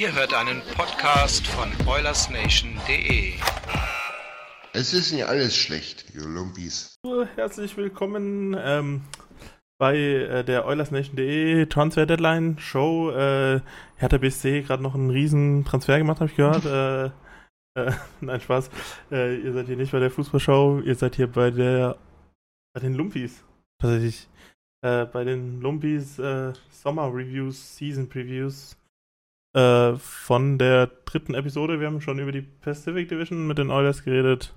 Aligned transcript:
Ihr 0.00 0.14
hört 0.14 0.32
einen 0.32 0.62
Podcast 0.78 1.46
von 1.46 1.68
OilersNation.de. 1.86 3.34
Es 4.72 4.94
ist 4.94 5.12
nicht 5.12 5.26
alles 5.26 5.54
schlecht, 5.54 6.14
ihr 6.14 6.22
Lumpis. 6.22 6.98
Herzlich 7.34 7.76
willkommen 7.76 8.56
ähm, 8.58 9.02
bei 9.76 9.98
äh, 9.98 10.42
der 10.42 10.64
OilersNation.de 10.64 11.66
Transfer 11.66 12.06
Deadline 12.06 12.58
Show. 12.58 13.10
Äh, 13.10 13.60
Hertha 13.96 14.16
BSC 14.16 14.62
gerade 14.62 14.82
noch 14.82 14.94
einen 14.94 15.10
riesen 15.10 15.66
Transfer 15.66 15.98
gemacht, 15.98 16.20
habe 16.20 16.30
ich 16.30 16.36
gehört. 16.38 16.64
äh, 17.76 17.78
äh, 17.78 17.92
nein, 18.22 18.40
Spaß. 18.40 18.70
Äh, 19.12 19.36
ihr 19.36 19.52
seid 19.52 19.66
hier 19.66 19.76
nicht 19.76 19.92
bei 19.92 19.98
der 19.98 20.10
Fußballshow, 20.10 20.80
ihr 20.80 20.94
seid 20.94 21.16
hier 21.16 21.30
bei 21.30 21.50
der 21.50 21.98
bei 22.72 22.80
den 22.80 22.94
Lumpis. 22.94 23.44
Tatsächlich. 23.78 24.30
Äh, 24.80 25.04
bei 25.04 25.24
den 25.24 25.60
Lumpis 25.60 26.18
äh, 26.18 26.54
Sommer 26.70 27.12
Reviews, 27.12 27.76
Season 27.76 28.08
Previews 28.08 28.79
äh, 29.54 29.94
von 29.96 30.58
der 30.58 30.86
dritten 31.04 31.34
Episode. 31.34 31.80
Wir 31.80 31.86
haben 31.86 32.00
schon 32.00 32.18
über 32.18 32.32
die 32.32 32.42
Pacific 32.42 33.08
Division 33.08 33.46
mit 33.46 33.58
den 33.58 33.70
Oilers 33.70 34.04
geredet. 34.04 34.54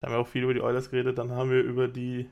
Da 0.00 0.08
haben 0.08 0.14
wir 0.14 0.20
auch 0.20 0.28
viel 0.28 0.42
über 0.42 0.54
die 0.54 0.60
Oilers 0.60 0.90
geredet. 0.90 1.18
Dann 1.18 1.32
haben 1.32 1.50
wir 1.50 1.62
über 1.62 1.88
die 1.88 2.28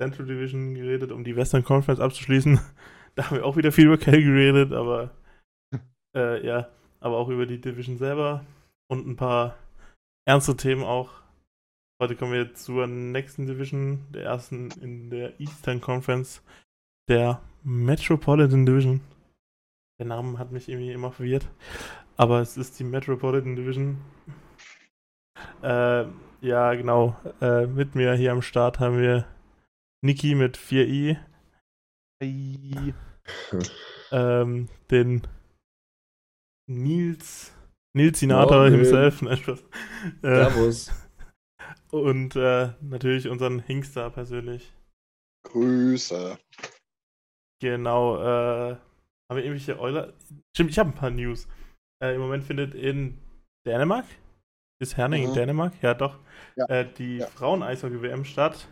Central 0.00 0.26
Division 0.26 0.74
geredet, 0.74 1.12
um 1.12 1.24
die 1.24 1.36
Western 1.36 1.64
Conference 1.64 2.00
abzuschließen. 2.00 2.60
Da 3.16 3.30
haben 3.30 3.38
wir 3.38 3.46
auch 3.46 3.56
wieder 3.56 3.72
viel 3.72 3.86
über 3.86 3.96
Calgary 3.96 4.52
geredet, 4.52 4.74
aber 4.74 5.10
äh, 6.14 6.46
ja, 6.46 6.68
aber 7.00 7.16
auch 7.16 7.30
über 7.30 7.46
die 7.46 7.58
Division 7.58 7.96
selber 7.96 8.44
und 8.88 9.06
ein 9.06 9.16
paar 9.16 9.56
ernste 10.26 10.54
Themen 10.54 10.82
auch. 10.84 11.08
Heute 11.98 12.14
kommen 12.14 12.34
wir 12.34 12.52
zur 12.52 12.86
nächsten 12.86 13.46
Division, 13.46 14.04
der 14.10 14.24
ersten 14.24 14.70
in 14.82 15.08
der 15.08 15.40
Eastern 15.40 15.80
Conference, 15.80 16.42
der 17.08 17.40
Metropolitan 17.62 18.66
Division. 18.66 19.00
Der 19.98 20.06
Name 20.06 20.38
hat 20.38 20.52
mich 20.52 20.68
irgendwie 20.68 20.92
immer 20.92 21.10
verwirrt, 21.10 21.48
aber 22.16 22.40
es 22.40 22.56
ist 22.58 22.78
die 22.78 22.84
Metropolitan 22.84 23.56
Division. 23.56 23.98
Äh, 25.62 26.04
ja, 26.42 26.74
genau. 26.74 27.16
Äh, 27.40 27.66
mit 27.66 27.94
mir 27.94 28.12
hier 28.14 28.32
am 28.32 28.42
Start 28.42 28.78
haben 28.78 28.98
wir 28.98 29.26
Niki 30.04 30.34
mit 30.34 30.58
4i. 30.58 31.16
Hi. 32.22 32.94
ähm, 34.12 34.68
den 34.90 35.26
Nils, 36.68 37.52
Nils 37.94 38.20
Sinator 38.20 38.58
Morgen. 38.58 38.74
himself. 38.74 39.22
Nein, 39.22 39.36
Spaß. 39.38 39.60
Äh, 40.22 40.34
Servus. 40.34 40.90
und 41.90 42.36
äh, 42.36 42.72
natürlich 42.80 43.28
unseren 43.28 43.60
Hinkster 43.60 44.10
persönlich. 44.10 44.74
Grüße. 45.44 46.38
Genau. 47.60 48.72
Äh, 48.72 48.76
haben 49.28 49.36
wir 49.36 49.44
irgendwelche 49.44 49.78
Euler? 49.80 50.12
Stimmt, 50.54 50.70
ich 50.70 50.78
habe 50.78 50.90
ein 50.90 50.94
paar 50.94 51.10
News. 51.10 51.48
Äh, 52.02 52.14
Im 52.14 52.20
Moment 52.20 52.44
findet 52.44 52.74
in 52.74 53.18
Dänemark, 53.66 54.04
ist 54.80 54.96
Herning 54.96 55.24
in 55.24 55.30
Mhm. 55.30 55.34
Dänemark? 55.34 55.72
Ja, 55.82 55.94
doch. 55.94 56.18
Ja. 56.56 56.66
Äh, 56.66 56.86
die 56.98 57.18
Ja. 57.18 57.26
Frauen-Eishockey-WM 57.26 58.24
statt. 58.24 58.68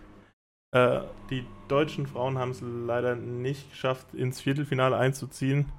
Äh, 0.75 1.03
die 1.31 1.47
deutschen 1.69 2.07
Frauen 2.07 2.37
haben 2.39 2.51
es 2.51 2.61
leider 2.61 3.15
nicht 3.17 3.71
geschafft, 3.71 4.13
ins 4.15 4.41
Viertelfinale 4.41 4.97
einzuziehen. 4.97 5.71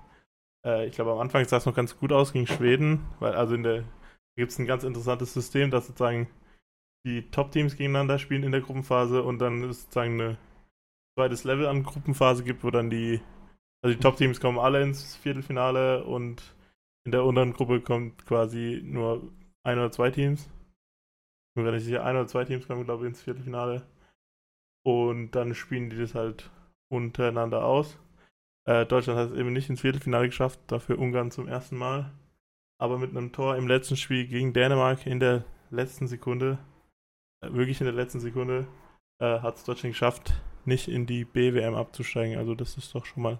Äh, 0.65 0.87
ich 0.87 0.95
glaube, 0.95 1.11
am 1.11 1.19
Anfang 1.19 1.45
sah 1.45 1.57
es 1.57 1.65
noch 1.65 1.75
ganz 1.75 1.97
gut 1.97 2.11
aus 2.11 2.33
gegen 2.33 2.47
Schweden, 2.47 3.05
weil 3.19 3.33
also 3.35 3.55
in 3.55 3.63
der 3.63 3.83
gibt 4.37 4.51
es 4.51 4.59
ein 4.59 4.65
ganz 4.65 4.83
interessantes 4.83 5.33
System, 5.33 5.69
dass 5.71 5.87
sozusagen 5.87 6.27
die 7.05 7.29
Top-Teams 7.29 7.75
gegeneinander 7.77 8.19
spielen 8.19 8.43
in 8.43 8.51
der 8.51 8.61
Gruppenphase 8.61 9.21
und 9.23 9.39
dann 9.39 9.63
ist 9.69 9.83
sozusagen 9.83 10.19
ein 10.19 10.37
zweites 11.17 11.43
Level 11.43 11.67
an 11.67 11.83
Gruppenphase 11.83 12.43
gibt, 12.43 12.63
wo 12.63 12.71
dann 12.71 12.89
die, 12.89 13.21
also 13.85 13.96
die 13.96 14.01
Top-Teams 14.01 14.40
kommen 14.40 14.57
alle 14.57 14.81
ins 14.81 15.16
Viertelfinale 15.16 16.06
und 16.06 16.41
in 17.06 17.12
der 17.12 17.23
unteren 17.23 17.53
Gruppe 17.53 17.81
kommt 17.81 18.25
quasi 18.25 18.81
nur 18.84 19.31
ein 19.63 19.78
oder 19.78 19.91
zwei 19.91 20.09
Teams. 20.09 20.50
Ich 21.53 21.63
mir 21.63 21.72
nicht 21.72 21.84
sicher, 21.84 22.03
ein 22.03 22.16
oder 22.16 22.25
zwei 22.25 22.46
Teams 22.46 22.66
kommen, 22.66 22.84
glaube 22.84 23.03
ich, 23.03 23.09
ins 23.09 23.22
Viertelfinale. 23.22 23.84
Und 24.84 25.35
dann 25.35 25.53
spielen 25.53 25.91
die 25.91 26.00
das 26.00 26.16
halt 26.16 26.50
untereinander 26.90 27.63
aus. 27.63 28.00
Äh, 28.68 28.88
Deutschland 28.88 29.19
hat 29.19 29.29
es 29.29 29.38
eben 29.38 29.53
nicht 29.53 29.69
ins 29.69 29.81
Viertelfinale 29.81 30.25
geschafft, 30.25 30.59
dafür 30.66 30.97
Ungarn 30.97 31.29
zum 31.29 31.47
ersten 31.47 31.78
Mal. 31.78 32.12
Aber 32.81 32.97
mit 32.97 33.12
einem 33.12 33.34
Tor 33.34 33.56
im 33.56 33.67
letzten 33.67 33.97
Spiel 33.97 34.25
gegen 34.25 34.52
Dänemark 34.52 35.06
in 35.06 35.19
der 35.19 35.46
letzten 35.69 36.07
Sekunde, 36.07 36.57
äh, 37.44 37.53
wirklich 37.53 37.81
in 37.81 37.85
der 37.85 37.94
letzten 37.94 38.19
Sekunde, 38.19 38.66
äh, 39.22 39.41
hat 39.41 39.57
es 39.57 39.63
Deutschland 39.63 39.94
geschafft, 39.94 40.34
nicht 40.66 40.88
in 40.88 41.06
die 41.06 41.23
BWM 41.23 41.75
abzusteigen. 41.75 42.40
Also 42.40 42.56
das 42.56 42.78
ist 42.78 42.96
doch 42.96 43.06
schon 43.06 43.22
mal 43.22 43.40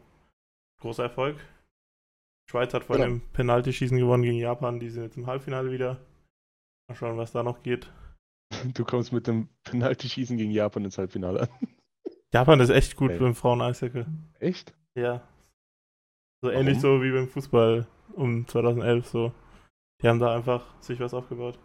großer 0.82 1.04
Erfolg. 1.04 1.38
Die 1.38 2.52
Schweiz 2.52 2.74
hat 2.74 2.84
vor 2.86 2.96
Genau. 2.98 3.08
einem 3.08 3.22
Penaltyschießen 3.34 3.98
gewonnen 3.98 4.24
gegen 4.24 4.38
Japan. 4.38 4.80
Die 4.80 4.90
sind 4.90 5.04
jetzt 5.04 5.18
im 5.18 5.28
Halbfinale 5.28 5.72
wieder. 5.72 6.00
Mal 6.88 6.96
schauen, 6.96 7.18
was 7.18 7.32
da 7.32 7.42
noch 7.44 7.64
geht. 7.64 7.92
Du 8.74 8.86
kommst 8.86 9.12
mit 9.12 9.26
dem 9.28 9.50
Penalty-Schießen 9.64 10.38
gegen 10.38 10.52
Japan 10.52 10.86
ins 10.86 10.98
Halbfinale 10.98 11.42
an. 11.42 11.50
Japan 12.34 12.60
ist 12.60 12.70
echt 12.70 12.96
gut 12.96 13.12
Okay. 13.12 13.20
beim 13.20 13.36
Frauen-Eishockey. 13.36 14.06
Echt? 14.40 14.74
Ja. 14.96 15.28
So 16.44 16.52
ähnlich 16.52 16.80
so 16.80 17.02
wie 17.02 17.12
beim 17.12 17.28
Fußball 17.28 17.88
um 18.14 18.48
2011 18.48 19.08
so. 19.08 19.34
Die 20.02 20.08
haben 20.08 20.20
da 20.20 20.36
einfach 20.36 20.80
sich 20.82 21.00
was 21.00 21.14
aufgebaut. 21.14 21.58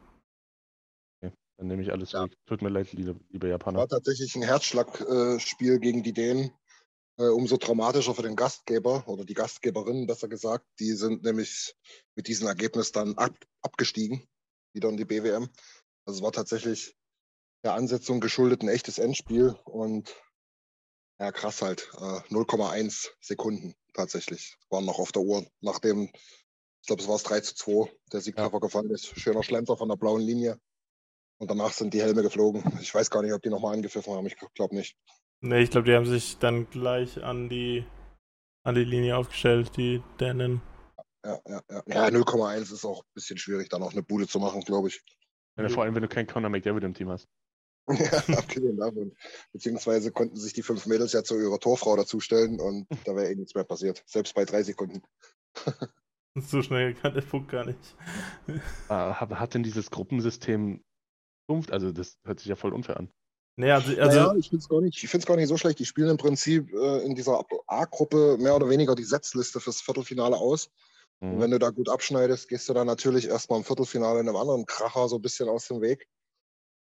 Dann 1.58 1.66
nehme 1.68 1.82
ich 1.82 1.92
alles 1.92 2.12
Ja. 2.12 2.20
zurück. 2.20 2.32
Tut 2.46 2.62
mir 2.62 2.70
leid, 2.70 2.90
lieber, 2.94 3.14
lieber 3.28 3.48
Japaner. 3.48 3.80
War 3.80 3.88
tatsächlich 3.88 4.34
ein 4.34 4.42
Herzschlagspiel 4.42 5.78
gegen 5.78 6.02
die 6.02 6.14
Dänen. 6.14 6.52
Äh, 7.20 7.28
umso 7.28 7.58
traumatischer 7.58 8.14
für 8.14 8.22
den 8.22 8.34
Gastgeber 8.34 9.06
oder 9.06 9.26
die 9.26 9.34
Gastgeberin, 9.34 10.06
besser 10.06 10.26
gesagt. 10.26 10.64
Die 10.78 10.92
sind 10.92 11.22
nämlich 11.22 11.76
mit 12.14 12.28
diesem 12.28 12.46
Ergebnis 12.46 12.92
dann 12.92 13.18
ab, 13.18 13.34
abgestiegen, 13.60 14.26
wieder 14.72 14.88
in 14.88 14.96
die 14.96 15.04
BWM. 15.04 15.50
Also 16.06 16.18
es 16.18 16.22
war 16.22 16.32
tatsächlich 16.32 16.96
der 17.62 17.74
Ansetzung 17.74 18.20
geschuldet 18.20 18.62
ein 18.62 18.70
echtes 18.70 18.96
Endspiel 18.96 19.54
und 19.64 20.16
ja, 21.20 21.30
krass 21.30 21.60
halt. 21.60 21.90
Äh, 21.98 22.22
0,1 22.32 23.10
Sekunden 23.20 23.74
tatsächlich 23.92 24.56
waren 24.70 24.86
noch 24.86 24.98
auf 24.98 25.12
der 25.12 25.20
Uhr, 25.20 25.46
nachdem, 25.60 26.04
ich 26.04 26.86
glaube, 26.86 27.02
es 27.02 27.08
war 27.08 27.16
es 27.16 27.22
3 27.24 27.40
zu 27.40 27.54
2, 27.54 27.92
der 28.14 28.22
Siegtreffer 28.22 28.60
gefallen 28.60 28.88
ist. 28.88 29.08
Schöner 29.20 29.42
Schlenzer 29.42 29.76
von 29.76 29.90
der 29.90 29.96
blauen 29.96 30.22
Linie. 30.22 30.58
Und 31.36 31.50
danach 31.50 31.74
sind 31.74 31.92
die 31.92 32.00
Helme 32.00 32.22
geflogen. 32.22 32.78
Ich 32.80 32.94
weiß 32.94 33.10
gar 33.10 33.20
nicht, 33.20 33.34
ob 33.34 33.42
die 33.42 33.50
nochmal 33.50 33.74
angepfiffen 33.74 34.14
haben. 34.14 34.26
Ich 34.26 34.36
glaube 34.54 34.74
nicht. 34.74 34.96
Ne, 35.42 35.60
ich 35.60 35.70
glaube, 35.70 35.86
die 35.86 35.94
haben 35.94 36.06
sich 36.06 36.38
dann 36.38 36.68
gleich 36.68 37.22
an 37.22 37.48
die 37.48 37.84
an 38.62 38.74
die 38.74 38.84
Linie 38.84 39.16
aufgestellt, 39.16 39.76
die 39.76 40.02
Dänen. 40.20 40.60
Ja, 41.24 41.40
ja, 41.46 41.62
ja. 41.70 41.82
ja 41.86 42.06
0,1 42.06 42.72
ist 42.72 42.84
auch 42.84 43.02
ein 43.02 43.10
bisschen 43.14 43.38
schwierig, 43.38 43.68
da 43.68 43.78
noch 43.78 43.92
eine 43.92 44.02
Bude 44.02 44.26
zu 44.26 44.38
machen, 44.38 44.60
glaube 44.62 44.88
ich. 44.88 45.02
Ja, 45.56 45.68
vor 45.68 45.82
allem, 45.82 45.94
wenn 45.94 46.02
du 46.02 46.08
keinen 46.08 46.26
Conor 46.26 46.50
McDavid 46.50 46.84
im 46.84 46.94
Team 46.94 47.08
hast. 47.08 47.28
ja, 47.88 48.36
abgesehen 48.36 48.76
davon. 48.76 49.16
Beziehungsweise 49.52 50.12
konnten 50.12 50.36
sich 50.36 50.52
die 50.52 50.62
fünf 50.62 50.86
Mädels 50.86 51.12
ja 51.12 51.24
zu 51.24 51.38
ihrer 51.38 51.58
Torfrau 51.58 51.96
dazustellen 51.96 52.60
und 52.60 52.86
da 53.04 53.16
wäre 53.16 53.30
eh 53.30 53.34
nichts 53.34 53.54
mehr 53.54 53.64
passiert. 53.64 54.02
Selbst 54.06 54.34
bei 54.34 54.44
drei 54.44 54.62
Sekunden. 54.62 55.02
So 56.36 56.62
schnell 56.62 56.94
kann 56.94 57.12
der 57.12 57.22
Puck 57.22 57.48
gar 57.48 57.64
nicht. 57.64 57.96
Ah, 58.88 59.18
hat, 59.20 59.30
hat 59.30 59.54
denn 59.54 59.64
dieses 59.64 59.90
Gruppensystem? 59.90 60.84
Also, 61.70 61.90
das 61.90 62.20
hört 62.24 62.38
sich 62.38 62.46
ja 62.46 62.54
voll 62.54 62.72
unfair 62.72 62.98
an. 62.98 63.10
Nee, 63.60 63.70
also, 63.72 63.90
also 63.90 64.04
naja, 64.06 64.34
ich 64.38 64.48
finde 64.48 64.62
es 64.62 64.68
gar, 64.68 64.80
nicht- 64.80 65.26
gar 65.26 65.36
nicht 65.36 65.48
so 65.48 65.56
schlecht. 65.58 65.78
Die 65.78 65.84
spielen 65.84 66.08
im 66.08 66.16
Prinzip 66.16 66.72
äh, 66.72 67.02
in 67.04 67.14
dieser 67.14 67.44
A-Gruppe 67.66 68.38
mehr 68.38 68.56
oder 68.56 68.68
weniger 68.70 68.94
die 68.94 69.04
Setzliste 69.04 69.60
fürs 69.60 69.80
Viertelfinale 69.82 70.36
aus. 70.36 70.70
Und 71.20 71.36
Mhm. 71.36 71.40
wenn 71.40 71.50
du 71.50 71.58
da 71.58 71.68
gut 71.68 71.90
abschneidest, 71.90 72.48
gehst 72.48 72.68
du 72.68 72.72
dann 72.72 72.86
natürlich 72.86 73.28
erstmal 73.28 73.58
im 73.58 73.64
Viertelfinale 73.64 74.20
in 74.20 74.28
einem 74.28 74.36
anderen 74.36 74.64
Kracher 74.64 75.08
so 75.08 75.16
ein 75.16 75.22
bisschen 75.22 75.48
aus 75.50 75.68
dem 75.68 75.82
Weg. 75.82 76.08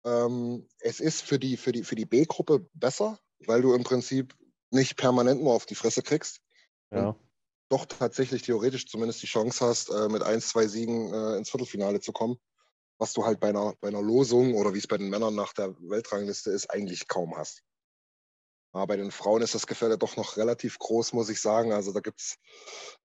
Ähm, 0.05 0.67
es 0.79 0.99
ist 0.99 1.23
für 1.23 1.39
die, 1.39 1.57
für 1.57 1.71
die, 1.71 1.83
für 1.83 1.95
die 1.95 2.05
B-Gruppe 2.05 2.67
besser, 2.75 3.19
weil 3.47 3.61
du 3.63 3.73
im 3.73 3.83
Prinzip 3.83 4.35
nicht 4.69 4.97
permanent 4.97 5.41
nur 5.41 5.53
auf 5.53 5.65
die 5.65 5.75
Fresse 5.75 6.03
kriegst. 6.03 6.41
Ja. 6.93 7.15
Doch 7.69 7.85
tatsächlich 7.85 8.43
theoretisch 8.43 8.87
zumindest 8.87 9.23
die 9.23 9.27
Chance 9.27 9.65
hast, 9.65 9.89
äh, 9.89 10.09
mit 10.09 10.21
ein, 10.21 10.41
zwei 10.41 10.67
Siegen 10.67 11.11
äh, 11.13 11.37
ins 11.37 11.49
Viertelfinale 11.49 11.99
zu 12.01 12.11
kommen. 12.11 12.37
Was 13.01 13.13
du 13.13 13.25
halt 13.25 13.39
bei 13.39 13.49
einer, 13.49 13.73
bei 13.81 13.87
einer 13.87 14.03
Losung 14.03 14.53
oder 14.53 14.75
wie 14.75 14.77
es 14.77 14.85
bei 14.85 14.99
den 14.99 15.09
Männern 15.09 15.33
nach 15.33 15.53
der 15.53 15.75
Weltrangliste 15.89 16.51
ist, 16.51 16.69
eigentlich 16.69 17.07
kaum 17.07 17.35
hast. 17.35 17.63
Aber 18.73 18.85
bei 18.85 18.95
den 18.95 19.09
Frauen 19.09 19.41
ist 19.41 19.55
das 19.55 19.65
Gefälle 19.65 19.97
doch 19.97 20.17
noch 20.17 20.37
relativ 20.37 20.77
groß, 20.77 21.13
muss 21.13 21.29
ich 21.29 21.41
sagen. 21.41 21.73
Also 21.73 21.93
da 21.93 21.99
gibt 21.99 22.21
es 22.21 22.37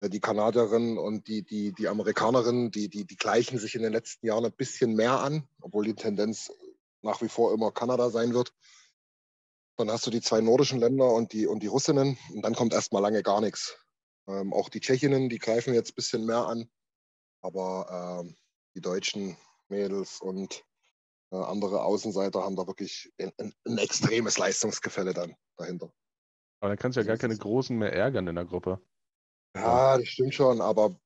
die 0.02 0.20
Kanadierinnen 0.20 0.98
und 0.98 1.28
die, 1.28 1.44
die, 1.44 1.72
die 1.72 1.88
Amerikanerinnen, 1.88 2.70
die, 2.70 2.90
die, 2.90 3.06
die 3.06 3.16
gleichen 3.16 3.58
sich 3.58 3.74
in 3.74 3.80
den 3.80 3.94
letzten 3.94 4.26
Jahren 4.26 4.44
ein 4.44 4.52
bisschen 4.52 4.96
mehr 4.96 5.18
an, 5.18 5.48
obwohl 5.62 5.86
die 5.86 5.94
Tendenz 5.94 6.52
nach 7.00 7.22
wie 7.22 7.30
vor 7.30 7.54
immer 7.54 7.72
Kanada 7.72 8.10
sein 8.10 8.34
wird. 8.34 8.52
Dann 9.78 9.90
hast 9.90 10.06
du 10.06 10.10
die 10.10 10.20
zwei 10.20 10.42
nordischen 10.42 10.78
Länder 10.78 11.10
und 11.10 11.32
die, 11.32 11.46
und 11.46 11.62
die 11.62 11.68
Russinnen 11.68 12.18
und 12.34 12.42
dann 12.42 12.54
kommt 12.54 12.74
erstmal 12.74 13.00
lange 13.00 13.22
gar 13.22 13.40
nichts. 13.40 13.78
Ähm, 14.28 14.52
auch 14.52 14.68
die 14.68 14.80
Tschechinnen, 14.80 15.30
die 15.30 15.38
greifen 15.38 15.72
jetzt 15.72 15.92
ein 15.92 15.96
bisschen 15.96 16.26
mehr 16.26 16.46
an. 16.46 16.68
Aber 17.40 18.20
ähm, 18.20 18.36
die 18.74 18.82
deutschen 18.82 19.38
Mädels 19.68 20.20
und 20.20 20.64
äh, 21.32 21.36
andere 21.36 21.82
Außenseiter 21.82 22.42
haben 22.42 22.56
da 22.56 22.66
wirklich 22.66 23.12
ein, 23.20 23.32
ein, 23.38 23.54
ein 23.66 23.78
extremes 23.78 24.38
Leistungsgefälle 24.38 25.12
dann 25.12 25.34
dahinter. 25.56 25.92
Aber 26.60 26.70
dann 26.70 26.78
kannst 26.78 26.96
du 26.96 27.00
ja 27.00 27.06
gar 27.06 27.16
keine 27.16 27.36
Großen 27.36 27.76
mehr 27.76 27.92
ärgern 27.92 28.26
in 28.26 28.34
der 28.34 28.44
Gruppe. 28.44 28.80
Ja, 29.56 29.98
das 29.98 30.08
stimmt 30.08 30.34
schon, 30.34 30.60
aber 30.60 30.98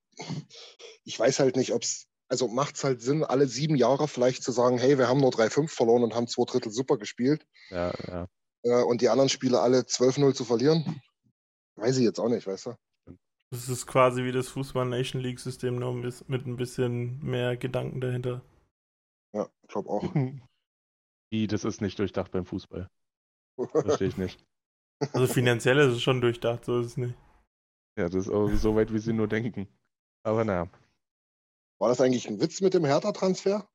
ich 1.05 1.19
weiß 1.19 1.41
halt 1.41 1.57
nicht, 1.57 1.73
ob 1.73 1.83
es, 1.83 2.07
also 2.29 2.49
macht 2.49 2.77
es 2.77 2.85
halt 2.85 3.01
Sinn, 3.01 3.25
alle 3.25 3.47
sieben 3.47 3.77
Jahre 3.77 4.09
vielleicht 4.09 4.43
zu 4.43 4.53
sagen, 4.53 4.79
hey, 4.79 4.99
wir 4.99 5.09
haben 5.09 5.21
nur 5.21 5.31
3-5 5.31 5.69
verloren 5.69 6.03
und 6.03 6.15
haben 6.15 6.29
zwei 6.29 6.45
Drittel 6.45 6.73
super 6.73 6.99
gespielt 6.99 7.47
Ja, 7.71 7.93
ja. 8.09 8.29
äh, 8.63 8.83
und 8.83 9.01
die 9.01 9.09
anderen 9.09 9.29
Spiele 9.29 9.61
alle 9.61 9.81
12-0 9.81 10.35
zu 10.35 10.45
verlieren? 10.45 11.01
Weiß 11.77 11.97
ich 11.97 12.05
jetzt 12.05 12.21
auch 12.21 12.29
nicht, 12.29 12.47
weißt 12.47 12.67
du? 12.67 12.75
das 13.51 13.69
ist 13.69 13.87
quasi 13.87 14.25
wie 14.25 14.33
das 14.33 14.49
Fußball 14.49 14.87
Nation 14.87 15.21
League 15.21 15.41
System, 15.41 15.77
nur 15.77 15.93
mit 15.95 16.47
ein 16.47 16.57
bisschen 16.57 17.19
mehr 17.25 17.57
Gedanken 17.57 18.01
dahinter. 18.01 18.43
Ich 19.71 19.73
glaube 19.73 19.89
auch. 19.89 20.03
Wie, 21.33 21.47
das 21.47 21.65
ist 21.65 21.81
nicht 21.81 21.97
durchdacht 22.01 22.33
beim 22.33 22.45
Fußball. 22.45 22.91
Verstehe 23.71 24.09
ich 24.09 24.17
nicht. 24.17 24.45
Also 25.15 25.27
finanziell 25.33 25.79
ist 25.79 25.95
es 25.95 26.03
schon 26.03 26.21
durchdacht, 26.21 26.67
so 26.67 26.79
ist 26.81 26.87
es 26.89 26.97
nicht. 26.99 27.15
Ja, 27.99 28.11
das 28.11 28.27
ist 28.27 28.31
auch 28.31 28.51
so 28.51 28.77
weit, 28.77 28.93
wie 28.93 28.99
sie 28.99 29.15
nur 29.15 29.29
denken. 29.29 29.67
Aber 30.27 30.45
naja. 30.45 30.69
War 31.81 31.89
das 31.89 32.03
eigentlich 32.03 32.29
ein 32.29 32.39
Witz 32.39 32.61
mit 32.61 32.75
dem 32.75 32.85
Hertha-Transfer? 32.85 33.67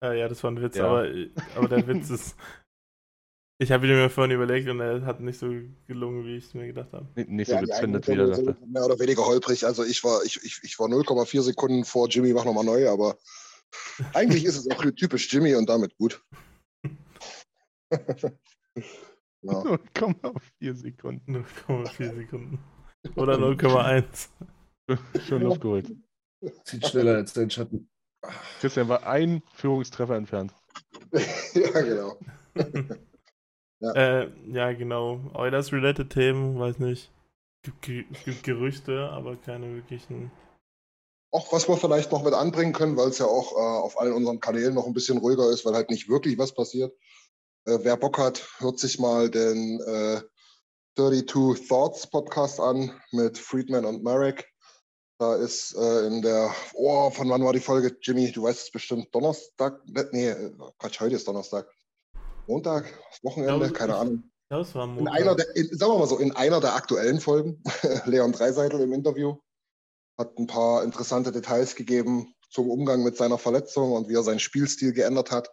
Ja, 0.00 0.12
ja, 0.12 0.28
das 0.28 0.44
war 0.44 0.52
ein 0.52 0.62
Witz, 0.62 0.76
Ja. 0.76 0.86
aber, 0.86 1.08
aber 1.56 1.68
der 1.68 1.84
Witz 1.88 2.10
ist. 2.10 2.36
Ich 3.60 3.72
habe 3.72 3.88
ihn 3.88 3.94
mir 3.96 4.10
vorhin 4.10 4.30
überlegt 4.36 4.68
und 4.68 4.78
er 4.78 5.04
hat 5.04 5.18
nicht 5.20 5.40
so 5.40 5.48
gelungen, 5.88 6.24
wie 6.24 6.36
ich 6.36 6.44
es 6.44 6.54
mir 6.54 6.68
gedacht 6.68 6.92
habe. 6.92 7.08
Nicht, 7.16 7.30
nicht 7.30 7.48
so 7.48 7.54
Ja, 7.56 7.60
gezündet, 7.62 8.06
wie 8.06 8.12
Einwürfe 8.12 8.40
er 8.42 8.52
dachte. 8.52 8.66
mehr 8.68 8.84
oder 8.84 8.98
weniger 9.00 9.26
holprig. 9.26 9.66
Also 9.66 9.82
ich 9.82 10.04
war, 10.04 10.22
ich, 10.22 10.36
ich, 10.44 10.60
ich 10.62 10.78
war 10.78 10.86
0,4 10.86 11.42
Sekunden 11.42 11.84
vor 11.84 12.08
Jimmy, 12.08 12.32
mach 12.32 12.44
nochmal 12.44 12.64
neu, 12.64 12.88
aber 12.88 13.18
eigentlich 14.14 14.44
ist 14.44 14.56
es 14.56 14.70
auch 14.70 14.82
typisch 14.96 15.32
Jimmy 15.32 15.54
und 15.54 15.68
damit 15.68 15.96
gut. 15.96 16.22
ja. 17.92 19.52
0,4 19.52 20.74
Sekunden. 20.74 21.46
0,4 21.66 22.14
Sekunden. 22.16 22.58
Oder 23.16 23.34
0,1. 23.34 24.28
Schon 25.26 25.42
Luft 25.42 25.60
geholt. 25.60 25.94
Sieht 26.64 26.86
schneller 26.86 27.16
als 27.16 27.32
dein 27.32 27.50
Schatten. 27.50 27.88
Christian 28.60 28.88
war 28.88 29.06
ein 29.06 29.42
Führungstreffer 29.54 30.16
entfernt. 30.16 30.54
ja, 31.54 31.80
genau. 31.80 32.18
Äh, 33.94 34.28
ja, 34.50 34.72
genau. 34.72 35.30
Oilers-related 35.32 36.10
Themen, 36.10 36.58
weiß 36.58 36.78
nicht. 36.80 37.10
Es 37.62 38.24
gibt 38.24 38.42
Gerüchte, 38.42 39.08
aber 39.10 39.36
keine 39.36 39.74
wirklichen. 39.74 40.30
Auch 41.32 41.52
was 41.52 41.68
wir 41.68 41.76
vielleicht 41.76 42.10
noch 42.10 42.24
mit 42.24 42.34
anbringen 42.34 42.72
können, 42.72 42.96
weil 42.96 43.08
es 43.08 43.18
ja 43.18 43.26
auch 43.26 43.52
äh, 43.52 43.60
auf 43.60 44.00
allen 44.00 44.12
unseren 44.12 44.40
Kanälen 44.40 44.74
noch 44.74 44.86
ein 44.86 44.94
bisschen 44.94 45.18
ruhiger 45.18 45.48
ist, 45.50 45.64
weil 45.64 45.74
halt 45.74 45.90
nicht 45.90 46.08
wirklich 46.08 46.38
was 46.38 46.52
passiert. 46.54 46.92
Äh, 47.66 47.78
wer 47.82 47.96
Bock 47.96 48.18
hat, 48.18 48.46
hört 48.58 48.78
sich 48.78 48.98
mal 48.98 49.30
den 49.30 49.80
äh, 49.80 50.20
32 50.96 51.68
Thoughts 51.68 52.06
Podcast 52.08 52.58
an 52.58 52.90
mit 53.12 53.38
Friedman 53.38 53.84
und 53.84 54.02
Marek. 54.02 54.48
Da 55.18 55.36
ist 55.36 55.76
äh, 55.76 56.06
in 56.06 56.22
der, 56.22 56.52
oh, 56.74 57.10
von 57.10 57.28
wann 57.28 57.44
war 57.44 57.52
die 57.52 57.60
Folge? 57.60 57.96
Jimmy, 58.02 58.32
du 58.32 58.42
weißt 58.42 58.62
es 58.64 58.70
bestimmt, 58.70 59.14
Donnerstag? 59.14 59.86
Ne, 59.86 60.08
Nee, 60.12 60.28
äh, 60.30 60.52
Quatsch, 60.78 60.98
heute 61.00 61.16
ist 61.16 61.28
Donnerstag. 61.28 61.68
Montag, 62.46 62.86
Wochenende, 63.22 63.66
Ja, 63.66 63.72
keine 63.72 63.96
Ahnung. 63.96 64.24
Das 64.48 64.74
war 64.74 64.84
In 64.84 64.94
Montag. 64.94 65.14
einer 65.14 65.36
der, 65.36 65.54
in, 65.54 65.68
sagen 65.78 65.92
wir 65.92 65.98
mal 65.98 66.08
so, 66.08 66.18
in 66.18 66.34
einer 66.34 66.58
der 66.60 66.74
aktuellen 66.74 67.20
Folgen, 67.20 67.62
Leon 68.06 68.32
Dreiseitel 68.32 68.80
im 68.80 68.92
Interview, 68.92 69.36
hat 70.20 70.38
ein 70.38 70.46
paar 70.46 70.84
interessante 70.84 71.32
Details 71.32 71.74
gegeben 71.74 72.34
zum 72.50 72.68
Umgang 72.68 73.02
mit 73.02 73.16
seiner 73.16 73.38
Verletzung 73.38 73.92
und 73.92 74.08
wie 74.08 74.14
er 74.14 74.22
seinen 74.22 74.38
Spielstil 74.38 74.92
geändert 74.92 75.30
hat. 75.30 75.48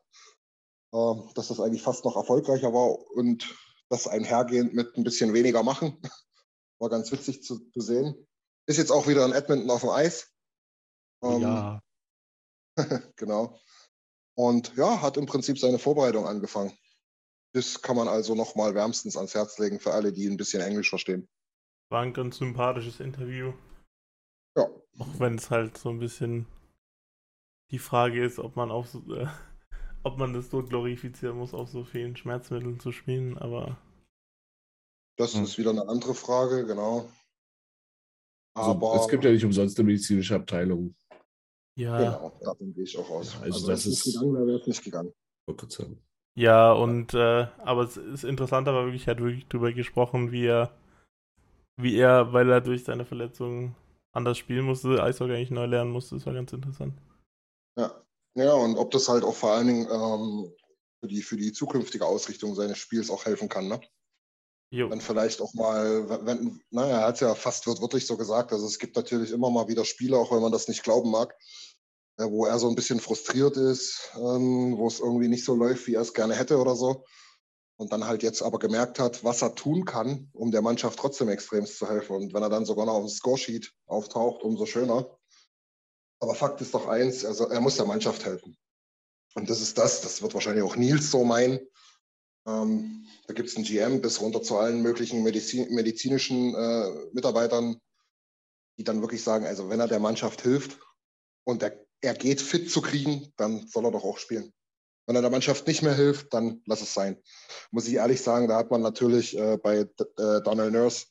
Äh, 0.94 1.16
dass 1.36 1.48
das 1.48 1.60
eigentlich 1.60 1.82
fast 1.82 2.06
noch 2.06 2.16
erfolgreicher 2.16 2.74
war 2.74 2.98
und 3.16 3.56
das 3.90 4.08
einhergehend 4.08 4.74
mit 4.74 4.98
ein 4.98 5.04
bisschen 5.04 5.34
weniger 5.34 5.64
machen. 5.64 5.98
War 6.80 6.90
ganz 6.90 7.12
witzig 7.12 7.44
zu, 7.44 7.60
zu 7.72 7.80
sehen. 7.80 8.28
Ist 8.68 8.78
jetzt 8.78 8.92
auch 8.92 9.08
wieder 9.08 9.26
in 9.26 9.32
Edmonton 9.32 9.72
auf 9.72 9.82
dem 9.82 9.90
Eis. 9.90 10.32
Ähm, 11.24 11.42
ja. 11.42 11.82
genau. 13.16 13.58
Und 14.36 14.76
ja, 14.76 15.02
hat 15.02 15.18
im 15.18 15.26
Prinzip 15.26 15.58
seine 15.58 15.80
Vorbereitung 15.80 16.28
angefangen. 16.28 16.78
Das 17.54 17.82
kann 17.82 17.96
man 17.96 18.08
also 18.08 18.36
nochmal 18.36 18.76
wärmstens 18.76 19.16
ans 19.16 19.34
Herz 19.34 19.58
legen 19.58 19.80
für 19.80 19.94
alle, 19.94 20.12
die 20.12 20.28
ein 20.28 20.38
bisschen 20.38 20.62
Englisch 20.62 20.90
verstehen. 20.90 21.28
War 21.90 22.02
ein 22.02 22.14
ganz 22.14 22.38
sympathisches 22.38 23.00
Interview. 23.00 23.54
Ja, 24.58 24.68
Auch 25.00 25.20
wenn 25.20 25.36
es 25.36 25.52
halt 25.52 25.78
so 25.78 25.90
ein 25.90 26.00
bisschen 26.00 26.48
die 27.72 27.80
Frage 27.80 28.24
ist, 28.26 28.40
ob 28.40 28.56
man 28.56 28.72
auch 28.72 28.86
so, 28.88 29.00
äh, 29.14 29.28
ob 30.04 30.18
man 30.18 30.34
das 30.34 30.50
so 30.50 30.64
glorifizieren 30.64 31.38
muss, 31.38 31.54
auf 31.54 31.70
so 31.70 31.84
vielen 31.84 32.16
Schmerzmitteln 32.16 32.80
zu 32.80 32.92
spielen, 32.92 33.38
aber 33.38 33.78
das 35.18 35.34
Hm. 35.34 35.44
ist 35.44 35.58
wieder 35.58 35.72
eine 35.72 35.88
andere 35.88 36.14
Frage, 36.14 36.66
genau. 36.66 37.10
Also, 38.56 38.72
Aber 38.72 38.96
es 38.96 39.08
gibt 39.08 39.24
ja 39.24 39.32
nicht 39.32 39.46
umsonst 39.46 39.78
eine 39.80 39.86
medizinische 39.88 40.36
Abteilung. 40.36 40.96
ja. 41.76 41.98
genau, 42.04 42.40
davon 42.42 42.74
gehe 42.74 42.84
ich 42.84 42.98
auch 42.98 43.10
aus. 43.10 43.34
Ja, 43.34 43.42
also 43.42 43.54
also 43.54 43.68
das 43.68 43.86
ist- 43.86 44.04
gegangen 44.04 44.34
wäre, 44.34 44.48
wäre 44.48 44.60
es 44.60 44.68
nicht 44.68 44.84
gegangen. 44.84 45.14
Ja, 46.36 46.72
und 46.72 47.14
äh, 47.14 47.48
aber 47.64 47.84
es 47.84 47.98
ist 47.98 48.24
interessant, 48.24 48.68
aber 48.68 48.86
wirklich, 48.86 49.08
er 49.08 49.16
hat 49.16 49.22
wirklich 49.24 49.48
drüber 49.48 49.72
gesprochen, 49.74 50.32
wie 50.32 50.46
er, 50.46 50.72
wie 51.80 51.96
er, 51.98 52.34
weil 52.34 52.50
er 52.50 52.62
durch 52.62 52.84
seine 52.84 53.06
Verletzung 53.06 53.76
anders 54.18 54.38
spielen 54.38 54.66
musste, 54.66 55.02
Eishockey 55.02 55.34
eigentlich 55.34 55.52
neu 55.52 55.66
lernen 55.66 55.92
musste, 55.92 56.16
das 56.16 56.26
war 56.26 56.34
ganz 56.34 56.52
interessant. 56.52 57.00
Ja. 57.78 58.04
ja, 58.36 58.54
und 58.54 58.78
ob 58.78 58.92
das 58.92 59.08
halt 59.08 59.24
auch 59.24 59.36
vor 59.36 59.52
allen 59.52 59.68
Dingen 59.68 59.88
ähm, 59.90 60.52
für, 61.00 61.08
die, 61.08 61.22
für 61.22 61.38
die 61.38 61.54
zukünftige 61.54 62.06
Ausrichtung 62.06 62.56
seines 62.56 62.78
Spiels 62.78 63.10
auch 63.10 63.26
helfen 63.26 63.48
kann, 63.48 63.68
ne? 63.68 63.80
Jo. 64.70 64.90
Dann 64.90 65.00
vielleicht 65.00 65.40
auch 65.40 65.54
mal, 65.54 66.26
wenn, 66.26 66.62
naja, 66.72 67.00
er 67.00 67.08
hat 67.08 67.16
es 67.16 67.22
ja 67.22 67.36
fast 67.36 67.68
wörtlich 67.68 68.06
so 68.06 68.18
gesagt, 68.18 68.52
also 68.52 68.66
es 68.66 68.80
gibt 68.80 68.98
natürlich 68.98 69.32
immer 69.32 69.50
mal 69.50 69.70
wieder 69.70 69.86
Spiele, 69.86 70.18
auch 70.18 70.32
wenn 70.34 70.42
man 70.42 70.52
das 70.52 70.68
nicht 70.68 70.84
glauben 70.84 71.10
mag, 71.10 71.34
äh, 72.18 72.26
wo 72.26 72.46
er 72.46 72.60
so 72.60 72.68
ein 72.68 72.76
bisschen 72.76 73.00
frustriert 73.00 73.56
ist, 73.56 74.12
ähm, 74.16 74.78
wo 74.78 74.88
es 74.88 75.00
irgendwie 75.00 75.30
nicht 75.30 75.46
so 75.46 75.56
läuft, 75.56 75.88
wie 75.88 75.94
er 75.94 76.02
es 76.02 76.14
gerne 76.14 76.36
hätte 76.36 76.58
oder 76.58 76.76
so. 76.76 77.06
Und 77.78 77.92
dann 77.92 78.08
halt 78.08 78.24
jetzt 78.24 78.42
aber 78.42 78.58
gemerkt 78.58 79.00
hat, 79.00 79.24
was 79.24 79.44
er 79.44 79.54
tun 79.54 79.86
kann, 79.86 80.30
um 80.34 80.52
der 80.52 80.64
Mannschaft 80.64 80.98
trotzdem 80.98 81.30
extremst 81.30 81.78
zu 81.78 81.88
helfen. 81.88 82.16
Und 82.16 82.34
wenn 82.34 82.42
er 82.42 82.50
dann 82.50 82.66
sogar 82.66 82.88
noch 82.88 82.96
auf 82.96 83.06
dem 83.06 83.10
Scoresheet 83.10 83.72
auftaucht, 83.86 84.42
umso 84.42 84.66
schöner. 84.66 85.18
Aber 86.20 86.34
Fakt 86.34 86.60
ist 86.62 86.74
doch 86.74 86.88
eins, 86.88 87.24
also 87.24 87.48
er 87.48 87.62
muss 87.62 87.78
der 87.78 87.86
Mannschaft 87.86 88.26
helfen. 88.26 88.58
Und 89.36 89.50
das 89.50 89.62
ist 89.62 89.78
das, 89.78 90.02
das 90.02 90.24
wird 90.24 90.34
wahrscheinlich 90.34 90.64
auch 90.64 90.76
Nils 90.76 91.12
so 91.12 91.24
meinen. 91.24 91.60
Ähm, 92.48 93.06
da 93.28 93.34
gibt 93.34 93.50
es 93.50 93.56
einen 93.56 93.66
GM 93.66 94.02
bis 94.02 94.22
runter 94.22 94.42
zu 94.42 94.58
allen 94.58 94.82
möglichen 94.82 95.22
Medizin, 95.22 95.72
medizinischen 95.76 96.56
äh, 96.56 96.90
Mitarbeitern, 97.12 97.80
die 98.80 98.84
dann 98.84 99.02
wirklich 99.02 99.22
sagen, 99.22 99.46
also 99.46 99.70
wenn 99.70 99.80
er 99.80 99.88
der 99.88 100.00
Mannschaft 100.00 100.42
hilft 100.42 100.80
und 101.44 101.62
er, 101.62 101.86
er 102.02 102.16
geht 102.16 102.42
fit 102.42 102.72
zu 102.72 102.82
kriegen, 102.82 103.32
dann 103.38 103.68
soll 103.68 103.86
er 103.86 103.92
doch 103.92 104.04
auch 104.04 104.18
spielen. 104.18 104.54
Wenn 105.08 105.16
er 105.16 105.22
der 105.22 105.32
Mannschaft 105.32 105.66
nicht 105.66 105.82
mehr 105.82 105.96
hilft, 105.96 106.34
dann 106.34 106.62
lass 106.66 106.82
es 106.82 106.94
sein. 106.94 107.22
Muss 107.72 107.88
ich 107.88 107.96
ehrlich 107.96 108.22
sagen, 108.22 108.48
da 108.48 108.58
hat 108.58 108.70
man 108.70 108.82
natürlich 108.82 109.38
äh, 109.38 109.58
bei 109.58 109.78
äh, 109.78 110.42
Donald 110.44 110.74
Nurse 110.74 111.08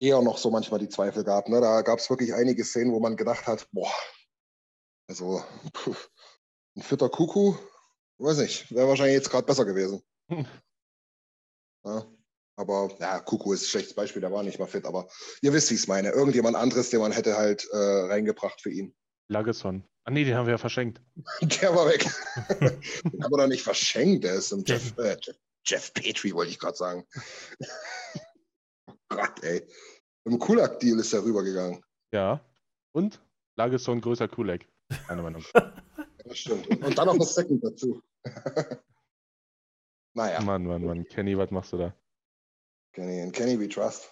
eher 0.00 0.20
noch 0.20 0.36
so 0.36 0.50
manchmal 0.50 0.80
die 0.80 0.88
Zweifel 0.88 1.24
gehabt. 1.24 1.48
Ne? 1.48 1.60
Da 1.60 1.82
gab 1.82 2.00
es 2.00 2.10
wirklich 2.10 2.34
einige 2.34 2.64
Szenen, 2.64 2.92
wo 2.92 3.00
man 3.00 3.16
gedacht 3.16 3.46
hat, 3.46 3.68
boah, 3.70 3.92
also 5.08 5.42
puh, 5.72 5.94
ein 6.76 6.82
fitter 6.82 7.08
Kuckuck, 7.08 7.58
weiß 8.18 8.38
nicht, 8.38 8.74
wäre 8.74 8.88
wahrscheinlich 8.88 9.14
jetzt 9.14 9.30
gerade 9.30 9.46
besser 9.46 9.64
gewesen. 9.64 10.02
Ja. 11.86 12.02
Aber 12.56 12.96
ja, 12.98 13.20
Kuku 13.20 13.52
ist 13.52 13.64
ein 13.64 13.68
schlechtes 13.68 13.94
Beispiel, 13.94 14.22
der 14.22 14.32
war 14.32 14.42
nicht 14.42 14.58
mal 14.58 14.66
fit, 14.66 14.86
aber 14.86 15.08
ihr 15.42 15.52
wisst, 15.52 15.70
wie 15.70 15.74
ich 15.74 15.80
es 15.80 15.86
meine. 15.86 16.10
Irgendjemand 16.10 16.56
anderes, 16.56 16.88
den 16.88 17.00
man 17.00 17.12
hätte 17.12 17.36
halt 17.36 17.68
äh, 17.70 17.76
reingebracht 17.76 18.60
für 18.60 18.70
ihn. 18.70 18.94
Lagesson. 19.28 19.84
Ah 20.04 20.10
nee, 20.10 20.24
den 20.24 20.36
haben 20.36 20.46
wir 20.46 20.52
ja 20.52 20.58
verschenkt. 20.58 21.00
Der 21.42 21.74
war 21.74 21.88
weg. 21.88 22.04
den 22.60 23.22
haben 23.22 23.32
wir 23.32 23.38
doch 23.38 23.46
nicht 23.46 23.62
verschenkt. 23.62 24.24
Der 24.24 24.34
ist 24.34 24.52
ein 24.52 24.64
Jeff, 24.66 24.96
äh, 24.98 25.16
Jeff, 25.20 25.36
Jeff 25.64 25.94
Petrie, 25.94 26.34
wollte 26.34 26.50
ich 26.50 26.58
gerade 26.58 26.76
sagen. 26.76 27.06
oh 28.86 28.94
Gott, 29.08 29.42
ey. 29.42 29.66
Im 30.24 30.38
Kulak-Deal 30.38 30.98
ist 30.98 31.12
er 31.12 31.24
rübergegangen. 31.24 31.82
Ja. 32.12 32.44
Und 32.92 33.20
Lagesson 33.56 34.00
größer 34.00 34.28
Kulek. 34.28 34.68
Meine 35.08 35.22
Meinung. 35.22 35.44
Das 36.26 36.38
stimmt. 36.38 36.66
Und, 36.68 36.96
dann 36.96 37.06
noch 37.06 37.18
das 37.18 37.34
Second 37.34 37.62
dazu. 37.62 38.02
naja. 40.14 40.40
Mann, 40.40 40.64
Mann, 40.64 40.82
Mann. 40.82 41.04
Kenny, 41.04 41.36
was 41.36 41.50
machst 41.50 41.74
du 41.74 41.76
da? 41.76 41.94
Kenny, 42.94 43.20
in 43.20 43.30
Kenny 43.30 43.60
we 43.60 43.68
trust. 43.68 44.10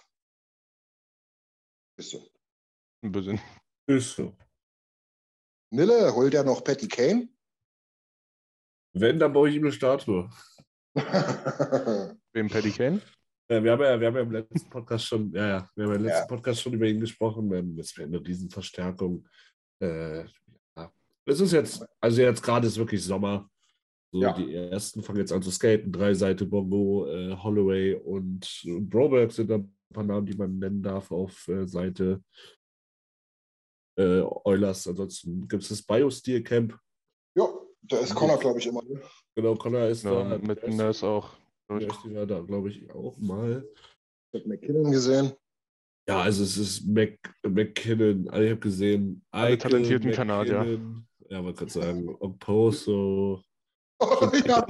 Bisschen. 1.97 2.23
Ein 3.03 3.11
bisschen. 3.11 3.41
Ist 3.87 4.15
so. 4.15 4.35
Nille, 5.73 6.13
holt 6.13 6.35
er 6.35 6.43
noch 6.43 6.63
Patty 6.63 6.87
Kane? 6.87 7.27
Wenn, 8.93 9.17
dann 9.17 9.33
baue 9.33 9.49
ich 9.49 9.55
ihm 9.55 9.63
eine 9.63 9.71
Statue. 9.71 10.29
Wem 12.33 12.47
Paddy 12.47 12.69
Kane? 12.69 13.01
Ja, 13.49 13.63
wir, 13.63 13.71
haben 13.71 13.81
ja, 13.81 13.99
wir 13.99 14.07
haben 14.07 14.15
ja 14.15 14.21
im 14.21 14.31
letzten 14.31 14.69
Podcast 14.69 15.07
schon, 15.07 15.33
ja, 15.33 15.47
ja, 15.47 15.69
wir 15.75 15.85
haben 15.85 15.91
ja 15.93 15.97
im 15.97 16.03
letzten 16.03 16.21
Ja. 16.21 16.27
Podcast 16.27 16.61
schon 16.61 16.73
über 16.73 16.85
ihn 16.85 16.99
gesprochen. 16.99 17.75
Das 17.75 17.97
wäre 17.97 18.07
eine 18.07 18.23
Riesenverstärkung. 18.23 19.27
Äh, 19.81 20.25
ja. 20.77 20.93
Es 21.25 21.39
ist 21.39 21.51
jetzt, 21.53 21.83
also 21.99 22.21
jetzt 22.21 22.43
gerade 22.43 22.67
ist 22.67 22.77
wirklich 22.77 23.03
Sommer. 23.03 23.49
So, 24.11 24.21
Ja. 24.21 24.33
Die 24.33 24.53
ersten 24.53 25.01
fangen 25.01 25.19
jetzt 25.19 25.31
an 25.33 25.41
zu 25.41 25.49
skaten. 25.49 25.91
Drei 25.91 26.13
Seite 26.13 26.45
Bongo, 26.45 27.07
äh, 27.07 27.35
Holloway 27.35 27.95
und 27.95 28.63
Broberg 28.81 29.31
sind 29.31 29.49
da 29.49 29.55
ein 29.55 29.75
paar 29.91 30.03
Namen, 30.03 30.27
die 30.27 30.37
man 30.37 30.59
nennen 30.59 30.83
darf 30.83 31.11
auf 31.11 31.47
äh, 31.47 31.65
Seite 31.65 32.21
äh, 33.97 34.21
Eulers. 34.45 34.87
Ansonsten 34.87 35.47
gibt 35.47 35.63
es 35.63 35.69
das 35.69 35.81
Biosteel 35.81 36.43
Camp. 36.43 36.77
ja, 37.37 37.47
da 37.83 37.97
ist 37.99 38.15
Connor, 38.15 38.39
glaube 38.39 38.59
ich, 38.59 38.67
immer. 38.67 38.81
ne? 38.83 39.01
Genau, 39.35 39.55
Connor 39.55 39.87
ist 39.87 40.03
Ja, 40.03 40.23
da. 40.29 40.37
mit 40.37 40.61
Nurse- 40.63 40.75
Nurse 40.77 41.07
auch. 41.07 41.29
Nurse 41.69 42.13
war 42.15 42.25
da, 42.25 42.39
glaube 42.41 42.69
ich, 42.69 42.89
auch 42.91 43.17
mal. 43.17 43.67
Ich 44.31 44.39
habe 44.41 44.49
McKinnon 44.49 44.91
gesehen. 44.91 45.33
Ja, 46.07 46.21
also 46.21 46.43
es 46.43 46.57
ist 46.57 46.85
Mac, 46.85 47.17
McKinnon, 47.47 48.27
also 48.29 48.43
ich 48.43 48.51
habe 48.51 48.59
gesehen, 48.59 49.23
Alle 49.31 49.57
talentierten 49.57 50.11
Kanadier. 50.11 50.79
Ja, 51.29 51.41
man 51.41 51.55
kann 51.55 51.69
sagen, 51.69 52.09
Oposo, 52.19 53.41
Oh, 53.99 54.29
ja, 54.45 54.65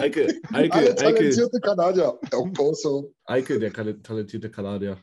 Eike, 0.00 0.40
Eike, 0.50 0.72
Eike, 0.74 0.94
talentierte 0.94 1.60
Kanadier. 1.60 2.18
Oposo. 2.32 3.12
Eike, 3.24 3.58
der 3.58 3.72
talentierte 4.02 4.50
Kanadier. 4.50 4.98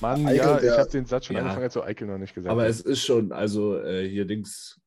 Mann, 0.00 0.26
Eichel, 0.26 0.36
ja, 0.36 0.54
ich 0.56 0.60
der- 0.62 0.78
habe 0.78 0.90
den 0.90 1.06
Satz 1.06 1.26
schon 1.26 1.36
Ja. 1.36 1.42
angefangen, 1.42 1.64
als 1.64 1.74
du 1.74 1.82
Eichel 1.82 2.06
noch 2.06 2.18
nicht 2.18 2.34
gesagt 2.34 2.50
Aber 2.50 2.66
es 2.66 2.80
ist 2.80 3.02
schon, 3.04 3.32
also 3.32 3.78
äh, 3.78 4.08
hier 4.08 4.24
Dings, 4.24 4.80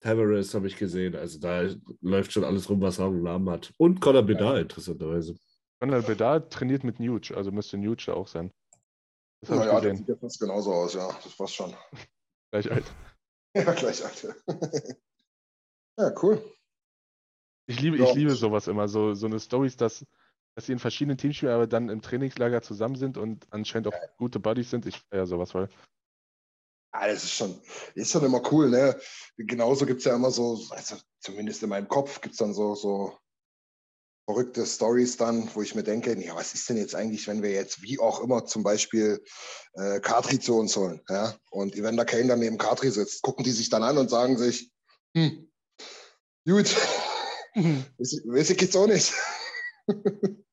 Tavares 0.00 0.54
habe 0.54 0.66
ich 0.66 0.76
gesehen, 0.76 1.14
also 1.16 1.38
da 1.40 1.68
läuft 2.00 2.32
schon 2.32 2.44
alles 2.44 2.68
rum, 2.68 2.80
was 2.80 2.98
Rang 2.98 3.10
und 3.14 3.22
Namen 3.22 3.48
hat. 3.50 3.72
Und 3.78 4.00
Conor 4.00 4.22
Bedard, 4.22 4.58
interessanterweise. 4.62 5.36
Conor 5.80 6.02
Bedard 6.02 6.52
trainiert 6.52 6.84
mit 6.84 7.00
Nuge, 7.00 7.36
also 7.36 7.50
müsste 7.50 7.76
Nuge 7.78 8.02
da 8.06 8.14
auch 8.14 8.26
sein. 8.28 8.52
Das 9.40 9.50
ich 9.50 9.56
der 9.64 9.74
gesehen. 9.80 9.96
sieht 9.96 10.08
ja 10.08 10.16
fast 10.16 10.38
genauso 10.40 10.72
aus, 10.72 10.94
ja. 10.94 11.08
Das 11.24 11.36
passt 11.36 11.54
schon. 11.54 11.74
Gleich 12.52 12.70
alt. 12.70 12.84
Ja, 13.54 13.70
gleich 13.74 14.02
alt. 14.02 14.34
ja, 15.98 16.14
cool. 16.22 16.42
Ich 17.66 17.78
liebe, 17.80 17.98
Ja. 17.98 18.04
ich 18.06 18.14
liebe 18.14 18.30
sowas 18.30 18.66
immer, 18.66 18.88
so, 18.88 19.12
so 19.12 19.26
eine 19.26 19.38
Stories, 19.40 19.76
dass, 19.76 20.06
dass 20.54 20.66
sie 20.66 20.72
in 20.72 20.78
verschiedenen 20.78 21.18
Teams 21.18 21.36
spielen, 21.36 21.52
aber 21.52 21.66
dann 21.66 21.88
im 21.88 22.02
Trainingslager 22.02 22.62
zusammen 22.62 22.96
sind 22.96 23.16
und 23.16 23.46
anscheinend 23.50 23.88
auch 23.88 23.94
gute 24.18 24.38
Buddies 24.40 24.70
sind. 24.70 24.86
Ich 24.86 24.98
feiere 25.10 25.26
sowas 25.26 25.52
voll. 25.52 25.68
Ah, 26.94 27.06
das 27.06 27.24
ist 27.24 27.32
schon, 27.32 27.58
ist 27.94 28.10
schon 28.12 28.24
immer 28.24 28.42
cool, 28.52 28.68
ne? 28.68 29.00
Genauso 29.38 29.86
gibt 29.86 30.00
es 30.00 30.04
ja 30.04 30.14
immer 30.14 30.30
so, 30.30 30.60
also 30.70 30.96
zumindest 31.20 31.62
in 31.62 31.70
meinem 31.70 31.88
Kopf 31.88 32.20
gibt 32.20 32.34
es 32.34 32.38
dann 32.38 32.52
so, 32.52 32.74
so 32.74 33.16
verrückte 34.26 34.66
Stories 34.66 35.16
dann, 35.16 35.48
wo 35.54 35.62
ich 35.62 35.74
mir 35.74 35.82
denke, 35.82 36.16
ja, 36.22 36.36
was 36.36 36.52
ist 36.52 36.68
denn 36.68 36.76
jetzt 36.76 36.94
eigentlich, 36.94 37.26
wenn 37.26 37.42
wir 37.42 37.50
jetzt 37.50 37.82
wie 37.82 37.98
auch 37.98 38.20
immer 38.20 38.44
zum 38.44 38.62
Beispiel 38.62 39.24
äh, 39.72 40.00
Katri 40.00 40.38
zu 40.38 40.58
uns 40.58 40.76
holen, 40.76 41.00
ja? 41.08 41.34
Und 41.50 41.74
Evander 41.76 42.04
Kane 42.04 42.28
dann 42.28 42.40
neben 42.40 42.58
Katri 42.58 42.90
sitzt, 42.90 43.22
gucken 43.22 43.42
die 43.42 43.50
sich 43.52 43.70
dann 43.70 43.82
an 43.82 43.96
und 43.96 44.10
sagen 44.10 44.36
sich, 44.36 44.70
hm, 45.16 45.50
gut, 46.46 46.76
ich- 47.54 48.22
weiß 48.26 48.50
ich 48.50 48.60
jetzt 48.60 48.76
auch 48.76 48.86
nicht. 48.86 49.14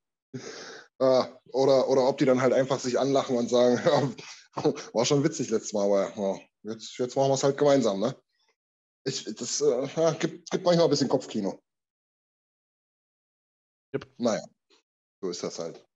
Ah, 1.02 1.40
oder, 1.54 1.88
oder 1.88 2.10
ob 2.10 2.18
die 2.18 2.26
dann 2.26 2.42
halt 2.42 2.52
einfach 2.52 2.78
sich 2.78 3.00
anlachen 3.00 3.38
und 3.38 3.50
sagen, 3.50 3.78
war 4.94 5.06
schon 5.06 5.24
witzig 5.24 5.50
letztes 5.50 5.72
Mal, 5.72 5.86
aber 5.86 6.14
ja, 6.14 6.74
jetzt, 6.74 6.98
jetzt 6.98 7.16
machen 7.16 7.30
wir 7.30 7.36
es 7.36 7.44
halt 7.44 7.58
gemeinsam, 7.58 8.02
ne? 8.02 8.22
Ich, 9.06 9.24
das 9.24 9.62
äh, 9.62 9.88
ja, 9.96 10.12
gibt, 10.12 10.52
gibt 10.52 10.66
manchmal 10.66 10.88
ein 10.88 10.90
bisschen 10.90 11.08
Kopfkino. 11.08 11.64
Yep. 13.96 14.08
Naja, 14.18 14.44
so 15.22 15.30
ist 15.30 15.42
das 15.42 15.58
halt. 15.58 15.88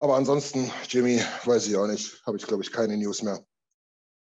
Aber 0.00 0.16
ansonsten, 0.16 0.68
Jimmy, 0.88 1.20
weiß 1.44 1.68
ich 1.68 1.76
auch 1.76 1.86
nicht. 1.86 2.26
Habe 2.26 2.36
ich, 2.36 2.44
glaube 2.44 2.64
ich, 2.64 2.72
keine 2.72 2.96
News 2.96 3.22
mehr. 3.22 3.46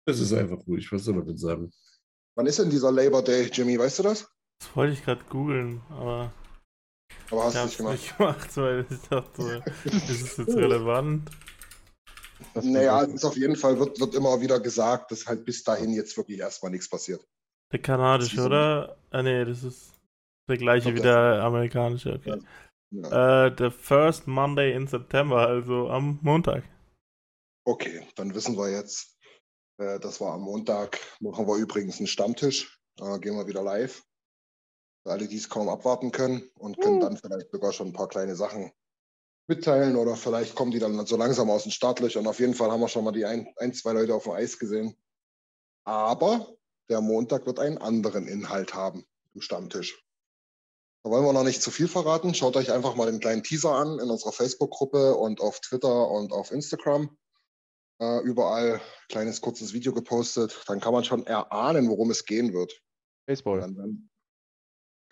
Das 0.07 0.19
ist 0.19 0.33
einfach 0.33 0.67
ruhig, 0.67 0.91
was 0.91 1.05
soll 1.05 1.15
man 1.15 1.27
denn 1.27 1.39
sagen? 1.39 1.73
Wann 2.35 2.47
ist 2.47 2.59
denn 2.59 2.69
dieser 2.69 2.91
Labor 2.91 3.23
Day, 3.23 3.45
Jimmy? 3.45 3.79
Weißt 3.79 4.01
du 4.01 4.03
das? 4.03 4.29
Das 4.59 4.75
wollte 4.75 4.95
ich 4.95 5.05
gerade 5.05 5.25
googeln, 5.27 5.81
aber 5.91 6.33
Aber 7.31 7.45
hast 7.45 7.55
ich 7.55 7.61
du 7.61 7.67
nicht 7.67 7.79
gemacht. 7.79 7.95
nicht 7.95 8.19
gemacht, 8.19 8.57
weil 8.57 8.87
ich 8.91 9.01
dachte, 9.09 9.65
ist 9.85 10.11
es 10.11 10.37
jetzt 10.37 10.57
relevant? 10.57 11.31
Das 12.55 12.65
Naja, 12.65 13.03
es 13.05 13.15
ist 13.15 13.25
auf 13.25 13.37
jeden 13.37 13.57
Fall, 13.57 13.79
wird, 13.79 13.99
wird 14.01 14.15
immer 14.15 14.41
wieder 14.41 14.61
gesagt, 14.61 15.11
dass 15.13 15.27
halt 15.27 15.45
bis 15.45 15.63
dahin 15.65 15.93
jetzt 15.93 16.17
wirklich 16.17 16.39
erstmal 16.41 16.73
nichts 16.73 16.89
passiert. 16.89 17.25
Der 17.73 17.81
kanadische, 17.81 18.37
ist 18.37 18.43
oder? 18.47 18.97
Ah, 19.11 19.23
nee, 19.23 19.45
das 19.45 19.63
ist 19.63 19.95
der 20.49 20.59
gleiche 20.59 20.95
wie 20.95 21.01
der- 21.01 21.43
amerikanische. 21.43 22.15
Okay. 22.15 22.39
Ja. 22.91 23.47
Äh, 23.47 23.55
the 23.57 23.71
first 23.71 24.27
Monday 24.27 24.75
in 24.75 24.87
September, 24.87 25.47
also 25.47 25.89
am 25.89 26.19
Montag. 26.21 26.65
Okay, 27.65 28.07
dann 28.17 28.35
wissen 28.35 28.57
wir 28.59 28.71
jetzt, 28.71 29.17
äh, 29.81 29.99
das 30.01 30.21
war 30.21 30.35
am 30.35 30.43
Montag. 30.43 31.01
Machen 31.21 31.47
wir 31.47 31.57
übrigens 31.57 31.99
einen 31.99 32.09
Stammtisch. 32.09 32.77
Äh, 33.01 33.19
gehen 33.21 33.37
wir 33.37 33.47
wieder 33.47 33.63
live. 33.63 34.03
Alle, 35.05 35.27
die 35.27 35.37
es 35.37 35.49
kaum 35.49 35.69
abwarten 35.69 36.13
können 36.13 36.49
und 36.59 36.81
können 36.81 37.01
dann 37.01 37.17
vielleicht 37.17 37.51
sogar 37.51 37.73
schon 37.73 37.89
ein 37.89 37.93
paar 37.93 38.09
kleine 38.09 38.37
Sachen 38.37 38.71
mitteilen 39.49 39.97
oder 39.97 40.17
vielleicht 40.17 40.55
kommen 40.55 40.71
die 40.71 40.79
dann 40.79 41.05
so 41.07 41.17
langsam 41.17 41.51
aus 41.51 41.65
den 41.65 41.73
Startlöchern. 41.73 42.27
Auf 42.27 42.39
jeden 42.39 42.55
Fall 42.55 42.71
haben 42.71 42.81
wir 42.81 42.89
schon 42.89 43.05
mal 43.05 43.13
die 43.13 43.25
ein, 43.25 43.53
ein 43.57 43.75
zwei 43.75 43.93
Leute 43.93 44.15
auf 44.15 44.25
dem 44.25 44.33
Eis 44.33 44.59
gesehen. 44.59 44.97
Aber 45.85 46.55
der 46.89 47.01
Montag 47.01 47.47
wird 47.47 47.59
einen 47.59 47.79
anderen 47.79 48.29
Inhalt 48.29 48.75
haben 48.75 49.05
im 49.35 49.41
Stammtisch. 49.41 50.05
Da 51.03 51.11
wollen 51.11 51.25
wir 51.25 51.33
noch 51.33 51.43
nicht 51.43 51.63
zu 51.63 51.73
viel 51.73 51.89
verraten. 51.89 52.33
Schaut 52.35 52.57
euch 52.57 52.71
einfach 52.71 52.95
mal 52.95 53.11
den 53.11 53.19
kleinen 53.19 53.43
Teaser 53.43 53.73
an 53.73 53.99
in 53.99 54.09
unserer 54.09 54.31
Facebook-Gruppe 54.31 55.17
und 55.17 55.41
auf 55.41 55.61
Twitter 55.61 56.09
und 56.11 56.33
auf 56.33 56.53
Instagram. 56.53 57.17
Äh, 58.01 58.21
überall 58.21 58.81
kleines 59.09 59.41
kurzes 59.41 59.73
Video 59.73 59.93
gepostet. 59.93 60.63
Dann 60.69 60.81
kann 60.81 60.93
man 60.93 61.03
schon 61.03 61.27
erahnen, 61.27 61.89
worum 61.89 62.11
es 62.13 62.25
gehen 62.25 62.53
wird. 62.53 62.81
Baseball. 63.27 63.61
Dann, 63.61 63.75
dann, 63.75 64.11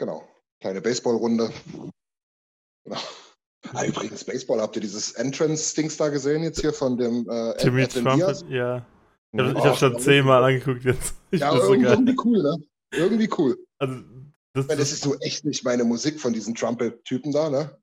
genau, 0.01 0.27
kleine 0.61 0.81
Baseballrunde. 0.81 1.53
Genau. 2.85 2.99
Ah, 3.75 3.85
übrigens, 3.85 4.25
Baseball, 4.25 4.61
habt 4.61 4.75
ihr 4.77 4.83
dieses 4.83 5.13
Entrance-Dings 5.13 5.97
da 5.99 6.09
gesehen 6.09 6.43
jetzt 6.43 6.61
hier 6.61 6.73
von 6.73 6.97
dem 6.97 7.29
äh, 7.29 7.51
Ed- 7.51 7.63
Jimmy 7.63 7.83
Edwin 7.83 8.05
Trump, 8.05 8.17
Diaz? 8.17 8.45
ja. 8.49 8.87
Ich 9.33 9.39
habe 9.41 9.55
Oh, 9.55 9.65
hab 9.65 9.77
schon 9.77 9.99
zehnmal 10.01 10.43
angeguckt 10.43 10.83
jetzt. 10.83 11.15
Ich 11.31 11.41
Ja, 11.41 11.51
find's 11.51 11.67
so 11.67 11.75
irgendwie, 11.75 11.91
irgendwie 11.91 12.17
cool, 12.25 12.43
ne? 12.43 12.57
Irgendwie 12.93 13.31
cool. 13.39 13.57
Also, 13.79 14.03
das, 14.55 14.69
Weil 14.69 14.77
das 14.79 14.91
ist 14.91 15.03
so 15.05 15.17
echt 15.21 15.45
nicht 15.45 15.63
meine 15.65 15.85
Musik 15.85 16.19
von 16.21 16.33
diesen 16.33 16.55
Trumpet-Typen 16.57 17.31
da, 17.31 17.49
ne? 17.51 17.79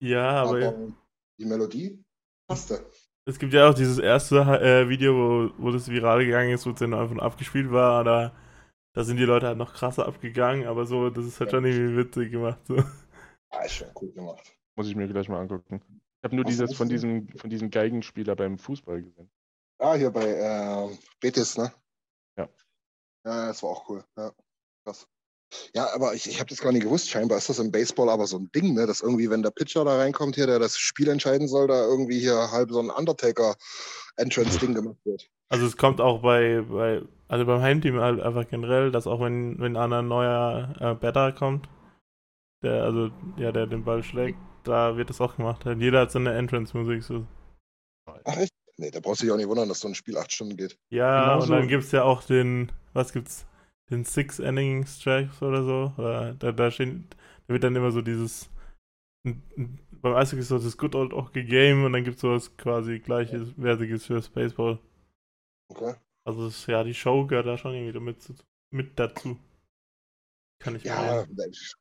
ja, 0.00 0.42
aber, 0.44 0.50
Aber 0.68 0.92
die 1.40 1.44
Melodie 1.46 2.04
passte. 2.46 2.84
es 3.26 3.38
gibt 3.38 3.52
ja 3.54 3.68
auch 3.68 3.74
dieses 3.74 3.98
erste 3.98 4.36
äh, 4.36 4.88
Video, 4.88 5.14
wo, 5.14 5.50
wo 5.58 5.70
das 5.72 5.88
viral 5.88 6.24
gegangen 6.24 6.52
ist, 6.52 6.66
wo 6.66 6.70
es 6.70 6.78
dann 6.78 6.94
einfach 6.94 7.16
abgespielt 7.18 7.72
war. 7.72 8.04
Da, 8.04 8.32
da 8.94 9.04
sind 9.04 9.18
die 9.18 9.24
Leute 9.24 9.48
halt 9.48 9.58
noch 9.58 9.74
krasser 9.74 10.06
abgegangen, 10.06 10.66
aber 10.66 10.86
so, 10.86 11.10
das 11.10 11.26
ist 11.26 11.40
halt 11.40 11.50
schon 11.50 11.64
irgendwie 11.64 11.96
witzig 11.96 12.30
gemacht. 12.30 12.60
So. 12.66 12.76
Ah, 13.50 13.64
ist 13.64 13.74
schon 13.74 13.88
cool 14.00 14.12
gemacht. 14.12 14.52
Muss 14.76 14.88
ich 14.88 14.96
mir 14.96 15.06
gleich 15.08 15.28
mal 15.28 15.40
angucken. 15.40 15.82
Ich 15.88 16.24
habe 16.24 16.36
nur 16.36 16.44
Was 16.44 16.50
dieses 16.52 16.74
von 16.74 16.88
diesem, 16.88 17.28
von 17.36 17.50
diesem 17.50 17.70
Geigenspieler 17.70 18.34
beim 18.34 18.56
Fußball 18.56 19.02
gesehen. 19.02 19.30
Ah, 19.78 19.94
hier 19.94 20.10
bei 20.10 20.26
äh, 20.26 20.96
Betis, 21.20 21.58
ne? 21.58 21.72
Ja. 22.38 22.48
Ja, 23.26 23.46
das 23.48 23.62
war 23.62 23.70
auch 23.70 23.88
cool. 23.88 24.04
Ja, 24.16 24.32
krass. 24.84 25.06
Ja, 25.74 25.92
aber 25.94 26.14
ich, 26.14 26.28
ich 26.28 26.40
habe 26.40 26.48
das 26.48 26.60
gar 26.60 26.72
nicht 26.72 26.82
gewusst. 26.82 27.10
Scheinbar 27.10 27.38
ist 27.38 27.48
das 27.48 27.58
im 27.58 27.70
Baseball 27.70 28.08
aber 28.08 28.26
so 28.26 28.38
ein 28.38 28.50
Ding, 28.52 28.74
ne? 28.74 28.86
Dass 28.86 29.00
irgendwie, 29.00 29.28
wenn 29.28 29.42
der 29.42 29.50
Pitcher 29.50 29.84
da 29.84 29.98
reinkommt, 29.98 30.36
hier, 30.36 30.46
der 30.46 30.58
das 30.58 30.78
Spiel 30.78 31.08
entscheiden 31.08 31.48
soll, 31.48 31.66
da 31.66 31.84
irgendwie 31.84 32.18
hier 32.18 32.50
halb 32.50 32.70
so 32.70 32.80
ein 32.80 32.90
Undertaker-Entrance-Ding 32.90 34.74
gemacht 34.74 35.04
wird. 35.04 35.30
Also 35.50 35.66
es 35.66 35.76
kommt 35.76 36.00
auch 36.00 36.20
bei, 36.22 36.62
bei 36.62 37.02
also 37.28 37.44
beim 37.46 37.60
Heimteam 37.60 38.00
halt 38.00 38.20
einfach 38.20 38.48
generell, 38.48 38.90
dass 38.90 39.06
auch 39.06 39.20
wenn, 39.20 39.58
wenn 39.58 39.76
einer 39.76 40.02
neuer 40.02 40.74
äh, 40.80 40.94
Batter 40.94 41.32
kommt, 41.32 41.68
der, 42.62 42.84
also 42.84 43.10
ja, 43.36 43.52
der 43.52 43.66
den 43.66 43.84
Ball 43.84 44.02
schlägt, 44.02 44.38
da 44.64 44.96
wird 44.96 45.10
das 45.10 45.20
auch 45.20 45.36
gemacht. 45.36 45.66
Und 45.66 45.80
jeder 45.80 46.00
hat 46.02 46.12
seine 46.12 46.34
Entrance-Musik. 46.34 47.02
So. 47.02 47.26
Ach 48.24 48.36
echt? 48.36 48.52
Nee, 48.76 48.90
da 48.90 49.00
brauchst 49.00 49.20
du 49.22 49.26
dich 49.26 49.32
auch 49.32 49.36
nicht 49.36 49.48
wundern, 49.48 49.68
dass 49.68 49.80
so 49.80 49.88
ein 49.88 49.94
Spiel 49.94 50.16
acht 50.16 50.32
Stunden 50.32 50.56
geht. 50.56 50.76
Ja, 50.90 51.34
Genauso- 51.34 51.44
und 51.44 51.50
dann 51.60 51.68
gibt's 51.68 51.92
ja 51.92 52.02
auch 52.02 52.22
den, 52.22 52.72
was 52.92 53.12
gibt's? 53.12 53.46
Den 53.90 54.04
Six 54.04 54.38
Ending 54.38 54.86
Strikes 54.86 55.42
oder 55.42 55.62
so. 55.62 55.92
Oder 55.98 56.34
da, 56.34 56.52
da 56.52 56.70
stehen, 56.70 57.06
da 57.46 57.52
wird 57.52 57.62
dann 57.64 57.76
immer 57.76 57.90
so 57.90 58.00
dieses, 58.02 58.50
n- 59.26 59.42
n- 59.56 59.78
beim 60.02 60.14
Eishockey 60.14 60.40
ist 60.40 60.48
so 60.48 60.58
das 60.58 60.76
Good 60.78 60.94
Old 60.94 61.12
Hockey 61.12 61.44
Game 61.44 61.84
und 61.84 61.92
dann 61.92 62.04
gibt's 62.04 62.22
sowas 62.22 62.56
quasi 62.56 62.98
gleiches, 63.00 63.54
wertiges 63.56 64.06
für 64.06 64.22
Spaceball. 64.22 64.78
Okay. 65.68 65.94
Also 66.24 66.46
das, 66.46 66.66
ja, 66.66 66.84
die 66.84 66.94
Show 66.94 67.26
gehört 67.26 67.46
da 67.46 67.58
schon 67.58 67.74
irgendwie 67.74 67.92
damit 67.92 68.18
mit 68.70 68.98
dazu. 68.98 69.38
Kann 70.58 70.76
ich 70.76 70.84
Ja, 70.84 71.26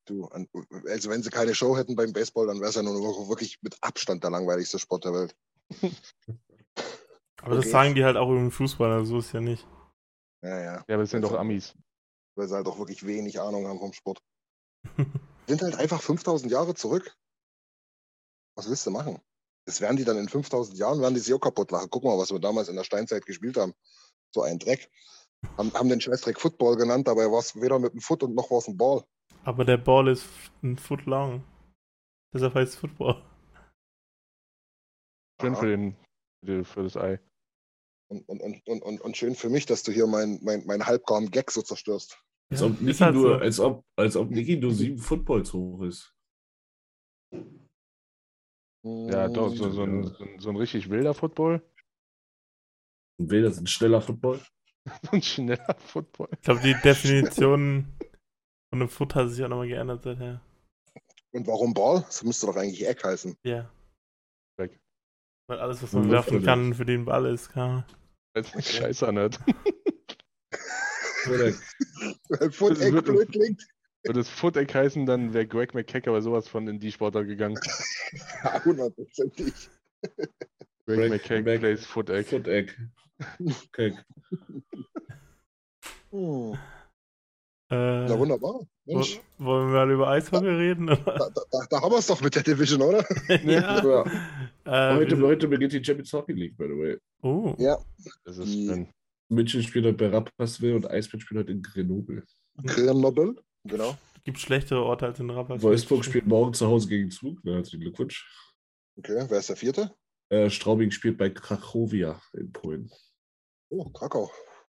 du, 0.06 0.26
also 0.26 1.10
wenn 1.10 1.24
sie 1.24 1.30
keine 1.30 1.56
Show 1.56 1.78
hätten 1.78 1.96
beim 1.96 2.12
Baseball, 2.12 2.48
dann 2.48 2.60
wäre 2.60 2.70
es 2.70 2.76
ja 2.76 2.84
nur 2.84 2.94
noch 2.94 3.30
wirklich 3.30 3.62
mit 3.62 3.78
Abstand 3.82 4.24
der 4.24 4.32
langweiligste 4.32 4.80
Sport 4.80 5.06
der 5.06 5.14
Welt. 5.14 5.36
Aber 7.42 7.56
das 7.56 7.66
okay. 7.66 7.72
sagen 7.72 7.96
die 7.96 8.04
halt 8.04 8.18
auch 8.18 8.30
im 8.30 8.52
Fußball, 8.52 8.92
also 8.92 9.06
so 9.06 9.20
ist 9.20 9.34
ja 9.34 9.42
nicht. 9.42 9.68
Ja, 10.42 10.60
ja. 10.60 10.74
Ja, 10.88 10.96
aber 10.96 11.04
das 11.04 11.12
sind 11.12 11.22
doch 11.22 11.34
Amis. 11.34 11.76
Weil 12.36 12.48
sie 12.48 12.56
halt 12.56 12.68
auch 12.68 12.78
wirklich 12.78 13.06
wenig 13.06 13.40
Ahnung 13.40 13.68
haben 13.68 13.80
vom 13.80 13.94
Sport. 13.94 14.22
Sind 15.48 15.62
halt 15.62 15.76
einfach 15.76 16.02
5000 16.02 16.52
Jahre 16.52 16.74
zurück. 16.74 17.16
Was 18.56 18.70
willst 18.70 18.86
du 18.86 18.92
machen? 18.92 19.22
Das 19.66 19.80
werden 19.82 19.98
die 19.98 20.04
dann 20.04 20.18
in 20.18 20.28
5000 20.28 20.78
Jahren, 20.78 21.02
werden 21.02 21.14
die 21.14 21.20
sich 21.20 21.34
auch 21.34 21.40
kaputt 21.40 21.72
lachen. 21.72 21.88
Guck 21.90 22.04
mal, 22.04 22.18
was 22.18 22.32
wir 22.32 22.40
damals 22.40 22.68
in 22.68 22.76
der 22.76 22.84
Steinzeit 22.84 23.26
gespielt 23.26 23.58
haben. 23.58 23.74
So 24.34 24.42
ein 24.42 24.60
Dreck. 24.60 24.90
Haben, 25.58 25.74
haben 25.74 25.90
den 25.90 26.02
Scheißdreck 26.02 26.40
Football 26.40 26.78
genannt, 26.78 27.08
dabei 27.08 27.30
war 27.30 27.40
es 27.40 27.56
weder 27.60 27.80
mit 27.80 27.94
dem 27.94 28.02
Foot 28.02 28.24
und 28.24 28.34
noch 28.34 28.50
war 28.50 28.60
es 28.60 28.68
ein 28.68 28.78
Ball. 28.78 29.04
Aber 29.44 29.66
der 29.66 29.78
Ball 29.78 30.08
ist 30.08 30.26
ein 30.62 30.78
Foot 30.78 31.06
lang. 31.06 31.44
Deshalb 32.34 32.56
heißt 32.56 32.74
es 32.74 32.80
Football. 32.80 33.22
Schön 35.42 35.56
für, 35.56 35.68
den, 35.68 35.96
für 36.64 36.84
das 36.84 36.96
Ei. 36.96 37.20
Und, 38.10 38.28
und, 38.30 38.42
und, 38.42 38.68
und, 38.68 38.82
und, 38.82 39.02
und 39.02 39.18
schön 39.18 39.36
für 39.36 39.50
mich, 39.50 39.66
dass 39.66 39.84
du 39.84 39.92
hier 39.92 40.08
meinen 40.08 40.40
mein, 40.44 40.66
mein 40.66 40.86
halbgarnen 40.86 41.32
Gag 41.32 41.52
so 41.52 41.62
zerstörst. 41.62 42.24
Als 42.50 42.62
ob 42.62 42.74
ist 42.74 42.82
Niki 42.82 42.98
halt 43.00 43.16
nur, 43.16 43.30
so. 43.30 43.40
als 43.40 43.60
ob, 43.60 43.86
als 43.96 44.16
ob 44.16 44.30
Niki 44.30 44.58
nur 44.58 44.74
sieben 44.74 45.00
Footballs 45.00 45.54
hoch 45.54 45.82
ist. 45.84 46.14
Ja, 48.84 49.30
doch, 49.30 49.50
so, 49.50 49.72
so, 49.72 49.84
ein, 49.84 50.04
so, 50.04 50.24
ein, 50.24 50.40
so 50.40 50.50
ein 50.50 50.56
richtig 50.58 50.90
wilder 50.90 51.14
Football. 51.14 51.62
Will 53.18 53.44
das 53.44 53.58
ein 53.58 53.68
schneller 53.68 54.02
Football? 54.02 54.42
Ein 55.14 55.22
schneller 55.22 55.78
Football. 55.80 56.28
Ich 56.34 56.42
glaube, 56.42 56.60
die 56.60 56.76
Definition 56.84 57.88
von 58.70 58.82
einem 58.82 58.90
Foot 58.90 59.16
hat 59.16 59.30
sich 59.30 59.42
auch 59.46 59.48
nochmal 59.48 59.70
geändert 59.70 60.04
seither. 60.04 60.42
Und 61.32 61.48
warum 61.48 61.74
Ball? 61.74 62.02
Das 62.02 62.22
müsste 62.24 62.48
doch 62.48 62.58
eigentlich 62.58 62.86
Eck 62.86 63.02
heißen. 63.02 63.38
Ja. 63.44 63.72
Weg. 64.58 64.82
Weil 65.48 65.60
alles, 65.60 65.82
was 65.82 65.94
man 65.94 66.12
werfen 66.12 66.44
kann, 66.44 66.74
für 66.74 66.84
den 66.84 67.06
Ball 67.06 67.26
ist, 67.28 67.50
kann. 67.50 67.86
Als 68.34 68.50
Scheiße 68.50 69.08
anhört. 69.08 69.40
Oder 71.28 71.54
Weil 72.28 72.52
Foot 72.52 72.82
Eck 72.82 73.06
blöd 73.06 73.32
klingt. 73.32 73.66
Würde 74.04 74.20
es 74.20 74.30
Footeck 74.30 74.74
heißen, 74.76 75.06
dann 75.06 75.34
wäre 75.34 75.48
Greg 75.48 75.74
McKeck 75.74 76.08
aber 76.08 76.22
sowas 76.22 76.48
von 76.48 76.68
in 76.68 76.80
die 76.80 76.92
Sportart 76.92 77.28
gegangen. 77.28 77.58
Ja, 78.44 78.64
hundertprozentig. 78.64 79.54
Greg, 80.02 80.30
Greg 80.86 81.10
McKeck 81.10 81.46
Mac- 81.46 81.60
plays 81.60 81.86
Footeck. 81.86 82.28
Foot-Egg. 82.28 82.74
Okay. 83.70 83.98
Hm. 86.12 86.54
Äh, 87.72 88.08
Ja, 88.08 88.20
wunderbar. 88.20 88.62
Mensch, 88.86 89.20
wollen 89.40 89.70
wir 89.70 89.74
mal 89.74 89.92
über 89.92 90.10
Eishockey 90.10 90.48
reden? 90.48 90.88
da, 90.88 90.96
da, 90.96 91.30
da- 91.30 91.66
da 91.70 91.82
haben 91.82 91.92
wir 91.92 91.98
es 92.00 92.08
doch 92.08 92.22
mit 92.22 92.36
der 92.36 92.44
Division, 92.44 92.82
oder? 92.82 93.04
ja. 93.44 93.84
Ja. 93.84 94.04
Äh, 94.66 94.96
Heute, 94.98 95.20
heute 95.22 95.48
beginnt 95.48 95.74
die 95.74 95.84
Champions 95.84 96.12
Hockey 96.14 96.34
League, 96.34 96.58
by 96.58 96.66
the 96.66 96.78
way. 96.78 96.98
oh. 97.24 97.56
Ja. 97.58 97.78
Das 98.26 98.38
ist 98.38 98.48
Die-. 98.54 98.88
München 99.30 99.64
spielt 99.64 99.86
heute 99.86 99.98
bei 99.98 100.10
Rapperswil 100.16 100.76
und 100.76 100.88
Eisbären 100.90 101.22
spielt 101.22 101.40
heute 101.40 101.52
in 101.54 101.62
Grenoble. 101.64 102.24
Grenoble. 102.64 103.36
Genau. 103.66 103.98
Gibt 104.24 104.40
schlechtere 104.40 104.84
Orte 104.84 105.06
als 105.08 105.20
in 105.20 105.30
Rappers. 105.30 105.62
Wolfsburg 105.62 106.06
spielt 106.06 106.28
morgen 106.28 106.54
zu 106.54 106.68
Hause 106.68 106.88
gegen 106.88 107.12
Zug. 107.12 107.40
Na, 107.44 107.54
herzlichen 107.56 107.82
Glückwunsch. 107.82 108.30
Okay, 108.98 109.26
wer 109.28 109.40
ist 109.40 109.50
der 109.50 109.56
vierte? 109.56 109.94
Äh, 110.30 110.50
Straubing 110.50 110.92
spielt 110.92 111.18
bei 111.18 111.30
Krachowia 111.30 112.22
in 112.34 112.52
Polen. 112.52 112.90
Oh, 113.70 113.90
Krakau. 113.90 114.32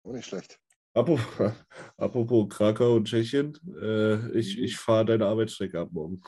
Auch 0.04 0.12
nicht 0.12 0.26
schlecht. 0.26 0.58
Apropos, 0.94 1.20
apropos 1.96 2.48
Krakau 2.48 2.94
und 2.94 3.06
Tschechien, 3.06 3.56
äh, 3.80 4.30
ich, 4.38 4.58
ich 4.58 4.76
fahre 4.76 5.04
deine 5.04 5.26
Arbeitsstrecke 5.26 5.78
ab 5.78 5.90
morgen. 5.92 6.20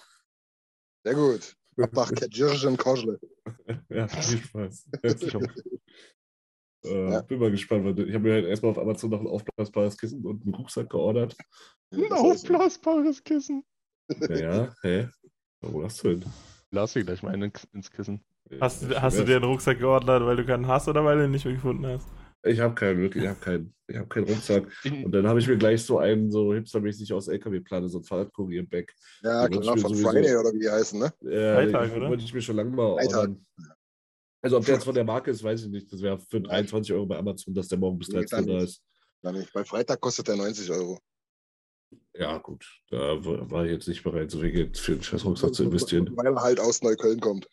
Sehr 1.05 1.15
gut. 1.15 1.57
Ab 1.81 1.93
nach 1.93 2.13
Kedzirjen 2.15 2.77
Kozle. 2.77 3.19
ja, 3.89 4.09
viel 4.09 4.39
Spaß. 4.39 4.89
Äh, 6.85 7.11
Ja. 7.11 7.23
Bin 7.23 7.41
mal 7.41 7.51
gespannt. 7.51 7.85
Weil 7.85 8.09
ich 8.09 8.15
habe 8.15 8.23
mir 8.23 8.35
halt 8.35 8.47
erstmal 8.47 8.71
auf 8.71 8.79
Amazon 8.79 9.11
noch 9.11 9.21
ein 9.21 9.27
aufblasbares 9.27 9.99
Kissen 9.99 10.25
und 10.25 10.45
einen 10.45 10.55
Rucksack 10.55 10.89
geordert. 10.89 11.37
Ein 11.91 12.13
aufblasbares 12.13 13.23
Kissen. 13.25 13.65
Naja, 14.09 14.75
hä? 14.83 15.09
Wo 15.61 15.83
hast 15.85 16.03
du 16.05 16.11
hin? 16.11 16.25
Lass 16.71 16.93
dir 16.93 17.05
gleich 17.05 17.23
mal 17.23 17.33
einen 17.33 17.53
ins 17.73 17.91
Kissen. 17.91 18.23
Hast, 18.61 18.83
Ja, 18.83 18.89
du- 18.89 19.03
hast 19.03 19.19
du 19.19 19.25
dir 19.25 19.37
einen 19.37 19.45
Rucksack 19.45 19.79
geordnet, 19.79 20.23
weil 20.23 20.37
du 20.37 20.45
keinen 20.47 20.67
hast 20.67 20.89
oder 20.89 21.05
weil 21.05 21.19
du 21.19 21.25
ihn 21.25 21.31
nicht 21.31 21.45
mehr 21.45 21.55
gefunden 21.55 21.87
hast? 21.87 22.07
Ich 22.45 22.61
habe 22.61 22.75
keinen, 22.75 23.01
wirklich, 23.01 23.25
ich 23.25 23.29
habe 23.31 23.41
keinen, 23.41 23.75
ich 23.89 23.97
habe 23.97 24.07
keinen 24.09 24.25
Rucksack. 24.29 24.65
Und 25.05 25.13
dann 25.13 25.27
habe 25.27 25.41
ich 25.41 25.49
mir 25.49 25.57
gleich 25.59 25.83
so 25.85 25.99
einen 25.99 26.31
so 26.31 26.55
hipstermäßig 26.55 27.13
aus 27.13 27.29
LKW-Plane, 27.29 27.89
so 27.89 27.99
ein 27.99 28.05
Fahrradkurier-Bag. 28.05 28.95
Ja, 29.23 29.49
klar, 29.49 29.75
mir 29.75 29.81
von 29.83 29.91
sowieso- 29.93 30.09
Friday 30.11 30.37
oder 30.37 30.53
wie 30.53 30.61
die 30.61 30.71
heißen, 30.71 30.99
ne? 31.01 31.13
Ja, 31.23 31.55
Freitag, 31.57 31.97
oder? 31.97 32.09
wollte 32.11 32.25
ich 32.25 32.33
mir 32.33 32.41
schon 32.43 32.57
lange 32.57 32.71
mal 32.71 32.95
Freitag. 32.95 33.17
ordern. 33.17 33.47
Also 34.41 34.57
ob 34.59 34.65
der 34.65 34.75
jetzt 34.75 34.85
von 34.85 34.95
der 34.95 35.05
Marke 35.05 35.31
ist, 35.33 35.43
weiß 35.43 35.65
ich 35.65 35.69
nicht. 35.69 35.93
Das 35.93 36.01
wäre 36.01 36.19
für 36.21 36.41
23 36.41 36.93
Euro 36.95 37.07
bei 37.07 37.19
Amazon, 37.19 37.53
dass 37.53 37.67
der 37.67 37.77
morgen 37.79 37.99
bis 37.99 38.09
Nee, 38.09 38.19
13 38.25 38.49
Uhr 38.49 38.59
da 38.59 38.65
ist. 38.65 38.83
Dann 39.21 39.35
nicht. 39.35 39.53
Bei 39.53 39.65
Freitag 39.65 40.01
kostet 40.01 40.29
der 40.29 40.37
90 40.37 40.71
Euro. 40.71 41.01
Ja, 42.19 42.39
gut. 42.39 42.67
Da 42.91 43.17
war 43.25 43.65
ich 43.65 43.71
jetzt 43.71 43.87
nicht 43.87 44.03
bereit, 44.03 44.31
so 44.31 44.41
viel 44.41 44.51
Geld 44.51 44.77
für 44.77 44.93
einen 44.93 45.03
scheiß 45.03 45.25
Rucksack 45.25 45.55
zu 45.55 45.65
investieren. 45.65 46.11
Weil 46.17 46.27
er 46.27 46.43
halt 46.43 46.59
aus 46.59 46.83
Neukölln 46.83 47.21
kommt. 47.21 47.49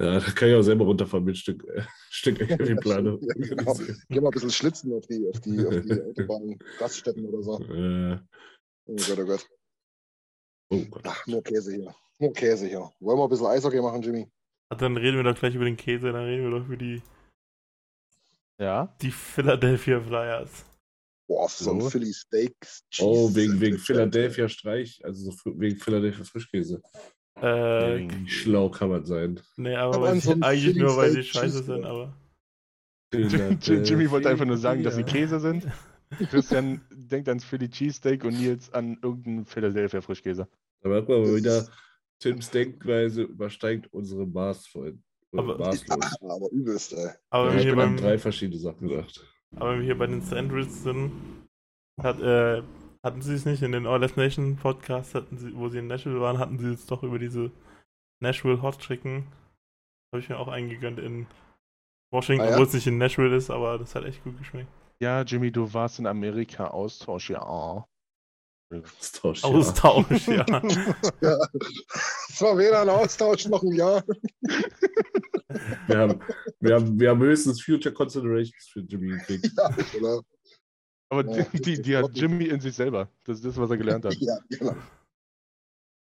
Ja, 0.00 0.18
da 0.18 0.20
kann 0.20 0.48
ich 0.48 0.54
auch 0.54 0.62
selber 0.62 0.84
runterfahren 0.84 1.24
mit 1.24 1.36
Stück, 1.36 1.64
äh, 1.64 1.82
Stück 2.10 2.40
LKW-Plane. 2.40 3.18
Ja, 3.20 3.34
genau. 3.34 3.74
Geh 4.08 4.20
mal 4.20 4.28
ein 4.28 4.32
bisschen 4.32 4.50
schlitzen 4.50 4.92
auf 4.94 5.04
die, 5.06 5.28
auf 5.28 5.40
die, 5.40 5.66
auf 5.66 5.84
die 5.84 6.00
Autobahn, 6.00 6.58
Gaststätten 6.78 7.26
oder 7.26 7.42
so. 7.42 7.58
Äh, 7.64 8.18
Oh 8.86 8.96
Gott, 8.96 9.18
oh 9.18 9.24
Gott. 9.26 9.46
oh 10.70 10.84
Gott. 10.90 11.02
Ach, 11.06 11.26
nur 11.26 11.42
Käse 11.42 11.72
hier. 11.74 11.94
Nur 12.18 12.32
Käse 12.32 12.66
hier. 12.66 12.90
Wollen 13.00 13.18
wir 13.18 13.24
ein 13.24 13.28
bisschen 13.30 13.46
Eishockey 13.46 13.80
machen, 13.80 14.02
Jimmy? 14.02 14.28
Ah, 14.68 14.76
Dann 14.76 14.96
reden 14.96 15.16
wir 15.16 15.24
doch 15.24 15.38
gleich 15.38 15.54
über 15.54 15.64
den 15.64 15.76
Käse, 15.76 16.12
dann 16.12 16.24
reden 16.24 16.44
wir 16.44 16.58
doch 16.58 16.66
über 16.66 16.76
die, 16.76 17.02
ja, 18.58 18.94
die 19.00 19.10
Philadelphia 19.10 20.00
Flyers. 20.00 20.64
Boah, 21.30 21.48
so 21.48 21.70
ein. 21.70 21.80
Philly 21.82 22.12
Steak. 22.12 22.56
Oh, 22.98 23.32
wegen, 23.32 23.60
wegen 23.60 23.78
Philadelphia 23.78 24.48
Streich, 24.48 25.00
also 25.04 25.30
so 25.30 25.52
wegen 25.60 25.76
Philadelphia 25.76 26.24
Frischkäse. 26.24 26.82
Äh, 27.40 28.08
Wie 28.08 28.28
schlau 28.28 28.68
kann 28.68 28.88
man 28.88 29.04
sein. 29.04 29.40
nee, 29.56 29.76
aber 29.76 29.94
Aber 29.94 30.06
weil 30.06 30.20
so 30.20 30.32
eigentlich 30.32 30.64
Philly 30.64 30.80
nur, 30.80 30.96
weil 30.96 31.10
sie 31.12 31.22
Steak 31.22 31.32
scheiße 31.42 31.58
Cheese, 31.58 31.64
sind, 31.64 31.82
ja. 31.84 31.88
aber. 31.88 32.16
Jimmy 33.12 34.10
wollte 34.10 34.28
einfach 34.28 34.44
nur 34.44 34.58
sagen, 34.58 34.82
dass 34.82 34.96
sie. 34.96 35.04
Käse 35.04 35.38
sind. 35.38 35.68
Christian 36.30 36.80
denkt 36.90 37.28
ans 37.28 37.44
Philly 37.44 37.68
Cheesesteak 37.70 38.24
und 38.24 38.36
Nils 38.36 38.72
an 38.74 38.98
irgendeinen 39.00 39.46
Philadelphia 39.46 40.00
Frischkäse. 40.00 40.48
Da 40.82 40.88
merkt 40.88 41.08
man 41.08 41.22
mal 41.22 41.36
wieder, 41.36 41.68
Tims 42.18 42.50
Denkweise 42.50 43.22
übersteigt 43.22 43.86
unsere 43.92 44.26
Maßvoll. 44.26 44.98
Aber- 45.36 45.58
maßlos. 45.58 46.16
Aber 46.22 46.50
übelst, 46.50 46.92
ey. 46.94 47.10
Aber 47.30 47.54
Ja, 47.54 47.60
ich 47.70 47.76
beim, 47.76 47.96
drei 47.96 48.18
verschiedene 48.18 48.58
Sachen 48.60 48.88
gedacht. 48.88 49.24
Aber 49.56 49.70
wenn 49.72 49.78
wir 49.80 49.84
hier 49.86 49.98
bei 49.98 50.06
den 50.06 50.22
Sandwiches 50.22 50.82
sind, 50.82 51.12
hat, 52.00 52.20
äh, 52.20 52.62
hatten 53.04 53.22
sie 53.22 53.34
es 53.34 53.44
nicht 53.46 53.62
in 53.62 53.72
den 53.72 53.86
Oilers 53.86 54.16
Nation 54.16 54.56
Podcast, 54.56 55.14
hatten 55.14 55.38
sie, 55.38 55.54
wo 55.56 55.68
sie 55.68 55.78
in 55.78 55.86
Nashville 55.86 56.20
waren, 56.20 56.38
hatten 56.38 56.58
sie 56.58 56.72
es 56.72 56.86
doch 56.86 57.02
über 57.02 57.18
diese 57.18 57.50
Nashville 58.22 58.62
Hot 58.62 58.78
Chicken. 58.78 59.26
Habe 60.12 60.20
ich 60.20 60.28
mir 60.28 60.38
auch 60.38 60.48
eingegönnt 60.48 60.98
in 60.98 61.26
Washington, 62.12 62.42
Ah, 62.42 62.46
ja? 62.48 62.52
obwohl 62.52 62.66
es 62.66 62.74
nicht 62.74 62.86
in 62.86 62.98
Nashville 62.98 63.34
ist, 63.36 63.50
aber 63.50 63.78
das 63.78 63.94
hat 63.94 64.04
echt 64.04 64.22
gut 64.24 64.36
geschmeckt. 64.38 64.68
Ja, 65.00 65.22
Jimmy, 65.22 65.50
du 65.50 65.72
warst 65.72 65.98
in 65.98 66.06
Amerika 66.06 66.66
Austausch, 66.68 67.30
ja. 67.30 67.86
Austausch. 68.72 69.42
Austausch, 69.44 70.28
ja. 70.28 70.46
Ja. 71.20 71.38
Es 72.28 72.40
war 72.40 72.56
weder 72.56 72.80
ein 72.82 72.88
Austausch 72.88 73.46
noch 73.48 73.62
ein 73.62 73.72
Jahr. 73.72 74.04
Wir 75.88 75.98
haben, 75.98 76.20
wir, 76.60 76.74
haben, 76.76 76.98
wir 77.00 77.10
haben 77.10 77.20
höchstens 77.20 77.60
Future 77.62 77.92
Considerations 77.92 78.66
für 78.72 78.80
Jimmy 78.80 79.08
gekriegt. 79.18 79.50
Ja, 79.56 79.68
genau. 79.92 80.22
Aber 81.12 81.36
Ja, 81.36 81.42
die, 81.52 81.60
die, 81.60 81.82
die 81.82 81.96
hat 81.96 82.16
Jimmy 82.16 82.44
in 82.46 82.60
sich 82.60 82.74
selber. 82.74 83.10
Das 83.24 83.38
ist 83.38 83.44
das, 83.44 83.56
was 83.56 83.70
er 83.70 83.76
gelernt 83.76 84.04
hat. 84.04 84.14
Ja, 84.14 84.38
genau. 84.48 84.76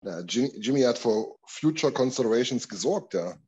Ja, 0.04 0.20
Jim- 0.20 0.52
Jimmy 0.60 0.82
hat 0.82 0.98
für 0.98 1.36
Future 1.46 1.92
Considerations 1.92 2.68
gesorgt, 2.68 3.14
ja. 3.14 3.38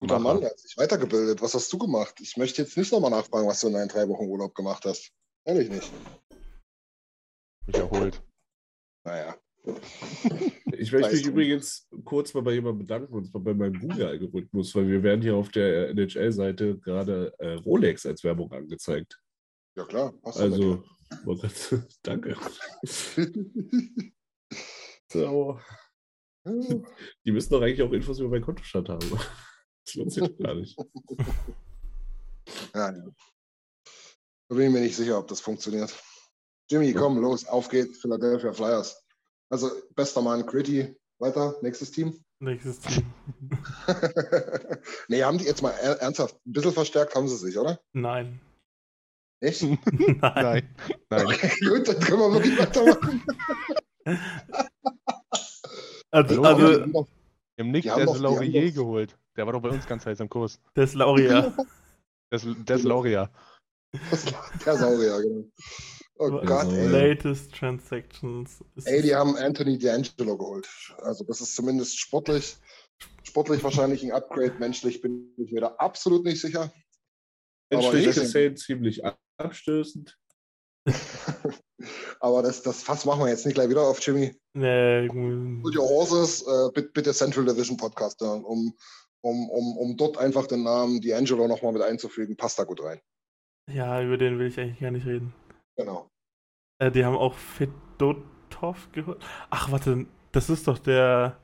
Guter. 0.00 0.18
Mann, 0.18 0.40
der 0.40 0.50
hat 0.50 0.58
sich 0.58 0.76
weitergebildet. 0.76 1.40
Was 1.40 1.54
hast 1.54 1.72
du 1.72 1.78
gemacht? 1.78 2.16
Ich 2.20 2.36
möchte 2.36 2.60
jetzt 2.62 2.76
nicht 2.76 2.90
nochmal 2.92 3.10
nachfragen, 3.12 3.46
was 3.46 3.60
du 3.60 3.68
in 3.68 3.74
deinen 3.74 3.88
drei 3.88 4.08
Wochen 4.08 4.26
Urlaub 4.26 4.54
gemacht 4.54 4.84
hast. 4.84 5.12
Ehrlich 5.44 5.70
nicht. 5.70 5.90
Mich 7.66 7.76
erholt. 7.76 8.22
Naja, 9.04 9.36
Ich 10.72 10.90
möchte 10.92 11.12
mich 11.12 11.26
übrigens 11.26 11.88
kurz 12.04 12.34
mal 12.34 12.42
bei 12.42 12.54
jemandem 12.54 12.80
bedanken, 12.80 13.14
und 13.14 13.26
zwar 13.26 13.40
bei 13.40 13.54
meinem 13.54 13.78
Google-Algorithmus, 13.80 14.74
weil 14.74 14.88
wir 14.88 15.02
werden 15.02 15.22
hier 15.22 15.36
auf 15.36 15.50
der 15.50 15.90
NHL-Seite 15.90 16.78
gerade 16.78 17.32
äh, 17.38 17.54
Rolex 17.54 18.04
als 18.06 18.24
Werbung 18.24 18.52
angezeigt. 18.52 19.20
Ja 19.76 19.84
klar, 19.84 20.12
passt 20.20 20.40
Also, 20.40 20.84
danke. 22.02 22.36
So. 25.12 25.60
Die 26.46 27.32
müssen 27.32 27.52
doch 27.52 27.60
eigentlich 27.60 27.82
auch 27.82 27.92
Infos 27.92 28.18
über 28.18 28.30
meinen 28.30 28.44
Kontostand 28.44 28.88
haben. 28.88 29.06
Das 29.84 29.94
lohnt 29.96 30.12
sich 30.12 30.22
doch 30.22 30.38
gar 30.38 30.54
nicht. 30.54 30.78
Ja, 32.72 32.92
ja. 32.92 33.04
Da 34.48 34.54
bin 34.54 34.68
ich 34.68 34.72
mir 34.72 34.80
nicht 34.80 34.94
sicher, 34.94 35.18
ob 35.18 35.26
das 35.26 35.40
funktioniert. 35.40 35.92
Jimmy, 36.72 36.94
komm, 36.94 37.18
los, 37.18 37.46
auf 37.46 37.68
geht's, 37.68 37.98
Philadelphia 38.00 38.50
Flyers. 38.50 39.04
Also, 39.50 39.70
bester 39.94 40.22
Mann, 40.22 40.46
Gritty. 40.46 40.96
Weiter, 41.18 41.54
nächstes 41.60 41.90
Team. 41.90 42.18
Nächstes 42.40 42.80
Team. 42.80 43.04
nee, 45.08 45.22
haben 45.22 45.36
die 45.36 45.44
jetzt 45.44 45.60
mal 45.60 45.72
er- 45.72 46.00
ernsthaft, 46.00 46.34
ein 46.46 46.52
bisschen 46.52 46.72
verstärkt 46.72 47.14
haben 47.14 47.28
sie 47.28 47.36
sich, 47.36 47.58
oder? 47.58 47.78
Nein. 47.92 48.40
Echt? 49.40 49.62
Nein. 49.92 50.18
Nein. 50.20 50.72
Nein. 51.10 51.26
Okay, 51.26 51.50
gut, 51.68 51.88
dann 51.88 52.00
können 52.00 52.20
wir 52.20 52.32
wirklich 52.32 52.58
weitermachen. 52.58 53.22
Also, 56.14 56.44
Hallo? 56.44 56.66
also 56.66 57.08
Wir 57.56 57.64
haben 57.64 57.70
Nick 57.70 57.84
Des 57.84 57.94
die 57.94 58.00
haben 58.02 58.20
Laurier 58.20 58.70
geholt. 58.72 59.16
Der 59.34 59.46
war 59.46 59.54
doch 59.54 59.62
bei 59.62 59.70
uns 59.70 59.86
ganz 59.86 60.04
heiß 60.04 60.20
am 60.20 60.28
Kurs. 60.28 60.60
das 60.74 60.92
Lauria. 60.92 61.54
Des, 62.30 62.46
Des 62.66 62.82
Laurier. 62.82 63.30
Das, 64.10 64.26
der 64.66 64.76
Saurier, 64.76 65.22
genau. 65.22 65.44
Oh 66.30 66.40
Gott, 66.44 66.72
ey. 66.72 66.86
Latest 66.88 67.52
Transactions. 67.54 68.62
Ey, 68.84 69.02
die 69.02 69.14
haben 69.14 69.36
Anthony 69.36 69.76
D'Angelo 69.76 70.36
geholt. 70.36 70.68
Also, 70.98 71.24
das 71.24 71.40
ist 71.40 71.54
zumindest 71.56 71.98
sportlich, 71.98 72.56
sportlich 73.24 73.62
wahrscheinlich 73.64 74.02
ein 74.04 74.12
Upgrade. 74.12 74.54
Menschlich 74.58 75.00
bin 75.00 75.34
ich 75.38 75.52
mir 75.52 75.62
da 75.62 75.68
absolut 75.78 76.24
nicht 76.24 76.40
sicher. 76.40 76.72
Aber 77.72 77.82
Menschlich 77.82 78.04
deswegen- 78.06 78.24
gesehen 78.26 78.56
ziemlich 78.56 79.02
abstößend. 79.38 80.16
Aber 82.20 82.42
das, 82.42 82.62
das 82.62 82.82
Fass 82.82 83.04
machen 83.04 83.20
wir 83.20 83.28
jetzt 83.28 83.44
nicht 83.46 83.54
gleich 83.54 83.68
wieder 83.68 83.82
auf, 83.82 84.04
Jimmy. 84.04 84.34
Nee, 84.54 85.08
Hold 85.08 85.76
your 85.76 85.88
horses, 85.88 86.42
äh, 86.42 86.70
bitte, 86.72 86.90
bitte 86.92 87.12
Central 87.12 87.44
Division 87.44 87.76
Podcast 87.76 88.20
hören, 88.20 88.44
um, 88.44 88.76
um, 89.24 89.50
um, 89.50 89.76
um 89.78 89.96
dort 89.96 90.18
einfach 90.18 90.46
den 90.46 90.62
Namen 90.62 91.00
D'Angelo 91.00 91.48
nochmal 91.48 91.72
mit 91.72 91.82
einzufügen. 91.82 92.36
Passt 92.36 92.58
da 92.58 92.64
gut 92.64 92.82
rein. 92.82 93.00
ja, 93.70 94.00
über 94.02 94.18
den 94.18 94.38
will 94.38 94.46
ich 94.48 94.58
eigentlich 94.60 94.80
gar 94.80 94.90
nicht 94.92 95.06
reden. 95.06 95.32
Genau. 95.76 96.08
Äh, 96.82 96.90
die 96.90 97.04
haben 97.04 97.16
auch 97.16 97.34
Fedotov 97.34 98.90
geholt. 98.92 99.24
Ach, 99.50 99.70
warte, 99.70 100.06
das 100.32 100.50
ist 100.50 100.66
doch 100.66 100.78
der. 100.78 101.38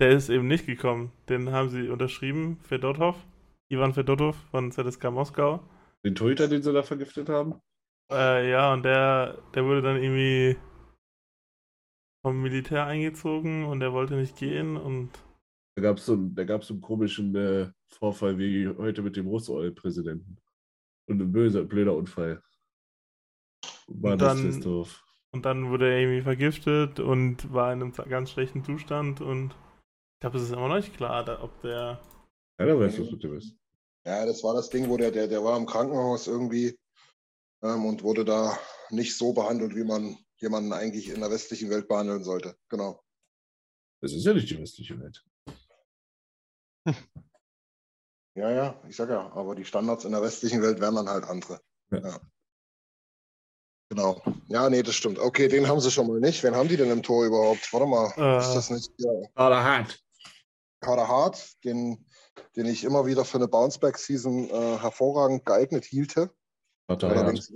Der 0.00 0.10
ist 0.10 0.28
eben 0.28 0.46
nicht 0.46 0.66
gekommen. 0.66 1.12
Den 1.28 1.52
haben 1.52 1.68
sie 1.70 1.88
unterschrieben, 1.88 2.58
Fedotov. 2.62 3.16
Ivan 3.70 3.94
Fedotov 3.94 4.36
von 4.50 4.70
ZSK 4.70 5.04
Moskau. 5.10 5.60
Den 6.04 6.14
Torhüter, 6.14 6.48
den 6.48 6.62
sie 6.62 6.72
da 6.72 6.82
vergiftet 6.82 7.28
haben. 7.28 7.54
Äh, 8.12 8.50
ja, 8.50 8.72
und 8.72 8.84
der, 8.84 9.38
der 9.54 9.64
wurde 9.64 9.82
dann 9.82 9.96
irgendwie 9.96 10.56
vom 12.24 12.42
Militär 12.42 12.86
eingezogen 12.86 13.64
und 13.64 13.80
der 13.80 13.92
wollte 13.92 14.14
nicht 14.14 14.36
gehen 14.36 14.76
und 14.76 15.10
Da 15.76 15.82
gab 15.82 15.98
es 15.98 16.06
so, 16.06 16.12
einen- 16.14 16.34
da 16.34 16.44
gab's 16.44 16.68
so 16.68 16.74
einen 16.74 16.80
komischen 16.82 17.34
äh, 17.34 17.70
Vorfall 17.88 18.38
wie 18.38 18.68
heute 18.68 19.02
mit 19.02 19.16
dem 19.16 19.26
Russell-Präsidenten. 19.26 20.36
Und 21.08 21.20
ein 21.20 21.32
böser, 21.32 21.64
blöder 21.64 21.94
Unfall. 21.96 22.42
War 23.88 24.12
Und 24.12 24.18
das 24.22 24.34
dann- 24.36 24.46
das 24.52 24.60
doof. 24.60 25.02
Und 25.32 25.44
dann 25.44 25.68
wurde 25.70 25.90
er 25.90 25.98
irgendwie 26.00 26.22
vergiftet 26.22 26.98
und 27.00 27.52
war 27.52 27.72
in 27.72 27.82
einem 27.82 27.92
ganz 27.92 28.30
schlechten 28.30 28.64
Zustand 28.64 29.20
und 29.20 29.52
ich 29.52 30.20
glaube, 30.20 30.38
es 30.38 30.44
ist 30.44 30.52
immer 30.52 30.68
noch 30.68 30.76
nicht 30.76 30.94
klar, 30.96 31.24
da- 31.24 31.42
ob 31.42 31.60
der. 31.60 32.00
Keiner 32.58 32.78
weiß, 32.80 32.98
was 33.00 33.10
mit 33.10 33.22
dem 33.22 33.36
ist. 33.36 33.54
Ja, 34.06 34.24
das 34.24 34.42
war 34.42 34.54
das 34.54 34.70
Ding, 34.70 34.88
wo 34.88 34.96
der, 34.96 35.10
der, 35.10 35.26
der 35.28 35.44
war 35.44 35.56
im 35.58 35.66
Krankenhaus 35.66 36.26
irgendwie 36.26 36.78
ähm, 37.62 37.84
und 37.84 38.02
wurde 38.02 38.24
da 38.24 38.58
nicht 38.90 39.16
so 39.18 39.32
behandelt, 39.34 39.74
wie 39.74 39.84
man 39.84 40.16
jemanden 40.36 40.72
eigentlich 40.72 41.08
in 41.10 41.20
der 41.20 41.30
westlichen 41.30 41.68
Welt 41.70 41.88
behandeln 41.88 42.22
sollte. 42.24 42.56
Genau. 42.68 43.02
Das 44.00 44.12
ist 44.12 44.24
ja 44.24 44.32
nicht 44.32 44.48
die 44.48 44.58
westliche 44.58 44.98
Welt. 45.00 45.22
Ja, 48.34 48.50
ja, 48.50 48.82
ich 48.86 48.94
sag 48.94 49.08
ja, 49.08 49.32
aber 49.32 49.54
die 49.54 49.64
Standards 49.64 50.04
in 50.04 50.12
der 50.12 50.20
westlichen 50.20 50.60
Welt 50.60 50.78
wären 50.78 50.94
dann 50.94 51.08
halt 51.08 51.24
andere. 51.24 51.58
Ja. 51.90 51.98
Ja. 52.00 52.20
Genau. 53.88 54.20
Ja, 54.48 54.68
nee, 54.68 54.82
das 54.82 54.96
stimmt. 54.96 55.18
Okay, 55.18 55.48
den 55.48 55.68
haben 55.68 55.80
sie 55.80 55.90
schon 55.90 56.08
mal 56.08 56.18
nicht. 56.18 56.42
Wen 56.42 56.54
haben 56.54 56.68
die 56.68 56.76
denn 56.76 56.90
im 56.90 57.02
Tor 57.02 57.24
überhaupt? 57.24 57.72
Warte 57.72 57.86
mal, 57.86 58.12
äh, 58.16 58.38
ist 58.38 58.54
das 58.54 58.70
nicht 58.70 58.90
ja. 58.98 59.10
Hart? 59.36 60.02
Kader 60.80 61.08
Hart, 61.08 61.64
den, 61.64 62.04
den 62.56 62.66
ich 62.66 62.84
immer 62.84 63.06
wieder 63.06 63.24
für 63.24 63.38
eine 63.38 63.48
Bounceback-Season 63.48 64.50
äh, 64.50 64.78
hervorragend 64.78 65.44
geeignet 65.44 65.84
hielte. 65.84 66.30
Allerdings, 66.88 67.52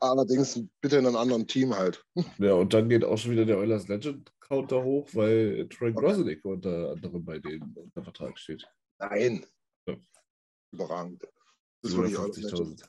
allerdings, 0.00 0.60
bitte 0.80 0.96
in 0.96 1.06
einem 1.06 1.16
anderen 1.16 1.46
Team 1.46 1.74
halt. 1.76 2.04
Ja, 2.38 2.54
und 2.54 2.72
dann 2.72 2.88
geht 2.88 3.04
auch 3.04 3.18
schon 3.18 3.32
wieder 3.32 3.44
der 3.44 3.58
Oilers 3.58 3.88
Legend 3.88 4.32
Counter 4.40 4.82
hoch, 4.82 5.08
weil 5.12 5.68
Troy 5.68 5.92
Grosenick 5.92 6.44
okay. 6.44 6.54
unter 6.54 6.92
anderem 6.92 7.24
bei 7.24 7.38
denen 7.38 7.74
unter 7.76 8.02
Vertrag 8.02 8.38
steht. 8.38 8.66
Nein. 8.98 9.44
Ja. 9.86 9.96
Überragend. 10.72 11.26
Das 11.82 11.92
50.000. 11.92 12.82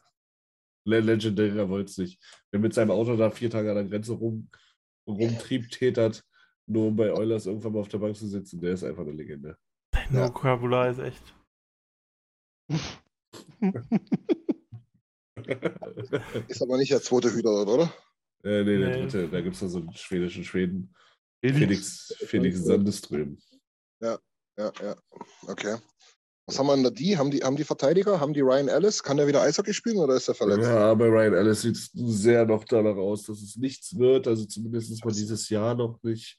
Legendärer 0.86 1.70
wollte 1.70 1.90
es 1.92 1.98
nicht. 1.98 2.20
Wer 2.52 2.60
mit 2.60 2.74
seinem 2.74 2.92
Auto 2.92 3.16
da 3.18 3.30
vier 3.32 3.50
Tage 3.50 3.70
an 3.70 3.76
der 3.76 3.86
Grenze 3.86 4.14
rum, 4.14 4.50
rumtrieb, 5.08 5.70
tätert, 5.72 6.24
nur 6.68 6.88
um 6.88 6.96
bei 6.96 7.12
Oilers 7.14 7.46
irgendwann 7.46 7.74
mal 7.74 7.80
auf 7.82 7.90
der 7.90 7.98
Bank 8.00 8.16
zu 8.16 8.28
sitzen, 8.28 8.60
der 8.62 8.74
ist 8.74 8.84
einfach 8.84 9.04
eine 9.04 9.12
Legende. 9.12 9.58
Dein 9.92 10.16
Ja. 10.16 10.28
Vokabular 10.28 10.90
ist 10.90 11.00
echt. 11.00 11.36
Ist 16.48 16.62
aber 16.62 16.78
nicht 16.78 16.92
der 16.92 17.02
zweite 17.02 17.32
Hüter, 17.32 17.62
oder? 17.62 17.94
äh, 18.44 18.64
nee, 18.64 18.78
der 18.78 18.90
Nee. 18.90 19.02
dritte. 19.04 19.30
Da 19.30 19.42
gibt 19.42 19.56
es 19.56 19.62
noch 19.62 19.70
so 19.70 19.80
einen 19.80 19.94
schwedischen 19.94 20.44
Schweden. 20.44 20.94
Felix. 21.44 22.08
Felix, 22.18 22.30
Felix 22.30 22.64
Sandeström. 22.64 23.38
Ja, 24.02 24.20
ja. 24.58 24.72
Okay. 25.48 25.78
Was 26.48 26.60
haben 26.60 26.68
wir 26.68 26.76
denn 26.76 26.94
die? 26.94 27.18
Haben 27.18 27.32
die, 27.32 27.44
haben 27.44 27.56
die 27.56 27.64
Verteidiger? 27.64 28.20
Haben 28.20 28.34
die 28.34 28.42
Ryan 28.42 28.68
Ellis? 28.68 29.02
Kann 29.02 29.18
der 29.18 29.28
wieder 29.28 29.42
Eishockey 29.42 29.74
spielen 29.74 29.98
oder 29.98 30.16
ist 30.16 30.28
er 30.28 30.36
verletzt? 30.36 30.62
Ja, 30.62 30.92
aber 30.92 31.08
Ryan 31.08 31.34
Ellis 31.34 31.62
sieht 31.64 31.78
sehr 31.94 32.46
noch 32.46 32.64
danach 32.66 32.96
aus, 32.96 33.24
dass 33.24 33.42
es 33.42 33.56
nichts 33.56 33.98
wird. 33.98 34.28
Also 34.28 34.46
zumindest 34.46 35.04
mal 35.04 35.12
dieses 35.12 35.50
Jahr 35.50 35.74
noch 35.74 36.02
nicht. 36.04 36.38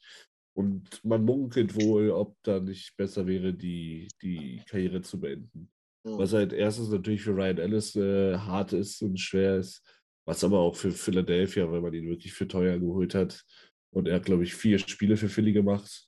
Und 0.55 1.03
man 1.03 1.25
munkelt 1.25 1.75
wohl, 1.75 2.09
ob 2.11 2.37
da 2.43 2.59
nicht 2.59 2.95
besser 2.95 3.27
wäre, 3.27 3.53
die, 3.53 4.07
die 4.21 4.61
Karriere 4.69 5.01
zu 5.01 5.19
beenden. 5.19 5.69
Hm. 6.05 6.17
Was 6.17 6.31
halt 6.31 6.53
erstens 6.53 6.89
natürlich 6.89 7.23
für 7.23 7.35
Ryan 7.35 7.57
Ellis 7.57 7.95
äh, 7.97 8.37
hart 8.37 8.71
ist 8.71 9.01
und 9.01 9.19
schwer 9.19 9.57
ist. 9.57 9.83
Was 10.25 10.43
aber 10.43 10.59
auch 10.59 10.75
für 10.75 10.91
Philadelphia, 10.91 11.69
weil 11.69 11.81
man 11.81 11.93
ihn 11.93 12.07
wirklich 12.07 12.33
für 12.33 12.47
teuer 12.47 12.79
geholt 12.79 13.13
hat. 13.13 13.43
Und 13.91 14.07
er 14.07 14.15
hat, 14.15 14.25
glaube 14.25 14.43
ich, 14.43 14.55
vier 14.55 14.79
Spiele 14.79 15.17
für 15.17 15.29
Philly 15.29 15.51
gemacht. 15.51 16.07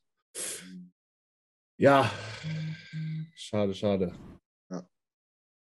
Ja, 1.77 2.11
schade, 3.39 3.73
schade. 3.73 4.13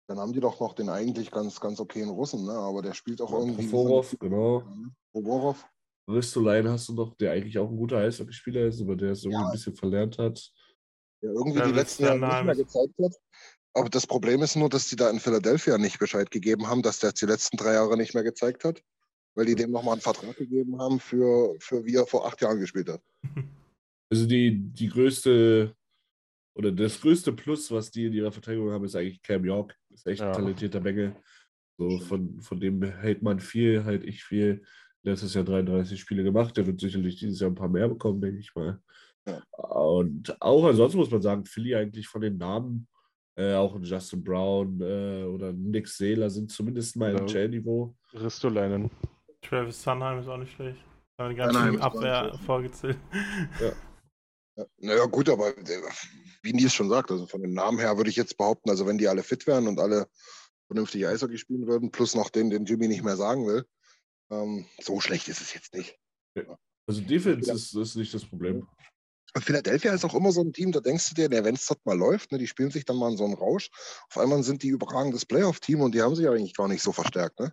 Dann 0.10 0.20
haben 0.20 0.34
die 0.34 0.42
doch 0.42 0.60
noch 0.60 0.74
den 0.74 0.90
eigentlich 0.90 1.32
ganz, 1.32 1.58
ganz 1.62 1.80
okayen 1.80 2.10
Russen, 2.10 2.44
ne? 2.46 2.52
aber 2.52 2.82
der 2.82 2.94
spielt 2.94 3.22
auch 3.22 3.32
irgendwie. 3.32 3.66
Provorov, 3.68 4.14
genau. 4.20 4.62
Provorov. 5.14 5.66
Ristolainen 6.10 6.70
hast 6.74 6.90
du 6.90 6.94
noch, 6.94 7.16
der 7.16 7.32
eigentlich 7.32 7.58
auch 7.58 7.70
ein 7.70 7.78
guter 7.78 8.00
Eishockeyspieler 8.00 8.66
ist, 8.66 8.82
aber 8.82 8.98
der 8.98 9.12
es 9.12 9.24
irgendwie 9.24 9.42
Ja. 9.42 9.48
ein 9.48 9.52
bisschen 9.54 9.76
verlernt 9.76 10.18
hat. 10.18 10.52
der 11.22 11.32
irgendwie 11.32 11.60
Ja, 11.60 11.68
die 11.68 11.72
letzten 11.72 12.04
Jahre 12.04 12.20
nicht 12.20 12.44
mehr 12.44 12.56
gezeigt 12.56 12.94
hat. 13.02 13.16
Aber 13.74 13.90
das 13.90 14.06
Problem 14.06 14.42
ist 14.44 14.58
nur, 14.58 14.68
dass 14.68 14.90
die 14.90 14.98
da 14.98 15.10
in 15.10 15.22
Philadelphia 15.22 15.78
nicht 15.78 16.00
Bescheid 16.00 16.30
gegeben 16.30 16.68
haben, 16.68 16.82
dass 16.82 17.00
der 17.00 17.12
jetzt 17.12 17.22
die 17.22 17.26
letzten 17.26 17.56
drei 17.56 17.74
Jahre 17.74 17.96
nicht 17.96 18.14
mehr 18.14 18.24
gezeigt 18.24 18.66
hat, 18.66 18.84
weil 19.36 19.46
die 19.46 19.56
dem 19.56 19.72
nochmal 19.72 19.94
einen 19.94 20.02
Vertrag 20.02 20.36
gegeben 20.36 20.82
haben, 20.82 21.00
für, 21.00 21.56
für 21.60 21.86
wie 21.86 21.96
er 21.96 22.06
vor 22.06 22.28
acht 22.28 22.42
Jahren 22.42 22.60
gespielt 22.60 22.90
hat. 22.90 23.02
Also 24.12 24.28
die, 24.28 24.60
die 24.60 24.90
größte 24.90 25.76
oder 26.56 26.72
das 26.72 27.02
größte 27.02 27.34
Plus, 27.34 27.72
was 27.72 27.92
die 27.92 28.06
in 28.06 28.14
ihrer 28.14 28.32
Verteidigung 28.32 28.72
haben, 28.72 28.86
ist 28.86 28.96
eigentlich 28.96 29.22
Cam 29.22 29.44
York. 29.46 29.76
Ist 29.90 30.06
echt 30.08 30.22
ein 30.22 30.28
Ja. 30.28 30.34
talentierter 30.34 30.80
Bengel. 30.80 31.16
So 31.78 32.00
von, 32.00 32.40
von 32.42 32.60
dem 32.60 32.84
hält 32.84 33.22
man 33.24 33.40
viel, 33.40 33.84
halt 33.84 34.04
ich 34.04 34.24
viel. 34.24 34.64
Letztes 35.06 35.34
Jahr 35.34 35.44
33 35.44 36.00
Spiele 36.00 36.24
gemacht. 36.24 36.56
Der 36.56 36.66
wird 36.66 36.80
sicherlich 36.80 37.18
dieses 37.18 37.40
Jahr 37.40 37.50
ein 37.52 37.56
paar 37.56 37.68
mehr 37.70 37.90
bekommen, 37.90 38.22
denke 38.22 38.40
ich 38.40 38.54
mal. 38.56 38.80
Ja. 39.28 39.42
Und 39.58 40.40
auch 40.42 40.64
ansonsten 40.66 40.98
muss 40.98 41.12
man 41.12 41.22
sagen, 41.22 41.46
Philly 41.46 41.76
eigentlich 41.76 42.08
von 42.08 42.22
den 42.22 42.38
Namen, 42.38 42.88
äh, 43.36 43.56
auch 43.56 43.76
ein 43.76 43.84
Justin 43.84 44.24
Brown 44.24 44.80
äh, 44.80 45.24
oder 45.24 45.50
ein 45.50 45.72
Nick 45.72 45.88
Seeler 45.88 46.30
sind 46.30 46.52
zumindest 46.52 46.96
mal 46.96 47.16
im. 47.18 47.26
J-Niveau. 47.28 47.96
Ristolainen. 48.14 48.92
Travis 49.42 49.82
Sunheim 49.82 50.20
ist 50.20 50.28
auch 50.28 50.38
nicht 50.38 50.54
schlecht. 50.54 50.80
Haben 51.18 51.30
die 51.32 51.36
ganze 51.36 51.82
Abwehr 51.82 52.34
vorgezählt. 52.46 52.98
Ja, 53.60 53.72
naja, 54.78 55.06
gut, 55.06 55.30
aber 55.30 55.58
äh, 55.58 55.82
wie 56.42 56.54
Nils 56.54 56.74
schon 56.74 56.90
sagt, 56.90 57.12
also 57.12 57.26
von 57.28 57.42
den 57.42 57.54
Namen 57.54 57.80
her 57.80 57.98
würde 57.98 58.10
ich 58.10 58.16
jetzt 58.16 58.38
behaupten, 58.38 58.70
also 58.70 58.86
wenn 58.86 58.98
die 58.98 59.08
alle 59.08 59.24
fit 59.24 59.48
wären 59.48 59.68
und 59.68 59.80
alle 59.80 60.08
vernünftig 60.68 61.08
Eishockey 61.08 61.38
spielen 61.38 61.68
würden, 61.68 61.92
plus 61.92 62.16
noch 62.16 62.30
den, 62.30 62.50
den 62.50 62.66
Jimmy 62.66 62.88
nicht 62.88 63.04
mehr 63.04 63.18
sagen 63.18 63.48
will, 63.48 63.66
ähm, 64.32 64.66
so 64.82 65.00
schlecht 65.00 65.28
ist 65.28 65.42
es 65.42 65.54
jetzt 65.54 65.74
nicht. 65.74 65.98
Also 66.88 67.02
Defense 67.02 67.52
ist, 67.52 67.74
ist 67.74 67.96
nicht 67.96 68.14
das 68.14 68.26
Problem. 68.26 68.68
Und 69.36 69.44
Philadelphia 69.44 69.94
ist 69.94 70.06
auch 70.06 70.14
immer 70.14 70.32
so 70.32 70.42
ein 70.42 70.54
Team, 70.54 70.72
da 70.72 70.80
denkst 70.80 71.10
du 71.10 71.16
dir, 71.16 71.32
wenn 71.32 71.56
es 71.56 71.66
dort 71.66 71.84
mal 71.86 71.98
läuft, 71.98 72.32
ne, 72.32 72.38
die 72.38 72.48
spielen 72.48 72.70
sich 72.70 72.86
dann 72.86 72.98
mal 72.98 73.12
in 73.12 73.18
so 73.18 73.26
einen 73.26 73.34
Rausch. 73.34 73.72
Auf 74.10 74.18
einmal 74.20 74.44
sind 74.44 74.62
die 74.62 74.68
überragendes 74.68 75.26
Playoff-Team 75.26 75.82
und 75.82 75.96
die 75.96 76.02
haben 76.04 76.16
sich 76.16 76.28
eigentlich 76.28 76.56
gar 76.56 76.68
nicht 76.68 76.84
so 76.84 76.92
verstärkt. 76.92 77.40
Ne? 77.40 77.52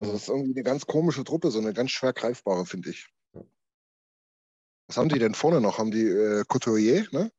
Also 0.00 0.12
das 0.12 0.22
ist 0.22 0.28
irgendwie 0.28 0.52
eine 0.52 0.62
ganz 0.62 0.84
komische 0.84 1.24
Truppe, 1.24 1.50
so 1.50 1.58
eine 1.58 1.72
ganz 1.72 1.92
schwer 1.92 2.12
greifbare, 2.12 2.66
finde 2.66 2.90
ich. 2.90 3.08
Was 4.90 4.96
haben 4.96 5.08
die 5.08 5.20
denn 5.20 5.34
vorne 5.34 5.60
noch? 5.60 5.78
Haben 5.78 5.92
die 5.92 6.04
äh, 6.04 6.42
Couturier, 6.48 7.06
ne? 7.12 7.30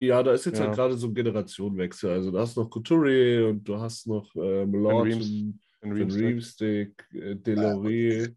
Ja, 0.00 0.22
da 0.22 0.32
ist 0.32 0.46
jetzt 0.46 0.58
Ja. 0.58 0.64
halt 0.66 0.74
gerade 0.74 0.96
so 0.96 1.08
ein 1.08 1.14
Generationenwechsel. 1.14 2.10
Also 2.10 2.30
du 2.30 2.38
hast 2.38 2.56
noch 2.56 2.70
Couturier 2.70 3.48
und 3.48 3.62
du 3.64 3.78
hast 3.78 4.06
noch 4.06 4.34
äh, 4.36 4.64
Malone. 4.64 5.52
Riemsdyk, 5.82 7.04
äh, 7.12 7.34
Delorier 7.36 8.34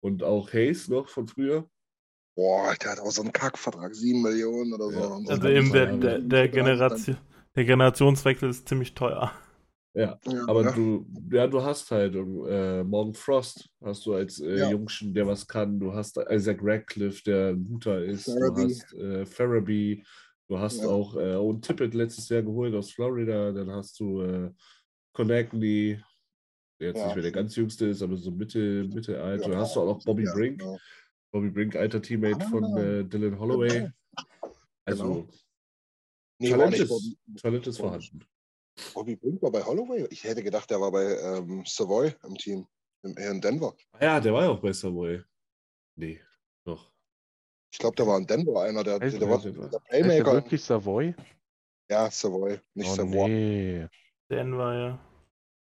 und 0.00 0.22
auch 0.22 0.52
Hayes 0.52 0.86
noch 0.86 1.08
von 1.08 1.26
früher. 1.26 1.68
Boah, 2.36 2.72
der 2.80 2.92
hat 2.92 3.00
auch 3.00 3.10
so 3.10 3.22
einen 3.22 3.32
Kackvertrag, 3.32 3.92
sieben 3.96 4.22
Millionen 4.22 4.72
oder 4.74 4.90
so. 4.90 5.00
Ja. 5.00 5.30
Also 5.32 5.48
eben 5.48 5.72
der, 5.72 5.84
ja- 5.90 5.96
der, 5.96 6.18
der, 6.20 6.48
Generation, 6.48 7.16
der 7.56 7.64
Generationswechsel 7.64 8.50
ist 8.50 8.68
ziemlich 8.68 8.94
teuer. 8.94 9.32
Ja, 9.96 10.18
Ja, 10.26 10.48
aber 10.48 10.64
ja. 10.64 10.72
du, 10.72 11.06
ja, 11.30 11.46
du 11.46 11.62
hast 11.62 11.88
halt 11.92 12.14
äh, 12.16 12.82
Morgan 12.82 13.14
Frost, 13.14 13.68
hast 13.80 14.04
du 14.06 14.14
als 14.14 14.40
äh, 14.40 14.58
Ja. 14.58 14.70
Jungschen, 14.70 15.14
der 15.14 15.26
was 15.26 15.46
kann. 15.46 15.78
Du 15.78 15.92
hast 15.92 16.18
Isaac 16.30 16.58
Radcliffe, 16.62 17.22
der 17.24 17.50
ein 17.50 17.64
guter 17.64 18.02
ist. 18.04 18.24
Farabee. 18.24 18.62
Du 18.62 18.68
hast 18.68 18.92
äh, 18.94 19.26
Farabee. 19.26 20.02
Du 20.48 20.58
hast 20.58 20.84
auch 20.84 21.14
äh, 21.16 21.34
Owen 21.36 21.62
Tippett 21.62 21.94
letztes 21.94 22.28
Jahr 22.28 22.42
geholt 22.42 22.74
aus 22.74 22.90
Florida. 22.90 23.52
Dann 23.52 23.70
hast 23.70 23.98
du 24.00 24.20
äh, 24.22 24.50
Konechny, 25.14 26.00
der 26.80 26.88
jetzt 26.88 27.04
nicht 27.04 27.14
mehr 27.14 27.22
der 27.22 27.32
ganz 27.32 27.54
jüngste 27.54 27.86
ist, 27.86 28.02
aber 28.02 28.16
so 28.16 28.30
Mitte, 28.32 28.84
Mitte 28.92 29.22
alt. 29.22 29.42
Ja, 29.42 29.48
Dann 29.48 29.58
hast 29.58 29.76
du 29.76 29.80
auch 29.80 29.86
noch 29.96 30.04
Bobby 30.04 30.24
Brink. 30.24 30.58
genau. 30.58 30.76
Bobby 31.32 31.50
Brink, 31.50 31.76
alter 31.76 32.02
Teammate 32.02 32.44
von 32.46 32.64
Ah. 32.64 32.80
äh, 32.82 33.04
Dylan 33.04 33.38
Holloway. 33.38 33.68
Genau. 33.68 33.92
Also 34.86 35.04
Genau. 35.04 35.28
Nee, 36.40 36.50
Talent, 36.50 36.74
ist, 36.78 37.16
Talent 37.40 37.66
ist 37.68 37.78
vorhanden. 37.78 38.20
Bobby 38.92 39.16
Brink 39.16 39.42
war 39.42 39.50
bei 39.50 39.62
Holloway. 39.64 40.06
Ich 40.10 40.24
hätte 40.24 40.42
gedacht, 40.42 40.70
der 40.70 40.80
war 40.80 40.90
bei 40.92 41.04
ähm, 41.18 41.64
Savoy 41.66 42.14
im 42.24 42.34
Team, 42.36 42.66
im, 43.02 43.16
hier 43.16 43.30
in 43.30 43.40
Denver. 43.40 43.74
Ah 43.92 44.04
Ja, 44.04 44.20
der 44.20 44.32
war 44.32 44.42
ja 44.44 44.48
auch 44.50 44.60
bei 44.60 44.72
Savoy. 44.72 45.22
Nee, 45.96 46.20
doch. 46.64 46.92
Ich 47.72 47.78
glaube, 47.78 47.96
der 47.96 48.06
war 48.06 48.18
in 48.18 48.26
Denver 48.26 48.62
einer, 48.62 48.84
der, 48.84 49.00
Heißt 49.00 49.20
der 49.20 49.28
war 49.28 49.40
der- 49.40 49.52
der 49.52 49.62
Heißt 49.62 49.72
der 49.72 49.80
Playmaker. 49.80 50.32
wirklich 50.32 50.62
Savoy? 50.62 51.14
Ja, 51.90 52.10
Savoy, 52.10 52.60
nicht 52.74 52.90
Oh, 52.90 52.94
Savoy. 52.94 53.28
nee. 53.28 53.88
Denver, 54.30 54.74
ja. 54.74 55.10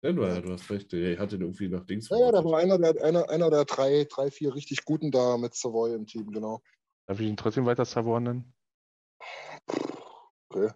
Denver, 0.02 0.28
ja, 0.28 0.40
du 0.40 0.52
hast 0.52 0.70
recht. 0.70 0.92
Ich 0.92 1.18
hatte 1.18 1.36
den 1.36 1.42
irgendwie 1.42 1.68
nach 1.68 1.84
Dings 1.84 2.08
Ja, 2.08 2.16
ja, 2.18 2.32
der 2.32 2.42
verortet. 2.42 2.52
war 2.52 2.58
einer 2.60 2.78
der, 2.92 3.04
einer, 3.04 3.28
einer 3.28 3.50
der 3.50 3.64
drei, 3.66 4.06
drei, 4.08 4.30
vier 4.30 4.54
richtig 4.54 4.84
guten 4.84 5.10
da 5.10 5.36
mit 5.36 5.54
Savoy 5.54 5.94
im 5.94 6.06
Team, 6.06 6.30
genau. 6.32 6.62
Darf 7.06 7.20
ich 7.20 7.26
ihn 7.28 7.36
trotzdem 7.36 7.66
weiter 7.66 7.84
Savoy 7.84 8.20
nennen? 8.20 8.54
Okay. 10.48 10.70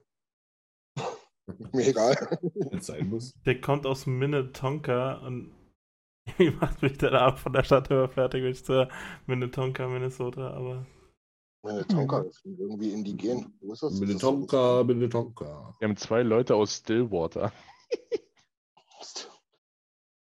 Mir 1.73 1.89
egal. 1.89 2.17
Wenn 2.41 2.79
es 2.79 2.87
sein 2.87 3.09
muss. 3.09 3.35
Der 3.45 3.61
kommt 3.61 3.87
aus 3.87 4.07
Minnetonka 4.07 5.15
und 5.27 5.53
irgendwie 6.27 6.57
macht 6.57 6.83
mich 6.83 6.97
der 6.99 7.13
ab 7.13 7.39
von 7.39 7.53
der 7.53 7.65
Stadt 7.65 7.91
immer 7.91 8.09
fertig, 8.09 8.43
wenn 8.43 8.53
ich 8.53 8.65
zur 8.65 8.89
Minnetonka, 9.27 9.87
Minnesota, 9.89 10.51
aber 10.55 10.87
Meine 11.63 11.87
Tonka 11.87 12.21
ist 12.23 12.45
irgendwie 12.45 12.93
indigen. 12.93 13.59
Wo 13.61 13.73
ist 13.73 13.83
das? 13.83 14.01
Minnetonka, 14.01 14.83
Minnetonka. 14.85 15.75
Wir 15.79 15.89
haben 15.89 15.97
zwei 15.97 16.23
Leute 16.23 16.55
aus 16.55 16.77
Stillwater. 16.77 17.53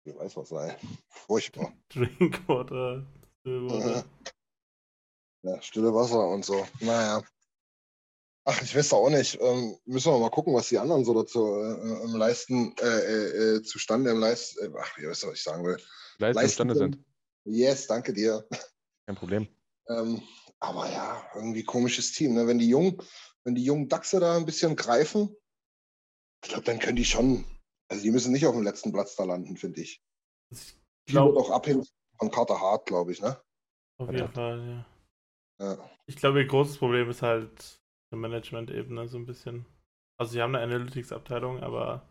Ich 0.05 0.13
weiß 0.13 0.35
was 0.35 0.49
sei. 0.49 0.77
Furchtbar. 1.07 1.71
Drinkwater. 1.87 3.05
Stillwater. 3.39 4.03
Ja, 5.43 5.61
stille 5.61 5.93
Wasser 5.93 6.27
und 6.27 6.43
so. 6.43 6.65
Naja. 6.81 7.21
Ach, 8.45 8.61
ich 8.61 8.75
weiß 8.75 8.91
auch 8.93 9.09
nicht. 9.09 9.39
Ähm, 9.39 9.77
müssen 9.85 10.11
wir 10.11 10.19
mal 10.19 10.29
gucken, 10.29 10.53
was 10.53 10.67
die 10.67 10.77
anderen 10.77 11.05
so 11.05 11.13
dazu 11.13 11.55
äh, 11.55 12.03
im 12.03 12.15
Leisten, 12.15 12.75
äh, 12.81 12.85
äh, 12.85 13.55
äh, 13.55 13.63
zustande 13.63 14.11
im 14.11 14.19
Leist, 14.19 14.59
äh, 14.59 14.69
ach, 14.77 14.97
ihr 14.97 15.09
wisst, 15.09 15.25
was 15.25 15.35
ich 15.35 15.43
sagen 15.43 15.63
will. 15.65 15.77
Leisten 16.17 16.41
Leisten 16.41 16.67
können. 16.67 16.77
sind. 16.77 17.05
Yes, 17.45 17.87
danke 17.87 18.13
dir. 18.13 18.45
Kein 19.07 19.15
Problem. 19.15 19.47
Ähm, 19.87 20.21
aber 20.59 20.89
ja, 20.91 21.25
irgendwie 21.35 21.63
komisches 21.63 22.11
Team. 22.11 22.33
Ne? 22.33 22.47
Wenn 22.47 22.59
die 22.59 22.69
jungen, 22.69 22.97
wenn 23.43 23.55
die 23.55 23.63
jungen 23.63 23.87
Dachse 23.87 24.19
da 24.19 24.35
ein 24.35 24.45
bisschen 24.45 24.75
greifen, 24.75 25.35
ich 26.43 26.49
glaube, 26.49 26.65
dann 26.65 26.79
können 26.79 26.97
die 26.97 27.05
schon. 27.05 27.45
Also 27.89 28.03
die 28.03 28.11
müssen 28.11 28.31
nicht 28.31 28.45
auf 28.45 28.55
dem 28.55 28.63
letzten 28.63 28.91
Platz 28.91 29.15
da 29.15 29.23
landen, 29.23 29.55
finde 29.55 29.81
ich. 29.81 30.01
Ich 30.51 30.59
Die 31.07 31.13
wird 31.13 31.23
glaube, 31.23 31.39
auch 31.39 31.49
abhängig 31.49 31.89
von 32.17 32.31
Carter 32.31 32.59
Hart, 32.59 32.85
glaube 32.85 33.11
ich, 33.11 33.21
ne? 33.21 33.41
auf 33.97 34.11
jeden 34.11 34.31
Fall, 34.31 34.85
ja. 35.59 35.65
Ja. 35.65 35.89
Ich 36.07 36.15
glaube, 36.15 36.41
ihr 36.41 36.47
großes 36.47 36.77
Problem 36.77 37.09
ist 37.09 37.21
halt 37.21 37.82
die 38.13 38.21
Management-Ebene 38.21 39.07
so 39.07 39.17
ein 39.17 39.25
bisschen. 39.25 39.65
Also, 40.17 40.33
sie 40.33 40.41
haben 40.41 40.55
eine 40.55 40.63
Analytics-Abteilung, 40.63 41.61
aber 41.61 42.01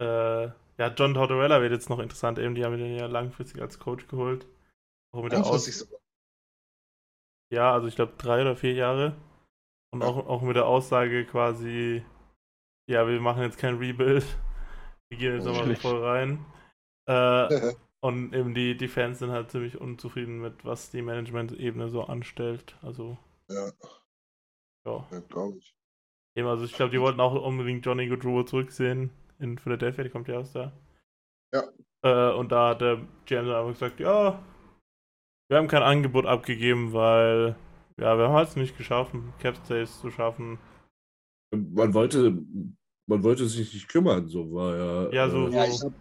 äh, 0.00 0.46
ja, 0.78 0.94
John 0.96 1.14
Tortorella 1.14 1.60
wird 1.60 1.72
jetzt 1.72 1.90
noch 1.90 1.98
interessant. 1.98 2.38
Eben, 2.38 2.54
die 2.54 2.64
haben 2.64 2.78
ihn 2.78 2.96
ja 2.96 3.06
langfristig 3.06 3.60
als 3.60 3.78
Coach 3.78 4.06
geholt. 4.08 4.46
Auch 5.12 5.22
mit 5.22 5.32
der 5.32 5.44
Aus 5.44 5.88
ja, 7.50 7.72
also 7.72 7.88
ich 7.88 7.96
glaube 7.96 8.12
drei 8.18 8.42
oder 8.42 8.56
vier 8.56 8.74
Jahre. 8.74 9.16
Und 9.90 10.02
auch, 10.02 10.26
auch 10.26 10.42
mit 10.42 10.56
der 10.56 10.66
Aussage 10.66 11.24
quasi, 11.24 12.04
ja, 12.86 13.08
wir 13.08 13.20
machen 13.20 13.42
jetzt 13.42 13.58
kein 13.58 13.78
Rebuild. 13.78 14.26
Wir 15.08 15.18
gehen 15.18 15.34
jetzt 15.34 15.44
nochmal 15.44 15.64
Schlecht. 15.64 15.82
voll 15.82 16.04
rein. 16.04 16.44
Äh, 17.10 17.72
und 18.00 18.34
eben 18.34 18.52
die, 18.52 18.76
die 18.76 18.86
Fans 18.86 19.20
sind 19.20 19.30
halt 19.30 19.50
ziemlich 19.50 19.80
unzufrieden 19.80 20.42
mit, 20.42 20.66
was 20.66 20.90
die 20.90 21.00
Management-Ebene 21.00 21.88
so 21.88 22.04
anstellt. 22.04 22.76
Also, 22.82 23.16
ja, 23.48 23.70
ja. 24.88 25.06
ja 25.10 25.20
glaube 25.20 25.58
ich. 25.58 25.74
Eben, 26.36 26.48
also 26.48 26.64
ich 26.64 26.72
glaube, 26.74 26.90
die 26.92 27.00
wollten 27.00 27.20
auch 27.20 27.34
unbedingt 27.34 27.84
Johnny 27.84 28.08
Gaudreau 28.08 28.42
zurücksehen 28.44 29.10
in 29.38 29.58
Philadelphia, 29.58 30.04
die 30.04 30.10
kommt 30.10 30.28
ja 30.28 30.38
aus 30.38 30.52
da. 30.52 30.72
Ja. 31.52 31.64
Äh, 32.04 32.34
und 32.34 32.52
da 32.52 32.70
hat 32.70 32.80
der 32.80 32.96
GM 33.26 33.46
dann 33.46 33.56
einfach 33.56 33.72
gesagt, 33.72 34.00
ja, 34.00 34.42
wir 35.50 35.56
haben 35.58 35.68
kein 35.68 35.82
Angebot 35.82 36.26
abgegeben, 36.26 36.92
weil, 36.92 37.56
ja, 37.98 38.16
wir 38.18 38.28
haben 38.28 38.44
es 38.44 38.56
nicht 38.56 38.76
geschafft, 38.76 39.12
Cap 39.40 39.56
Stays 39.64 40.00
zu 40.00 40.10
schaffen. 40.10 40.58
Man 41.52 41.94
wollte, 41.94 42.38
man 43.08 43.22
wollte 43.22 43.46
sich 43.46 43.72
nicht 43.72 43.88
kümmern, 43.88 44.28
so 44.28 44.52
war 44.52 44.76
ja. 44.76 45.12
Ja, 45.12 45.30
so- 45.30 45.48
äh, 45.48 45.52
Ja, 45.52 45.64
ich 45.64 45.82
hab, 45.82 45.92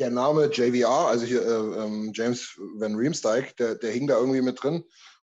der 0.00 0.10
Name 0.10 0.46
JVR, 0.46 1.08
also 1.08 1.24
hier 1.26 1.42
äh, 1.42 1.84
ähm, 1.84 2.10
James 2.14 2.58
Van 2.76 2.96
Riemsdyk, 2.96 3.56
der, 3.58 3.76
der 3.76 3.92
hing 3.92 4.06
da 4.06 4.18
irgendwie 4.18 4.40
mit 4.40 4.60
drin. 4.62 4.82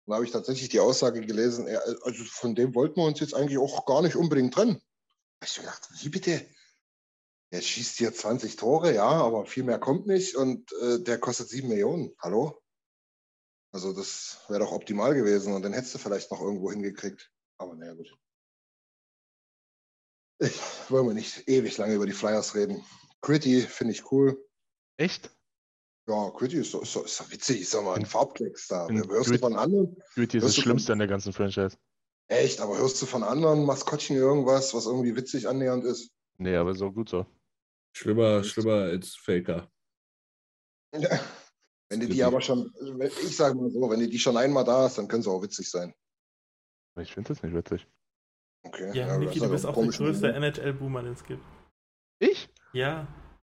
Und 0.08 0.12
da 0.12 0.16
habe 0.16 0.24
ich 0.24 0.32
tatsächlich 0.32 0.70
die 0.70 0.80
Aussage 0.80 1.20
gelesen, 1.20 1.66
er, 1.66 1.84
also 2.02 2.24
von 2.24 2.54
dem 2.54 2.74
wollten 2.74 2.96
wir 2.96 3.04
uns 3.04 3.20
jetzt 3.20 3.34
eigentlich 3.34 3.58
auch 3.58 3.84
gar 3.84 4.00
nicht 4.00 4.16
unbedingt 4.16 4.54
trennen. 4.54 4.76
Da 4.76 5.44
hab 5.44 5.48
ich 5.50 5.54
gedacht, 5.56 5.88
wie 6.00 6.08
bitte? 6.08 6.46
Der 7.52 7.60
schießt 7.60 7.98
hier 7.98 8.14
20 8.14 8.56
Tore, 8.56 8.94
ja, 8.94 9.04
aber 9.04 9.44
viel 9.44 9.64
mehr 9.64 9.78
kommt 9.78 10.06
nicht 10.06 10.34
und 10.34 10.72
äh, 10.80 11.00
der 11.00 11.18
kostet 11.18 11.50
7 11.50 11.68
Millionen. 11.68 12.14
Hallo? 12.20 12.58
Also 13.70 13.92
das 13.92 14.38
wäre 14.48 14.60
doch 14.60 14.72
optimal 14.72 15.14
gewesen 15.14 15.52
und 15.52 15.60
dann 15.60 15.74
hättest 15.74 15.96
du 15.96 15.98
vielleicht 15.98 16.30
noch 16.30 16.40
irgendwo 16.40 16.70
hingekriegt. 16.70 17.30
Aber 17.58 17.74
naja, 17.74 17.92
gut. 17.92 18.16
Ich, 20.38 20.58
wollen 20.88 21.06
wir 21.06 21.12
nicht 21.12 21.46
ewig 21.48 21.76
lange 21.76 21.92
über 21.92 22.06
die 22.06 22.12
Flyers 22.12 22.54
reden. 22.54 22.82
Gritty 23.20 23.60
finde 23.60 23.92
ich 23.92 24.10
cool. 24.10 24.42
Echt? 24.96 25.30
Ja, 26.08 26.30
Gritty 26.30 26.56
ist, 26.58 26.72
doch- 26.72 26.82
ist 26.82 26.96
doch 26.96 27.30
witzig, 27.30 27.60
ist 27.60 27.74
doch 27.74 27.82
mal 27.82 27.94
ein 27.94 28.00
In- 28.00 28.06
Farbklecks 28.06 28.68
da. 28.68 28.88
Hörst 28.88 29.30
du 29.30 29.38
von 29.38 29.54
anderen? 29.56 29.96
Gritty 30.14 30.38
ist 30.38 30.44
das 30.44 30.56
Schlimmste 30.56 30.92
an 30.92 30.98
der 31.00 31.08
ganzen 31.08 31.32
Franchise. 31.34 31.76
Echt, 32.28 32.60
aber 32.60 32.78
hörst 32.78 33.00
du 33.02 33.06
von 33.06 33.22
anderen 33.22 33.64
Maskottchen 33.66 34.16
irgendwas, 34.16 34.72
was 34.74 34.86
irgendwie 34.86 35.14
witzig 35.16 35.46
annähernd 35.48 35.84
ist? 35.84 36.10
Nee, 36.38 36.56
aber 36.56 36.74
so 36.74 36.90
gut 36.90 37.08
so. 37.10 37.26
schlimmer, 37.94 38.42
schlimmer 38.44 38.74
als 38.84 39.16
Faker. 39.16 39.70
Wenn 40.92 42.00
du 42.00 42.06
die 42.08 42.22
aber 42.22 42.40
schon, 42.40 42.72
ich 43.28 43.36
sage 43.36 43.54
mal 43.56 43.70
so, 43.70 43.90
wenn 43.90 44.00
du 44.00 44.08
die 44.08 44.18
schon 44.18 44.36
einmal 44.36 44.64
da 44.64 44.82
hast, 44.82 44.98
dann 44.98 45.08
können 45.08 45.22
sie 45.22 45.30
auch 45.30 45.42
witzig 45.42 45.70
sein. 45.70 45.94
Aber 46.94 47.02
Ich 47.02 47.12
finde 47.14 47.28
das 47.28 47.42
nicht 47.42 47.54
witzig. 47.54 47.86
Okay. 48.64 48.96
Ja, 48.96 49.06
das 49.08 49.18
Niki, 49.18 49.32
ist 49.32 49.40
du 49.40 49.44
aber 49.44 49.52
bist 49.52 49.66
auch 49.66 49.74
der 49.74 49.86
größte 49.88 50.32
NHL-Boomer, 50.32 51.02
den 51.02 51.12
es 51.12 51.24
gibt. 51.24 51.42
Ich? 52.18 52.48
Ja, 52.72 53.06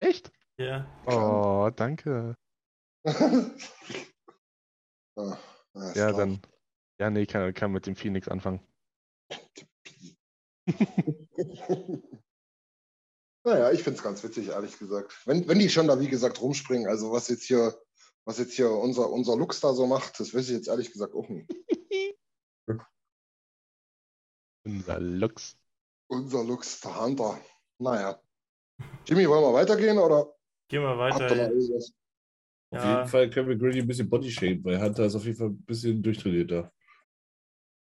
Echt? 0.01 0.31
Ja. 0.59 0.87
Oh, 1.07 1.71
danke. 1.75 2.35
Alles 5.17 5.95
Ja, 5.95 6.09
klar. 6.09 6.13
dann. 6.15 6.41
Ja, 7.01 7.11
nee, 7.11 7.27
kann, 7.27 7.55
kann 7.55 7.73
mit 7.73 7.87
dem 7.87 7.95
Phoenix 7.97 8.29
anfangen. 8.29 8.61
naja, 13.45 13.71
ich 13.73 13.83
finde 13.83 13.99
es 13.99 14.03
ganz 14.03 14.23
witzig, 14.25 14.49
ehrlich 14.49 14.79
gesagt. 14.79 15.23
Wenn, 15.27 15.47
wenn 15.49 15.59
die 15.59 15.71
schon 15.71 15.87
da, 15.87 16.01
wie 16.01 16.09
gesagt, 16.09 16.41
rumspringen, 16.41 16.89
also 16.89 17.13
was 17.13 17.29
jetzt 17.29 17.45
hier, 17.45 17.81
was 18.27 18.39
jetzt 18.39 18.55
hier 18.55 18.71
unser, 18.71 19.11
unser 19.11 19.37
Lux 19.37 19.61
da 19.61 19.73
so 19.73 19.87
macht, 19.87 20.19
das 20.21 20.35
weiß 20.35 20.49
ich 20.49 20.57
jetzt 20.57 20.69
ehrlich 20.69 20.93
gesagt 20.93 21.15
auch 21.15 21.29
nicht. 21.29 21.51
Unser 24.67 25.01
Lux. 25.01 25.57
Unser 26.11 26.45
Lux, 26.45 26.81
der 26.81 27.01
Hunter. 27.01 27.41
Naja. 27.79 28.21
Jimmy, 29.07 29.27
wollen 29.27 29.43
wir 29.43 29.55
weitergehen 29.55 29.99
oder 29.99 30.38
Gehen 30.69 30.83
wir 30.83 30.99
weiter. 30.99 31.29
irgendwas? 31.51 31.93
Auf 32.71 32.83
Ja. 32.85 32.99
jeden 32.99 33.09
Fall 33.09 33.31
können 33.31 33.49
wir 33.49 33.57
Grady 33.57 33.81
ein 33.81 33.87
bisschen 33.87 34.09
Bodyshape, 34.11 34.63
weil 34.65 34.81
Hunter 34.81 35.07
ist 35.07 35.15
auf 35.15 35.25
jeden 35.25 35.37
Fall 35.39 35.49
ein 35.49 35.63
bisschen 35.65 36.03
durchtrainierter. 36.03 36.71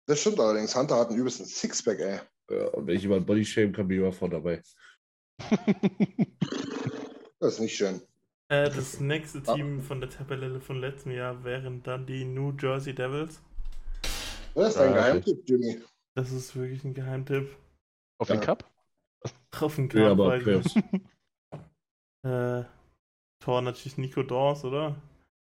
Das 0.06 0.20
stimmt 0.20 0.38
allerdings. 0.38 0.76
Hunter 0.76 0.96
hat 0.98 1.08
einen 1.08 1.18
übelsten 1.18 1.46
Sixpack, 1.46 1.98
ey. 2.00 2.20
Ja, 2.50 2.66
und 2.68 2.86
wenn 2.86 2.96
ich 2.96 3.02
jemand 3.02 3.26
Bodyshape 3.26 3.72
kann, 3.72 3.88
bin 3.88 3.96
ich 3.98 4.02
immer 4.02 4.12
vor 4.12 4.28
dabei. 4.28 4.62
Das 7.38 7.54
ist 7.54 7.60
nicht 7.60 7.76
schön. 7.76 8.00
Äh, 8.48 8.70
das 8.70 8.98
nächste 8.98 9.42
Team 9.42 9.82
von 9.82 10.00
der 10.00 10.08
Tabelle 10.08 10.58
von 10.60 10.80
letztem 10.80 11.12
Jahr 11.12 11.44
wären 11.44 11.82
dann 11.82 12.06
die 12.06 12.24
New 12.24 12.52
Jersey 12.58 12.94
Devils. 12.94 13.42
Das 14.54 14.68
ist 14.70 14.76
dein 14.78 14.88
Ah, 14.94 15.00
okay. 15.10 15.20
Geheimtipp, 15.20 15.42
Jimmy. 15.48 15.82
Das 16.14 16.32
ist 16.32 16.56
wirklich 16.56 16.82
ein 16.84 16.94
Geheimtipp. 16.94 17.54
Auf 18.18 18.28
Ja. 18.30 18.36
den 18.36 18.40
Cup? 18.42 18.64
Auf 19.60 19.76
den 19.76 19.90
Ja, 19.90 20.12
aber 20.12 20.28
weiß 20.28 20.38
ich 20.38 20.44
Playoffs. 20.44 20.74
nicht. 20.76 20.88
Äh, 22.26 22.64
Tor 23.38 23.62
natürlich 23.62 23.98
Nico 23.98 24.22
Dawes, 24.24 24.64
oder? 24.64 24.96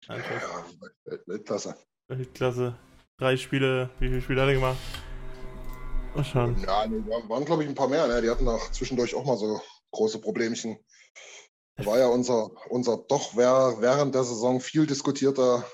Einfach 0.07 0.41
Ja, 0.41 0.65
Welt- 1.05 1.27
Weltklasse. 1.27 1.75
Weltklasse. 2.07 2.77
Drei 3.17 3.35
Spiele, 3.35 3.89
wie 3.99 4.07
viele 4.07 4.21
Spiele 4.21 4.41
hat 4.41 4.47
er 4.47 4.53
gemacht? 4.53 4.77
Mal 6.15 6.23
schauen. 6.23 6.57
Ja, 6.65 6.87
nee, 6.87 7.03
waren, 7.27 7.43
glaube 7.43 7.63
ich, 7.63 7.69
ein 7.69 7.75
paar 7.75 7.89
mehr. 7.89 8.07
Ne? 8.07 8.21
Die 8.21 8.29
hatten 8.29 8.47
auch 8.47 8.71
zwischendurch 8.71 9.13
auch 9.13 9.25
mal 9.25 9.35
so 9.37 9.61
große 9.91 10.21
Problemchen. 10.21 10.77
War 11.77 11.99
ja 11.99 12.07
unser, 12.07 12.49
unser 12.69 12.97
doch 13.09 13.35
während 13.35 14.15
der 14.15 14.23
Saison 14.23 14.61
viel 14.61 14.85
diskutierter 14.85 15.65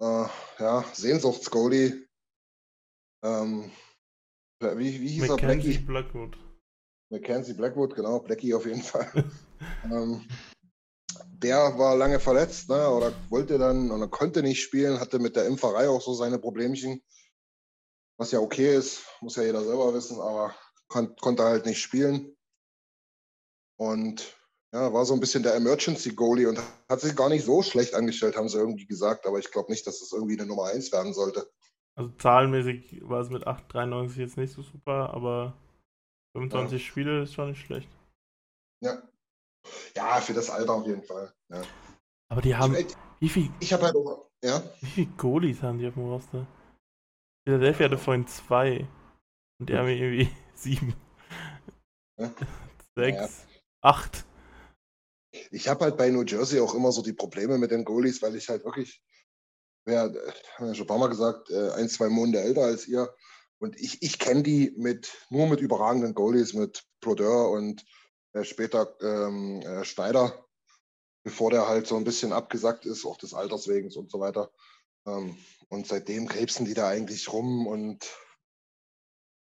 äh, 0.00 0.26
ja, 0.58 0.84
Sehnsuchtsgoalie. 0.92 2.06
Ähm, 3.22 3.70
wie, 4.60 5.00
wie 5.00 5.08
hieß 5.08 5.22
er? 5.24 5.28
Mackenzie 5.30 5.78
Blackie? 5.78 5.84
Blackwood. 5.86 6.38
Mackenzie 7.10 7.54
Blackwood, 7.54 7.94
genau, 7.94 8.20
Blackie 8.20 8.54
auf 8.54 8.66
jeden 8.66 8.82
Fall. 8.82 9.10
ähm, 9.84 10.26
der 11.42 11.78
war 11.78 11.96
lange 11.96 12.20
verletzt, 12.20 12.68
ne, 12.68 12.88
oder 12.88 13.12
wollte 13.30 13.58
dann 13.58 13.90
oder 13.90 14.08
konnte 14.08 14.42
nicht 14.42 14.62
spielen, 14.62 15.00
hatte 15.00 15.18
mit 15.18 15.36
der 15.36 15.46
Impferei 15.46 15.88
auch 15.88 16.00
so 16.00 16.14
seine 16.14 16.38
Problemchen. 16.38 17.02
Was 18.18 18.32
ja 18.32 18.40
okay 18.40 18.76
ist, 18.76 19.04
muss 19.20 19.36
ja 19.36 19.44
jeder 19.44 19.64
selber 19.64 19.94
wissen, 19.94 20.20
aber 20.20 20.54
kon 20.88 21.16
konnte 21.16 21.44
halt 21.44 21.64
nicht 21.64 21.80
spielen. 21.80 22.36
Und 23.78 24.36
ja, 24.72 24.92
war 24.92 25.04
so 25.04 25.14
ein 25.14 25.20
bisschen 25.20 25.42
der 25.42 25.54
Emergency 25.54 26.14
Goalie 26.14 26.46
und 26.46 26.60
hat 26.88 27.00
sich 27.00 27.16
gar 27.16 27.28
nicht 27.28 27.44
so 27.44 27.62
schlecht 27.62 27.94
angestellt, 27.94 28.36
haben 28.36 28.48
sie 28.48 28.58
irgendwie 28.58 28.86
gesagt, 28.86 29.26
aber 29.26 29.38
ich 29.38 29.50
glaube 29.50 29.72
nicht, 29.72 29.86
dass 29.86 30.02
es 30.02 30.12
irgendwie 30.12 30.38
eine 30.38 30.46
Nummer 30.46 30.66
1 30.66 30.92
werden 30.92 31.14
sollte. 31.14 31.50
Also 31.96 32.10
zahlenmäßig 32.18 33.00
war 33.02 33.20
es 33.20 33.30
mit 33.30 33.46
8,93 33.46 34.18
jetzt 34.18 34.36
nicht 34.36 34.52
so 34.52 34.62
super, 34.62 35.12
aber 35.12 35.56
25 36.32 36.86
Spiele 36.86 37.22
ist 37.22 37.34
schon 37.34 37.50
nicht 37.50 37.64
schlecht. 37.64 37.88
Ja. 38.80 39.02
Ja, 39.96 40.20
für 40.20 40.34
das 40.34 40.50
Alter 40.50 40.74
auf 40.74 40.86
jeden 40.86 41.02
Fall. 41.02 41.32
Ja. 41.48 41.62
Aber 42.28 42.42
die 42.42 42.54
haben, 42.54 42.74
Ich, 42.74 42.86
wie 43.18 43.28
viel, 43.28 43.50
ich 43.60 43.72
habe 43.72 43.84
halt 43.84 43.96
auch, 43.96 44.30
ja, 44.42 44.62
wie 44.80 44.86
viel 44.86 45.06
Goalies 45.16 45.62
haben 45.62 45.78
die 45.78 45.86
auf 45.86 45.94
dem 45.94 46.04
Roster? 46.04 46.46
Philadelphia 47.44 47.86
hatte 47.86 47.98
vorhin 47.98 48.26
zwei. 48.26 48.86
Und 49.58 49.68
die 49.68 49.76
haben 49.76 49.88
irgendwie 49.88 50.30
sieben. 50.54 50.94
Ja. 52.18 52.32
Sechs. 52.96 53.46
Acht. 53.82 54.26
ich 55.50 55.68
habe 55.68 55.84
halt 55.84 55.96
bei 55.96 56.10
New 56.10 56.22
Jersey 56.22 56.60
auch 56.60 56.74
immer 56.74 56.92
so 56.92 57.02
die 57.02 57.14
Probleme 57.14 57.56
mit 57.56 57.70
den 57.70 57.84
Goalies, 57.84 58.20
weil 58.20 58.36
ich 58.36 58.48
halt 58.48 58.64
wirklich, 58.64 59.02
wer, 59.86 60.04
äh, 60.04 60.32
haben 60.56 60.66
wir 60.66 60.74
schon 60.74 60.84
ein 60.84 60.88
paar 60.88 60.98
Mal 60.98 61.08
gesagt, 61.08 61.50
äh, 61.50 61.70
ein, 61.72 61.88
zwei 61.88 62.08
Monate 62.08 62.40
älter 62.40 62.62
als 62.62 62.86
ihr. 62.86 63.14
Und 63.58 63.78
ich, 63.78 64.02
ich 64.02 64.18
kenne 64.18 64.42
die 64.42 64.74
mit, 64.76 65.12
nur 65.30 65.46
mit 65.46 65.60
überragenden 65.60 66.14
Goalies, 66.14 66.54
mit 66.54 66.84
Brodeur 67.00 67.50
und 67.50 67.84
später 68.42 68.96
ähm, 69.00 69.60
äh, 69.62 69.84
Schneider, 69.84 70.46
bevor 71.24 71.50
der 71.50 71.68
halt 71.68 71.86
so 71.86 71.96
ein 71.96 72.04
bisschen 72.04 72.32
abgesackt 72.32 72.86
ist, 72.86 73.04
auch 73.04 73.16
des 73.16 73.34
Alters 73.34 73.68
wegen 73.68 73.92
und 73.96 74.10
so 74.10 74.20
weiter. 74.20 74.50
Ähm, 75.06 75.36
und 75.68 75.86
seitdem 75.86 76.28
krebsen 76.28 76.66
die 76.66 76.74
da 76.74 76.88
eigentlich 76.88 77.32
rum 77.32 77.66
und 77.66 78.04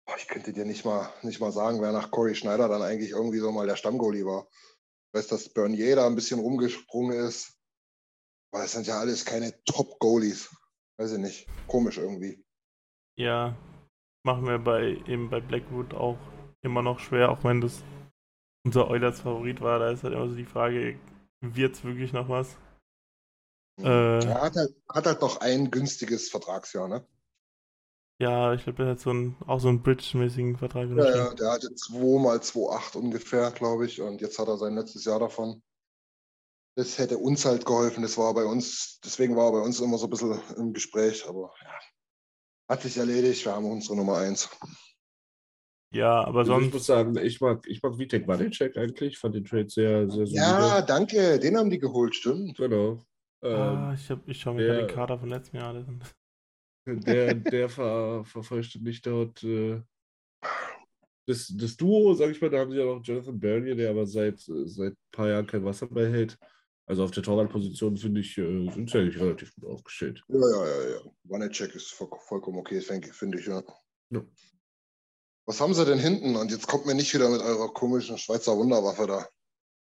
boah, 0.06 0.18
ich 0.18 0.28
könnte 0.28 0.54
dir 0.54 0.66
nicht 0.66 0.86
mal, 0.86 1.12
nicht 1.22 1.40
mal 1.40 1.52
sagen, 1.52 1.82
wer 1.82 1.92
nach 1.92 2.12
Corey 2.12 2.36
Schneider 2.36 2.68
dann 2.68 2.82
eigentlich 2.82 3.12
irgendwie 3.12 3.40
so 3.40 3.52
mal 3.52 3.68
der 3.68 3.76
Stammgoalie 3.76 4.26
war. 4.26 4.48
Ich 5.08 5.20
weiß, 5.20 5.28
dass 5.28 5.50
Bernier 5.50 5.96
da 5.96 6.08
ein 6.08 6.16
bisschen 6.16 6.40
rumgesprungen 6.40 7.18
ist. 7.18 7.58
Aber 8.54 8.66
es 8.66 8.74
sind 8.74 8.88
ja 8.88 9.00
alles 9.00 9.26
keine 9.26 9.54
Top-Goalies. 9.64 10.54
Weiß 10.98 11.14
ich 11.14 11.20
nicht. 11.20 11.48
Komisch 11.68 11.98
irgendwie. 11.98 12.44
Ja. 13.18 13.58
Machen 14.24 14.46
wir 14.46 14.60
bei 14.60 15.02
eben 15.08 15.30
bei 15.30 15.40
Blackwood 15.40 15.94
auch 15.94 16.18
immer 16.62 16.82
noch 16.82 17.00
schwer, 17.00 17.32
auch 17.32 17.44
wenn 17.44 17.62
das 17.62 17.84
unser 18.64 18.90
Oilers 18.90 19.22
Favorit 19.22 19.62
war. 19.62 19.80
Da 19.80 19.92
ist 19.92 20.04
halt 20.04 20.14
immer 20.14 20.30
so 20.30 20.36
die 20.36 20.46
Frage, 20.46 21.00
wird's 21.42 21.84
wirklich 21.84 22.14
noch 22.14 22.30
was? 22.30 22.58
Äh. 23.80 24.24
er 24.26 24.42
hat 24.42 24.56
halt, 24.56 24.76
hat 24.90 25.06
halt 25.06 25.22
noch 25.22 25.42
ein 25.42 25.72
günstiges 25.72 26.30
Vertragsjahr, 26.30 26.88
ne? 26.88 27.06
Ja, 28.22 28.54
ich 28.54 28.64
glaube, 28.64 28.84
er 28.84 28.90
hat 28.92 29.00
so 29.00 29.12
ein, 29.12 29.36
auch 29.48 29.60
so 29.60 29.68
einen 29.68 29.82
Bridge-mäßigen 29.82 30.56
Vertrag. 30.56 30.90
Ja, 30.90 31.16
ja, 31.16 31.34
der 31.34 31.52
hatte 31.54 31.74
2 31.74 32.20
mal 32.22 32.38
2,8 32.38 32.98
ungefähr, 32.98 33.50
glaube 33.50 33.88
ich. 33.88 34.00
Und 34.00 34.22
jetzt 34.22 34.38
hat 34.38 34.48
er 34.48 34.58
sein 34.58 34.76
letztes 34.76 35.06
Jahr 35.06 35.20
davon. 35.20 35.64
Das 36.76 37.00
hätte 37.00 37.18
uns 37.18 37.46
halt 37.46 37.66
geholfen. 37.66 38.04
Das 38.04 38.20
war 38.20 38.32
bei 38.36 38.46
uns, 38.46 39.00
deswegen 39.04 39.36
war 39.36 39.48
er 39.48 39.54
bei 39.54 39.62
uns 39.62 39.80
immer 39.80 39.98
so 39.98 40.06
ein 40.06 40.12
bisschen 40.12 40.40
im 40.56 40.72
Gespräch. 40.72 41.28
Aber 41.28 41.52
ja, 41.64 41.72
hat 42.70 42.84
sich 42.84 42.98
erledigt. 42.98 43.44
Wir 43.44 43.56
haben 43.56 43.66
unsere 43.66 43.98
Nummer 43.98 44.18
1. 44.20 44.50
Ja, 45.94 46.24
aber 46.24 46.40
Also 46.40 46.54
ich 46.54 46.62
sonst, 46.62 46.74
muss 46.74 46.86
sagen, 46.86 47.18
ich 47.18 47.42
mag, 47.42 47.68
ich 47.68 47.82
mag 47.84 47.98
Vitek 47.98 48.28
Vanecek 48.28 48.78
eigentlich. 48.78 49.18
Fand 49.18 49.36
den 49.36 49.44
Trade 49.46 49.70
sehr, 49.70 50.10
sehr 50.10 50.26
solide. 50.26 50.36
Ja, 50.36 50.82
danke. 50.82 51.40
Den 51.40 51.58
haben 51.58 51.70
die 51.70 51.80
geholt, 51.80 52.16
stimmt. 52.16 52.58
Genau. 52.58 53.04
ah, 53.42 53.90
Ähm, 53.90 53.96
ich, 53.96 54.10
hab, 54.10 54.28
ich 54.28 54.40
schaue 54.40 54.56
mir 54.56 54.62
der- 54.66 54.74
gerade 54.76 54.88
den 54.88 54.96
Kader 54.96 55.20
von 55.20 55.30
letztem 55.30 55.60
Jahr 55.60 55.76
an. 55.76 56.02
der 56.88 57.36
der 57.36 57.70
ver, 57.70 58.24
vervollständigt 58.26 59.06
dort 59.06 59.44
äh, 59.44 59.82
das, 61.28 61.54
das 61.56 61.78
Duo, 61.78 62.14
sag 62.14 62.32
ich 62.32 62.42
mal, 62.42 62.50
da 62.50 62.60
haben 62.60 62.72
sie 62.72 62.78
ja 62.80 62.86
noch 62.86 63.04
Jonathan 63.04 63.40
Bernier, 63.40 63.76
der 63.76 63.92
aber 63.92 64.06
seit, 64.06 64.40
seit 64.40 64.94
ein 64.94 64.98
paar 65.12 65.30
Jahren 65.30 65.46
kein 65.48 65.64
Wasser 65.64 65.88
mehr 65.92 66.10
hält. 66.10 66.38
Also 66.88 67.04
auf 67.04 67.12
der 67.12 67.24
Torwartposition, 67.24 67.96
finde 67.96 68.22
ich, 68.22 68.38
äh, 68.38 68.70
sind 68.72 68.90
sie 68.90 68.98
eigentlich 68.98 69.20
relativ 69.20 69.54
gut 69.56 69.66
aufgestellt. 69.66 70.24
Ja, 70.28 70.40
ja, 70.40 70.66
ja, 70.66 70.90
ja. 70.96 71.00
Wanacek 71.26 71.76
ist 71.76 71.92
voll, 71.94 72.10
vollkommen 72.28 72.58
okay, 72.58 72.82
finde 72.82 73.08
finde 73.14 73.40
ich, 73.40 73.46
ja. 73.46 73.62
Ja. 74.10 74.26
Was 75.48 75.60
haben 75.60 75.74
sie 75.74 75.86
denn 75.86 76.00
hinten? 76.00 76.36
Und 76.36 76.52
jetzt 76.52 76.68
kommt 76.68 76.86
mir 76.86 76.96
nicht 76.96 77.14
wieder 77.14 77.30
mit 77.30 77.42
eurer 77.42 77.74
komischen 77.74 78.18
Schweizer 78.18 78.56
Wunderwaffe 78.58 79.08
da. 79.08 79.28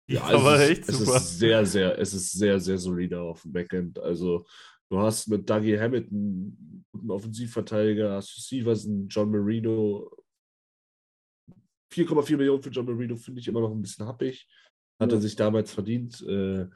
Ja, 0.08 0.28
ist 0.30 0.36
aber 0.36 0.56
es, 0.60 0.70
echt 0.70 0.90
ist, 0.90 0.98
super. 1.00 1.16
es 1.18 1.24
ist 1.24 1.40
sehr, 1.40 1.66
sehr, 1.66 1.98
es 2.00 2.14
ist 2.14 2.32
sehr, 2.32 2.60
sehr 2.60 2.78
solide 2.78 3.20
auf 3.22 3.42
dem 3.44 3.54
Backend. 3.54 3.98
Also 4.00 4.46
du 4.90 5.00
hast 5.00 5.28
mit 5.28 5.50
Dougie 5.50 5.80
Hammett 5.80 6.12
einen 6.12 6.86
guten 6.92 7.12
Offensivverteidiger, 7.12 8.14
hast 8.16 8.36
du 8.36 8.42
Severson, 8.42 9.08
John 9.08 9.32
Marino. 9.32 10.10
4,4 11.94 12.38
Millionen 12.38 12.62
für 12.64 12.70
John 12.70 12.86
Marino 12.86 13.16
finde 13.18 13.42
ich 13.42 13.48
immer 13.48 13.60
noch 13.62 13.72
ein 13.72 13.82
bisschen 13.82 14.06
happig. 14.06 14.48
Hat 15.00 15.12
Ja. 15.12 15.18
er 15.18 15.22
sich 15.22 15.36
damals 15.36 15.74
verdient. 15.74 16.22
Äh, 16.22 16.68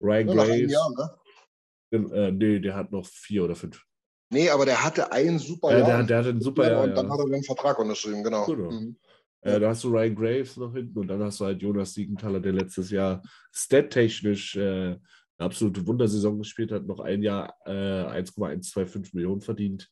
Ryan 0.00 0.28
Ja, 0.28 0.34
nach 0.34 0.44
einem 0.44 0.66
Graves. 0.68 0.72
Jahr, 0.72 0.90
ne? 1.92 2.14
Äh, 2.14 2.32
nee, 2.32 2.58
der 2.58 2.74
hat 2.74 2.90
noch 2.90 3.06
vier 3.06 3.44
oder 3.44 3.54
fünf. 3.54 3.84
Nee, 4.32 4.48
aber 4.48 4.64
der 4.64 4.82
hatte 4.82 5.12
ein 5.12 5.38
super 5.38 5.72
Ja, 5.72 5.78
Jahr. 5.78 5.86
der, 5.98 6.02
der 6.06 6.18
hatte 6.18 6.28
einen 6.30 6.40
super 6.40 6.70
Jahr. 6.70 6.84
und 6.84 6.94
dann 6.94 7.06
ja. 7.06 7.12
hat 7.12 7.20
er 7.20 7.26
den 7.28 7.42
Vertrag 7.44 7.78
unterschrieben, 7.78 8.24
genau. 8.24 8.46
Genau. 8.46 8.70
Mhm. 8.70 8.96
Äh, 9.42 9.60
da 9.60 9.68
hast 9.68 9.84
du 9.84 9.88
Ryan 9.90 10.14
Graves 10.14 10.56
noch 10.56 10.72
hinten 10.72 10.98
und 10.98 11.08
dann 11.08 11.22
hast 11.22 11.40
du 11.40 11.44
halt 11.44 11.60
Jonas 11.60 11.94
Siegenthaler, 11.94 12.40
der 12.40 12.52
letztes 12.52 12.90
Jahr 12.90 13.22
stat-technisch 13.52 14.56
äh, 14.56 14.60
eine 14.92 14.98
absolute 15.38 15.86
Wundersaison 15.86 16.38
gespielt 16.38 16.72
hat, 16.72 16.86
noch 16.86 17.00
ein 17.00 17.22
Jahr 17.22 17.54
äh, 17.66 17.70
1,125 17.70 19.12
Millionen 19.14 19.40
verdient. 19.40 19.90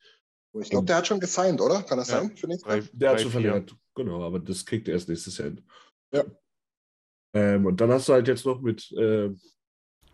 Ich 0.58 0.70
glaube, 0.70 0.86
der 0.86 0.96
hat 0.96 1.06
schon 1.06 1.20
gesigned, 1.20 1.60
oder? 1.60 1.82
Kann 1.82 1.98
das 1.98 2.10
Ja. 2.10 2.20
sein? 2.20 2.36
Für 2.36 2.46
nächstes 2.48 2.66
Drei, 2.68 2.78
Jahr? 2.78 2.88
Der 2.92 3.10
hat 3.10 3.20
schon 3.20 3.30
vier. 3.30 3.40
verlängert. 3.40 3.76
Genau, 3.94 4.22
aber 4.24 4.38
das 4.40 4.64
kriegt 4.64 4.88
er 4.88 4.94
erst 4.94 5.08
nächstes 5.08 5.36
Jahr 5.38 5.48
hin. 5.48 5.60
Ja. 6.14 6.24
Ähm, 7.34 7.66
und 7.66 7.80
dann 7.80 7.90
hast 7.90 8.08
du 8.08 8.12
halt 8.14 8.26
jetzt 8.28 8.46
noch 8.46 8.60
mit 8.60 8.90
äh, 8.92 9.30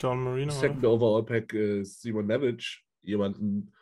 John 0.00 0.24
Marino. 0.24 0.52
Second 0.52 0.78
oder? 0.84 0.90
Overall 0.92 1.24
Pack 1.24 1.54
äh, 1.54 1.84
Simon 1.84 2.26
Nevic, 2.26 2.82
jemanden, 3.02 3.72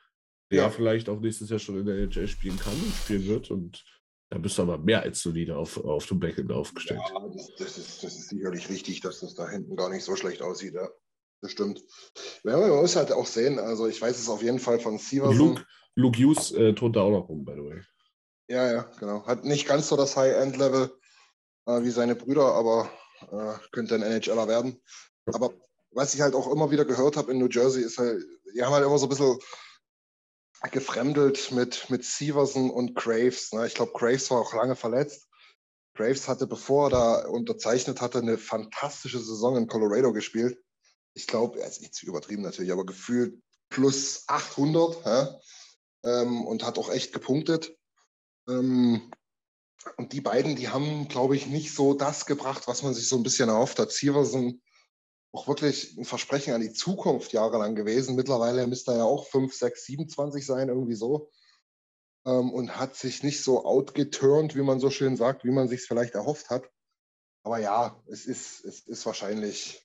der 0.51 0.65
Ja. 0.65 0.71
vielleicht 0.71 1.09
auch 1.09 1.21
nächstes 1.21 1.51
Jahr 1.51 1.59
schon 1.59 1.79
in 1.79 1.87
der 1.87 1.97
NHL 1.97 2.29
spielen 2.29 2.59
kann 2.59 2.73
und 2.75 2.95
spielen 2.95 3.27
wird. 3.27 3.51
Und 3.51 3.85
da 4.31 4.39
bist 4.39 4.59
du 4.59 4.63
aber 4.63 4.79
mehr 4.79 5.03
als 5.03 5.21
solide 5.21 5.57
auf, 5.57 5.77
auf 5.85 6.07
dem 6.07 6.21
Backend 6.21 6.53
aufgestellt. 6.53 7.01
Ja, 7.09 7.29
das, 7.29 7.51
das, 7.59 7.79
ist, 7.79 8.03
das 8.03 8.15
ist 8.17 8.29
sicherlich 8.29 8.69
richtig, 8.69 9.01
dass 9.01 9.21
das 9.21 9.35
da 9.35 9.49
hinten 9.49 9.77
gar 9.77 9.91
nicht 9.91 10.05
so 10.05 10.17
schlecht 10.17 10.43
aussieht, 10.43 10.75
ja. 10.75 10.89
Das 11.41 11.53
stimmt. 11.53 11.83
Ja, 12.45 12.57
man 12.57 12.71
muss 12.71 12.97
halt 12.97 13.13
auch 13.13 13.27
sehen, 13.27 13.59
also 13.59 13.87
ich 13.87 14.01
weiß 14.01 14.19
es 14.19 14.29
auf 14.31 14.43
jeden 14.43 14.59
Fall 14.59 14.81
von 14.81 14.95
Und 14.95 15.01
Severson. 15.01 15.37
Luke, 15.37 15.67
Luke 15.95 16.19
Hughes 16.19 16.53
äh, 16.53 16.73
tut 16.75 16.97
da 16.97 17.03
auch 17.03 17.11
noch 17.11 17.29
rum, 17.29 17.45
by 17.45 17.53
the 17.53 17.63
way. 17.65 17.83
Ja, 18.49 18.73
ja, 18.73 18.83
genau. 18.99 19.27
Hat 19.27 19.45
nicht 19.45 19.67
ganz 19.67 19.89
so 19.89 19.97
das 19.97 20.17
High-End-Level 20.17 20.91
äh, 21.67 21.83
wie 21.83 21.91
seine 21.91 22.15
Brüder, 22.17 22.55
aber 22.55 22.91
äh, 23.31 23.55
könnte 23.73 23.95
ein 23.95 24.03
NHLer 24.03 24.49
werden. 24.49 24.81
Aber 25.27 25.53
was 25.93 26.15
ich 26.15 26.21
halt 26.23 26.35
auch 26.35 26.51
immer 26.51 26.71
wieder 26.71 26.85
gehört 26.85 27.17
habe 27.17 27.31
in 27.33 27.39
New 27.39 27.49
Jersey, 27.49 27.83
ist 27.83 27.99
halt, 27.99 28.23
die 28.55 28.63
haben 28.63 28.73
halt 28.73 28.85
immer 28.85 28.99
so 28.99 29.07
ein 29.07 29.11
bisschen 29.11 29.39
gefremdelt 30.71 31.53
mit, 31.53 31.91
mit 31.91 32.05
Severson 32.05 32.71
und 32.71 32.95
Graves. 32.95 33.53
Ne? 33.53 33.67
Ich 33.67 33.75
glaube, 33.75 33.93
Graves 33.95 34.31
war 34.31 34.41
auch 34.41 34.55
lange 34.55 34.77
verletzt. 34.77 35.29
Graves 35.95 36.29
hatte, 36.29 36.47
bevor 36.47 36.87
er 36.87 36.91
da 36.91 37.29
unterzeichnet 37.29 38.01
hatte, 38.01 38.19
eine 38.19 38.39
fantastische 38.39 39.21
Saison 39.21 39.57
in 39.57 39.69
Colorado 39.69 40.13
gespielt. 40.13 40.59
ich 41.15 41.27
glaube, 41.27 41.61
er 41.61 41.69
ist 41.69 41.81
nicht 41.81 41.95
zu 41.95 42.07
übertrieben 42.07 42.43
natürlich, 42.43 42.73
aber 42.73 42.85
gefühlt 42.85 43.41
plus 43.69 44.25
800 44.27 45.05
ja? 45.05 45.41
ähm, 46.05 46.45
und 46.47 46.65
hat 46.65 46.79
auch 46.79 46.91
echt 46.91 47.13
gepunktet. 47.13 47.77
Ähm, 48.49 49.11
und 49.97 50.13
die 50.13 50.21
beiden, 50.21 50.57
die 50.57 50.71
haben, 50.71 51.09
glaube 51.09 51.37
ich, 51.37 51.47
nicht 51.47 51.75
so 51.75 51.95
das 51.95 52.27
gebracht, 52.27 52.67
was 52.67 52.83
man 52.83 52.95
sich 52.95 53.09
so 53.09 53.17
ein 53.17 53.23
bisschen 53.23 53.49
erhofft 53.49 53.79
hat. 53.79 53.93
Severson 53.93 54.61
auch 55.35 55.49
wirklich 55.49 55.97
ein 55.99 56.05
Versprechen 56.05 56.55
an 56.55 56.61
die 56.61 56.73
Zukunft 56.73 57.33
jahrelang 57.33 57.75
gewesen. 57.75 58.15
Mittlerweile 58.15 58.69
müsste 58.69 58.93
er 58.93 58.99
ja 58.99 59.05
auch 59.05 59.27
5, 59.27 59.53
6, 59.53 59.85
27 59.85 60.47
sein, 60.47 60.69
irgendwie 60.69 60.95
so. 60.95 61.29
Ähm, 62.25 62.53
und 62.53 62.77
hat 62.77 62.95
sich 62.95 63.25
nicht 63.25 63.43
so 63.43 63.65
outgeturnt, 63.65 64.55
wie 64.55 64.63
man 64.63 64.79
so 64.79 64.91
schön 64.91 65.17
sagt, 65.17 65.45
wie 65.45 65.51
man 65.51 65.67
sich 65.67 65.81
es 65.81 65.87
vielleicht 65.87 66.15
erhofft 66.15 66.51
hat. 66.51 66.71
Aber 67.43 67.59
ja, 67.59 68.01
es 68.07 68.27
ist, 68.27 68.65
es 68.65 68.87
ist 68.87 69.05
wahrscheinlich, 69.07 69.85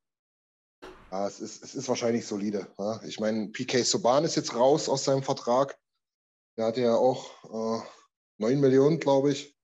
ja, 1.11 1.27
es 1.27 1.39
ist, 1.39 1.63
es 1.63 1.73
ist 1.73 1.89
wahrscheinlich 1.89 2.27
solide. 2.27 2.67
Ja. 2.77 3.01
Ich 3.03 3.19
meine, 3.19 3.47
PK 3.47 3.81
Soban 3.83 4.25
ist 4.25 4.35
jetzt 4.35 4.53
raus 4.53 4.87
aus 4.87 5.03
seinem 5.03 5.23
Vertrag. 5.23 5.79
Der 6.57 6.67
hatte 6.67 6.81
ja 6.81 6.95
auch 6.95 7.79
äh, 7.79 7.83
9 8.37 8.59
Millionen, 8.59 8.99
glaube 8.99 9.31
ich. 9.31 9.57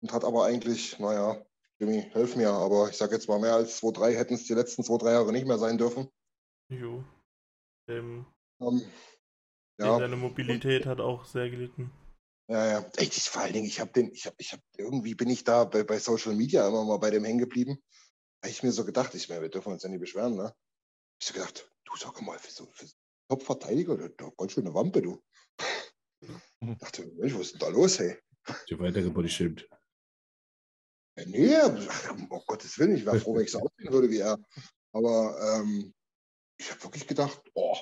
Und 0.00 0.12
hat 0.12 0.24
aber 0.24 0.46
eigentlich, 0.46 0.98
naja, 0.98 1.46
Jimmy, 1.82 2.08
helf 2.12 2.36
mir, 2.36 2.48
aber 2.48 2.90
ich 2.90 2.96
sage 2.96 3.16
jetzt 3.16 3.28
mal 3.28 3.40
mehr 3.40 3.54
als 3.54 3.82
2-3 3.82 4.14
hätten 4.14 4.34
es 4.34 4.44
die 4.44 4.54
letzten 4.54 4.82
2-3 4.82 5.10
Jahre 5.10 5.32
nicht 5.32 5.48
mehr 5.48 5.58
sein 5.58 5.78
dürfen. 5.78 6.08
Jo. 6.68 7.02
Ähm, 7.88 8.24
Ähm, 8.60 8.82
ja, 9.80 9.98
Seine 9.98 10.14
Mobilität 10.14 10.86
hat 10.86 11.00
auch 11.00 11.24
sehr 11.24 11.50
gelitten. 11.50 11.90
ja, 12.46 12.70
ja. 12.70 12.90
Ey, 12.98 13.06
ich, 13.06 13.28
vor 13.28 13.42
allen 13.42 13.54
Dingen, 13.54 13.66
ich 13.66 13.80
habe 13.80 13.90
den, 13.90 14.12
ich 14.12 14.26
habe, 14.26 14.36
ich 14.38 14.52
habe, 14.52 14.62
irgendwie 14.78 15.16
bin 15.16 15.28
ich 15.28 15.42
da 15.42 15.64
bei, 15.64 15.82
bei 15.82 15.98
Social 15.98 16.36
Media 16.36 16.68
immer 16.68 16.84
mal 16.84 16.98
bei 16.98 17.10
dem 17.10 17.24
hängen 17.24 17.40
geblieben. 17.40 17.82
Weil 18.42 18.52
ich 18.52 18.62
mir 18.62 18.70
so 18.70 18.84
gedacht, 18.84 19.12
ich 19.16 19.28
meine, 19.28 19.42
wir 19.42 19.48
dürfen 19.48 19.72
uns 19.72 19.82
ja 19.82 19.88
nicht 19.88 19.98
beschweren, 19.98 20.36
ne? 20.36 20.54
Ich 21.20 21.26
so 21.26 21.34
gedacht, 21.34 21.68
du 21.84 21.96
sag 21.96 22.22
mal, 22.22 22.38
für 22.38 22.52
so, 22.52 22.70
für 22.70 22.86
Top-Verteidiger, 23.28 23.96
der, 23.96 24.10
der 24.10 24.32
ganz 24.38 24.52
schön 24.52 24.66
eine 24.66 24.74
Wampe, 24.74 25.02
du. 25.02 25.20
Ich 26.60 26.78
dachte, 26.78 27.04
Mensch, 27.16 27.34
was 27.34 27.40
ist 27.40 27.52
denn 27.54 27.58
da 27.58 27.68
los, 27.70 27.98
hey? 27.98 28.16
Die 28.70 28.78
weitergebody 28.78 29.28
stimmt. 29.28 29.68
Ja, 31.16 31.24
Nee, 31.26 31.88
um 32.10 32.28
Gottes 32.46 32.78
Willen, 32.78 32.96
ich 32.96 33.04
wäre 33.04 33.20
froh, 33.20 33.34
wenn 33.34 33.44
ich 33.44 33.50
so 33.50 33.58
aussehen 33.60 33.92
würde 33.92 34.10
wie 34.10 34.18
er. 34.18 34.38
Aber 34.92 35.36
ähm, 35.56 35.94
ich 36.58 36.70
habe 36.70 36.82
wirklich 36.84 37.06
gedacht, 37.06 37.40
oh, 37.54 37.76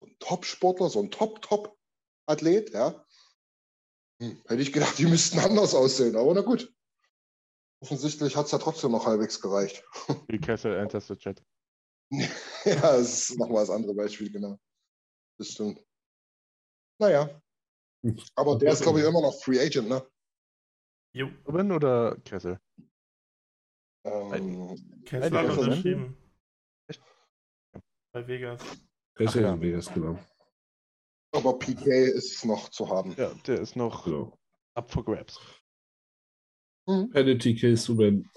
so 0.00 0.06
ein 0.06 0.16
Top-Sportler, 0.18 0.88
so 0.88 1.00
ein 1.00 1.10
Top-Top-Athlet, 1.10 2.70
ja. 2.70 3.04
Hm, 4.20 4.42
hätte 4.46 4.62
ich 4.62 4.72
gedacht, 4.72 4.98
die 4.98 5.06
müssten 5.06 5.38
anders 5.38 5.74
aussehen, 5.74 6.16
aber 6.16 6.34
na 6.34 6.40
gut. 6.40 6.72
Offensichtlich 7.80 8.36
hat 8.36 8.46
es 8.46 8.52
ja 8.52 8.58
trotzdem 8.58 8.90
noch 8.90 9.06
halbwegs 9.06 9.40
gereicht. 9.40 9.84
Wie 10.28 10.40
Kessel 10.40 10.74
enters 10.74 11.06
the 11.06 11.16
chat. 11.16 11.40
ja, 12.10 12.26
das 12.64 13.30
ist 13.30 13.38
nochmal 13.38 13.62
das 13.62 13.70
andere 13.70 13.94
Beispiel, 13.94 14.32
genau. 14.32 14.58
Das 15.38 15.48
stimmt. 15.48 15.84
Naja. 16.98 17.40
Aber 18.34 18.58
der 18.58 18.72
ist, 18.72 18.82
glaube 18.82 19.00
ich, 19.00 19.06
immer 19.06 19.20
noch 19.20 19.40
Free 19.40 19.60
Agent, 19.60 19.88
ne? 19.88 20.08
Jo. 21.12 21.28
Robin 21.46 21.72
oder 21.72 22.16
Kessel? 22.24 22.60
Ähm, 24.04 24.70
hat 24.70 25.04
Kessel, 25.04 25.30
ne? 25.30 25.52
unterschrieben. 25.52 26.16
Bei 28.12 28.26
Vegas. 28.26 28.62
Ach 29.20 29.34
ja 29.34 29.52
in 29.52 29.60
Vegas, 29.60 29.92
genau. 29.92 30.18
aber 31.32 31.58
PK 31.58 32.06
ist 32.14 32.44
noch 32.44 32.68
zu 32.68 32.88
haben. 32.88 33.14
Ja, 33.16 33.32
der 33.46 33.60
ist 33.60 33.76
noch 33.76 34.04
genau. 34.04 34.38
up 34.74 34.90
for 34.90 35.04
grabs. 35.04 35.40
Mhm. 36.86 37.10
Penalty 37.10 37.54
Kill 37.54 37.76
Suben. 37.76 38.30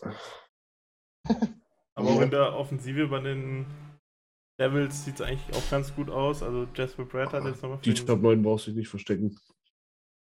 Aber 1.96 2.10
auch 2.10 2.22
in 2.22 2.32
der 2.32 2.56
Offensive 2.56 3.08
bei 3.08 3.20
den 3.20 3.66
Devils 4.60 5.06
sieht 5.06 5.16
es 5.16 5.22
eigentlich 5.22 5.56
auch 5.56 5.70
ganz 5.70 5.94
gut 5.96 6.10
aus. 6.10 6.44
Also 6.44 6.68
Jasper 6.74 7.06
Brad 7.06 7.34
hat 7.34 7.46
jetzt 7.46 7.62
nochmal 7.62 7.80
Die 7.84 7.94
Top 7.94 8.08
den, 8.08 8.22
9 8.22 8.44
brauchst 8.44 8.68
du 8.68 8.72
nicht 8.72 8.90
verstecken. 8.90 9.38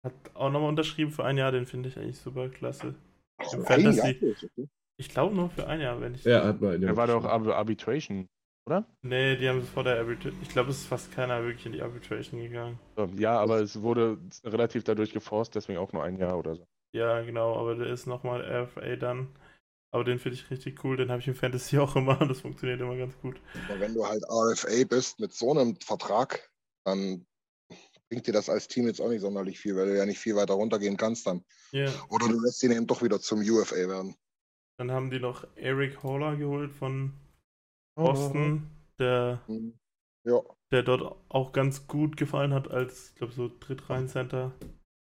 Hat 0.05 0.13
auch 0.35 0.51
nochmal 0.51 0.69
unterschrieben 0.69 1.11
für 1.11 1.25
ein 1.25 1.39
Jahr, 1.39 1.53
den 1.53 1.67
finde 1.67 1.89
ich 1.89 1.99
eigentlich 1.99 2.19
super 2.19 2.49
klasse. 2.49 2.95
Ach, 3.39 3.53
Im 3.53 3.65
Fantasy. 3.65 4.37
okay. 4.43 4.69
Ich 4.97 5.09
glaube 5.09 5.35
nur 5.35 5.49
für 5.51 5.67
ein 5.67 5.81
Jahr, 5.81 6.01
wenn 6.01 6.15
ich. 6.15 6.27
Er 6.27 6.45
hat 6.45 6.61
mal 6.61 6.75
in 6.75 6.83
Der 6.83 6.97
war 6.97 7.07
doch 7.07 7.25
Ar 7.25 7.47
Arbitration, 7.55 8.29
oder? 8.67 8.87
Nee, 9.03 9.37
die 9.37 9.49
haben 9.49 9.63
vor 9.63 9.85
der 9.85 9.99
Arbitration. 9.99 10.43
Ich 10.43 10.51
glaube, 10.51 10.71
es 10.71 10.79
ist 10.79 10.87
fast 10.87 11.13
keiner 11.13 11.43
wirklich 11.43 11.65
in 11.65 11.73
die 11.73 11.83
Arbitration 11.83 12.43
gegangen. 12.43 12.79
So, 12.97 13.07
Ja, 13.17 13.39
aber 13.39 13.61
es 13.61 13.81
wurde 13.81 14.19
relativ 14.45 14.85
dadurch 14.85 15.13
geforst, 15.13 15.55
deswegen 15.55 15.79
auch 15.79 15.93
nur 15.93 16.05
ein 16.05 16.19
Jahr 16.19 16.39
oder 16.39 16.55
so. 16.55 16.67
Ja, 16.95 17.23
genau, 17.23 17.57
aber 17.57 17.77
der 17.77 17.87
ist 17.87 18.07
nochmal 18.07 18.43
RFA 18.43 18.97
dann. 18.97 19.29
Aber 19.93 20.05
den 20.05 20.19
finde 20.19 20.37
ich 20.37 20.51
richtig 20.51 20.85
cool, 20.85 20.97
den 20.97 21.11
habe 21.11 21.21
ich 21.21 21.29
im 21.29 21.35
Fantasy 21.35 21.79
auch 21.79 21.97
immer 21.97 22.21
und 22.21 22.29
das 22.29 22.41
funktioniert 22.41 22.81
immer 22.81 22.97
ganz 22.97 23.19
gut. 23.21 23.41
Aber 23.69 23.81
wenn 23.81 23.95
du 23.95 24.07
halt 24.07 24.23
RFA 24.31 24.85
bist 24.89 25.19
mit 25.19 25.33
so 25.33 25.51
einem 25.51 25.77
Vertrag, 25.77 26.51
dann 26.85 27.27
bringt 28.11 28.27
dir 28.27 28.33
das 28.33 28.49
als 28.51 28.67
Team 28.69 28.87
jetzt 28.89 29.01
auch 29.01 29.09
nicht 29.09 29.21
sonderlich 29.21 29.59
viel, 29.61 29.77
weil 29.77 29.87
du 29.87 29.97
ja 29.97 30.05
nicht 30.05 30.19
viel 30.19 30.35
weiter 30.37 30.55
runtergehen 30.55 30.97
kannst 30.97 31.27
dann. 31.27 31.45
Ja, 31.73 31.93
Oder 32.11 32.27
du 32.29 32.41
lässt 32.41 32.63
ihn 32.65 32.73
eben 32.73 32.87
doch 32.87 33.03
wieder 33.03 33.21
zum 33.21 33.39
UFA 33.41 33.77
werden. 33.89 34.17
dann 34.79 34.91
haben 34.91 35.11
die 35.11 35.21
noch 35.21 35.47
Eric 35.57 36.03
Haller 36.03 36.37
geholt 36.37 36.73
von 36.73 37.15
Oh. 37.97 38.05
Boston, 38.07 38.69
der, 38.99 39.43
Hm. 39.47 39.79
Ja, 40.25 40.41
der 40.71 40.83
dort 40.83 41.03
auch 41.29 41.53
ganz 41.53 41.87
gut 41.87 42.17
gefallen 42.17 42.53
hat 42.55 42.69
als, 42.71 43.11
ich 43.11 43.15
glaube, 43.17 43.33
so 43.33 43.49
Drittreihen-Center. 43.61 44.53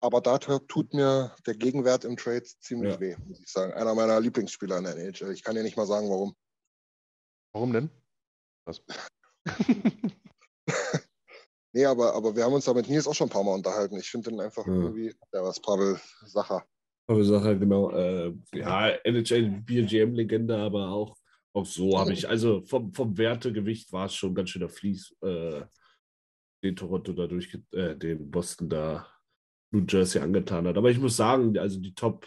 aber 0.01 0.21
da 0.21 0.37
tut 0.37 0.93
mir 0.93 1.35
der 1.47 1.55
Gegenwert 1.55 2.05
im 2.05 2.15
Trade 2.15 2.43
ziemlich 2.43 2.93
Ja. 2.93 2.99
weh, 2.99 3.15
muss 3.25 3.39
ich 3.39 3.49
sagen. 3.51 3.73
Einer 3.73 3.93
meiner 3.95 4.19
Lieblingsspieler 4.21 4.77
in 4.77 4.83
der 4.85 4.95
NHL. 4.97 5.31
Ich 5.31 5.43
kann 5.43 5.55
dir 5.55 5.63
nicht 5.63 5.77
mal 5.77 5.85
sagen, 5.87 6.09
warum. 6.09 6.35
Warum 7.53 7.73
denn? 7.73 7.89
Was? 8.65 8.81
Nee, 11.75 11.83
aber, 11.83 12.13
aber 12.13 12.33
wir 12.33 12.45
haben 12.45 12.53
uns 12.53 12.63
da 12.63 12.73
mit 12.73 12.87
Nils 12.87 13.05
auch 13.05 13.13
schon 13.13 13.27
ein 13.27 13.31
paar 13.31 13.43
Mal 13.43 13.55
unterhalten. 13.55 13.97
Ich 13.97 14.09
finde 14.09 14.29
den 14.29 14.39
einfach 14.39 14.65
Ja. 14.65 14.71
irgendwie, 14.71 15.13
der 15.33 15.43
was 15.43 15.59
Pavel 15.59 15.99
Sacher. 16.25 16.65
Aber 17.05 17.21
Sache, 17.25 17.59
genau. 17.59 17.91
Äh, 17.91 18.33
ja, 18.53 18.91
NHL 19.03 19.61
BGM-Legende, 19.61 20.57
aber 20.57 20.87
auch, 20.87 21.17
auch 21.53 21.65
so 21.65 21.99
habe 21.99 22.13
ich, 22.13 22.29
also 22.29 22.63
vom, 22.65 22.93
vom 22.93 23.17
Wertegewicht 23.17 23.91
war 23.91 24.05
es 24.05 24.15
schon 24.15 24.33
ganz 24.33 24.51
schöner 24.51 24.69
Fließ, 24.69 25.17
äh, 25.21 25.63
den 26.63 26.77
Toronto 26.77 27.11
da 27.11 27.27
durch, 27.27 27.53
äh, 27.73 27.93
den 27.97 28.31
Boston 28.31 28.69
da 28.69 29.05
New 29.71 29.83
Jersey 29.85 30.21
angetan 30.21 30.67
hat. 30.67 30.77
Aber 30.77 30.89
ich 30.89 30.97
muss 30.97 31.17
sagen, 31.17 31.57
also 31.57 31.77
die 31.81 31.93
Top, 31.93 32.25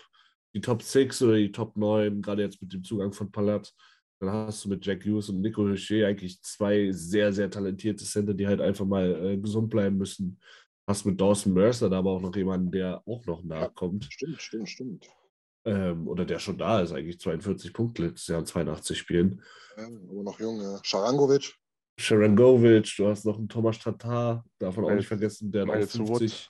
die 0.55 0.61
Top 0.61 0.82
6 0.82 1.22
oder 1.22 1.36
die 1.36 1.53
Top 1.53 1.74
9, 1.74 2.20
gerade 2.20 2.42
jetzt 2.42 2.61
mit 2.61 2.74
dem 2.74 2.84
Zugang 2.84 3.14
von 3.14 3.32
Palat, 3.32 3.72
dann 4.20 4.30
hast 4.30 4.64
du 4.64 4.68
mit 4.68 4.84
Jack 4.84 5.04
Hughes 5.04 5.28
und 5.28 5.40
Nico 5.40 5.62
Richer 5.62 6.06
eigentlich 6.06 6.42
zwei 6.42 6.90
sehr, 6.92 7.32
sehr 7.32 7.50
talentierte 7.50 8.04
Center, 8.04 8.34
die 8.34 8.46
halt 8.46 8.60
einfach 8.60 8.84
mal 8.84 9.24
äh, 9.24 9.36
gesund 9.36 9.70
bleiben 9.70 9.96
müssen. 9.96 10.40
Hast 10.88 11.04
mit 11.04 11.20
Dawson 11.20 11.52
Mercer 11.52 11.88
da 11.88 11.98
aber 11.98 12.12
auch 12.12 12.20
noch 12.20 12.34
jemanden, 12.34 12.70
der 12.70 13.02
auch 13.06 13.24
noch 13.26 13.44
nachkommt. 13.44 14.08
Stimmt, 14.10 14.40
stimmt, 14.40 14.68
stimmt. 14.68 15.08
Ähm, 15.64 16.08
oder 16.08 16.24
der 16.24 16.38
schon 16.38 16.58
da 16.58 16.80
ist, 16.80 16.92
eigentlich 16.92 17.20
42 17.20 17.72
Punkte 17.72 18.06
letztes 18.06 18.26
Jahr 18.28 18.40
in 18.40 18.46
82 18.46 18.98
Spielen. 18.98 19.42
Ja, 19.76 19.86
aber 19.86 20.22
noch 20.22 20.40
jung. 20.40 20.60
Ja. 20.60 20.80
Sharangovic. 20.82 21.54
Sharangovic, 21.98 22.94
du 22.96 23.08
hast 23.08 23.24
noch 23.24 23.38
einen 23.38 23.48
Thomas 23.48 23.78
Tatar, 23.78 24.44
davon 24.58 24.84
auch 24.84 24.94
nicht 24.94 25.08
vergessen, 25.08 25.52
der 25.52 25.62
hat 25.62 25.70
auch 25.70 25.74
Miles 25.74 25.92
50, 25.92 26.48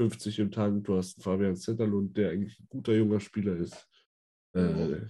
50 0.00 0.38
im 0.40 0.50
Tank. 0.50 0.84
Du 0.84 0.96
hast 0.96 1.16
einen 1.16 1.22
Fabian 1.22 1.56
Zetterlund, 1.56 2.16
der 2.16 2.30
eigentlich 2.30 2.58
ein 2.58 2.66
guter 2.68 2.92
junger 2.92 3.20
Spieler 3.20 3.56
ist. 3.56 3.88
Äh. 4.54 5.00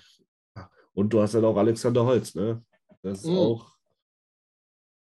Und 0.96 1.12
du 1.12 1.20
hast 1.20 1.34
halt 1.34 1.44
auch 1.44 1.56
Alexander 1.56 2.04
Holz, 2.04 2.34
ne? 2.34 2.64
Das 3.02 3.20
ist 3.20 3.28
Mhm. 3.28 3.36
auch 3.36 3.76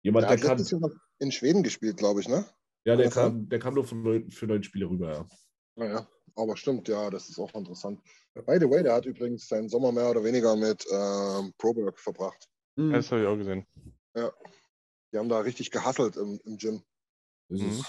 jemand, 0.02 0.28
Der 0.28 0.36
der 0.36 0.50
hat 0.50 0.58
kann. 0.68 1.00
in 1.20 1.32
Schweden 1.32 1.62
gespielt, 1.62 1.96
glaube 1.96 2.20
ich, 2.20 2.28
ne? 2.28 2.44
Ja, 2.84 2.96
der 2.96 3.10
sein? 3.10 3.30
kam, 3.32 3.48
der 3.48 3.58
kam 3.58 3.74
nur 3.74 3.84
für 3.84 3.94
neun, 3.94 4.30
für 4.30 4.46
neun 4.46 4.62
Spiele 4.62 4.86
rüber, 4.90 5.12
ja. 5.12 5.28
Naja, 5.76 6.06
aber 6.36 6.56
stimmt, 6.56 6.88
ja, 6.88 7.08
das 7.10 7.28
ist 7.28 7.38
auch 7.38 7.54
interessant. 7.54 8.00
By 8.34 8.58
the 8.60 8.68
way, 8.68 8.82
der 8.82 8.94
hat 8.94 9.06
übrigens 9.06 9.48
seinen 9.48 9.68
Sommer 9.68 9.92
mehr 9.92 10.10
oder 10.10 10.22
weniger 10.24 10.56
mit 10.56 10.84
ähm, 10.92 11.52
Proberg 11.56 11.98
verbracht. 11.98 12.48
Mhm. 12.76 12.92
Das 12.92 13.10
habe 13.10 13.22
ich 13.22 13.28
auch 13.28 13.36
gesehen. 13.36 13.64
Die 15.12 15.18
haben 15.18 15.28
da 15.28 15.38
richtig 15.38 15.70
gehasselt 15.70 16.16
im, 16.16 16.40
im 16.44 16.58
Gym. 16.58 16.82
Das 17.48 17.60
Mhm. 17.60 17.68
ist, 17.68 17.84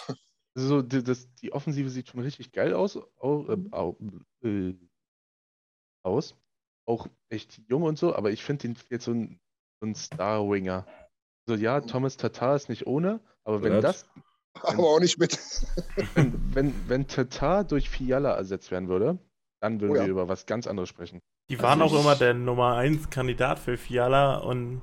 Also 0.56 0.82
die, 0.82 1.03
das, 1.03 1.34
die 1.36 1.51
Offensive 1.51 1.89
sieht 1.89 2.08
schon 2.08 2.22
richtig 2.22 2.51
geil 2.51 2.74
aus. 2.74 2.97
Au, 3.18 3.47
äh, 3.49 3.58
au, 3.72 3.97
äh, 4.43 4.74
aus. 6.03 6.36
Auch 6.88 7.08
echt 7.30 7.62
jung 7.68 7.84
und 7.84 7.98
so, 7.98 8.16
aber 8.16 8.32
ich 8.32 8.44
finde 8.44 8.64
den 8.68 8.76
fehlt 8.76 9.02
so 9.02 9.12
ein, 9.12 9.40
so 9.82 9.88
ein 9.88 9.96
Star-Winger. 9.96 10.86
Also 11.48 11.62
ja, 11.62 11.82
Thomas 11.82 12.18
Tatar 12.18 12.56
ist 12.56 12.70
nicht 12.70 12.86
ohne, 12.88 13.20
aber 13.44 13.64
wenn 13.64 13.82
das, 13.82 14.06
Aber 14.62 14.84
auch 14.84 15.00
nicht 15.00 15.18
mit. 15.20 15.38
wenn, 16.16 16.56
wenn, 16.56 16.74
wenn 16.90 17.08
Tatar 17.08 17.64
durch 17.66 17.90
Fiala 17.90 18.36
ersetzt 18.36 18.72
werden 18.72 18.88
würde, 18.88 19.18
dann 19.62 19.82
würden 19.82 19.92
Oh 19.92 19.96
ja. 19.96 20.04
wir 20.04 20.12
über 20.12 20.28
was 20.30 20.46
ganz 20.46 20.66
anderes 20.68 20.88
sprechen. 20.90 21.20
Die 21.50 21.62
waren 21.62 21.82
Also 21.82 21.96
auch 21.96 22.00
ich- 22.00 22.06
immer 22.06 22.16
der 22.16 22.34
Nummer 22.34 22.76
1 22.76 23.10
Kandidat 23.10 23.60
für 23.60 23.78
Fiala 23.78 24.38
und 24.38 24.82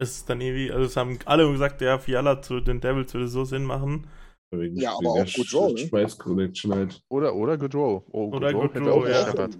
es 0.00 0.18
ist 0.18 0.30
dann 0.30 0.40
irgendwie, 0.40 0.70
also 0.70 0.84
es 0.84 0.96
haben 0.96 1.18
alle 1.24 1.50
gesagt, 1.50 1.80
ja, 1.80 1.98
Fiala 1.98 2.42
zu 2.42 2.60
den 2.60 2.80
Devils 2.80 3.14
würde 3.14 3.28
so 3.28 3.44
Sinn 3.44 3.64
machen. 3.64 4.06
Ja, 4.52 4.92
aber 4.92 5.10
auch 5.10 5.26
Goodrow, 5.34 5.72
ne? 5.72 5.78
Schweiß-Connection 5.78 6.74
halt. 6.74 7.02
Oder, 7.08 7.34
oder 7.34 7.58
Goodrow. 7.58 8.02
Oh, 8.12 8.28
Oder 8.28 8.52
Goodrow 8.52 8.70
hätte 8.74 8.78
Goodrow, 8.84 9.02
auch 9.04 9.08
ja. 9.08 9.22
gescheppert. 9.24 9.58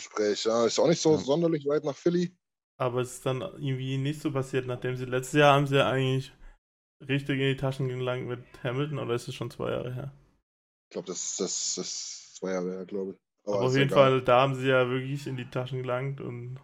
Gespräch, 0.00 0.44
ja. 0.44 0.66
Ist 0.66 0.78
auch 0.78 0.88
nicht 0.88 1.00
so 1.00 1.16
Ja. 1.16 1.18
sonderlich 1.18 1.66
weit 1.66 1.84
nach 1.84 1.96
Philly. 1.96 2.36
Aber 2.78 3.00
es 3.00 3.14
ist 3.14 3.26
dann 3.26 3.42
irgendwie 3.42 3.96
nicht 3.96 4.20
so 4.20 4.32
passiert, 4.32 4.66
nachdem 4.66 4.96
sie 4.96 5.04
letztes 5.04 5.38
Jahr 5.38 5.54
haben 5.54 5.68
sie 5.68 5.76
ja 5.76 5.88
eigentlich 5.88 6.32
richtig 7.08 7.40
in 7.40 7.48
die 7.48 7.56
Taschen 7.56 7.88
gelangt 7.88 8.26
mit 8.28 8.44
Hamilton 8.64 8.98
oder 8.98 9.14
ist 9.14 9.28
es 9.28 9.34
schon 9.34 9.50
zwei 9.50 9.70
Jahre 9.72 9.94
her? 9.94 10.12
Ich 10.84 10.92
glaube, 10.92 11.06
das, 11.06 11.36
das, 11.36 11.74
das 11.76 11.86
ist 11.86 12.36
zwei 12.36 12.52
Jahre 12.52 12.70
her, 12.72 12.84
glaube 12.86 13.12
ich. 13.12 13.18
Aber 13.46 13.66
auf 13.66 13.72
ist 13.72 13.76
jeden 13.76 13.90
egal. 13.90 14.10
Fall, 14.10 14.22
da 14.22 14.40
haben 14.40 14.54
sie 14.54 14.68
ja 14.68 14.88
wirklich 14.88 15.26
in 15.26 15.36
die 15.36 15.48
Taschen 15.50 15.82
gelangt 15.82 16.20
und 16.20 16.58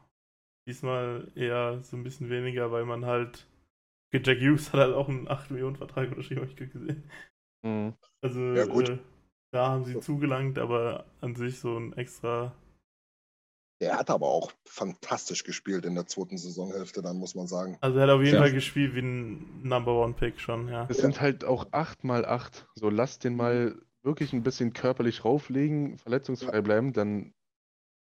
diesmal 0.69 1.31
eher 1.35 1.83
so 1.83 1.97
ein 1.97 2.05
bisschen 2.05 2.31
weniger, 2.31 2.73
weil 2.73 2.85
man 2.85 3.07
halt. 3.07 3.47
Okay, 4.15 4.23
Jack 4.25 4.41
Hughes 4.41 4.73
hat 4.73 4.81
halt 4.81 4.95
auch 4.95 5.09
einen 5.09 5.29
8 5.29 5.51
Millionen 5.51 5.77
Vertrag 5.77 6.11
unterschrieben, 6.11 6.43
habe 6.43 6.51
ich 6.53 6.57
gerade 6.57 6.71
gesehen. 6.73 7.11
Mhm. 7.63 7.95
Also 8.23 8.41
Ja, 8.55 8.65
gut. 8.67 8.93
Äh, 8.93 8.99
da 9.53 9.69
haben 9.69 9.85
sie 9.85 10.01
zugelangt, 10.01 10.59
aber 10.59 11.07
an 11.21 11.35
sich 11.35 11.59
so 11.61 11.79
ein 11.79 11.93
extra. 11.95 12.55
Der 13.81 13.99
hat 13.99 14.09
aber 14.09 14.29
auch 14.29 14.53
fantastisch 14.65 15.45
gespielt 15.45 15.85
in 15.85 15.95
der 15.95 16.07
zweiten 16.07 16.39
Saisonhälfte, 16.39 17.03
dann 17.03 17.19
muss 17.19 17.35
man 17.35 17.47
sagen. 17.47 17.77
Also 17.83 17.99
er 17.99 18.05
hat 18.05 18.11
auf 18.11 18.23
jeden 18.23 18.37
Ja. 18.37 18.41
Fall 18.41 18.53
gespielt 18.53 18.95
wie 18.95 19.01
ein 19.01 19.63
Number 19.63 20.03
One 20.03 20.15
Pick 20.15 20.41
schon, 20.41 20.69
ja. 20.69 20.87
Es 20.89 20.99
sind 20.99 21.21
halt 21.21 21.45
auch 21.45 21.67
8 21.73 22.03
mal 22.03 22.25
8. 22.25 22.67
So, 22.75 22.89
lass 22.89 23.19
den 23.19 23.37
mal 23.37 23.79
wirklich 24.03 24.33
ein 24.33 24.43
bisschen 24.43 24.73
körperlich 24.73 25.25
rauflegen, 25.25 25.99
verletzungsfrei 25.99 26.63
bleiben, 26.63 26.93
dann 26.95 27.35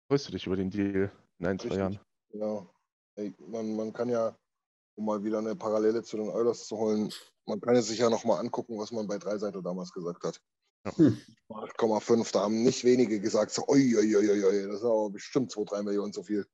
freust 0.08 0.28
du 0.28 0.32
dich 0.32 0.46
über 0.46 0.56
den 0.56 0.70
Deal 0.70 1.10
in 1.38 1.46
ein, 1.46 1.58
zwei 1.58 1.68
Richtig. 1.68 1.78
Jahren. 1.78 2.00
Genau. 2.30 2.70
Ey, 3.16 3.34
man, 3.48 3.74
man 3.74 3.92
kann 3.92 4.08
ja, 4.08 4.36
um 4.96 5.06
mal 5.06 5.24
wieder 5.24 5.38
eine 5.38 5.56
Parallele 5.56 6.02
zu 6.02 6.16
den 6.16 6.28
Oilers 6.28 6.66
zu 6.68 6.76
holen, 6.76 7.12
man 7.46 7.60
kann 7.60 7.74
es 7.74 7.88
sich 7.88 7.98
ja 7.98 8.10
nochmal 8.10 8.38
angucken, 8.38 8.78
was 8.78 8.92
man 8.92 9.06
bei 9.06 9.18
Dreiseite 9.18 9.62
damals 9.62 9.92
gesagt 9.92 10.22
hat. 10.24 10.40
Ja. 10.84 10.96
Hm. 10.96 11.18
8,5, 11.48 12.32
da 12.32 12.40
haben 12.42 12.62
nicht 12.62 12.84
wenige 12.84 13.20
gesagt, 13.20 13.52
so, 13.52 13.66
oi, 13.68 13.96
oi, 13.96 14.16
oi, 14.16 14.30
oi, 14.30 14.44
oi, 14.44 14.66
das 14.66 14.76
ist 14.76 14.84
aber 14.84 15.10
bestimmt 15.10 15.50
2, 15.50 15.64
3 15.64 15.82
Millionen 15.82 16.12
zu 16.12 16.22
viel. 16.22 16.46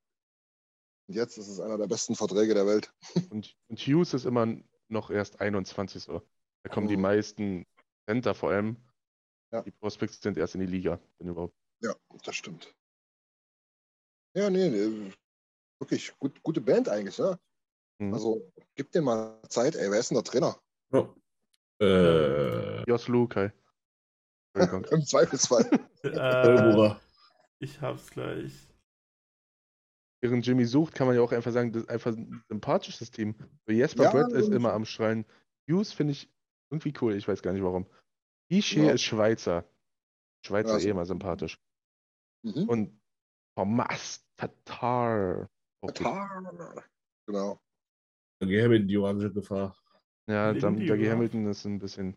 Und 1.08 1.14
jetzt 1.14 1.38
ist 1.38 1.48
es 1.48 1.60
einer 1.60 1.78
der 1.78 1.86
besten 1.86 2.14
Verträge 2.14 2.54
der 2.54 2.66
Welt. 2.66 2.92
Und, 3.32 3.56
und 3.68 3.78
Hughes 3.80 4.12
ist 4.14 4.24
immer 4.24 4.46
noch 4.88 5.10
erst 5.10 5.40
21 5.40 6.02
so. 6.02 6.20
Da 6.64 6.72
kommen 6.72 6.88
die 6.88 6.96
Mhm. 6.96 7.02
meisten 7.02 7.66
Center 8.08 8.34
vor 8.34 8.50
allem. 8.50 8.76
Ja. 9.52 9.62
Die 9.62 9.70
Prospects 9.70 10.20
sind 10.20 10.36
erst 10.36 10.54
in 10.54 10.60
die 10.60 10.66
Liga, 10.66 11.00
wenn 11.18 11.28
überhaupt. 11.28 11.54
Ja, 11.82 11.94
das 12.24 12.36
stimmt. 12.36 12.74
Ja, 14.36 14.50
nee, 14.50 14.68
nee 14.68 15.12
wirklich 15.80 16.16
gut, 16.18 16.42
gute 16.42 16.60
Band 16.60 16.88
eigentlich, 16.88 17.18
ja. 17.18 17.38
Mhm. 17.98 18.12
Also, 18.14 18.52
gib 18.74 18.92
dir 18.92 19.02
mal 19.02 19.40
Zeit, 19.48 19.74
ey, 19.76 19.90
wer 19.90 19.98
ist 19.98 20.10
denn 20.10 20.16
der 20.16 20.24
Trainer? 20.24 20.60
Ja. 20.92 21.14
Äh, 21.80 22.84
Jos 22.88 23.08
Lukai. 23.08 23.52
Im 24.54 25.04
Zweifelsfall. 25.04 25.68
Äh, 26.02 26.94
ich 27.58 27.78
hab's 27.82 28.10
gleich. 28.10 28.54
Während 30.22 30.46
Jimmy 30.46 30.64
sucht, 30.64 30.94
kann 30.94 31.06
man 31.06 31.14
ja 31.14 31.20
auch 31.20 31.30
einfach 31.32 31.52
sagen, 31.52 31.72
das 31.72 31.82
ist 31.82 31.90
einfach 31.90 32.16
ein 32.16 32.42
sympathisches 32.48 33.10
Team. 33.10 33.34
So 33.66 33.72
Jesper 33.74 34.04
Ja, 34.04 34.10
Brett 34.10 34.32
ist 34.32 34.46
und- 34.48 34.54
immer 34.54 34.72
am 34.72 34.86
Schreien. 34.86 35.26
Hughes 35.70 35.92
finde 35.92 36.12
ich 36.12 36.32
irgendwie 36.70 36.94
cool, 37.02 37.14
ich 37.14 37.28
weiß 37.28 37.42
gar 37.42 37.52
nicht 37.52 37.62
warum. 37.62 37.86
Ishe 38.50 38.80
Ja. 38.86 38.92
ist 38.92 39.02
Schweizer. 39.02 39.68
Schweizer 40.46 40.70
Ja, 40.72 40.78
eh 40.78 40.80
so. 40.84 40.88
immer 40.88 41.04
sympathisch. 41.04 41.58
Mhm. 42.46 42.66
Und 42.68 43.00
Thomas 43.58 44.26
Tatar. 44.38 45.46
gut. 45.82 45.96
Tatar. 45.98 46.82
Genau. 47.26 47.60
Geh 48.40 48.68
mit 48.68 48.82
in 48.82 48.88
die 48.88 48.96
orange 48.96 49.30
Gefahr. 49.32 49.76
Ja, 50.30 50.54
Dougie 50.54 51.10
Hamilton 51.10 51.46
ist 51.48 51.66
ein 51.66 51.78
bisschen. 51.78 52.16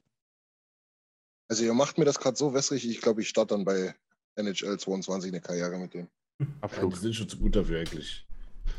Also 1.53 1.65
ihr 1.65 1.73
macht 1.75 1.99
mir 1.99 2.05
das 2.05 2.19
gerade 2.19 2.35
so 2.35 2.51
wässrig, 2.55 2.89
ich 2.89 2.99
glaube, 2.99 3.21
ich 3.21 3.29
starte 3.29 3.53
dann 3.53 3.63
bei 3.63 3.93
NHL 4.37 4.79
22 4.79 5.31
eine 5.31 5.39
Karriere 5.39 5.77
mit 5.77 5.93
dem. 5.93 6.07
Ja, 6.39 6.47
Abflug. 6.61 6.95
die 6.95 6.99
sind 6.99 7.13
schon 7.13 7.29
zu 7.29 7.37
gut 7.37 7.55
dafür 7.55 7.79
eigentlich. 7.81 8.25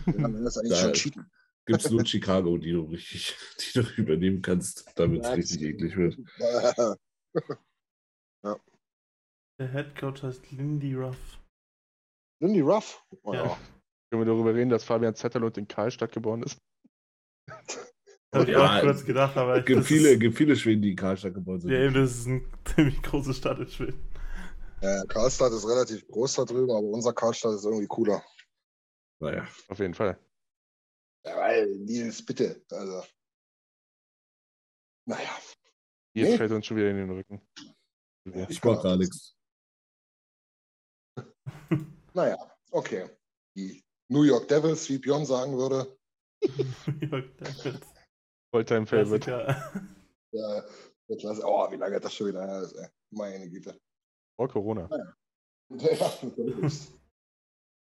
Dann 0.06 0.34
ist 0.34 0.42
das 0.44 0.58
eigentlich 0.58 0.72
Da- 0.72 0.80
schon 0.82 0.92
cheaten. 0.94 1.30
Gibt 1.66 1.84
es 1.84 1.90
nur 1.92 2.04
Chicago, 2.04 2.58
die 2.58 2.72
du 2.72 2.82
richtig, 2.86 3.36
die 3.60 3.78
du 3.80 3.86
übernehmen 3.96 4.42
kannst, 4.42 4.90
damit 4.96 5.20
es 5.22 5.28
Ja, 5.28 5.34
richtig 5.34 5.62
eklig 5.62 5.96
wird. 5.96 6.18
Der 9.60 9.70
Head 9.72 9.94
Coach 9.96 10.24
heißt 10.24 10.50
Lindy 10.50 10.94
Ruff. 10.96 11.38
Lindy 12.42 12.60
Ruff. 12.60 13.06
Oh, 13.22 13.34
Ja. 13.34 13.44
ja. 13.46 13.58
Können 14.10 14.22
wir 14.22 14.26
darüber 14.34 14.52
reden, 14.52 14.68
dass 14.70 14.82
Fabian 14.82 15.14
Zetterlund 15.14 15.56
in 15.58 15.68
Karlstadt 15.68 16.10
geboren 16.10 16.42
ist? 16.42 16.58
Hab 18.34 18.48
ich 18.48 18.56
auch 18.56 18.80
kurz 18.80 19.04
gedacht, 19.04 19.36
aber 19.36 19.58
Es 19.58 19.64
gibt 19.64 19.80
das 19.80 19.86
viele, 19.86 20.10
Ist, 20.10 20.20
gibt 20.20 20.36
viele 20.36 20.56
Schweden, 20.56 20.82
die 20.82 20.90
in 20.90 20.96
Karlstadt 20.96 21.34
geboren 21.34 21.60
sind. 21.60 21.70
ja, 21.70 21.78
eben, 21.84 21.94
das 21.94 22.10
ist 22.18 22.26
eine 22.26 22.42
ziemlich 22.74 23.02
große 23.02 23.32
Stadt 23.34 23.58
in 23.60 23.68
Schweden. 23.68 24.10
Ja, 24.82 25.04
Karlstadt 25.06 25.52
ist 25.52 25.66
relativ 25.66 26.06
groß 26.08 26.34
da 26.34 26.44
drüben, 26.44 26.70
aber 26.70 26.80
unser 26.80 27.12
Karlstadt 27.14 27.54
ist 27.54 27.64
irgendwie 27.64 27.86
cooler. 27.86 28.22
Naja. 29.20 29.46
Auf 29.68 29.78
jeden 29.78 29.94
Fall. 29.94 30.18
Ja, 31.24 31.36
weil, 31.38 31.66
Nils, 31.76 32.24
bitte. 32.24 32.62
Also. 32.70 33.02
Naja. 35.06 35.30
Jetzt 36.14 36.30
Nee. 36.30 36.36
fällt 36.36 36.52
uns 36.52 36.66
schon 36.66 36.76
wieder 36.76 36.90
in 36.90 36.96
den 36.98 37.10
Rücken. 37.10 37.40
Ja. 38.26 38.46
Ich 38.48 38.62
mag 38.62 38.82
gar 38.82 38.96
nichts. 38.96 39.36
Naja, 42.14 42.36
okay. 42.70 43.08
Die 43.56 43.82
New 44.08 44.22
York 44.22 44.46
Devils, 44.48 44.88
wie 44.88 44.98
Björn 44.98 45.26
sagen 45.26 45.56
würde. 45.56 45.98
Jörg 47.00 47.36
Davids. 47.38 47.93
Volltime 48.54 48.86
Favorite. 48.86 49.30
Ja, 50.30 50.64
der 51.08 51.16
Klasse. 51.16 51.42
Oh, 51.44 51.68
wie 51.72 51.76
lange 51.76 51.98
das 51.98 52.14
schon 52.14 52.28
wieder 52.28 52.46
her 52.46 52.62
ist, 52.62 52.72
ey. 52.74 52.86
Meine 53.10 53.50
Güte. 53.50 53.76
Vor 54.36 54.48
Corona. 54.48 54.88
Ja, 55.70 56.12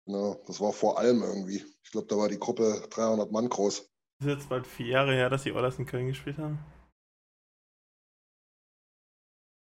genau, 0.07 0.35
das 0.45 0.61
war 0.61 0.73
vor 0.73 0.99
allem 0.99 1.23
irgendwie. 1.23 1.65
Ich 1.85 1.91
glaube, 1.93 2.09
da 2.09 2.17
war 2.17 2.29
die 2.29 2.39
Gruppe 2.41 2.85
300 2.91 3.31
Mann 3.31 3.49
groß. 3.49 3.79
ist 3.79 4.27
jetzt 4.27 4.49
bald 4.49 4.67
vier 4.67 4.87
Jahre 4.89 5.13
her, 5.15 5.31
dass 5.31 5.45
die 5.45 5.53
Oilers 5.53 5.79
in 5.79 5.87
Köln 5.87 6.09
gespielt 6.09 6.39
haben. 6.39 6.59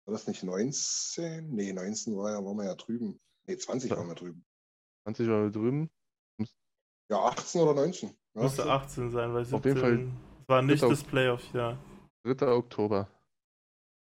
War 0.05 0.13
das 0.13 0.25
nicht 0.27 0.43
19? 0.43 1.49
Nee, 1.53 1.73
19 1.73 2.15
war 2.15 2.31
ja, 2.31 2.37
waren 2.45 2.55
wir 2.55 2.63
ja 2.65 2.75
drüben. 2.75 3.19
Nee, 3.45 3.57
20 3.57 3.91
Ja. 3.91 3.97
waren 3.97 4.07
wir 4.07 4.15
drüben. 4.15 4.45
20 5.03 5.27
Mal 5.27 5.51
drüben. 5.51 5.89
Ja, 7.09 7.25
18 7.25 7.59
oder 7.61 7.73
19. 7.73 8.09
Ja, 8.35 8.41
Musste 8.43 8.63
so. 8.63 8.69
18 8.69 9.11
sein, 9.11 9.33
weil 9.33 9.43
17 9.43 9.57
Auf 9.59 9.65
jeden 9.65 9.79
Fall 9.79 10.07
war 10.47 10.61
nicht 10.61 10.81
dritter- 10.81 10.89
das 10.89 11.03
Playoff-Jahr. 11.03 11.77
3. 12.25 12.47
Oktober. 12.47 13.09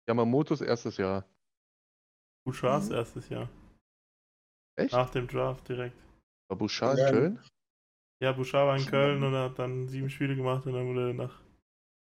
Yamamotos 0.08 0.60
erstes 0.60 0.96
Jahr. 0.96 1.24
Bouchards 2.44 2.88
Mhm. 2.88 2.94
erstes 2.94 3.28
Jahr. 3.28 3.48
Echt? 4.78 4.92
Nach 4.92 5.10
dem 5.10 5.26
Draft 5.26 5.68
direkt. 5.68 5.96
War 6.48 6.56
Bouchard 6.58 6.98
Ja. 6.98 7.08
in 7.08 7.14
Köln? 7.14 7.40
Ja, 8.22 8.32
Bouchard 8.32 8.66
war 8.66 8.76
in 8.76 8.86
Köln 8.86 9.22
und 9.22 9.34
hat 9.34 9.58
dann 9.58 9.88
sieben 9.88 10.08
Spiele 10.10 10.36
gemacht 10.36 10.64
und 10.66 10.72
dann 10.74 10.86
wurde 10.86 11.08
er 11.08 11.14
nach, 11.14 11.42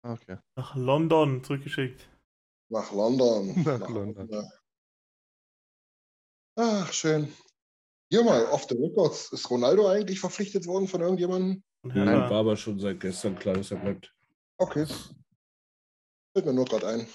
okay. 0.05 0.39
nach 0.57 0.77
London 0.77 1.43
zurückgeschickt. 1.43 2.09
Nach 2.71 2.93
London. 2.93 3.55
Nach 3.65 3.89
London. 3.89 4.29
Ach, 6.57 6.93
schön. 6.93 7.33
Hier 8.11 8.25
mal, 8.25 8.45
off 8.47 8.65
the 8.69 8.77
records. 8.77 9.33
Ist 9.33 9.49
Ronaldo 9.51 9.89
eigentlich 9.89 10.21
verpflichtet 10.21 10.67
worden 10.67 10.87
von 10.89 11.01
irgendjemandem? 11.01 11.63
Nein, 11.85 12.07
war 12.07 12.33
aber 12.41 12.57
schon 12.57 12.79
seit 12.81 13.01
gestern 13.01 13.37
klar, 13.39 13.55
dass 13.55 13.71
er 13.71 13.79
bleibt. 13.79 14.15
Okay. 14.59 14.87
Fällt 16.35 16.47
mir 16.47 16.53
nur 16.53 16.65
gerade 16.67 16.87
ein. 16.89 17.07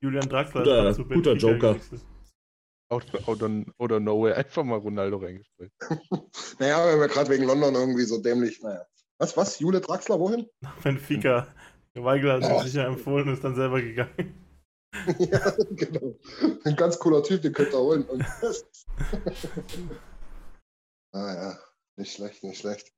Julian 0.00 0.28
Draxler 0.28 0.62
Guter- 0.62 0.88
ist 0.90 0.98
guter 1.08 1.32
Joker. 1.34 1.76
out 2.90 3.92
of 3.92 4.00
nowhere. 4.00 4.36
Einfach 4.36 4.64
mal 4.64 4.78
Ronaldo 4.78 5.18
reingestellt. 5.18 5.72
Naja, 6.58 6.86
wenn 6.86 7.00
wir 7.00 7.08
gerade 7.08 7.30
wegen 7.30 7.44
London 7.44 7.74
irgendwie 7.74 8.04
so 8.04 8.20
dämlich. 8.20 8.60
Naja. 8.62 8.84
Was, 9.18 9.36
was? 9.36 9.58
Jule 9.58 9.80
Draxler, 9.80 10.18
wohin? 10.18 10.48
Nach 10.60 10.76
Benfica. 10.82 11.46
Weigel 11.94 12.32
hat 12.32 12.42
Oh. 12.44 12.60
sich 12.62 12.72
sicher 12.72 12.86
empfohlen 12.86 13.26
und 13.28 13.34
ist 13.34 13.42
dann 13.44 13.56
selber 13.56 13.80
gegangen. 13.82 14.44
ja, 15.18 15.50
genau. 15.70 16.14
Ein 16.64 16.76
ganz 16.76 16.98
cooler 16.98 17.22
Typ, 17.22 17.42
den 17.42 17.52
könnt 17.52 17.72
ihr 17.72 17.78
holen. 17.78 18.06
Ah 21.12 21.34
ja, 21.34 21.58
nicht 21.96 22.12
schlecht, 22.14 22.42
nicht 22.44 22.60
schlecht. 22.60 22.92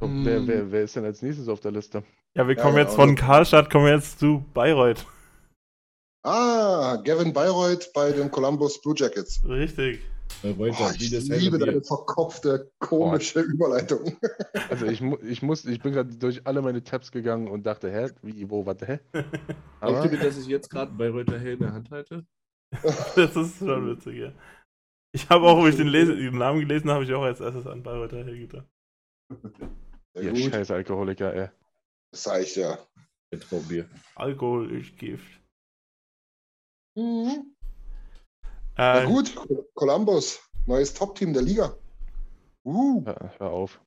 Hm. 0.00 0.24
wer, 0.24 0.46
wer, 0.46 0.72
wer 0.72 0.82
ist 0.82 0.96
denn 0.96 1.04
als 1.04 1.22
nächstes 1.22 1.48
auf 1.48 1.60
der 1.60 1.72
Liste? 1.72 2.02
Ja, 2.34 2.46
wir 2.46 2.56
kommen 2.56 2.76
ja, 2.76 2.82
jetzt 2.82 2.94
von 2.94 3.14
Karlstadt, 3.16 3.70
kommen 3.70 3.86
wir 3.86 3.94
jetzt 3.94 4.18
zu 4.18 4.44
Bayreuth. 4.54 5.04
Ah, 6.22 6.96
Gavin 7.04 7.32
Bayreuth 7.32 7.92
bei 7.94 8.12
den 8.12 8.30
Columbus 8.30 8.80
Blue 8.80 8.94
Jackets. 8.96 9.42
Richtig. 9.46 10.00
Bei 10.42 10.54
Oh, 10.58 10.90
ich 10.94 11.10
liebe 11.10 11.58
deine 11.58 11.82
verkopfte, 11.82 12.70
komische 12.78 13.40
Überleitung. 13.40 14.16
Also 14.70 14.86
ich, 14.86 15.02
ich 15.02 15.42
muss, 15.42 15.64
ich 15.64 15.82
bin 15.82 15.92
gerade 15.92 16.16
durch 16.16 16.46
alle 16.46 16.62
meine 16.62 16.82
Tabs 16.82 17.10
gegangen 17.10 17.48
und 17.48 17.66
dachte, 17.66 17.90
hä, 17.90 18.10
wie, 18.22 18.48
wo, 18.48 18.64
warte, 18.64 18.86
hä? 18.86 19.00
Glaubt 19.12 19.28
Aber 19.80 20.04
ihr 20.04 20.10
mir, 20.10 20.18
dass 20.18 20.38
ich 20.38 20.46
jetzt 20.46 20.70
gerade 20.70 20.92
bei 20.92 21.10
Reuter 21.10 21.38
Hell 21.38 21.54
in 21.54 21.60
der 21.60 21.72
Hand 21.72 21.90
halte? 21.90 22.24
Das 23.16 23.34
ist 23.34 23.58
schon 23.58 23.90
witzig, 23.90 24.16
ja. 24.18 24.32
Ich 25.12 25.28
habe 25.28 25.44
auch, 25.46 25.58
wo 25.58 25.66
ich 25.66 25.76
den, 25.76 25.88
Lese 25.88 26.16
den 26.16 26.38
Namen 26.38 26.60
gelesen 26.60 26.90
habe, 26.90 27.02
ich 27.02 27.12
auch 27.12 27.22
als 27.22 27.40
erstes 27.40 27.66
an 27.66 27.82
Bayreuther 27.82 28.24
Hill 28.24 28.46
gedacht. 28.46 28.68
Ja, 30.14 30.22
ihr 30.22 30.32
gut, 30.32 30.52
scheiß 30.52 30.70
Alkoholiker, 30.70 31.34
ey. 31.34 31.48
das 32.12 32.22
sag 32.24 32.42
ich 32.42 32.56
ja. 32.56 32.78
Ein 33.32 33.40
Traumbier. 33.40 33.88
Alkohol 34.16 34.72
ist 34.76 34.96
Gift. 34.98 35.40
Mhm. 36.96 37.54
Äh, 38.42 38.54
Na 38.76 39.04
gut, 39.04 39.34
Columbus, 39.74 40.40
neues 40.66 40.92
Top-Team 40.94 41.32
der 41.32 41.42
Liga. 41.42 41.76
Uh, 42.64 43.04
Hör, 43.06 43.32
hör 43.38 43.50
auf. 43.50 43.80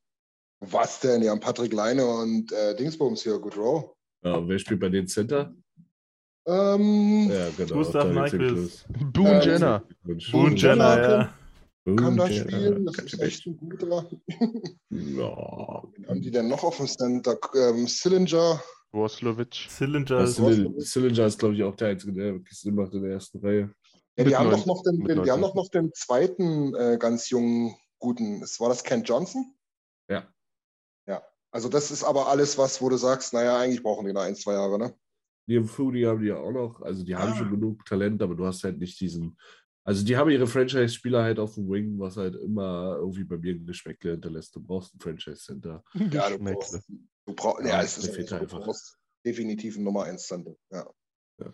was 0.61 0.99
denn? 1.01 1.21
Die 1.21 1.29
haben 1.29 1.39
Patrick 1.39 1.73
Leine 1.73 2.05
und 2.05 2.51
äh, 2.51 2.75
Dingsbums 2.75 3.21
hier, 3.23 3.37
Good 3.39 3.57
Row. 3.57 3.93
Ja, 4.23 4.47
wer 4.47 4.57
spielt 4.59 4.79
bei 4.79 4.89
den 4.89 5.07
Center? 5.07 5.53
Ähm, 6.47 7.29
Ja, 7.29 7.49
genau. 7.57 7.75
Gustav 7.75 8.31
los. 8.33 8.85
Boone 8.89 9.41
Ähm, 9.41 9.41
Jenner. 9.41 9.83
Boone 10.31 10.55
Jenner, 10.55 11.01
ja. 11.01 11.33
Kann 11.85 12.17
da 12.17 12.29
spielen, 12.31 12.85
das 12.85 12.97
ist 12.97 13.19
echt 13.19 13.45
ein 13.45 13.57
guter. 13.57 14.09
Ja. 14.89 15.83
Wen 15.95 16.07
haben 16.07 16.21
die 16.21 16.31
denn 16.31 16.47
noch 16.47 16.63
auf 16.63 16.77
dem 16.77 16.87
Center? 16.87 17.37
Ähm, 17.55 17.87
Sillinger. 17.87 18.61
Roslovic. 18.93 19.53
Cylinder 19.69 20.19
Das 20.19 20.31
ist 20.31 20.35
Cylinder 20.37 20.79
Cylinder 20.81 21.25
ist, 21.25 21.39
glaube 21.39 21.55
ich, 21.55 21.63
auch 21.63 21.75
der 21.75 21.89
Einzige, 21.89 22.13
der 22.13 22.33
wirklich 22.35 22.57
Sinn 22.59 22.75
macht 22.75 22.93
in 22.93 23.01
der 23.03 23.11
ersten 23.13 23.39
Reihe. 23.39 23.73
Ja, 24.15 24.23
Mit 24.23 24.27
die 24.27 24.35
haben 24.35 24.51
doch 24.51 24.65
noch 24.65 24.83
den, 24.83 25.03
den, 25.03 25.23
die 25.23 25.31
haben 25.31 25.41
19. 25.41 25.41
doch 25.41 25.55
noch 25.55 25.69
den 25.69 25.91
zweiten 25.93 26.75
äh, 26.75 26.97
ganz 26.99 27.29
jungen 27.29 27.75
guten. 27.99 28.43
Es 28.43 28.59
war 28.59 28.69
das 28.69 28.83
Ken 28.83 29.03
Johnson? 29.03 29.55
Ja. 30.09 30.27
Ja. 31.07 31.23
Also 31.51 31.69
das 31.69 31.89
ist 31.91 32.03
aber 32.03 32.27
alles 32.27 32.57
was, 32.57 32.81
wo 32.81 32.89
du 32.89 32.97
sagst, 32.97 33.33
naja, 33.33 33.57
eigentlich 33.57 33.81
brauchen 33.81 34.05
die 34.05 34.13
noch 34.13 34.21
ein, 34.21 34.35
zwei 34.35 34.53
Jahre, 34.53 34.77
ne? 34.77 34.93
Neben 35.47 35.67
Foodie 35.67 36.05
haben 36.05 36.21
die 36.21 36.27
ja 36.27 36.37
auch 36.37 36.51
noch, 36.51 36.81
also 36.81 37.03
die 37.03 37.15
haben 37.15 37.33
Ah. 37.33 37.35
schon 37.35 37.49
genug 37.49 37.83
Talent, 37.85 38.21
aber 38.21 38.35
du 38.35 38.45
hast 38.45 38.63
halt 38.63 38.77
nicht 38.77 38.99
diesen. 39.01 39.37
Also 39.85 40.05
die 40.05 40.15
haben 40.15 40.29
ihre 40.29 40.47
Franchise-Spieler 40.47 41.23
halt 41.23 41.39
auf 41.39 41.55
dem 41.55 41.69
Wing, 41.69 41.99
was 41.99 42.15
halt 42.15 42.35
immer 42.35 42.95
irgendwie 42.97 43.25
bei 43.25 43.37
mir 43.37 43.53
ein 43.53 43.65
Geschmäckle 43.65 44.11
hinterlässt. 44.11 44.55
Du 44.55 44.61
brauchst 44.61 44.93
einen 44.93 45.01
Franchise-Center. 45.01 45.83
Ja, 46.11 46.29
du 46.29 46.39
brauchst, 46.39 46.89
du 47.25 47.35
brauchst, 47.35 47.61
Ja, 47.65 47.67
ja, 47.67 47.81
es 47.81 47.97
ist 47.97 48.13
so, 48.29 48.37
du 48.37 48.45
brauchst 48.47 48.97
definitiv 49.25 49.75
ein 49.77 49.83
Nummer 49.83 50.03
1 50.03 50.25
Center. 50.25 50.55
Ja. 50.71 50.89
Ja. 51.39 51.53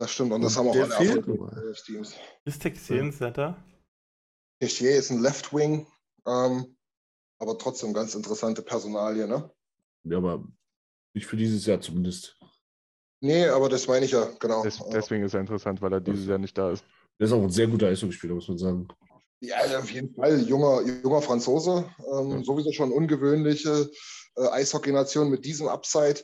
Das 0.00 0.12
stimmt, 0.12 0.32
und 0.32 0.42
das 0.42 0.56
Und 0.56 0.58
haben 0.58 0.68
auch 0.68 0.72
der 0.74 0.84
alle 0.84 0.94
fehlt 0.94 1.16
erfolgreiche 1.18 1.60
nur. 1.60 1.74
Teams. 1.74 2.14
Ist 2.44 2.62
Texian 2.62 3.12
Center? 3.12 3.64
Tessier 4.60 4.96
ist 4.96 5.10
ein 5.10 5.20
Left 5.20 5.52
Wing, 5.52 5.86
ähm, 6.26 6.76
aber 7.40 7.58
trotzdem 7.58 7.92
ganz 7.92 8.14
interessante 8.14 8.62
Personalie, 8.62 9.26
ne? 9.26 9.52
Ja, 10.04 10.18
aber 10.18 10.46
nicht 11.14 11.26
für 11.26 11.36
dieses 11.36 11.66
Jahr 11.66 11.80
zumindest. 11.80 12.37
Nee, 13.20 13.46
aber 13.48 13.68
das 13.68 13.86
meine 13.88 14.04
ich 14.04 14.12
ja, 14.12 14.28
genau. 14.38 14.62
Des, 14.62 14.80
deswegen 14.92 15.24
ist 15.24 15.34
er 15.34 15.40
interessant, 15.40 15.82
weil 15.82 15.92
er 15.92 16.00
dieses 16.00 16.26
Jahr 16.26 16.38
nicht 16.38 16.56
da 16.56 16.70
ist. 16.70 16.84
Der 17.18 17.26
ist 17.26 17.32
auch 17.32 17.42
ein 17.42 17.50
sehr 17.50 17.66
guter 17.66 17.88
Eishockeyspieler, 17.88 18.34
muss 18.34 18.48
man 18.48 18.58
sagen. 18.58 18.88
Ja, 19.40 19.56
auf 19.78 19.90
jeden 19.90 20.14
Fall. 20.14 20.40
Junger, 20.42 20.82
junger 20.82 21.22
Franzose. 21.22 21.88
Ähm, 22.12 22.30
Ja. 22.30 22.42
Sowieso 22.44 22.72
schon 22.72 22.92
ungewöhnliche 22.92 23.90
äh, 24.36 24.48
Eishockey-Nation 24.48 25.30
mit 25.30 25.44
diesem 25.44 25.68
Upside. 25.68 26.20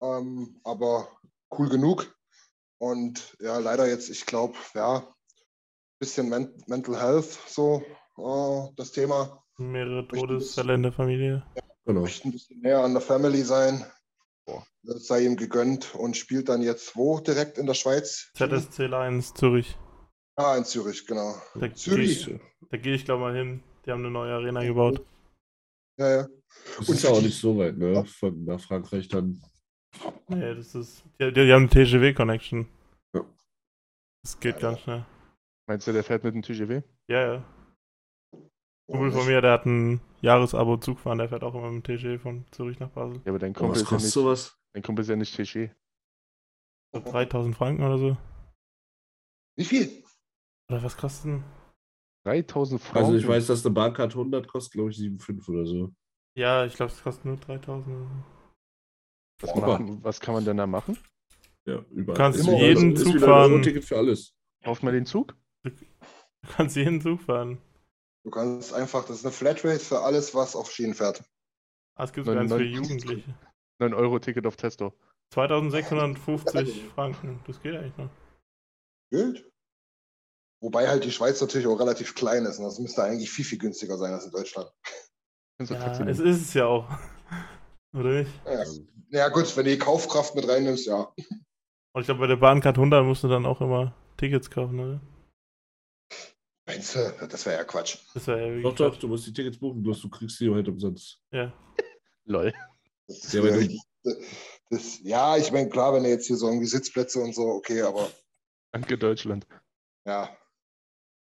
Ähm, 0.00 0.60
aber 0.64 1.08
cool 1.56 1.68
genug. 1.68 2.14
Und 2.78 3.36
ja, 3.40 3.58
leider 3.58 3.88
jetzt, 3.88 4.08
ich 4.08 4.26
glaube, 4.26 4.54
ja, 4.74 5.06
bisschen 5.98 6.28
Men 6.28 6.54
Mental 6.66 7.00
Health, 7.00 7.38
so 7.48 7.82
äh, 8.16 8.72
das 8.76 8.92
Thema. 8.92 9.42
Mehrere 9.56 10.06
Todesfälle 10.06 10.74
in 10.74 10.84
der 10.84 10.92
Familie. 10.92 11.44
Genau. 11.84 12.02
Möchte 12.02 12.28
ein 12.28 12.32
bisschen 12.32 12.60
näher 12.60 12.84
an 12.84 12.92
der 12.92 13.00
Family 13.00 13.42
sein. 13.42 13.84
Das 14.82 15.06
sei 15.06 15.24
ihm 15.24 15.36
gegönnt 15.36 15.94
und 15.94 16.16
spielt 16.16 16.48
dann 16.48 16.62
jetzt 16.62 16.96
wo 16.96 17.20
direkt 17.20 17.58
in 17.58 17.66
der 17.66 17.74
Schweiz? 17.74 18.30
ZSC 18.34 18.86
Lions 18.86 19.34
Zürich. 19.34 19.76
Ah, 20.36 20.56
in 20.56 20.64
Zürich, 20.64 21.06
genau. 21.06 21.34
Da 21.54 21.66
gehe 21.66 21.74
Zürich. 21.74 22.28
ich, 22.28 22.40
da 22.70 22.76
geh 22.76 22.94
ich 22.94 23.04
glaube 23.04 23.22
mal 23.22 23.34
hin. 23.34 23.62
Die 23.84 23.90
haben 23.90 24.00
eine 24.00 24.10
neue 24.10 24.32
Arena 24.32 24.62
gebaut. 24.62 25.04
Ja, 25.98 26.10
ja. 26.10 26.28
Das 26.78 26.88
Und 26.88 26.94
ist 26.94 27.02
ja 27.02 27.10
auch 27.10 27.20
nicht 27.20 27.38
so 27.38 27.58
weit, 27.58 27.76
ne? 27.76 28.04
Von 28.04 28.44
nach 28.44 28.60
Frankreich 28.60 29.08
dann. 29.08 29.42
Nee, 30.28 30.54
das 30.54 30.74
ist. 30.74 31.02
Die, 31.20 31.32
die, 31.32 31.52
haben 31.52 31.68
eine 31.68 31.68
TGW-Connection. 31.68 32.68
Ja. 33.14 33.24
Das 34.22 34.38
geht 34.38 34.60
ganz 34.60 34.80
schnell. 34.80 35.04
Meinst 35.66 35.86
du, 35.86 35.92
der 35.92 36.04
fährt 36.04 36.24
mit 36.24 36.34
dem 36.34 36.42
TGW? 36.42 36.82
Ja, 37.08 37.34
ja. 37.34 37.44
Kumpel 38.90 39.12
von 39.12 39.26
mir, 39.26 39.40
der 39.42 39.52
hat 39.52 39.66
ein 39.66 40.00
Jahresabo 40.22 40.78
Zugfahren, 40.78 41.18
der 41.18 41.28
fährt 41.28 41.42
auch 41.44 41.54
immer 41.54 41.70
mit 41.70 41.86
dem 41.86 41.96
TGW 41.98 42.18
von 42.18 42.44
Zürich 42.50 42.78
nach 42.80 42.88
Basel. 42.90 43.20
Ja, 43.24 43.30
aber 43.32 43.38
dein 43.38 43.52
Oh, 43.52 43.60
Kumpel, 43.60 43.76
was 43.76 43.82
ist 43.82 43.90
ja 43.90 43.96
nicht, 43.98 44.10
sowas? 44.10 44.58
dein 44.72 44.82
Kumpel 44.82 45.02
ist 45.02 45.08
ja 45.08 45.16
nicht 45.16 45.36
TG. 45.36 45.70
So 46.94 47.00
3000 47.00 47.54
Franken 47.54 47.82
oder 47.82 47.98
so. 47.98 48.16
Wie 49.56 49.64
viel? 49.64 50.02
Oder 50.70 50.82
was 50.82 50.96
kostet 50.96 51.24
denn? 51.26 51.44
3000 52.24 52.80
Franken. 52.80 52.98
Also 53.06 53.18
ich 53.18 53.28
weiß, 53.28 53.46
dass 53.46 53.64
eine 53.64 53.74
Bahncard 53.74 54.12
100 54.12 54.48
kostet, 54.48 54.72
glaube 54.72 54.90
ich, 54.90 54.96
7,5 54.96 55.48
oder 55.50 55.66
so. 55.66 55.92
Ja, 56.36 56.64
ich 56.64 56.74
glaube, 56.74 56.92
es 56.92 57.02
kostet 57.02 57.24
nur 57.26 57.36
3000. 57.36 57.86
oder 57.94 58.06
so. 58.06 59.46
Was, 59.46 59.54
machen, 59.54 60.02
was 60.04 60.20
kann 60.20 60.34
man 60.34 60.44
denn 60.44 60.56
da 60.56 60.66
machen? 60.66 60.98
Ja, 61.66 61.84
überall. 61.90 62.16
kannst 62.16 62.40
Ist 62.40 62.46
jeden 62.48 62.90
wieder- 62.92 63.00
Zug 63.02 63.14
wieder 63.14 63.26
ein 63.26 63.30
fahren. 63.30 63.52
Euro-Ticket 63.52 63.84
für 63.84 63.96
alles. 63.98 64.34
Kauft 64.64 64.82
man 64.82 64.94
den 64.94 65.06
Zug? 65.06 65.36
Du 65.64 65.72
kannst 66.50 66.76
jeden 66.76 67.00
Zug 67.00 67.20
fahren. 67.20 67.58
Du 68.24 68.30
kannst 68.30 68.72
einfach, 68.74 69.04
das 69.04 69.18
ist 69.18 69.24
eine 69.24 69.32
Flatrate 69.32 69.78
für 69.80 70.00
alles, 70.00 70.34
was 70.34 70.56
auf 70.56 70.70
Schienen 70.70 70.94
fährt. 70.94 71.22
Ah, 71.96 72.04
es 72.04 72.12
gibt 72.12 72.26
Neun- 72.26 72.36
ganz 72.36 72.52
für 72.52 72.62
Jugendliche. 72.64 73.34
9 73.80 73.94
Euro 73.94 74.18
Ticket 74.18 74.46
auf 74.46 74.56
Testo. 74.56 74.92
2650 75.34 76.84
Franken. 76.94 77.40
Das 77.46 77.60
geht 77.62 77.74
eigentlich 77.76 77.96
noch. 77.96 78.10
Gilt. 79.10 79.44
Wobei 80.60 80.88
halt 80.88 81.04
die 81.04 81.12
Schweiz 81.12 81.40
natürlich 81.40 81.66
auch 81.66 81.78
relativ 81.78 82.14
klein 82.14 82.44
ist. 82.44 82.58
Und 82.58 82.64
das 82.64 82.78
müsste 82.78 83.04
eigentlich 83.04 83.30
viel, 83.30 83.44
viel 83.44 83.58
günstiger 83.58 83.96
sein 83.96 84.12
als 84.12 84.24
in 84.26 84.32
Deutschland. 84.32 84.70
Kannst 85.58 85.70
du 85.70 85.76
Ja, 85.76 86.08
es 86.08 86.18
ist 86.18 86.40
es 86.42 86.54
ja 86.54 86.66
auch. 86.66 86.88
Oder 87.94 88.10
nicht? 88.22 88.30
Ja, 88.44 88.64
ja 89.10 89.28
gut, 89.28 89.56
wenn 89.56 89.64
du 89.64 89.70
die 89.70 89.78
Kaufkraft 89.78 90.34
mit 90.34 90.48
reinnimmst, 90.48 90.86
ja. 90.86 91.12
Und 91.92 92.00
ich 92.02 92.06
glaube, 92.06 92.20
bei 92.20 92.26
der 92.26 92.36
Bahncard 92.36 92.76
100 92.76 93.04
musst 93.04 93.22
du 93.24 93.28
dann 93.28 93.46
auch 93.46 93.60
immer 93.60 93.94
Tickets 94.16 94.50
kaufen, 94.50 94.78
oder? 94.80 95.00
Meinst 96.68 96.94
du, 96.94 97.26
das 97.26 97.46
wäre 97.46 97.56
ja 97.56 97.64
Quatsch. 97.64 97.96
Das 98.12 98.26
wäre 98.26 98.56
ja 98.56 98.62
Doch, 98.62 98.74
doch, 98.74 98.96
du 98.98 99.08
musst 99.08 99.26
die 99.26 99.32
Tickets 99.32 99.58
buchen, 99.58 99.82
bloß 99.82 100.02
du 100.02 100.10
kriegst 100.10 100.38
die 100.38 100.52
halt 100.52 100.68
umsonst. 100.68 101.18
Ja. 101.32 101.50
Lol. 102.26 102.52
Das 103.06 103.24
ist 103.24 103.32
Ja, 103.32 103.46
ja, 103.46 103.68
das, 104.68 105.00
ja, 105.02 105.36
ich 105.38 105.50
meine, 105.50 105.70
klar, 105.70 105.94
wenn 105.94 106.02
du 106.02 106.10
jetzt 106.10 106.26
hier 106.26 106.36
so 106.36 106.46
irgendwie 106.46 106.66
Sitzplätze 106.66 107.20
und 107.20 107.34
so, 107.34 107.42
okay, 107.42 107.80
aber 107.80 108.10
Danke, 108.70 108.98
Deutschland. 108.98 109.46
ja. 110.06 110.36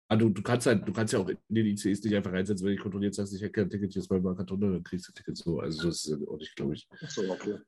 Ah, 0.09 0.17
du, 0.17 0.29
du 0.29 0.43
kannst 0.43 0.67
halt, 0.67 0.87
du 0.87 0.93
kannst 0.93 1.15
ja 1.15 1.21
auch 1.21 1.29
in 1.29 1.39
den 1.49 1.67
ICs 1.67 2.03
nicht 2.03 2.15
einfach 2.15 2.33
reinsetzen, 2.33 2.67
wenn 2.67 2.77
du 2.77 2.83
kontrolliert 2.83 3.17
hast, 3.17 3.33
ich 3.33 3.41
hätte 3.41 3.53
kein 3.53 3.71
Ticket 3.71 3.95
jetzt 3.95 4.09
Bahncard 4.09 4.51
100, 4.51 4.75
dann 4.75 4.83
kriegst 4.83 5.09
du 5.09 5.13
Tickets 5.13 5.41
so. 5.41 5.61
Also 5.61 5.85
das 5.85 6.05
ist 6.05 6.11
ja 6.11 6.29
auch 6.29 6.37
nicht, 6.37 6.55
glaube 6.55 6.75
ich. 6.75 6.87
So, 7.09 7.23
okay. 7.31 7.59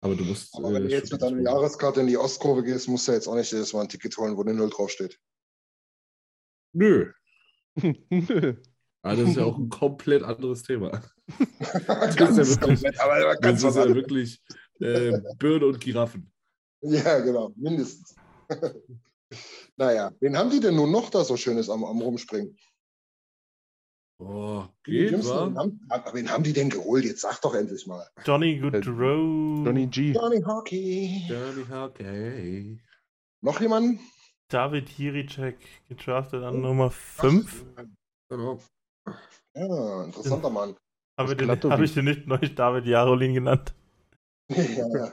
Aber 0.00 0.16
du 0.16 0.24
musst. 0.24 0.54
Aber 0.56 0.74
wenn 0.74 0.84
äh, 0.84 0.88
du 0.88 0.94
jetzt 0.94 1.12
mit 1.12 1.22
deiner. 1.22 1.40
Jahreskarte 1.40 2.00
in 2.00 2.08
die 2.08 2.18
Ostkurve 2.18 2.64
gehst, 2.64 2.88
musst 2.88 3.06
du 3.06 3.12
jetzt 3.12 3.28
auch 3.28 3.36
nicht 3.36 3.52
jedes 3.52 3.72
Mal 3.72 3.82
ein 3.82 3.88
Ticket 3.88 4.16
holen, 4.18 4.36
wo 4.36 4.42
eine 4.42 4.52
Null 4.52 4.68
draufsteht. 4.68 5.18
Nö. 6.72 7.12
Nö. 7.76 8.54
Ah, 9.04 9.16
das 9.16 9.30
ist 9.30 9.36
ja 9.36 9.44
auch 9.46 9.58
ein 9.58 9.68
komplett 9.68 10.22
anderes 10.22 10.62
Thema. 10.62 11.02
ganz 12.16 12.36
ja 12.36 12.46
wirklich- 12.46 13.00
aber 13.00 13.14
aber 13.14 13.32
Das 13.34 13.40
ganz 13.40 13.64
ist 13.64 13.74
ja 13.74 13.92
wirklich 13.96 14.40
äh, 14.78 15.18
Birne 15.40 15.66
und 15.66 15.80
Giraffen. 15.80 16.30
Ja, 16.82 17.18
genau, 17.18 17.52
mindestens. 17.56 18.14
naja, 19.76 20.12
wen 20.20 20.38
haben 20.38 20.50
die 20.50 20.60
denn 20.60 20.76
nun 20.76 20.92
noch 20.92 21.10
da 21.10 21.24
so 21.24 21.36
Schönes 21.36 21.68
am, 21.68 21.82
am 21.82 22.00
Rumspringen? 22.00 22.56
Oh, 24.20 24.66
Die 24.86 24.92
geht, 24.92 25.10
Jüngsten, 25.10 25.30
wa? 25.34 25.46
wen, 25.48 25.58
haben, 25.58 25.80
ah, 25.88 26.10
wen 26.14 26.30
haben 26.30 26.44
die 26.44 26.52
denn 26.52 26.70
geholt? 26.70 27.04
Jetzt 27.04 27.22
sag 27.22 27.40
doch 27.40 27.54
endlich 27.56 27.84
mal. 27.88 28.06
Johnny 28.24 28.52
Äh, 28.52 28.60
Goodrow. 28.60 29.66
Johnny 29.66 29.88
G. 29.88 30.12
Johnny 30.12 30.40
Hockey. 30.42 31.24
Johnny 31.28 31.64
Hockey. 31.68 32.80
Noch 33.40 33.60
jemanden? 33.60 33.98
David 34.48 34.90
Jiricek, 34.90 35.56
gedraftet 35.88 36.42
an 36.42 36.60
Nummer 36.60 36.90
5. 36.90 37.64
Genau. 38.28 38.58
Ja, 39.54 40.04
interessanter 40.04 40.50
Mann. 40.50 40.76
Habe 41.18 41.30
wie- 41.38 41.84
ich 41.84 41.94
den 41.94 42.04
nicht 42.04 42.26
neulich 42.26 42.54
David 42.54 42.86
Jarolin 42.86 43.34
genannt? 43.34 43.74
ja, 44.48 44.86
ja. 44.94 45.12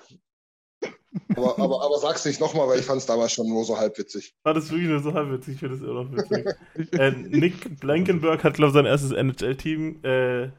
Aber, 1.35 1.57
aber, 1.57 1.83
aber 1.83 1.97
sag's 1.97 2.23
nicht 2.25 2.39
nochmal, 2.39 2.67
weil 2.67 2.79
ich 2.79 2.85
fand 2.85 2.99
es 3.01 3.05
damals 3.07 3.33
schon 3.33 3.47
nur 3.47 3.63
so 3.63 3.77
halb 3.77 3.97
witzig. 3.97 4.33
War 4.43 4.53
das 4.53 4.69
wirklich 4.69 4.89
nur 4.89 4.99
so 4.99 5.13
halb 5.13 5.31
witzig? 5.31 5.55
Ich 5.55 5.59
finde 5.59 5.75
das 5.77 5.83
immer 5.85 6.03
noch 6.03 6.11
witzig. 6.11 6.45
äh, 6.99 7.11
Nick 7.11 7.79
Blankenberg 7.79 8.43
hat, 8.43 8.53
glaube 8.53 8.69
ich, 8.69 8.73
sein 8.73 8.85
erstes 8.85 9.11
NHL-Team, 9.11 10.03
äh, 10.03 10.49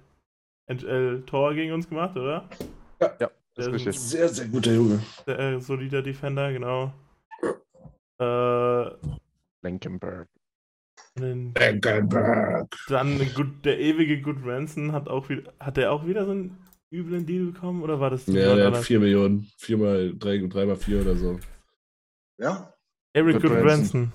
NHL-Tor 0.66 1.55
gegen 1.55 1.73
uns 1.73 1.89
gemacht, 1.89 2.16
oder? 2.16 2.49
Das 2.99 3.16
Der 3.18 3.31
ist 3.57 3.73
richtig. 3.73 4.01
Sehr, 4.01 4.29
sehr 4.29 4.49
guter 4.49 4.73
Junge. 4.73 5.03
Der, 5.27 5.39
äh, 5.39 5.61
solider 5.61 6.03
Defender, 6.03 6.53
genau. 6.53 6.93
Äh, 8.21 8.91
Blankenberg. 9.62 10.29
dann, 11.14 11.53
Beckenberg. 11.55 12.68
dann 12.89 13.18
gut, 13.35 13.64
der 13.64 13.81
ewige 13.81 14.21
Good 14.21 14.39
Ranson 14.45 14.93
hat 14.93 15.09
auch 15.09 15.29
wieder, 15.29 15.53
hat 15.59 15.77
der 15.77 15.91
auch 15.93 16.07
wieder 16.07 16.25
so 16.27 16.33
einen 16.33 16.57
üblen 16.93 17.25
Deal 17.27 17.47
bekommen, 17.47 17.83
oder 17.83 17.99
war 18.01 18.11
das 18.11 18.27
Ja, 18.27 18.33
der 18.55 18.66
hat 18.66 18.66
anders? 18.75 18.87
4 18.87 19.01
Millionen. 19.01 19.47
4 19.59 19.77
mal 19.79 20.14
3, 20.18 20.47
3 20.49 20.66
mal 20.66 20.77
4 20.77 21.01
oder 21.03 21.16
so. 21.16 21.41
Ja? 22.39 22.73
Eric 23.14 23.41
Good 23.41 23.51
Good 23.51 23.64
Ranson. 23.64 24.12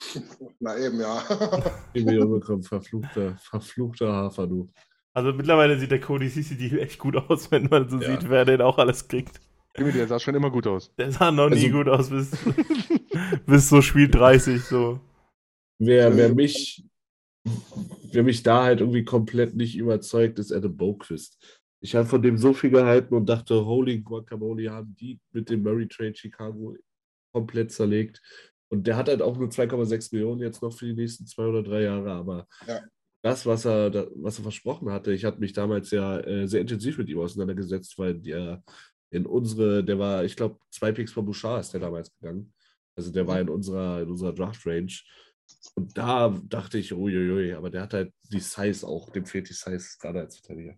Na 0.60 0.78
eben, 0.78 1.00
ja. 1.00 1.16
4 1.92 2.04
Millionen 2.04 2.40
bekommen. 2.40 2.62
Verfluchter, 2.62 3.36
verfluchter 3.38 4.12
Hafer, 4.12 4.46
du. 4.46 4.70
Also 5.12 5.32
mittlerweile 5.32 5.78
sieht 5.78 5.90
der 5.90 6.00
Cody 6.00 6.28
CC 6.30 6.54
Deal 6.56 6.78
echt 6.78 6.98
gut 7.00 7.16
aus, 7.16 7.50
wenn 7.50 7.64
man 7.68 7.88
so 7.88 7.98
Ja. 7.98 8.10
sieht, 8.12 8.30
wer 8.30 8.44
den 8.44 8.60
auch 8.62 8.78
alles 8.78 9.08
kriegt. 9.08 9.40
Der 9.76 10.06
sah 10.08 10.18
schon 10.18 10.34
immer 10.34 10.50
gut 10.50 10.66
aus. 10.66 10.94
Der 10.96 11.10
sah 11.12 11.30
noch 11.30 11.48
nie 11.48 11.64
Also- 11.64 11.70
gut 11.70 11.88
aus 11.88 12.10
bis, 12.10 12.30
bis 13.46 13.68
so 13.68 13.82
Spiel 13.82 14.08
30 14.08 14.60
so. 14.62 15.00
Wer, 15.78 16.14
wer 16.16 16.34
mich, 16.34 16.84
wer 18.12 18.22
mich 18.22 18.42
da 18.42 18.64
halt 18.64 18.80
irgendwie 18.80 19.04
komplett 19.04 19.54
nicht 19.54 19.76
überzeugt, 19.76 20.38
ist 20.38 20.52
Adam 20.52 20.76
Boquist. 20.76 21.60
Ich 21.82 21.94
habe 21.94 22.06
von 22.06 22.20
dem 22.20 22.36
so 22.36 22.52
viel 22.52 22.70
gehalten 22.70 23.14
und 23.14 23.26
dachte, 23.26 23.64
holy 23.64 24.00
guacamole, 24.00 24.70
haben 24.70 24.94
die 25.00 25.18
mit 25.32 25.48
dem 25.48 25.62
Murray 25.62 25.88
Trade 25.88 26.14
Chicago 26.14 26.76
komplett 27.32 27.72
zerlegt. 27.72 28.20
Und 28.68 28.86
der 28.86 28.96
hat 28.96 29.08
halt 29.08 29.22
auch 29.22 29.36
nur 29.38 29.48
2,6 29.48 30.14
Millionen 30.14 30.42
jetzt 30.42 30.62
noch 30.62 30.72
für 30.76 30.86
die 30.86 30.94
nächsten 30.94 31.26
zwei 31.26 31.46
oder 31.46 31.62
drei 31.62 31.82
Jahre, 31.82 32.12
aber 32.12 32.46
Ja. 32.66 32.80
das, 33.22 33.46
was 33.46 33.64
er, 33.64 34.08
was 34.16 34.38
er 34.38 34.42
versprochen 34.42 34.90
hatte, 34.90 35.12
ich 35.12 35.24
hatte 35.24 35.40
mich 35.40 35.52
damals 35.52 35.90
ja 35.90 36.20
äh, 36.20 36.46
sehr 36.46 36.60
intensiv 36.60 36.98
mit 36.98 37.08
ihm 37.08 37.18
auseinandergesetzt, 37.18 37.98
weil 37.98 38.14
der 38.14 38.62
in 39.10 39.26
unsere, 39.26 39.82
der 39.82 39.98
war, 39.98 40.24
ich 40.24 40.36
glaube, 40.36 40.58
zwei 40.70 40.92
Picks 40.92 41.12
von 41.12 41.24
Bouchard 41.24 41.62
ist 41.62 41.72
der 41.72 41.80
damals 41.80 42.12
gegangen. 42.14 42.52
Also 42.96 43.12
der 43.12 43.26
war 43.26 43.40
in 43.40 43.48
unserer, 43.48 44.02
in 44.02 44.10
unserer 44.10 44.32
Draft-Range. 44.32 44.92
Und 45.74 45.96
da 45.96 46.28
dachte 46.44 46.78
ich, 46.78 46.92
uiuiui, 46.92 47.54
aber 47.54 47.70
der 47.70 47.82
hat 47.82 47.94
halt 47.94 48.12
die 48.30 48.40
Size 48.40 48.86
auch, 48.86 49.10
dem 49.10 49.26
fehlt 49.26 49.48
die 49.48 49.54
Size 49.54 49.96
gerade 49.98 50.20
als 50.20 50.38
Verteidiger. 50.38 50.76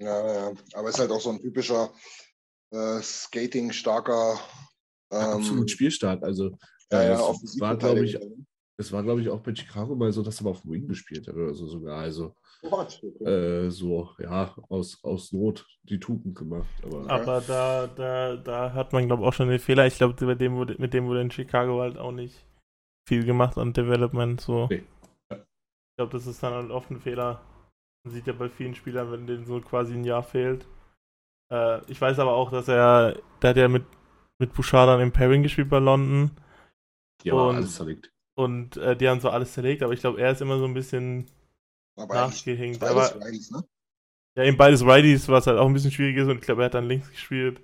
Ja, 0.00 0.50
ja. 0.50 0.52
Aber 0.74 0.88
ist 0.88 0.98
halt 0.98 1.10
auch 1.10 1.20
so 1.20 1.30
ein 1.30 1.40
typischer 1.40 1.92
äh, 2.70 3.00
Skating-starker. 3.00 4.40
Ja, 5.12 5.32
Ähm, 5.32 5.38
absolut 5.38 5.70
spielstark. 5.70 6.22
Also 6.22 6.50
ja, 6.90 7.02
äh, 7.02 7.12
ja, 7.12 7.30
es 7.30 7.60
war, 7.60 7.76
glaube 7.76 8.04
ich. 8.04 8.18
Es 8.80 8.92
war, 8.92 9.02
glaube 9.02 9.20
ich, 9.20 9.28
auch 9.28 9.40
bei 9.40 9.54
Chicago 9.54 9.94
mal 9.96 10.12
so, 10.12 10.22
dass 10.22 10.40
er 10.40 10.44
mal 10.44 10.50
auf 10.50 10.62
dem 10.62 10.70
Wing 10.70 10.86
gespielt 10.86 11.26
hat 11.26 11.34
oder 11.34 11.52
so 11.52 11.66
sogar. 11.66 11.98
Also? 12.00 12.34
Okay. 12.62 13.06
äh, 13.24 13.70
so, 13.70 14.10
ja, 14.18 14.54
aus, 14.68 15.02
aus 15.02 15.32
Not 15.32 15.66
die 15.82 15.98
Tupen 15.98 16.32
gemacht. 16.34 16.68
Aber 16.84 17.10
Aber 17.10 17.40
da, 17.40 17.86
da, 17.88 18.36
da 18.36 18.72
hat 18.72 18.92
man, 18.92 19.06
glaube 19.06 19.22
ich, 19.22 19.28
auch 19.28 19.32
schon 19.32 19.48
den 19.48 19.58
Fehler. 19.58 19.86
Ich 19.86 19.96
glaube, 19.96 20.24
mit 20.26 20.40
dem, 20.40 20.54
wurde, 20.56 20.76
mit 20.78 20.94
dem 20.94 21.06
wurde 21.06 21.20
in 21.22 21.30
Chicago 21.30 21.80
halt 21.80 21.98
auch 21.98 22.12
nicht 22.12 22.46
viel 23.08 23.24
gemacht 23.24 23.58
an 23.58 23.72
Development. 23.72 24.40
So. 24.40 24.68
Nee. 24.70 24.84
Ich 25.32 25.96
glaube, 25.98 26.12
das 26.12 26.26
ist 26.26 26.42
dann 26.42 26.52
halt 26.52 26.70
oft 26.70 26.90
ein 26.90 27.00
Fehler. 27.00 27.40
Man 28.04 28.14
sieht 28.14 28.26
ja 28.28 28.32
bei 28.32 28.48
vielen 28.48 28.74
Spielern, 28.76 29.10
wenn 29.10 29.26
denen 29.26 29.44
so 29.44 29.60
quasi 29.60 29.94
ein 29.94 30.04
Jahr 30.04 30.22
fehlt. 30.22 30.68
Äh, 31.52 31.80
ich 31.90 32.00
weiß 32.00 32.18
aber 32.20 32.32
auch, 32.34 32.50
dass 32.52 32.68
er, 32.68 33.20
da 33.40 33.48
hat 33.48 33.56
er 33.56 33.68
mit, 33.68 33.84
mit 34.40 34.52
Bouchard 34.54 34.88
dann 34.88 35.00
im 35.00 35.10
Pairing 35.12 35.42
gespielt 35.42 35.68
bei 35.68 35.80
London. 35.80 36.30
die 37.24 37.32
haben 37.32 37.38
und- 37.48 37.56
alles 37.56 37.74
zerlegt. 37.74 38.12
Und 38.38 38.76
äh, 38.76 38.96
die 38.96 39.08
haben 39.08 39.18
so 39.18 39.30
alles 39.30 39.52
zerlegt, 39.54 39.82
aber 39.82 39.92
ich 39.92 39.98
glaube, 39.98 40.20
er 40.20 40.30
ist 40.30 40.40
immer 40.40 40.58
so 40.60 40.64
ein 40.64 40.72
bisschen 40.72 41.26
Aber 41.96 42.14
nachgehinkt. 42.14 42.78
beides 42.80 43.12
Aber 43.12 43.20
Righties, 43.20 43.50
ne? 43.50 43.64
ja, 44.36 44.44
eben 44.44 44.56
beides 44.56 44.84
Righties, 44.84 45.28
was 45.28 45.48
halt 45.48 45.58
auch 45.58 45.66
ein 45.66 45.72
bisschen 45.72 45.90
schwierig 45.90 46.16
ist 46.16 46.28
und 46.28 46.36
ich 46.36 46.42
glaube, 46.42 46.62
er 46.62 46.66
hat 46.66 46.74
dann 46.74 46.86
links 46.86 47.10
gespielt. 47.10 47.60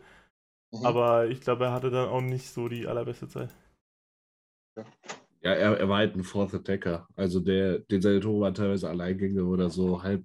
Mhm. 0.73 0.85
Aber 0.85 1.29
ich 1.29 1.41
glaube, 1.41 1.67
er 1.67 1.73
hatte 1.73 1.91
dann 1.91 2.09
auch 2.09 2.21
nicht 2.21 2.49
so 2.51 2.69
die 2.69 2.89
allerbeste 2.89 3.29
Zeit. 3.29 3.51
Ja, 5.43 5.53
er, 5.53 5.79
er 5.79 5.89
war 5.89 5.99
halt 5.99 6.17
ein 6.17 6.25
Fourth 6.25 6.55
Attacker. 6.55 7.07
Also 7.15 7.39
der, 7.39 7.79
den 7.81 8.03
seine 8.03 8.19
Tore 8.21 8.41
waren 8.41 8.55
teilweise 8.55 8.89
Alleingänge 8.89 9.45
oder 9.45 9.71
so 9.71 10.03
halb 10.03 10.25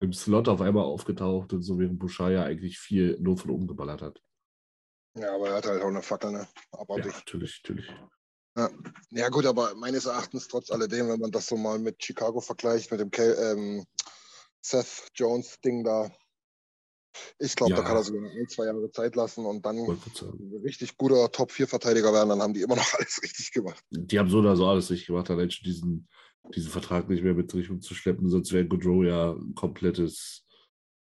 im 0.00 0.12
Slot 0.12 0.48
auf 0.48 0.60
einmal 0.60 0.84
aufgetaucht 0.84 1.52
und 1.52 1.62
so, 1.62 1.78
während 1.78 1.98
Bouchard 1.98 2.32
ja 2.32 2.44
eigentlich 2.44 2.78
viel 2.78 3.18
nur 3.20 3.36
von 3.36 3.50
oben 3.50 3.66
geballert 3.66 4.02
hat. 4.02 4.20
Ja, 5.14 5.34
aber 5.34 5.48
er 5.50 5.54
hat 5.56 5.66
halt 5.66 5.82
auch 5.82 5.88
eine 5.88 6.02
Fackel, 6.02 6.32
ne? 6.32 6.48
Ja, 6.72 6.78
Abartig. 6.78 7.12
natürlich, 7.12 7.62
natürlich. 7.62 7.90
Ja. 8.56 9.28
gut, 9.28 9.46
aber 9.46 9.74
meines 9.76 10.06
Erachtens 10.06 10.48
trotz 10.48 10.70
alledem, 10.70 11.08
wenn 11.08 11.20
man 11.20 11.30
das 11.30 11.46
so 11.46 11.56
mal 11.56 11.78
mit 11.78 12.02
Chicago 12.02 12.40
vergleicht, 12.40 12.90
mit 12.90 13.00
dem 13.00 13.10
Ke 13.10 13.32
ähm, 13.32 13.84
Seth 14.60 15.08
Jones-Ding 15.14 15.84
da, 15.84 16.10
ich 17.38 17.56
glaube, 17.56 17.74
da 17.74 17.80
Ja. 17.80 17.86
kann 17.86 17.96
er 17.96 18.02
sogar 18.02 18.22
noch 18.22 18.30
ein, 18.30 18.48
zwei 18.48 18.66
Jahre 18.66 18.90
Zeit 18.90 19.16
lassen 19.16 19.46
und 19.46 19.64
dann 19.64 19.76
ein 19.78 20.60
richtig 20.64 20.96
guter 20.96 21.30
Top-4-Verteidiger 21.30 22.12
werden, 22.12 22.30
dann 22.30 22.42
haben 22.42 22.54
die 22.54 22.62
immer 22.62 22.76
noch 22.76 22.94
alles 22.98 23.20
richtig 23.22 23.52
gemacht. 23.52 23.82
Die 23.90 24.18
haben 24.18 24.30
so 24.30 24.38
oder 24.38 24.56
so 24.56 24.66
alles 24.66 24.90
nicht 24.90 25.06
gemacht, 25.06 25.30
allein 25.30 25.50
schon 25.50 25.64
diesen, 25.64 26.08
diesen 26.54 26.70
Vertrag 26.70 27.08
nicht 27.08 27.22
mehr 27.22 27.34
mit 27.34 27.50
sich 27.50 27.70
umzuschleppen, 27.70 28.28
sonst 28.28 28.52
wäre 28.52 28.66
Goodrow 28.66 29.04
ja 29.04 29.32
ein 29.32 29.54
komplettes, 29.54 30.44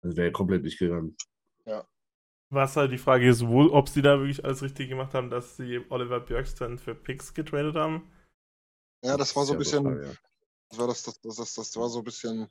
also 0.02 0.16
wäre 0.16 0.32
komplett 0.32 0.62
nicht 0.62 0.78
gegangen. 0.78 1.16
Was 2.50 2.76
halt 2.76 2.92
die 2.92 2.98
Frage 2.98 3.28
ist, 3.28 3.46
wo, 3.46 3.70
ob 3.72 3.88
sie 3.88 4.00
da 4.00 4.18
wirklich 4.18 4.44
alles 4.44 4.62
richtig 4.62 4.88
gemacht 4.88 5.12
haben, 5.14 5.28
dass 5.28 5.56
sie 5.56 5.84
Oliver 5.90 6.20
Björkstrand 6.20 6.80
für 6.80 6.94
Picks 6.94 7.34
getradet 7.34 7.76
haben. 7.76 8.10
Ja, 9.04 9.16
das 9.16 9.36
war 9.36 9.44
so 9.44 9.52
ein 9.52 9.54
ja 9.54 9.58
bisschen, 9.58 10.02
ja. 10.02 10.12
das 10.70 10.78
war, 10.78 10.86
das, 10.86 11.02
das, 11.02 11.20
das, 11.20 11.36
das, 11.36 11.54
das 11.54 11.76
war 11.76 11.88
so 11.88 11.98
ein 11.98 12.04
bisschen, 12.04 12.48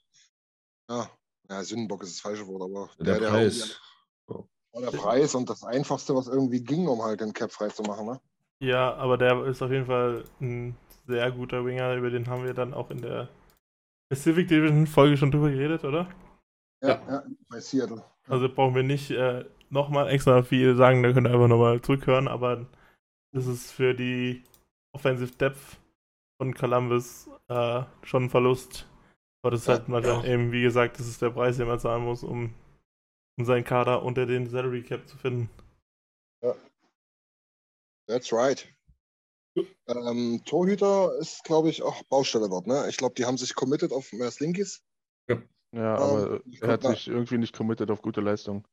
ja, 0.90 1.10
ja, 1.50 1.64
Sündenbock 1.64 2.04
ist 2.04 2.16
das 2.16 2.22
falsche 2.22 2.48
Wort, 2.48 2.62
aber 2.62 2.90
Der, 3.04 3.20
der 3.20 3.30
Preis. 3.30 3.80
war 4.28 4.82
der 4.82 4.92
Preis 4.92 5.34
und 5.36 5.50
das 5.50 5.64
Einfachste, 5.64 6.16
was 6.16 6.28
irgendwie 6.28 6.62
ging, 6.62 6.88
um 6.88 7.02
halt 7.02 7.22
den 7.22 7.34
Cap 7.34 7.52
frei 7.52 7.70
zu 7.70 7.84
machen, 7.84 8.06
ne? 8.06 8.22
Ja, 8.60 8.94
aber 8.96 9.18
der 9.18 9.46
ist 9.46 9.62
auf 9.62 9.72
jeden 9.72 9.86
Fall 9.86 10.24
ein 10.42 10.76
sehr 11.06 11.32
guter 11.32 11.66
Winger, 11.66 11.96
über 11.96 12.10
den 12.10 12.28
haben 12.28 12.44
wir 12.44 12.54
dann 12.54 12.74
auch 12.74 12.92
in 12.92 13.02
der 13.02 13.30
Pacific 14.10 14.48
Division 14.48 14.88
Folge 14.88 15.18
schon 15.18 15.32
drüber 15.32 15.50
geredet, 15.50 15.84
oder? 15.84 16.10
Ja, 16.82 17.02
ja, 17.10 17.24
bei 17.50 17.60
Seattle. 17.60 18.04
Also 18.28 18.50
brauchen 18.50 18.76
wir 18.76 18.84
nicht 18.84 19.12
äh, 19.12 19.46
nochmal 19.70 20.10
extra 20.10 20.44
viel 20.44 20.76
sagen, 20.76 21.04
da 21.04 21.12
könnt 21.14 21.28
ihr 21.28 21.34
einfach 21.34 21.48
nochmal 21.48 21.82
zurückhören, 21.82 22.28
aber 22.28 22.66
das 23.34 23.48
ist 23.48 23.72
für 23.72 23.94
die 23.94 24.44
Offensive 24.94 25.36
Depth 25.36 25.80
von 26.38 26.54
Columbus 26.54 27.30
äh, 27.48 27.84
schon 28.04 28.26
ein 28.26 28.30
Verlust. 28.30 28.88
Aber 29.42 29.52
das 29.52 29.62
ist 29.62 29.68
Ja. 29.68 29.76
halt 29.76 29.88
mal 29.90 30.02
dann 30.02 30.26
eben, 30.26 30.52
wie 30.52 30.62
gesagt, 30.62 31.00
das 31.00 31.08
ist 31.08 31.22
der 31.22 31.30
Preis, 31.30 31.58
den 31.58 31.68
man 31.68 31.80
zahlen 31.80 32.04
muss, 32.04 32.24
um, 32.24 32.54
um 33.38 33.46
seinen 33.46 33.64
Kader 33.64 34.04
unter 34.04 34.26
den 34.26 34.50
Salary 34.50 34.84
Cap 34.84 35.08
zu 35.08 35.18
finden. 35.18 35.50
That's 38.08 38.32
right. 38.32 38.66
Ähm, 39.88 40.42
Torhüter 40.46 41.18
ist, 41.20 41.44
glaube 41.44 41.70
ich, 41.70 41.82
auch 41.82 42.04
Baustelle 42.04 42.48
dort, 42.48 42.68
ne? 42.68 42.86
Ich 42.90 42.98
glaube, 42.98 43.16
die 43.16 43.26
haben 43.26 43.38
sich 43.38 43.54
committed 43.56 43.92
auf 43.92 44.14
Merslinkis. 44.14 44.82
Ja, 45.74 45.96
aber 45.96 46.40
ich 46.46 46.62
er 46.62 46.70
hat 46.70 46.84
sich 46.84 47.08
irgendwie 47.08 47.38
nicht 47.38 47.54
committed 47.56 47.92
auf 47.92 48.02
gute 48.02 48.22
Leistung. 48.22 48.66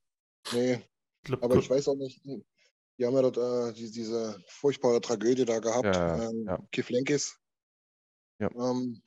Nee, 0.52 0.74
Ich 0.74 1.24
glaub, 1.24 1.42
aber 1.42 1.56
ich 1.56 1.68
weiß 1.68 1.88
auch 1.88 1.96
nicht, 1.96 2.22
die 2.24 3.06
haben 3.06 3.14
ja 3.14 3.22
dort 3.22 3.38
äh, 3.38 3.72
die, 3.72 3.90
diese 3.90 4.42
furchtbare 4.46 5.00
Tragödie 5.00 5.44
da 5.44 5.58
gehabt, 5.58 5.84
Ja, 5.86 6.30
ähm, 6.30 6.44
ja. 6.46 6.58
Kiflenkis. 6.70 7.36
Ja. 8.38 8.50
Ähm, 8.52 9.02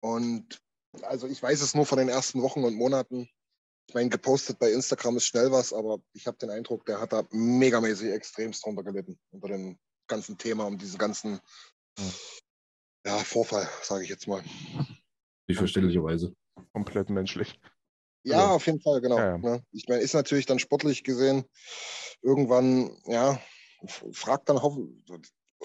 und 0.00 0.60
also 1.02 1.26
ich 1.26 1.42
weiß 1.42 1.60
es 1.60 1.74
nur 1.74 1.86
von 1.86 1.98
den 1.98 2.08
ersten 2.08 2.42
Wochen 2.42 2.64
und 2.64 2.74
Monaten. 2.74 3.28
Ich 3.88 3.94
meine, 3.94 4.08
gepostet 4.08 4.58
bei 4.58 4.72
Instagram 4.72 5.16
ist 5.16 5.26
schnell 5.26 5.50
was, 5.50 5.72
aber 5.72 5.98
ich 6.12 6.26
habe 6.26 6.38
den 6.38 6.50
Eindruck, 6.50 6.86
der 6.86 7.00
hat 7.00 7.12
da 7.12 7.26
megamäßig 7.30 8.10
extremst 8.10 8.64
drunter 8.64 8.82
gelitten 8.82 9.18
unter 9.30 9.48
dem 9.48 9.78
ganzen 10.06 10.38
Thema, 10.38 10.66
um 10.66 10.78
diesen 10.78 10.98
ganzen 10.98 11.40
Ja. 11.98 12.04
ja, 13.06 13.18
Vorfall, 13.18 13.68
sage 13.82 14.04
ich 14.04 14.10
jetzt 14.10 14.26
mal. 14.26 14.42
Nicht 15.46 15.58
verständlicherweise. 15.58 16.34
Komplett 16.72 17.10
menschlich. 17.10 17.60
Ja, 18.24 18.38
Ja. 18.38 18.50
auf 18.54 18.66
jeden 18.66 18.80
Fall, 18.80 19.00
genau. 19.00 19.18
Ja, 19.18 19.36
ja. 19.36 19.38
Ne? 19.38 19.62
Ich 19.72 19.86
meine, 19.88 20.00
ist 20.02 20.14
natürlich 20.14 20.46
dann 20.46 20.58
sportlich 20.58 21.04
gesehen 21.04 21.44
irgendwann, 22.22 22.96
ja, 23.06 23.38
fragt 24.12 24.48
dann 24.48 24.62
hoffen, 24.62 25.04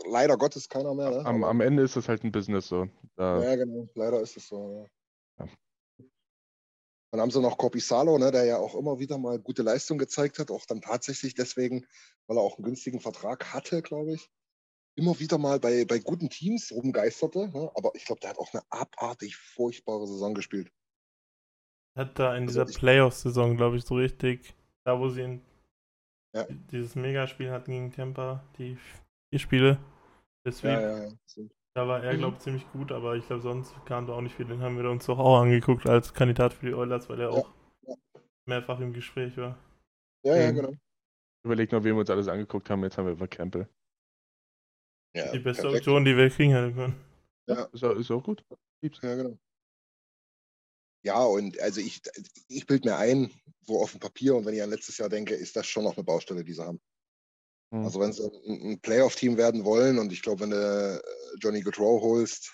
leider 0.05 0.37
Gottes 0.37 0.67
keiner 0.69 0.93
mehr. 0.93 1.09
Ne? 1.09 1.25
Am, 1.25 1.43
am 1.43 1.61
Ende 1.61 1.83
ist 1.83 1.95
es 1.95 2.07
halt 2.07 2.23
ein 2.23 2.31
Business 2.31 2.67
so. 2.67 2.87
Da, 3.15 3.41
ja, 3.43 3.55
genau, 3.55 3.87
leider 3.95 4.21
ist 4.21 4.37
es 4.37 4.47
so. 4.47 4.87
Ja. 5.37 5.47
Dann 7.11 7.21
haben 7.21 7.31
sie 7.31 7.41
noch 7.41 7.57
Corpisalo, 7.57 8.19
ne, 8.19 8.31
der 8.31 8.45
ja 8.45 8.57
auch 8.57 8.75
immer 8.75 8.99
wieder 8.99 9.17
mal 9.17 9.39
gute 9.39 9.63
Leistung 9.63 9.97
gezeigt 9.97 10.37
hat, 10.37 10.51
auch 10.51 10.65
dann 10.67 10.81
tatsächlich 10.81 11.33
deswegen, 11.33 11.87
weil 12.27 12.37
er 12.37 12.43
auch 12.43 12.57
einen 12.57 12.65
günstigen 12.65 12.99
Vertrag 12.99 13.51
hatte, 13.51 13.81
glaube 13.81 14.13
ich. 14.13 14.29
Immer 14.95 15.19
wieder 15.19 15.37
mal 15.37 15.59
bei, 15.59 15.85
bei 15.85 15.97
guten 15.99 16.29
Teams 16.29 16.71
rumgeisterte, 16.71 17.47
ne? 17.47 17.71
aber 17.73 17.91
ich 17.95 18.05
glaube, 18.05 18.19
der 18.19 18.31
hat 18.31 18.37
auch 18.37 18.53
eine 18.53 18.63
abartig 18.69 19.37
furchtbare 19.37 20.05
Saison 20.05 20.35
gespielt. 20.35 20.71
Hat 21.99 22.17
da 22.17 22.35
in 22.35 22.47
Also 22.47 22.63
dieser 22.63 22.79
Playoff-Saison, 22.79 23.57
glaube 23.57 23.75
ich, 23.77 23.83
so 23.83 23.95
richtig, 23.95 24.55
da 24.85 24.97
wo 24.99 25.09
sie 25.09 25.21
in 25.21 25.41
Ja. 26.33 26.45
dieses 26.71 26.95
Megaspiel 26.95 27.51
hatten 27.51 27.71
gegen 27.71 27.91
Tampa, 27.91 28.43
die 28.57 28.77
vier 29.29 29.39
Spiele, 29.39 29.79
der 30.45 30.51
Sweep, 30.53 30.71
Ja, 30.79 31.03
ja, 31.05 31.09
da 31.75 31.87
war 31.87 32.03
er, 32.03 32.13
Mhm. 32.13 32.17
glaube 32.19 32.35
ich, 32.37 32.43
ziemlich 32.43 32.71
gut, 32.71 32.91
aber 32.91 33.15
ich 33.15 33.27
glaube, 33.27 33.41
sonst 33.41 33.73
kam 33.85 34.07
da 34.07 34.13
auch 34.13 34.21
nicht 34.21 34.35
viel. 34.35 34.45
Den 34.45 34.61
haben 34.61 34.77
wir 34.77 34.89
uns 34.89 35.05
doch 35.07 35.19
auch 35.19 35.41
angeguckt 35.41 35.85
als 35.87 36.13
Kandidat 36.13 36.53
für 36.53 36.67
die 36.67 36.73
Oilers, 36.73 37.09
weil 37.09 37.19
er 37.19 37.31
Ja. 37.31 37.35
auch 37.35 37.49
mehrfach 38.47 38.79
im 38.79 38.93
Gespräch 38.93 39.35
war. 39.37 39.57
Ja, 40.25 40.35
ja, 40.37 40.51
Mhm. 40.51 40.55
genau. 40.55 40.73
überleg 41.45 41.71
noch, 41.71 41.83
wen 41.83 41.95
wir 41.95 41.99
uns 42.01 42.09
alles 42.09 42.27
angeguckt 42.27 42.69
haben. 42.69 42.83
Jetzt 42.83 42.97
haben 42.97 43.05
wir 43.05 43.13
über 43.13 43.27
Campbell. 43.27 43.67
Ja, 45.15 45.31
die 45.31 45.39
beste 45.39 45.63
perfekt. 45.63 45.81
Option, 45.87 46.05
die 46.05 46.15
wir 46.15 46.29
kriegen 46.29 46.51
hätten 46.53 46.75
können. 46.75 46.95
Ja. 47.47 47.63
Ist, 47.73 47.83
auch- 47.83 47.95
ist 47.95 48.11
auch 48.11 48.21
gut. 48.23 48.43
Lieb's. 48.83 49.01
Ja, 49.01 49.15
genau. 49.15 49.37
Ja, 51.03 51.23
und 51.23 51.59
also 51.59 51.79
ich, 51.79 52.01
ich 52.49 52.65
bilde 52.67 52.89
mir 52.89 52.97
ein, 52.97 53.31
so 53.61 53.79
auf 53.81 53.91
dem 53.91 53.99
Papier 53.99 54.35
und 54.35 54.45
wenn 54.45 54.53
ich 54.53 54.61
an 54.61 54.69
letztes 54.69 54.97
Jahr 54.97 55.09
denke, 55.09 55.33
ist 55.33 55.55
das 55.55 55.65
schon 55.67 55.83
noch 55.85 55.95
eine 55.95 56.03
Baustelle, 56.03 56.43
die 56.43 56.53
sie 56.53 56.63
haben. 56.65 56.81
Hm. 57.73 57.83
Also 57.85 57.99
wenn 57.99 58.11
sie 58.13 58.23
ein, 58.25 58.71
ein 58.71 58.79
Playoff-Team 58.81 59.37
werden 59.37 59.63
wollen 59.63 59.97
und 59.99 60.11
ich 60.11 60.21
glaube, 60.21 60.41
wenn 60.41 60.49
du 60.49 60.57
äh, 60.57 61.37
Johnny 61.39 61.61
Gaudreau 61.61 62.01
holst, 62.01 62.53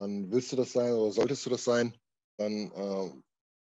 dann 0.00 0.30
willst 0.30 0.52
du 0.52 0.56
das 0.56 0.72
sein 0.72 0.92
oder 0.92 1.10
solltest 1.12 1.44
du 1.44 1.50
das 1.50 1.64
sein, 1.64 1.94
dann 2.38 2.70
äh, 2.72 3.22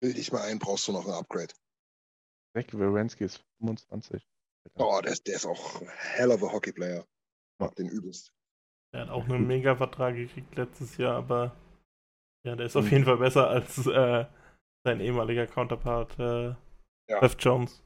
bilde 0.00 0.20
ich 0.20 0.32
mir 0.32 0.40
ein, 0.42 0.58
brauchst 0.58 0.88
du 0.88 0.92
noch 0.92 1.06
ein 1.06 1.12
Upgrade. 1.14 1.54
Nick 2.54 2.72
Wierenski 2.76 3.24
ist 3.24 3.44
25. 3.60 4.26
Oh, 4.74 5.00
der, 5.02 5.12
ist- 5.12 5.26
der 5.26 5.36
ist 5.36 5.46
auch 5.46 5.80
ein 5.80 5.88
hell 5.88 6.30
of 6.32 6.42
a 6.42 6.52
Hockey-Player. 6.52 7.06
Mag 7.60 7.74
den 7.76 7.88
übelst. 7.88 8.32
Er 8.92 9.02
hat 9.02 9.08
auch 9.10 9.24
einen 9.24 9.46
Mega-Vertrag 9.46 10.16
gekriegt 10.16 10.54
letztes 10.56 10.96
Jahr, 10.96 11.16
aber 11.16 11.56
Ja, 12.46 12.54
der 12.54 12.66
ist 12.66 12.76
auf 12.76 12.88
jeden 12.92 13.04
Fall 13.04 13.16
besser 13.16 13.48
als 13.48 13.76
äh, 13.88 14.24
sein 14.84 15.00
ehemaliger 15.00 15.48
Counterpart 15.48 16.16
äh, 16.20 16.54
Ja. 17.10 17.20
Seth 17.20 17.42
Jones. 17.42 17.82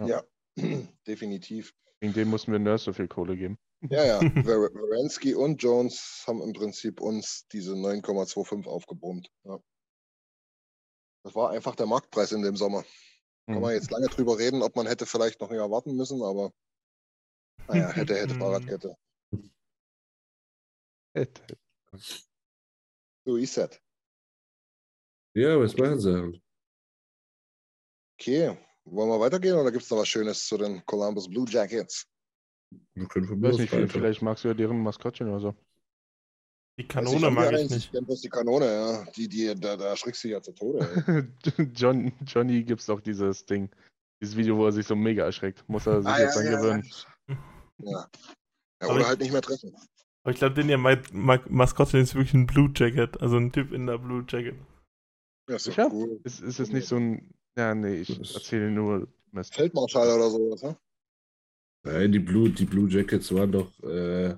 Ja, 0.00 0.22
definitiv. 1.06 1.74
Wegen 2.00 2.14
dem 2.14 2.28
mussten 2.28 2.52
wir 2.52 2.58
Nurse 2.58 2.86
so 2.86 2.92
viel 2.94 3.06
Kohle 3.06 3.36
geben. 3.36 3.58
Ja, 3.90 4.02
ja. 4.04 4.20
Wierenski 4.22 5.34
und 5.34 5.62
Jones 5.62 6.24
haben 6.26 6.40
im 6.40 6.54
Prinzip 6.54 7.00
uns 7.02 7.46
diese 7.48 7.74
9,25 7.74 8.66
aufgebrummt. 8.66 9.28
Ja. 9.44 9.60
Das 11.24 11.34
war 11.34 11.50
einfach 11.50 11.76
der 11.76 11.86
Marktpreis 11.86 12.32
in 12.32 12.42
dem 12.42 12.56
Sommer. 12.56 12.82
Kann 13.46 13.56
Mhm. 13.56 13.60
man 13.60 13.74
jetzt 13.74 13.90
lange 13.90 14.06
drüber 14.06 14.38
reden, 14.38 14.62
ob 14.62 14.74
man 14.74 14.86
hätte 14.86 15.04
vielleicht 15.04 15.40
noch 15.40 15.50
ein 15.50 15.56
Jahr 15.56 15.70
warten 15.70 15.96
müssen, 15.96 16.22
aber 16.22 16.50
naja, 17.68 17.90
hätte, 17.90 18.14
hätte, 18.14 18.34
Fahrradkette. 18.38 18.96
Hätte. 21.14 21.58
So 23.24 23.36
ist 23.36 23.56
das. 23.56 23.80
Ja, 25.34 25.58
was 25.58 25.76
machen 25.76 26.00
sie? 26.00 26.42
Okay, 28.20 28.56
wollen 28.84 29.08
wir 29.10 29.20
weitergehen 29.20 29.56
oder 29.56 29.70
gibt 29.72 29.84
es 29.84 29.90
noch 29.90 29.98
was 29.98 30.08
Schönes 30.08 30.46
zu 30.46 30.58
den 30.58 30.84
Columbus 30.86 31.28
Blue 31.28 31.46
Jackets? 31.48 32.06
Wir 32.94 33.06
können 33.08 33.26
von 33.26 33.36
Ich 33.36 33.40
mir 33.42 33.58
nicht, 33.62 33.72
weiter. 33.72 33.88
vielleicht 33.88 34.22
magst 34.22 34.44
du 34.44 34.48
ja 34.48 34.54
deren 34.54 34.82
Maskottchen 34.82 35.28
oder 35.28 35.40
so. 35.40 35.54
Die 36.78 36.84
Weiß 36.84 36.88
Kanone 36.88 37.28
die 37.28 37.30
mag 37.30 37.52
ich 37.52 37.70
nicht. 37.70 37.92
kenn 37.92 38.04
bloß 38.06 38.20
die 38.22 38.28
Kanone, 38.28 38.64
ja. 38.66 39.04
Die, 39.12 39.28
die, 39.28 39.54
da, 39.54 39.76
da 39.76 39.88
erschrickst 39.90 40.24
du 40.24 40.28
ja 40.28 40.40
zu 40.40 40.52
Tode. 40.52 41.28
John, 41.74 42.12
Johnny 42.26 42.62
gibt's 42.64 42.86
doch 42.86 43.00
dieses 43.00 43.44
Ding. 43.44 43.70
Dieses 44.22 44.36
Video, 44.36 44.56
wo 44.56 44.64
er 44.66 44.72
sich 44.72 44.86
so 44.86 44.96
mega 44.96 45.24
erschreckt. 45.24 45.68
Muss 45.68 45.86
er 45.86 46.00
sich 46.02 46.10
Ah, 46.10 46.20
jetzt 46.20 46.36
ja, 46.36 46.42
ja, 46.42 46.50
angewöhnen. 46.56 46.90
Ja. 47.28 47.36
ja 47.78 48.08
Aber 48.80 48.92
oder 48.94 49.00
ich- 49.02 49.06
halt 49.06 49.20
nicht 49.20 49.32
mehr 49.32 49.42
treffen. 49.42 49.74
Aber 50.24 50.32
ich 50.32 50.38
glaube, 50.38 50.54
den 50.54 50.68
ihr 50.68 50.78
Ma 50.78 50.96
Ma 51.12 51.40
Maskottchen 51.48 52.00
ist 52.00 52.14
wirklich 52.14 52.34
ein 52.34 52.46
Blue 52.46 52.70
Jacket. 52.74 53.20
Also 53.20 53.36
ein 53.36 53.52
Typ 53.52 53.72
in 53.72 53.86
der 53.86 53.98
Blue 53.98 54.24
Jacket. 54.28 54.54
Ja, 55.48 55.56
ist 55.56 55.66
doch 55.66 55.72
Sicher? 55.72 55.88
cool. 55.92 56.20
Ist, 56.24 56.40
ist 56.40 56.60
es 56.60 56.70
nicht 56.72 56.86
so 56.86 56.96
ein. 56.96 57.34
Ja, 57.56 57.74
nee, 57.74 57.96
ich 57.96 58.18
Das- 58.18 58.34
erzähle 58.34 58.70
nur 58.70 59.08
Mist. 59.32 59.54
Feldmarschall 59.54 60.08
oder 60.08 60.30
sowas, 60.30 60.62
ne? 60.62 60.76
Nein, 61.84 62.12
die 62.12 62.20
Blue, 62.20 62.48
die 62.50 62.64
Blue 62.64 62.88
Jackets 62.88 63.34
waren 63.34 63.50
doch 63.50 63.72
äh, 63.82 64.36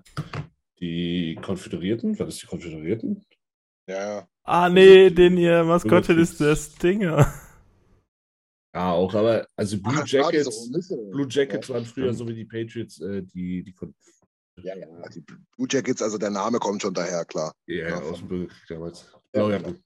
die 0.81 1.37
Konföderierten. 1.43 2.19
War 2.19 2.27
das 2.27 2.39
die 2.39 2.47
Konföderierten? 2.47 3.23
Ja, 3.87 4.17
ja. 4.21 4.29
Ah, 4.45 4.69
nee, 4.71 5.11
den 5.11 5.37
ihr 5.37 5.63
Maskottchen 5.65 6.19
ist 6.19 6.41
der. 6.41 6.57
Stinger. 6.57 7.33
Ja, 8.77 8.91
auch, 8.91 9.15
aber 9.15 9.47
also 9.55 9.81
Blue 9.81 9.95
Ach, 9.97 10.05
klar, 10.05 10.33
diese 10.33 10.51
Jackets. 10.51 10.91
Blue 11.13 11.29
Jackets 11.31 11.69
ja. 11.69 11.75
waren 11.77 11.85
früher 11.85 12.13
so 12.13 12.27
wie 12.27 12.35
die 12.35 12.45
Patriots, 12.45 13.01
äh, 13.01 13.23
die, 13.23 13.63
die 13.63 13.73
Ja, 14.63 14.77
ja, 14.77 14.87
die 15.09 15.21
Blue 15.21 15.67
Jackets, 15.69 16.01
also 16.03 16.17
der 16.19 16.31
Name 16.31 16.59
kommt 16.59 16.83
schon 16.83 16.95
daher, 16.95 17.25
klar. 17.25 17.53
ja, 17.67 17.89
Ja, 17.89 18.01
aus 18.01 18.19
dem 18.19 18.29
Bürgerkrieg 18.29 18.67
damals. 18.69 19.11
Ja, 19.13 19.19
Blaujacken. 19.33 19.83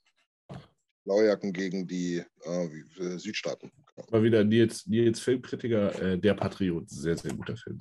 Blaujacken 1.04 1.52
gegen 1.52 1.86
die 1.86 2.22
äh, 2.44 2.66
äh, 3.02 3.18
Südstaaten. 3.18 3.70
Mal 4.10 4.22
wieder 4.22 4.44
Nils, 4.44 4.86
Nils 4.86 5.20
Filmkritiker, 5.20 6.00
äh, 6.02 6.18
Der 6.18 6.34
Patriot. 6.34 6.88
Sehr, 6.90 7.16
sehr 7.16 7.32
guter 7.34 7.56
Film. 7.56 7.80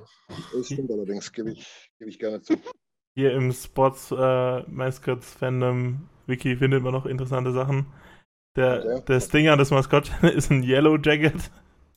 Das 0.53 0.65
stimmt 0.65 0.89
allerdings, 0.89 1.31
gebe 1.31 1.51
ich, 1.51 1.91
gebe 1.99 2.09
ich 2.09 2.17
gerne 2.17 2.41
zu. 2.41 2.55
Hier 3.15 3.33
im 3.33 3.51
Spots 3.51 4.11
äh, 4.11 4.61
Mascots 4.69 5.33
Fandom 5.33 6.07
Wiki 6.25 6.55
findet 6.57 6.83
man 6.83 6.93
noch 6.93 7.05
interessante 7.05 7.51
Sachen. 7.51 7.87
Der, 8.55 8.83
Okay. 8.83 9.03
der 9.07 9.19
Stinger 9.21 9.57
des 9.57 9.69
Maskottchen 9.71 10.27
ist 10.29 10.49
ein 10.49 10.63
Yellow 10.63 10.97
Jacket. 10.97 11.51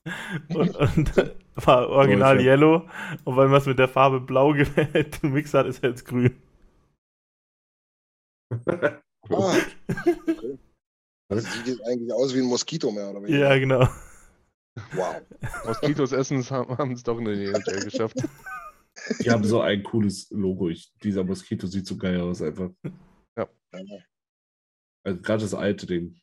Und, 0.54 0.76
und 0.76 1.34
war 1.56 1.88
original 1.90 2.36
Oh, 2.36 2.38
hab- 2.38 2.44
Yellow. 2.44 2.88
Und 3.24 3.36
weil 3.36 3.48
man 3.48 3.58
es 3.58 3.66
mit 3.66 3.78
der 3.78 3.88
Farbe 3.88 4.20
Blau 4.20 4.52
gewählt 4.54 5.20
gemixt 5.20 5.52
hat, 5.54 5.66
ist 5.66 5.82
er 5.82 5.90
jetzt 5.90 6.04
grün. 6.04 6.40
Ah, 9.32 9.54
okay. 9.88 10.58
Das 11.28 11.44
sieht 11.52 11.66
jetzt 11.68 11.86
eigentlich 11.86 12.12
aus 12.12 12.34
wie 12.34 12.38
ein 12.40 12.46
Moskito 12.46 12.90
mehr 12.90 13.10
oder 13.10 13.20
Ja, 13.28 13.50
weniger. 13.50 13.60
genau. 13.60 13.88
Wow. 14.94 15.20
Moskitos 15.66 16.10
Essens 16.12 16.50
haben 16.50 16.92
es 16.92 17.02
doch 17.04 17.18
in 17.18 17.26
die 17.26 17.44
NHL 17.44 17.84
geschafft. 17.84 18.16
Die 19.22 19.30
haben 19.30 19.44
so 19.44 19.60
ein 19.60 19.84
cooles 19.84 20.30
Logo. 20.30 20.68
Ich, 20.70 20.92
dieser 21.02 21.22
Moskito 21.22 21.66
sieht 21.68 21.86
so 21.86 21.96
geil 21.96 22.20
aus 22.20 22.42
einfach. 22.42 22.70
Ja. 23.38 23.48
Also 25.04 25.20
gerade 25.20 25.42
das 25.42 25.54
alte 25.54 25.86
Ding. 25.86 26.18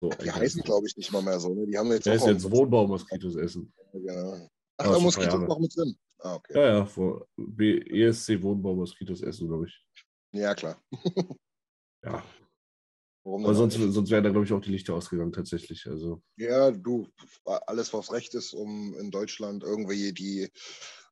So 0.00 0.08
Die 0.08 0.30
heißen, 0.32 0.62
glaube 0.62 0.86
ich, 0.86 0.96
nicht 0.96 1.12
mal 1.12 1.22
mehr 1.22 1.38
so. 1.38 1.54
Ne? 1.54 1.66
Die 1.66 1.76
haben 1.76 1.90
jetzt 1.92 2.06
Der 2.06 2.14
ist 2.14 2.26
jetzt 2.26 2.50
Wohnbaumoskitos 2.50 3.36
essen. 3.36 3.72
Ja. 3.92 4.48
Ach, 4.78 4.84
Aber 4.84 4.88
da 4.88 4.94
schon 4.94 5.02
Moskito 5.04 5.26
Jahre. 5.28 5.42
ist 5.42 5.48
noch 5.48 5.58
mit 5.60 5.76
drin. 5.76 5.96
Ah, 6.20 6.34
okay. 6.36 6.54
Ja, 6.54 6.66
ja, 6.78 6.86
vor 6.86 7.26
ESC 7.58 8.42
Wohnbaumoskitos 8.42 9.22
essen, 9.22 9.48
glaube 9.48 9.66
ich. 9.66 9.84
Ja, 10.32 10.54
klar. 10.54 10.80
Ja. 12.02 12.24
Warum 13.24 13.44
Aber 13.44 13.54
sonst, 13.54 13.76
nicht? 13.76 13.92
sonst 13.92 14.10
wären 14.10 14.24
da, 14.24 14.30
glaube 14.30 14.46
ich, 14.46 14.52
auch 14.54 14.60
die 14.62 14.70
Lichter 14.70 14.94
ausgegangen, 14.94 15.32
tatsächlich. 15.32 15.86
Also, 15.86 16.22
Ja, 16.38 16.70
du, 16.70 17.06
alles, 17.44 17.92
was 17.92 18.10
recht 18.10 18.34
ist, 18.34 18.54
um 18.54 18.94
in 18.94 19.10
Deutschland 19.10 19.62
irgendwie 19.62 20.14
die 20.14 20.48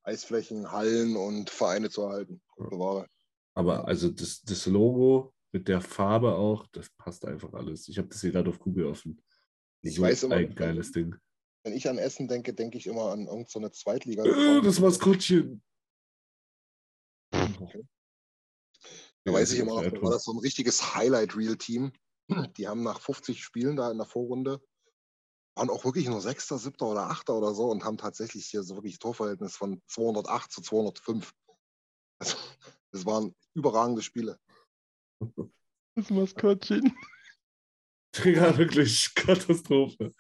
Eisflächen, 0.03 0.73
Hallen 0.73 1.15
und 1.17 1.51
Vereine 1.51 1.91
zu 1.91 2.05
erhalten. 2.05 2.41
Ja. 2.57 3.05
Aber 3.53 3.87
also 3.87 4.09
das, 4.09 4.41
das 4.41 4.65
Logo 4.65 5.35
mit 5.53 5.69
der 5.69 5.81
Farbe 5.81 6.35
auch, 6.35 6.67
das 6.69 6.91
passt 6.91 7.25
einfach 7.25 7.53
alles. 7.55 7.89
Ich 7.89 7.99
habe 7.99 8.09
das 8.09 8.21
hier 8.21 8.33
gerade 8.33 8.51
auf 8.51 8.59
Google 8.59 8.87
offen. 8.87 9.23
Ich 9.83 9.97
so 9.97 10.03
weiß 10.03 10.25
immer, 10.25 10.37
ein 10.37 10.55
geiles 10.55 10.93
Ding. 10.93 11.15
Wenn 11.65 11.73
ich 11.73 11.89
an 11.89 11.99
Essen 11.99 12.29
denke, 12.29 12.55
denke 12.55 12.79
ich 12.79 12.87
immer 12.87 13.13
an 13.13 13.27
irgendeine 13.27 13.67
so 13.67 13.71
Zweitliga. 13.71 14.25
Äh, 14.25 14.63
das 14.63 14.81
Maskottchen. 14.81 15.63
Da 17.31 19.35
weiß 19.35 19.53
ich 19.53 19.59
immer 19.59 19.83
noch, 19.83 19.91
da 19.91 20.03
war 20.03 20.13
das 20.13 20.25
so 20.25 20.33
ein 20.33 20.39
richtiges 20.39 20.95
Highlight-Reel-Team. 20.95 21.93
Die 22.57 22.69
haben 22.69 22.83
nach 22.83 23.01
50 23.01 23.43
Spielen 23.43 23.77
da 23.77 23.91
in 23.91 23.99
der 23.99 24.07
Vorrunde, 24.07 24.63
waren 25.55 25.71
auch 25.71 25.85
wirklich 25.85 26.09
nur 26.09 26.21
Sechster, 26.21 26.59
Siebter 26.59 26.87
oder 26.87 27.11
Achter 27.11 27.37
oder 27.37 27.55
so 27.55 27.71
und 27.71 27.85
haben 27.85 27.99
tatsächlich 27.99 28.47
hier 28.47 28.63
so 28.63 28.77
wirklich 28.77 28.99
Torverhältnis 28.99 29.57
von 29.57 29.83
208 29.89 30.53
zu 30.53 30.63
205. 30.63 31.33
Also, 32.21 32.37
das 32.93 33.07
waren 33.07 33.35
überragende 33.55 34.03
Spiele. 34.03 34.39
Das 35.95 36.11
Maskottchen. 36.11 36.95
Ja, 38.25 38.57
wirklich 38.57 39.15
Katastrophe. 39.15 40.13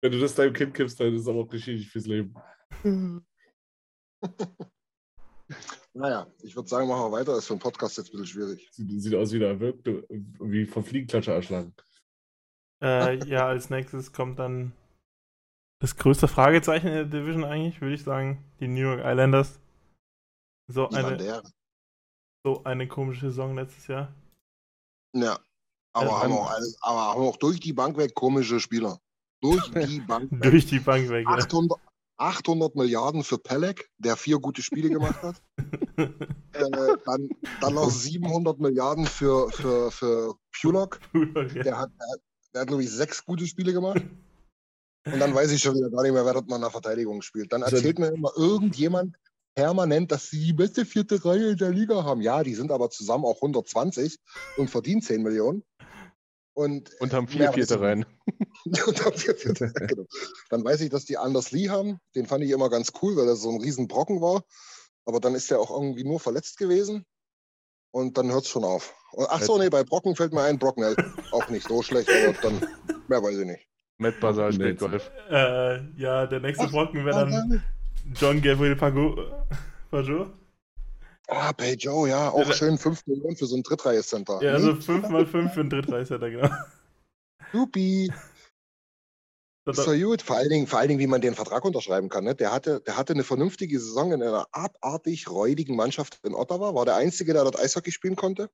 Wenn 0.00 0.12
du 0.12 0.18
das 0.18 0.34
deinem 0.34 0.52
Kind 0.52 0.74
gibst, 0.74 0.98
dann 0.98 1.14
ist 1.14 1.22
es 1.22 1.28
aber 1.28 1.40
auch 1.40 1.48
geschädigt 1.48 1.90
fürs 1.90 2.06
Leben. 2.06 2.34
Naja, 5.94 6.26
ich 6.42 6.54
würde 6.54 6.68
sagen, 6.68 6.88
machen 6.88 7.10
wir 7.10 7.18
weiter. 7.18 7.38
Ist 7.38 7.46
für 7.46 7.54
einen 7.54 7.60
Podcast 7.60 7.96
jetzt 7.96 8.08
ein 8.08 8.12
bisschen 8.12 8.26
schwierig. 8.26 8.68
Sieht, 8.70 9.00
sieht 9.00 9.14
aus 9.14 9.32
wie 9.32 9.36
eine 9.36 9.46
Erwürgte, 9.46 10.06
wie 10.08 10.66
vom 10.66 10.84
Fliegenklatscher 10.84 11.32
erschlagen. 11.32 11.74
Äh, 12.82 13.16
ja, 13.26 13.46
als 13.46 13.70
nächstes 13.70 14.12
kommt 14.12 14.38
dann 14.38 14.72
das 15.80 15.96
größte 15.96 16.28
Fragezeichen 16.28 16.88
in 16.88 16.94
der 16.94 17.04
Division 17.04 17.44
eigentlich, 17.44 17.80
würde 17.80 17.94
ich 17.94 18.02
sagen. 18.02 18.44
Die 18.60 18.68
New 18.68 18.80
York 18.80 19.00
Islanders. 19.04 19.58
So 20.68 20.88
eine, 20.88 21.16
der? 21.16 21.42
So 22.46 22.62
eine 22.62 22.86
komische 22.86 23.26
Saison 23.30 23.56
letztes 23.56 23.88
Jahr. 23.88 24.14
Ja. 25.12 25.36
Aber, 25.92 26.06
Ja, 26.06 26.22
haben 26.22 26.30
ähm, 26.30 26.38
auch 26.38 26.50
alles, 26.50 26.78
aber 26.80 27.00
haben 27.00 27.22
auch 27.22 27.36
durch 27.38 27.58
die 27.58 27.72
Bank 27.72 27.96
weg 27.96 28.14
komische 28.14 28.60
Spieler. 28.60 29.00
Durch 29.40 29.68
die 29.88 29.98
Bank 30.00 30.30
weg. 30.30 30.42
Durch 30.42 30.66
die 30.66 30.78
Bank 30.78 31.08
weg. 31.08 31.26
Ja. 31.28 31.34
800, 31.34 31.80
800 32.18 32.76
Milliarden 32.76 33.24
für 33.24 33.38
Pelek, 33.38 33.90
der 33.98 34.16
vier 34.16 34.38
gute 34.38 34.62
Spiele 34.62 34.90
gemacht 34.90 35.20
hat. 35.22 35.42
äh, 35.96 36.96
dann, 37.04 37.28
dann 37.60 37.74
noch 37.74 37.90
700 37.90 38.60
Milliarden 38.60 39.06
für, 39.06 39.50
für, 39.50 39.90
für 39.90 40.34
Pulok. 40.60 41.00
ja. 41.14 41.62
Der 41.64 41.78
hat, 41.78 41.90
der 42.54 42.60
hat, 42.60 42.68
glaube 42.68 42.84
ich, 42.84 42.90
sechs 42.92 43.24
gute 43.24 43.46
Spiele 43.46 43.72
gemacht. 43.72 44.02
Und 45.06 45.18
dann 45.18 45.34
weiß 45.34 45.50
ich 45.50 45.62
schon 45.62 45.74
wieder 45.74 45.90
gar 45.90 46.02
nicht 46.02 46.12
mehr, 46.12 46.24
wer 46.24 46.34
dort 46.34 46.48
mal 46.48 46.56
in 46.56 46.62
der 46.62 46.70
Verteidigung 46.70 47.22
spielt. 47.22 47.52
Dann 47.52 47.64
Also- 47.64 47.76
erzählt 47.76 47.98
mir 47.98 48.08
immer 48.08 48.30
irgendjemand 48.36 49.16
permanent, 49.56 50.12
dass 50.12 50.30
sie 50.30 50.44
die 50.44 50.52
beste 50.52 50.84
vierte 50.84 51.24
Reihe 51.24 51.50
in 51.50 51.56
der 51.56 51.70
Liga 51.70 52.04
haben. 52.04 52.20
Ja, 52.20 52.44
die 52.44 52.54
sind 52.54 52.70
aber 52.70 52.90
zusammen 52.90 53.24
auch 53.24 53.36
120 53.36 54.18
und 54.58 54.70
verdienen 54.70 55.02
10 55.02 55.22
Millionen. 55.22 55.64
Und, 56.54 56.90
Und 57.00 57.12
haben 57.12 57.26
vier 57.28 57.52
Vierte 57.52 57.80
rein. 57.80 58.06
und 58.64 59.04
dann, 59.04 59.12
genau. 59.88 60.06
dann 60.48 60.64
weiß 60.64 60.80
ich, 60.82 60.90
dass 60.90 61.04
die 61.04 61.18
Anders 61.18 61.50
Lee 61.50 61.68
haben. 61.68 61.98
Den 62.14 62.26
fand 62.26 62.44
ich 62.44 62.50
immer 62.50 62.70
ganz 62.70 62.92
cool, 63.02 63.16
weil 63.16 63.28
er 63.28 63.36
so 63.36 63.50
ein 63.50 63.60
riesen 63.60 63.88
Brocken 63.88 64.20
war. 64.22 64.42
Aber 65.04 65.20
dann 65.20 65.34
ist 65.34 65.50
er 65.50 65.60
auch 65.60 65.70
irgendwie 65.70 66.04
nur 66.04 66.20
verletzt 66.20 66.56
gewesen. 66.56 67.04
Und 67.92 68.16
dann 68.16 68.30
hört 68.30 68.44
es 68.44 68.50
schon 68.50 68.64
auf. 68.64 68.94
Und- 69.12 69.26
Ach 69.28 69.42
so, 69.42 69.58
nee, 69.58 69.68
bei 69.68 69.84
Brocken 69.84 70.16
fällt 70.16 70.32
mir 70.32 70.42
ein, 70.42 70.58
Brocknell. 70.58 70.96
Auch 71.30 71.48
nicht 71.48 71.68
so 71.68 71.82
schlecht, 71.82 72.10
aber 72.10 72.36
dann 72.42 72.66
mehr 73.08 73.22
weiß 73.22 73.38
ich 73.38 73.46
nicht. 73.46 73.66
Matt 73.98 74.20
Basal 74.20 74.52
spielt. 74.52 74.78
Golf. 74.78 75.10
Äh, 75.30 75.90
ja, 75.98 76.26
der 76.26 76.40
nächste 76.40 76.64
Ach, 76.64 76.70
Brocken 76.70 77.04
wäre 77.04 77.26
dann 77.26 77.62
John 78.14 78.40
Gabriel 78.40 78.76
Pago- 78.76 79.46
Pajot. 79.90 80.32
Ah, 81.28 81.52
Pay 81.52 81.74
Joe, 81.74 82.08
ja, 82.08 82.30
auch 82.30 82.46
Ja, 82.46 82.52
schön 82.52 82.78
5 82.78 83.04
Millionen 83.06 83.36
für 83.36 83.46
so 83.46 83.56
ein 83.56 83.62
Drittreihe-Center. 83.64 84.40
Ja, 84.42 84.52
also 84.52 84.72
5x5 84.74 85.48
für 85.48 85.60
einen 85.60 85.70
Drittreißer, 85.70 86.18
genau. 86.18 86.48
Supi. 87.52 88.12
Ist 89.68 89.78
doch 89.78 89.92
gut. 89.96 90.22
Vor 90.22 90.36
allen, 90.36 90.48
Dingen, 90.48 90.66
vor 90.68 90.78
allen 90.78 90.88
Dingen, 90.88 91.00
wie 91.00 91.08
man 91.08 91.20
den 91.20 91.34
Vertrag 91.34 91.64
unterschreiben 91.64 92.08
kann. 92.08 92.22
Ne? 92.22 92.36
Der, 92.36 92.52
hatte, 92.52 92.80
der 92.82 92.96
hatte 92.96 93.12
eine 93.14 93.24
vernünftige 93.24 93.80
Saison 93.80 94.12
in 94.12 94.22
einer 94.22 94.46
abartig 94.52 95.28
räudigen 95.28 95.74
Mannschaft 95.74 96.20
in 96.22 96.34
Ottawa. 96.34 96.74
War 96.74 96.84
der 96.84 96.94
Einzige, 96.94 97.32
der 97.32 97.42
dort 97.42 97.58
Eishockey 97.58 97.90
spielen 97.90 98.14
konnte. 98.14 98.48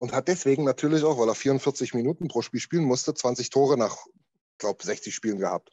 und 0.00 0.12
hat 0.12 0.28
deswegen 0.28 0.64
natürlich 0.64 1.04
auch, 1.04 1.18
weil 1.18 1.28
er 1.28 1.34
44 1.34 1.92
Minuten 1.92 2.28
pro 2.28 2.40
Spiel 2.40 2.60
spielen 2.60 2.84
musste, 2.84 3.12
20 3.12 3.50
Tore 3.50 3.76
nach, 3.76 3.96
glaube 4.58 4.82
60 4.82 5.14
Spielen 5.14 5.38
gehabt. 5.38 5.70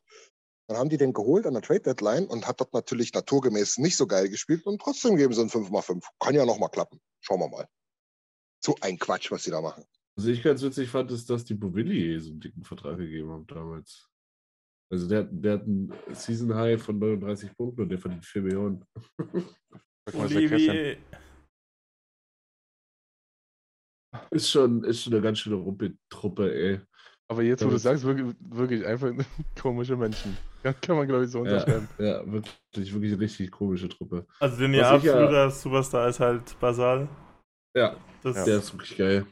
Dann 0.68 0.78
haben 0.78 0.90
die 0.90 0.98
den 0.98 1.14
geholt 1.14 1.46
an 1.46 1.54
der 1.54 1.62
Trade 1.62 1.82
Deadline 1.82 2.26
und 2.28 2.48
hat 2.48 2.60
dort 2.60 2.74
natürlich 2.74 3.14
naturgemäß 3.14 3.78
nicht 3.78 3.98
so 3.98 4.08
geil 4.08 4.30
gespielt 4.30 4.66
und 4.66 4.82
trotzdem 4.82 5.16
geben 5.16 5.34
sie 5.34 5.42
ein 5.42 5.50
5x5. 5.50 6.04
Kann 6.20 6.34
ja 6.36 6.46
nochmal 6.46 6.70
klappen. 6.70 7.00
Schauen 7.22 7.40
wir 7.40 7.50
mal. 7.50 7.68
So 8.64 8.76
ein 8.82 8.98
Quatsch, 8.98 9.30
was 9.32 9.44
sie 9.44 9.52
da 9.52 9.62
machen. 9.62 9.84
Was 10.18 10.26
ich 10.26 10.42
ganz 10.42 10.64
witzig 10.64 10.90
fand, 10.90 11.12
ist, 11.12 11.30
dass 11.30 11.46
die 11.46 11.54
Bovilli 11.54 12.20
so 12.20 12.32
einen 12.32 12.40
dicken 12.40 12.64
Vertrag 12.64 12.98
gegeben 12.98 13.30
haben 13.30 13.46
damals. 13.46 14.10
Also 14.92 15.08
der, 15.08 15.24
der 15.24 15.54
hat 15.54 15.64
einen 15.64 15.94
Season 16.14 16.54
High 16.56 16.82
von 16.82 16.98
39 16.98 17.56
Punkten 17.56 17.82
und 17.82 17.90
der 17.90 18.00
verdient 18.00 18.26
4 18.26 18.42
Millionen. 18.42 18.86
Olivier, 20.14 20.98
Ist 24.32 24.50
schon, 24.50 24.84
ist 24.84 25.02
schon 25.04 25.14
eine 25.14 25.22
ganz 25.22 25.40
schöne 25.40 25.56
Rumpeltruppe, 25.58 26.54
ey. 26.54 26.82
Aber 27.28 27.42
jetzt, 27.44 27.62
wo 27.64 27.68
du 27.68 27.74
das- 27.74 27.84
sagst, 27.84 28.04
wirklich, 28.04 28.36
wirklich 28.40 28.86
einfach 28.86 29.12
komische 29.60 29.98
Menschen. 29.98 30.38
Kann, 30.66 30.82
kann 30.82 30.96
man, 30.98 31.08
glaube 31.08 31.26
ich, 31.26 31.30
so 31.30 31.38
Ja, 31.38 31.44
unterschreiben. 31.44 31.88
ja, 32.00 32.22
wirklich, 32.26 32.92
wirklich 32.92 33.12
eine 33.14 33.22
richtig 33.22 33.52
komische 33.52 33.88
Truppe. 33.88 34.26
also 34.40 34.58
den 34.58 34.72
Was 34.74 35.04
ja 35.04 35.30
ja- 35.32 35.50
Superstar 35.52 36.08
ist 36.10 36.20
halt 36.20 36.60
Basal. 36.60 37.08
Ja, 37.78 37.96
Das, 38.24 38.44
der 38.46 38.58
ist 38.58 38.74
wirklich 38.74 38.98
geil. 38.98 39.28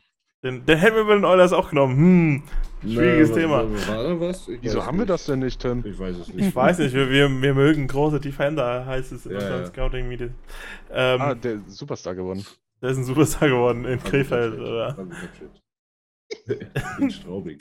den, 0.46 0.64
den 0.64 0.78
hätten 0.78 0.96
wir 0.96 1.06
bei 1.06 1.16
den 1.16 1.26
Oilers 1.26 1.52
auch 1.52 1.72
genommen. 1.72 1.96
Hm, 1.98 2.44
schwieriges 2.84 3.30
Na, 3.32 3.36
Thema. 3.36 3.64
War, 3.64 3.88
war 3.88 4.04
da 4.04 4.20
was? 4.20 4.48
Ich 4.48 4.62
Wieso 4.62 4.86
haben 4.86 4.98
wir 4.98 5.06
nicht. 5.06 5.10
das 5.10 5.26
denn 5.26 5.40
nicht, 5.40 5.60
Tim? 5.60 5.84
Ich 5.84 5.98
weiß 5.98 6.18
es 6.18 6.28
nicht. 6.28 6.48
Ich 6.50 6.56
weiß 6.56 6.78
nicht, 6.78 6.94
wir, 6.94 7.10
wir, 7.10 7.28
wir 7.42 7.54
mögen 7.56 7.88
große 7.88 8.20
Defender, 8.20 8.86
heißt 8.86 9.12
es 9.14 9.26
in 9.26 9.32
Ja, 9.32 9.38
unserem 9.40 9.62
ja. 9.62 9.66
Scouting-Meeting. 9.66 10.36
Ähm, 10.92 11.22
Ah, 11.22 11.34
der 11.34 11.62
Superstar 11.66 12.14
gewonnen. 12.14 12.46
der 12.80 12.92
ist 12.92 12.98
ein 12.98 13.06
Superstar 13.06 13.50
geworden 13.50 13.86
in 13.86 13.98
Krefeld, 14.04 14.60
oder? 14.60 14.96
In 17.00 17.10
Straubing. 17.12 17.58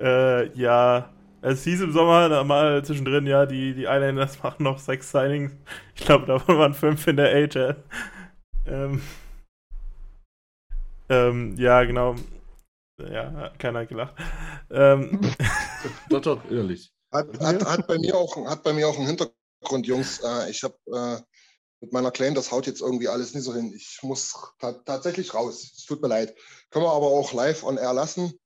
Äh, 0.00 0.50
ja, 0.58 1.12
es 1.42 1.64
hieß 1.64 1.82
im 1.82 1.92
Sommer 1.92 2.28
da 2.28 2.44
mal 2.44 2.84
zwischendrin, 2.84 3.26
ja, 3.26 3.46
die, 3.46 3.74
die 3.74 3.84
Islanders 3.84 4.42
machen 4.42 4.64
noch 4.64 4.78
sechs 4.78 5.10
Signings. 5.10 5.52
Ich 5.94 6.04
glaube, 6.04 6.26
davon 6.26 6.58
waren 6.58 6.74
fünf 6.74 7.06
in 7.06 7.16
der 7.16 7.34
AHL. 7.34 7.76
Ähm, 8.66 9.02
ähm, 11.08 11.56
ja, 11.56 11.84
genau. 11.84 12.16
Ja, 12.98 13.30
hat 13.32 13.58
keiner 13.58 13.86
gelacht. 13.86 14.14
Ähm, 14.70 15.20
Doch, 16.08 16.20
doch, 16.20 16.50
innerlich. 16.50 16.90
Hat, 17.12 17.38
hat, 17.40 17.64
hat, 17.64 17.86
bei, 17.86 17.98
mir 17.98 18.16
auch, 18.16 18.36
hat 18.46 18.62
bei 18.64 18.72
mir 18.72 18.88
auch 18.88 18.96
einen 18.96 19.06
Hintergrund, 19.06 19.86
Jungs. 19.86 20.20
Äh, 20.20 20.50
ich 20.50 20.64
habe 20.64 20.76
äh, 20.92 21.22
mit 21.80 21.92
meiner 21.92 22.10
Claim, 22.10 22.34
das 22.34 22.50
haut 22.50 22.66
jetzt 22.66 22.80
irgendwie 22.80 23.08
alles 23.08 23.34
nicht 23.34 23.44
so 23.44 23.54
hin. 23.54 23.72
Ich 23.76 24.00
muss 24.02 24.34
ta 24.58 24.72
tatsächlich 24.72 25.34
raus. 25.34 25.72
Es 25.76 25.84
tut 25.84 26.02
mir 26.02 26.08
leid. 26.08 26.34
Können 26.70 26.84
wir 26.84 26.92
aber 26.92 27.06
auch 27.06 27.32
live 27.32 27.62
on 27.62 27.76
air 27.76 27.92
lassen, 27.92 28.38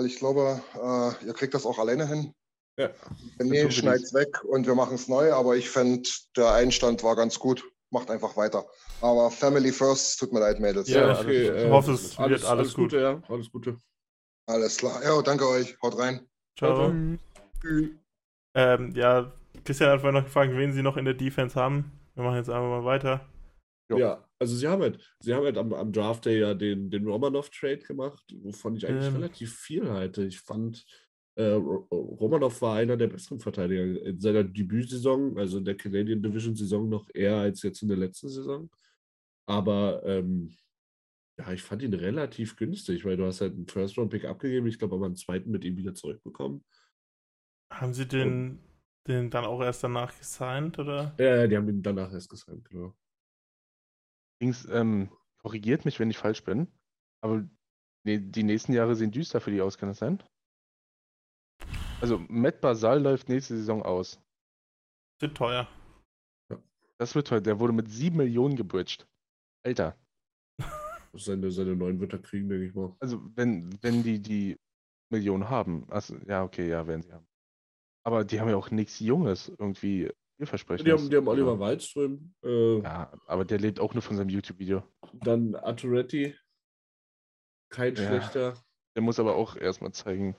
weil 0.00 0.06
ich 0.06 0.16
glaube, 0.16 0.62
äh, 0.74 1.26
ihr 1.26 1.34
kriegt 1.34 1.52
das 1.52 1.66
auch 1.66 1.78
alleine 1.78 2.08
hin. 2.08 2.32
Ja. 2.78 2.88
Wenn 3.36 3.48
nee, 3.48 3.70
schneid's 3.70 4.14
weg 4.14 4.42
und 4.44 4.66
wir 4.66 4.74
machen 4.74 4.94
es 4.94 5.08
neu. 5.08 5.30
Aber 5.34 5.56
ich 5.56 5.68
fände, 5.68 6.08
der 6.34 6.52
Einstand 6.52 7.04
war 7.04 7.16
ganz 7.16 7.38
gut. 7.38 7.62
Macht 7.90 8.10
einfach 8.10 8.34
weiter. 8.34 8.64
Aber 9.02 9.30
Family 9.30 9.72
first, 9.72 10.18
tut 10.18 10.32
mir 10.32 10.40
leid, 10.40 10.58
Mädels. 10.58 10.88
Ja, 10.88 11.20
okay. 11.20 11.42
ich 11.42 11.64
äh, 11.66 11.70
hoffe, 11.70 11.92
es 11.92 12.18
wird 12.18 12.20
alles, 12.20 12.44
alles 12.44 12.74
gut. 12.74 12.90
Gute, 12.90 13.00
ja. 13.00 13.22
Alles 13.28 13.52
Gute. 13.52 13.76
Alles 14.46 14.78
klar. 14.78 15.02
Ja, 15.04 15.20
danke 15.20 15.46
euch. 15.46 15.76
Haut 15.82 15.98
rein. 15.98 16.26
ciao. 16.56 16.94
Tschüss. 17.60 17.90
Ähm, 18.54 18.92
ja, 18.94 19.30
Christian 19.64 19.90
hat 19.90 20.00
vorhin 20.00 20.18
noch 20.18 20.24
gefragt, 20.24 20.52
wen 20.54 20.72
sie 20.72 20.82
noch 20.82 20.96
in 20.96 21.04
der 21.04 21.14
Defense 21.14 21.60
haben. 21.60 21.92
Wir 22.14 22.24
machen 22.24 22.36
jetzt 22.36 22.48
einfach 22.48 22.68
mal 22.68 22.84
weiter. 22.86 23.28
Jo. 23.90 23.98
Ja, 23.98 24.29
also 24.40 24.56
sie 24.56 24.66
haben 24.66 24.82
halt, 24.82 24.98
sie 25.20 25.34
haben 25.34 25.44
halt 25.44 25.58
am, 25.58 25.72
am 25.72 25.92
Draft 25.92 26.24
Day 26.24 26.40
ja 26.40 26.54
den, 26.54 26.90
den 26.90 27.06
Romanov-Trade 27.06 27.78
gemacht, 27.78 28.24
wovon 28.42 28.74
ich 28.76 28.86
eigentlich 28.86 29.06
Ähm. 29.08 29.16
relativ 29.16 29.54
viel 29.54 29.88
halte. 29.90 30.24
Ich 30.24 30.40
fand, 30.40 30.84
äh, 31.36 31.50
Ro- 31.52 31.86
Romanov 31.90 32.60
war 32.62 32.76
einer 32.76 32.96
der 32.96 33.08
besseren 33.08 33.38
Verteidiger 33.38 33.84
in 34.02 34.18
seiner 34.18 34.42
Debütsaison, 34.42 35.38
also 35.38 35.58
in 35.58 35.64
der 35.64 35.76
Canadian 35.76 36.22
Division-Saison 36.22 36.88
noch 36.88 37.08
eher 37.14 37.36
als 37.36 37.62
jetzt 37.62 37.82
in 37.82 37.88
der 37.88 37.98
letzten 37.98 38.28
Saison. 38.28 38.70
Aber 39.46 40.02
ähm, 40.04 40.56
ja, 41.38 41.52
ich 41.52 41.62
fand 41.62 41.82
ihn 41.82 41.94
relativ 41.94 42.56
günstig, 42.56 43.04
weil 43.04 43.16
du 43.16 43.26
hast 43.26 43.40
halt 43.40 43.54
einen 43.54 43.66
First-Round-Pick 43.66 44.24
abgegeben, 44.24 44.66
ich 44.66 44.78
glaube 44.78 44.96
aber 44.96 45.06
einen 45.06 45.16
zweiten 45.16 45.50
mit 45.50 45.64
ihm 45.64 45.76
wieder 45.76 45.94
zurückbekommen. 45.94 46.64
Haben 47.72 47.94
sie 47.94 48.06
den, 48.06 48.58
den 49.06 49.30
dann 49.30 49.44
auch 49.44 49.60
erst 49.60 49.84
danach 49.84 50.16
gesigned, 50.18 50.78
oder? 50.78 51.14
Ja, 51.18 51.36
ja, 51.36 51.46
die 51.46 51.56
haben 51.56 51.68
ihn 51.68 51.82
danach 51.82 52.12
erst 52.12 52.28
gesigned, 52.28 52.68
genau. 52.68 52.96
Dings, 54.40 54.66
ähm, 54.70 55.10
korrigiert 55.38 55.84
mich, 55.84 55.98
wenn 56.00 56.10
ich 56.10 56.18
falsch 56.18 56.44
bin. 56.44 56.68
Aber 57.22 57.46
die 58.04 58.42
nächsten 58.42 58.72
Jahre 58.72 58.96
sehen 58.96 59.10
düster 59.10 59.40
für 59.40 59.50
die 59.50 59.60
aus, 59.60 59.76
kann 59.76 59.90
das 59.90 59.98
sein? 59.98 60.22
Also, 62.00 62.18
Matt 62.28 62.60
Basal 62.60 63.02
läuft 63.02 63.28
nächste 63.28 63.56
Saison 63.56 63.82
aus. 63.82 64.18
Sind 65.20 65.36
teuer. 65.36 65.68
Das 66.96 67.14
wird 67.14 67.28
toll. 67.28 67.42
Der 67.42 67.60
wurde 67.60 67.74
mit 67.74 67.90
7 67.90 68.16
Millionen 68.16 68.56
gebridged. 68.56 69.06
Alter. 69.64 69.96
Seine, 71.12 71.50
seine 71.50 71.74
neuen 71.74 71.98
wird 71.98 72.12
er 72.12 72.20
kriegen, 72.20 72.48
denke 72.48 72.66
ich 72.66 72.74
mal. 72.74 72.94
Also, 73.00 73.20
wenn, 73.34 73.68
wenn 73.82 74.04
die 74.04 74.22
die 74.22 74.56
Millionen 75.10 75.50
haben. 75.50 75.84
Also, 75.90 76.16
ja, 76.26 76.44
okay, 76.44 76.68
ja, 76.68 76.86
werden 76.86 77.02
sie 77.02 77.12
haben. 77.12 77.26
Aber 78.04 78.24
die 78.24 78.40
haben 78.40 78.48
ja 78.48 78.56
auch 78.56 78.70
nichts 78.70 79.00
Junges 79.00 79.48
irgendwie 79.48 80.10
vielversprechend. 80.40 80.86
Die 80.86 80.92
haben, 80.92 81.10
die 81.10 81.16
haben 81.16 81.28
Oliver 81.28 81.58
Waldström, 81.58 82.34
äh, 82.42 82.78
Ja, 82.80 83.12
aber 83.26 83.44
der 83.44 83.58
lebt 83.58 83.78
auch 83.80 83.92
nur 83.94 84.02
von 84.02 84.16
seinem 84.16 84.30
YouTube-Video. 84.30 84.82
dann 85.12 85.54
Aturetti, 85.54 86.34
kein 87.68 87.94
Ja. 87.96 88.06
schlechter. 88.06 88.62
Der 88.96 89.02
muss 89.02 89.20
aber 89.20 89.36
auch 89.36 89.56
erstmal 89.56 89.92
zeigen. 89.92 90.36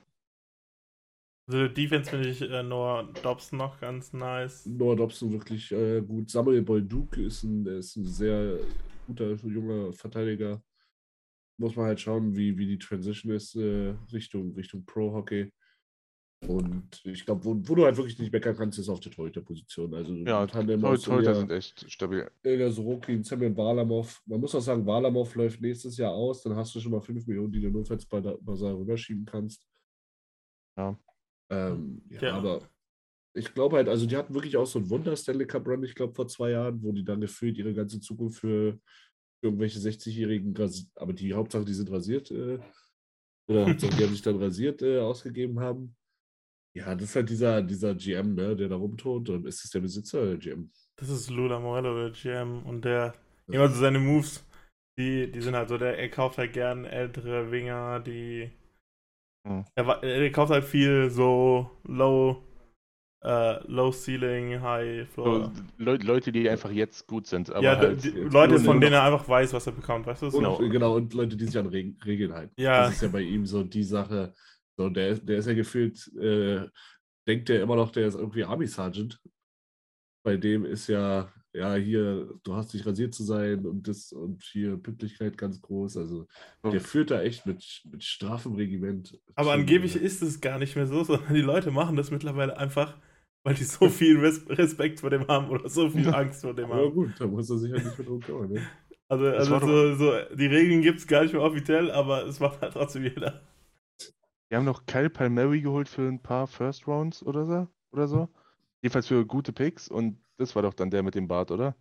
Also 1.48 1.68
Defense 1.68 2.10
finde 2.10 2.28
ich 2.28 2.40
äh, 2.42 2.62
Noah 2.62 3.12
Dobson 3.22 3.58
noch 3.58 3.80
ganz 3.80 4.12
nice. 4.12 4.66
Noah 4.66 4.96
Dobson 4.96 5.32
wirklich 5.32 5.72
äh, 5.72 6.00
gut. 6.00 6.30
Samuel 6.30 6.62
Bolduc 6.62 7.16
ist 7.16 7.42
ein, 7.42 7.64
der 7.64 7.78
ist 7.78 7.96
ein 7.96 8.04
sehr 8.06 8.58
guter 9.06 9.32
junger 9.34 9.92
Verteidiger. 9.92 10.62
Muss 11.58 11.74
man 11.76 11.86
halt 11.86 12.00
schauen, 12.00 12.36
wie, 12.36 12.56
wie 12.56 12.66
die 12.66 12.78
Transition 12.78 13.32
ist 13.32 13.56
äh, 13.56 13.94
Richtung, 14.12 14.52
Richtung 14.54 14.84
Pro-Hockey. 14.84 15.52
Und 16.48 17.00
ich 17.04 17.24
glaube, 17.24 17.44
wo, 17.44 17.54
wo 17.56 17.74
du 17.76 17.84
halt 17.84 17.96
wirklich 17.96 18.18
nicht 18.18 18.32
meckern 18.32 18.56
kannst, 18.56 18.78
ist 18.78 18.88
auf 18.88 18.98
der 19.00 19.12
Torhüter-Position. 19.12 19.94
Also 19.94 20.12
Ja, 20.14 20.46
Torhüter 20.46 21.34
sind 21.36 21.50
echt 21.52 21.88
stabil. 21.90 22.28
Ilya 22.42 22.70
Sorokin, 22.70 23.22
Samuel 23.22 23.56
Varlamov. 23.56 24.20
Man 24.26 24.40
muss 24.40 24.54
auch 24.54 24.60
sagen, 24.60 24.84
Varlamov 24.84 25.34
läuft 25.36 25.60
nächstes 25.60 25.96
Jahr 25.96 26.12
aus. 26.12 26.42
Dann 26.42 26.56
hast 26.56 26.74
du 26.74 26.80
schon 26.80 26.90
mal 26.92 27.00
5 27.00 27.26
Millionen, 27.26 27.52
die 27.52 27.60
du 27.60 27.70
notfalls 27.70 28.04
bei 28.06 28.20
der 28.20 28.36
Basar 28.40 28.76
rüberschieben 28.76 29.24
kannst. 29.24 29.66
Ja. 30.76 30.98
Ähm, 31.50 32.02
ja, 32.08 32.22
Ja. 32.22 32.34
aber 32.34 32.68
ich 33.34 33.54
glaube 33.54 33.76
halt, 33.76 33.88
also 33.88 34.04
die 34.06 34.16
hatten 34.16 34.34
wirklich 34.34 34.56
auch 34.56 34.66
so 34.66 34.78
einen 34.80 34.90
Wunder 34.90 35.16
Stanley 35.16 35.46
Cup 35.46 35.66
Run, 35.66 35.84
ich 35.84 35.94
glaube 35.94 36.14
vor 36.14 36.26
zwei 36.26 36.50
Jahren, 36.50 36.82
wo 36.82 36.92
die 36.92 37.04
dann 37.04 37.20
gefühlt 37.20 37.56
ihre 37.56 37.72
ganze 37.72 38.00
Zukunft 38.00 38.40
für 38.40 38.78
irgendwelche 39.42 39.78
60-Jährigen, 39.78 40.54
ras- 40.56 40.90
aber 40.96 41.12
die 41.12 41.32
Hauptsache, 41.32 41.64
die 41.64 41.72
sind 41.74 41.90
rasiert, 41.90 42.30
äh, 42.30 42.58
oder 43.48 43.66
Hauptsache, 43.68 43.90
die 44.00 44.04
haben 44.04 44.12
sich 44.12 44.22
dann 44.22 44.36
rasiert 44.42 44.82
äh, 44.82 44.98
ausgegeben 44.98 45.60
haben. 45.60 45.96
Ja, 46.74 46.94
das 46.94 47.10
ist 47.10 47.16
halt 47.16 47.28
dieser, 47.28 47.62
dieser 47.62 47.94
GM, 47.94 48.34
ne, 48.34 48.56
der 48.56 48.68
da 48.68 48.76
rumtont 48.76 49.28
und 49.28 49.46
ist 49.46 49.64
es 49.64 49.70
der 49.70 49.80
Besitzer 49.80 50.24
der 50.24 50.36
GM? 50.38 50.70
Das 50.96 51.08
ist 51.08 51.30
Lula 51.30 51.58
Morello, 51.58 52.08
der 52.08 52.10
GM. 52.10 52.62
Und 52.64 52.84
der, 52.84 53.14
immer 53.48 53.68
so 53.68 53.74
seine 53.74 53.98
Moves, 53.98 54.44
die, 54.98 55.30
die 55.30 55.40
sind 55.40 55.54
halt 55.54 55.68
so, 55.68 55.78
der, 55.78 55.98
er 55.98 56.08
kauft 56.08 56.38
halt 56.38 56.52
gern 56.52 56.84
ältere 56.84 57.50
Winger, 57.50 58.00
die. 58.00 58.50
Hm. 59.46 59.64
Er, 59.74 60.02
er 60.02 60.30
kauft 60.32 60.52
halt 60.52 60.64
viel 60.64 61.10
so 61.10 61.70
low, 61.84 62.42
äh, 63.24 63.58
low 63.66 63.92
ceiling, 63.92 64.60
high 64.60 65.06
So, 65.14 65.22
floor. 65.22 65.52
Leu 65.78 65.98
Leute, 66.02 66.32
die 66.32 66.48
einfach 66.48 66.70
jetzt 66.70 67.06
gut 67.06 67.26
sind. 67.26 67.50
Aber 67.50 67.62
ja, 67.62 67.76
halt, 67.76 68.04
Leute, 68.04 68.58
von 68.60 68.80
denen 68.80 68.94
er 68.94 69.04
einfach 69.04 69.28
weiß, 69.28 69.52
was 69.52 69.66
er 69.66 69.72
bekommt, 69.72 70.06
weißt 70.06 70.22
du? 70.22 70.30
So. 70.30 70.38
Und, 70.38 70.44
Genau. 70.44 70.68
genau. 70.68 70.96
und 70.96 71.14
Leute, 71.14 71.36
die 71.36 71.46
sich 71.46 71.58
an 71.58 71.66
Reg 71.66 71.96
Regeln 72.04 72.32
halten. 72.32 72.54
Ja. 72.56 72.84
Das 72.84 72.94
ist 72.94 73.02
ja 73.02 73.08
bei 73.08 73.20
ihm 73.20 73.46
so 73.46 73.62
die 73.62 73.84
Sache. 73.84 74.34
So, 74.76 74.88
der, 74.88 75.16
der 75.16 75.38
ist 75.38 75.46
ja 75.46 75.54
gefühlt, 75.54 76.08
äh, 76.16 76.66
denkt 77.26 77.48
der 77.48 77.62
immer 77.62 77.76
noch, 77.76 77.90
der 77.90 78.06
ist 78.06 78.14
irgendwie 78.14 78.44
Army 78.44 78.66
Sergeant. 78.66 79.20
Bei 80.24 80.36
dem 80.36 80.64
ist 80.64 80.86
ja, 80.86 81.32
ja, 81.54 81.74
hier, 81.74 82.32
du 82.44 82.54
hast 82.54 82.72
dich 82.72 82.86
rasiert 82.86 83.14
zu 83.14 83.24
sein 83.24 83.66
und 83.66 83.86
das 83.86 84.12
und 84.12 84.42
hier 84.42 84.76
Pünktlichkeit 84.76 85.36
ganz 85.36 85.60
groß. 85.60 85.96
Also 85.98 86.26
der 86.64 86.80
führt 86.80 87.10
da 87.10 87.20
echt 87.20 87.44
mit, 87.44 87.82
mit 87.90 88.02
straffem 88.02 88.54
Regiment. 88.54 89.18
Aber 89.34 89.52
angeblich 89.52 89.96
ist 89.96 90.22
es 90.22 90.40
gar 90.40 90.58
nicht 90.58 90.76
mehr 90.76 90.86
so, 90.86 91.04
sondern 91.04 91.34
die 91.34 91.40
Leute 91.40 91.70
machen 91.70 91.96
das 91.96 92.10
mittlerweile 92.10 92.56
einfach, 92.56 92.96
weil 93.44 93.54
die 93.54 93.64
so 93.64 93.88
viel 93.88 94.18
Res 94.18 94.48
Respekt 94.48 95.00
vor 95.00 95.10
dem 95.10 95.26
haben 95.26 95.50
oder 95.50 95.68
so 95.68 95.90
viel 95.90 96.08
Angst 96.08 96.42
vor 96.42 96.54
dem 96.54 96.70
Aber 96.70 96.86
haben. 96.86 96.94
gut, 96.94 97.12
da 97.18 97.26
muss 97.26 97.50
er 97.50 97.58
sich 97.58 97.72
halt 97.72 97.84
nicht 97.84 97.98
mehr 97.98 98.06
drum 98.06 98.20
kümmern. 98.20 98.52
Ne? 98.52 98.66
Also, 99.08 99.26
also 99.26 99.58
so, 99.58 99.94
so, 99.94 100.12
die 100.34 100.46
Regeln 100.46 100.80
gibt 100.80 101.00
es 101.00 101.06
gar 101.06 101.22
nicht 101.22 101.34
mehr 101.34 101.42
offiziell, 101.42 101.90
aber 101.90 102.24
es 102.26 102.40
macht 102.40 102.62
halt 102.62 102.72
trotzdem 102.72 103.02
jeder. 103.02 103.42
Die 104.52 104.56
haben 104.56 104.66
noch 104.66 104.84
Kyle 104.84 105.08
Palmieri 105.08 105.62
geholt 105.62 105.88
für 105.88 106.02
ein 106.02 106.20
paar 106.20 106.46
First 106.46 106.86
Rounds 106.86 107.22
oder 107.22 107.46
so. 107.46 107.68
Oder 107.90 108.06
so. 108.06 108.28
Jedenfalls 108.82 109.06
für 109.06 109.24
gute 109.24 109.50
Picks 109.50 109.88
und 109.88 110.18
das 110.36 110.54
war 110.54 110.60
doch 110.60 110.74
dann 110.74 110.90
der 110.90 111.02
mit 111.02 111.14
dem 111.14 111.26
Bart, 111.26 111.50
oder? 111.50 111.74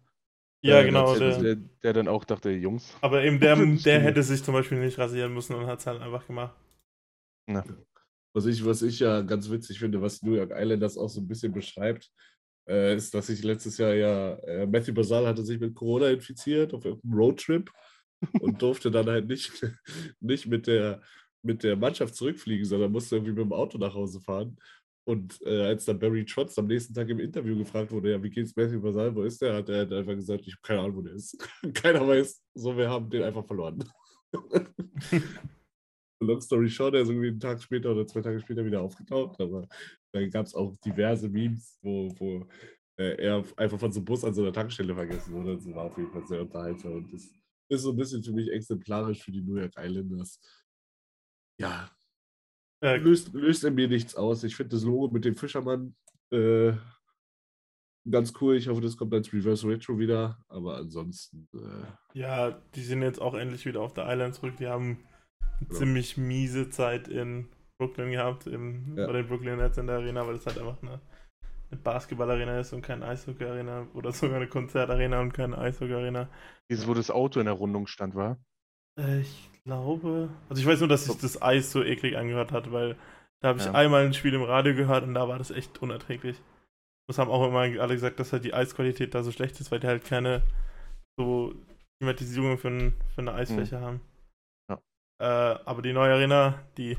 Ja, 0.63 0.79
Äh, 0.79 0.85
genau. 0.85 1.13
Der, 1.17 1.37
Der, 1.37 1.55
der 1.55 1.93
dann 1.93 2.07
auch 2.07 2.23
dachte, 2.23 2.49
Jungs. 2.51 2.95
aber 3.01 3.23
eben 3.25 3.41
der, 3.41 3.57
der 3.85 3.99
hätte 3.99 4.23
sich 4.23 4.41
zum 4.41 4.53
Beispiel 4.53 4.79
nicht 4.79 4.97
rasieren 4.97 5.33
müssen 5.33 5.53
und 5.55 5.67
hat 5.67 5.79
es 5.79 5.85
halt 5.85 6.01
einfach 6.01 6.25
gemacht. 6.25 6.55
Was 8.33 8.45
ich, 8.45 8.63
was 8.65 8.81
ich 8.83 8.99
ja 8.99 9.19
ganz 9.21 9.49
witzig 9.49 9.79
finde, 9.79 10.01
was 10.01 10.21
New 10.21 10.35
York 10.35 10.51
Islanders 10.55 10.97
auch 10.97 11.09
so 11.09 11.19
ein 11.19 11.27
bisschen 11.27 11.51
beschreibt, 11.51 12.09
äh, 12.69 12.95
ist, 12.95 13.13
dass 13.13 13.27
sich 13.27 13.43
letztes 13.43 13.79
Jahr 13.79 13.95
ja 13.95 14.35
äh, 14.35 14.65
Matthew 14.65 14.93
Basal 14.93 15.27
hatte 15.27 15.43
sich 15.43 15.59
mit 15.59 15.75
Corona 15.75 16.07
infiziert 16.07 16.73
auf 16.73 16.85
irgendeinem 16.85 17.19
Roadtrip 17.19 17.69
und 18.39 18.61
durfte 18.61 18.91
dann 18.91 19.07
halt 19.07 19.27
nicht, 19.27 19.51
nicht 20.21 20.47
mit, 20.47 20.67
der, 20.67 21.01
mit 21.43 21.63
der 21.63 21.75
Mannschaft 21.75 22.15
zurückfliegen, 22.15 22.65
sondern 22.65 22.91
musste 22.91 23.15
irgendwie 23.15 23.33
mit 23.33 23.43
dem 23.43 23.53
Auto 23.53 23.77
nach 23.77 23.93
Hause 23.93 24.19
fahren. 24.21 24.57
Und 25.03 25.41
äh, 25.41 25.63
als 25.63 25.85
dann 25.85 25.97
Barry 25.99 26.23
Trotz 26.25 26.57
am 26.59 26.67
nächsten 26.67 26.93
Tag 26.93 27.09
im 27.09 27.19
Interview 27.19 27.57
gefragt 27.57 27.91
wurde, 27.91 28.11
ja, 28.11 28.21
wie 28.21 28.29
geht's 28.29 28.55
Matthew 28.55 28.81
Basal, 28.81 29.15
wo 29.15 29.23
ist 29.23 29.41
der, 29.41 29.55
hat 29.55 29.69
er 29.69 29.77
halt 29.77 29.93
einfach 29.93 30.13
gesagt, 30.13 30.45
ich 30.45 30.53
habe 30.53 30.61
keine 30.61 30.79
Ahnung, 30.81 30.97
wo 30.97 31.01
der 31.01 31.13
ist. 31.13 31.37
Keiner 31.73 32.07
weiß, 32.07 32.41
so, 32.53 32.77
wir 32.77 32.87
haben 32.89 33.09
den 33.09 33.23
einfach 33.23 33.45
verloren. 33.45 33.83
Long 36.23 36.39
story 36.39 36.69
short, 36.69 36.93
er 36.93 37.01
ist 37.01 37.09
irgendwie 37.09 37.29
einen 37.29 37.39
Tag 37.39 37.59
später 37.61 37.91
oder 37.91 38.05
zwei 38.05 38.21
Tage 38.21 38.39
später 38.39 38.63
wieder 38.63 38.81
aufgetaucht, 38.81 39.41
aber 39.41 39.67
da 40.13 40.27
gab 40.27 40.45
es 40.45 40.53
auch 40.53 40.75
diverse 40.85 41.27
Memes, 41.27 41.79
wo, 41.81 42.09
wo 42.19 42.47
äh, 42.97 43.15
er 43.15 43.43
einfach 43.57 43.79
von 43.79 43.91
so 43.91 43.99
einem 43.99 44.05
Bus 44.05 44.23
an 44.23 44.35
so 44.35 44.43
einer 44.43 44.53
Tankstelle 44.53 44.93
vergessen 44.93 45.33
wurde. 45.33 45.55
Das 45.55 45.65
war 45.73 45.85
auf 45.85 45.97
jeden 45.97 46.11
Fall 46.11 46.27
sehr 46.27 46.41
unterhaltsam 46.41 46.93
und 46.93 47.11
das 47.11 47.27
ist 47.69 47.81
so 47.81 47.89
ein 47.89 47.97
bisschen 47.97 48.23
für 48.23 48.33
mich 48.33 48.51
exemplarisch 48.51 49.23
für 49.23 49.31
die 49.31 49.41
New 49.41 49.55
York 49.55 49.73
Islanders. 49.77 50.39
Ja, 51.59 51.89
Äh, 52.83 52.97
löst, 52.97 53.33
löst 53.33 53.63
in 53.63 53.75
mir 53.75 53.87
nichts 53.87 54.15
aus. 54.15 54.43
Ich 54.43 54.55
finde 54.55 54.75
das 54.75 54.83
Logo 54.83 55.13
mit 55.13 55.23
dem 55.25 55.35
Fischermann 55.35 55.95
äh, 56.33 56.73
ganz 58.09 58.33
cool. 58.41 58.55
Ich 58.55 58.67
hoffe, 58.67 58.81
das 58.81 58.97
kommt 58.97 59.13
als 59.13 59.31
Reverse 59.31 59.67
Retro 59.67 59.99
wieder, 59.99 60.43
aber 60.49 60.77
ansonsten 60.77 61.47
äh, 61.53 62.17
ja, 62.19 62.51
die 62.75 62.81
sind 62.83 63.03
jetzt 63.03 63.21
auch 63.21 63.35
endlich 63.35 63.65
wieder 63.65 63.81
auf 63.81 63.93
der 63.93 64.05
Island 64.07 64.33
zurück. 64.35 64.57
Die 64.57 64.67
haben 64.67 64.97
eine 65.41 65.67
Genau. 65.67 65.79
ziemlich 65.79 66.17
miese 66.17 66.69
Zeit 66.71 67.07
in 67.07 67.49
Brooklyn 67.79 68.09
gehabt, 68.11 68.47
im, 68.47 68.97
Ja. 68.97 69.05
bei 69.05 69.13
den 69.13 69.27
Brooklyn 69.27 69.57
Nets 69.57 69.77
in 69.77 69.85
der 69.85 69.97
Arena, 69.97 70.25
weil 70.25 70.35
es 70.35 70.45
halt 70.47 70.57
einfach 70.57 70.81
eine, 70.81 70.99
eine 71.69 71.79
Basketball-Arena 71.81 72.59
ist 72.59 72.73
und 72.73 72.81
keine 72.81 73.05
Eishockey-Arena 73.05 73.87
oder 73.93 74.11
sogar 74.13 74.37
eine 74.37 74.47
Konzertarena 74.47 75.19
und 75.21 75.33
keine 75.33 75.55
Eishockey-Arena. 75.59 76.29
Dieses, 76.71 76.87
wo 76.87 76.95
das 76.95 77.11
Auto 77.11 77.39
in 77.39 77.45
der 77.45 77.53
Rundung 77.53 77.85
stand, 77.85 78.15
war. 78.15 78.43
Äh, 78.99 79.21
ich 79.21 79.50
glaube. 79.65 80.29
Also 80.49 80.61
ich 80.61 80.67
weiß 80.67 80.79
nur, 80.79 80.89
dass 80.89 81.05
sich 81.05 81.17
das 81.17 81.41
Eis 81.41 81.71
so 81.71 81.83
eklig 81.83 82.17
angehört 82.17 82.51
hat, 82.51 82.71
weil 82.71 82.95
da 83.41 83.49
habe 83.49 83.59
ich 83.59 83.65
Ja. 83.65 83.73
einmal 83.73 84.05
ein 84.05 84.13
Spiel 84.13 84.33
im 84.33 84.43
Radio 84.43 84.75
gehört 84.75 85.03
und 85.03 85.13
da 85.13 85.27
war 85.27 85.37
das 85.37 85.51
echt 85.51 85.81
unerträglich. 85.81 86.41
Das 87.07 87.17
haben 87.17 87.31
auch 87.31 87.47
immer 87.47 87.59
alle 87.61 87.93
gesagt, 87.93 88.19
dass 88.19 88.33
halt 88.33 88.45
die 88.45 88.53
Eisqualität 88.53 89.13
da 89.15 89.23
so 89.23 89.31
schlecht 89.31 89.59
ist, 89.59 89.71
weil 89.71 89.79
die 89.79 89.87
halt 89.87 90.05
keine 90.05 90.43
so 91.19 91.53
Klimatisierung 91.99 92.57
für, 92.57 92.69
ein, 92.69 92.93
für 93.13 93.21
eine 93.21 93.33
Eisfläche 93.33 93.79
haben. 93.81 94.01
Ja. 94.69 94.81
Äh, 95.21 95.25
aber 95.65 95.81
die 95.81 95.93
neue 95.93 96.13
Arena, 96.13 96.59
die, 96.77 96.97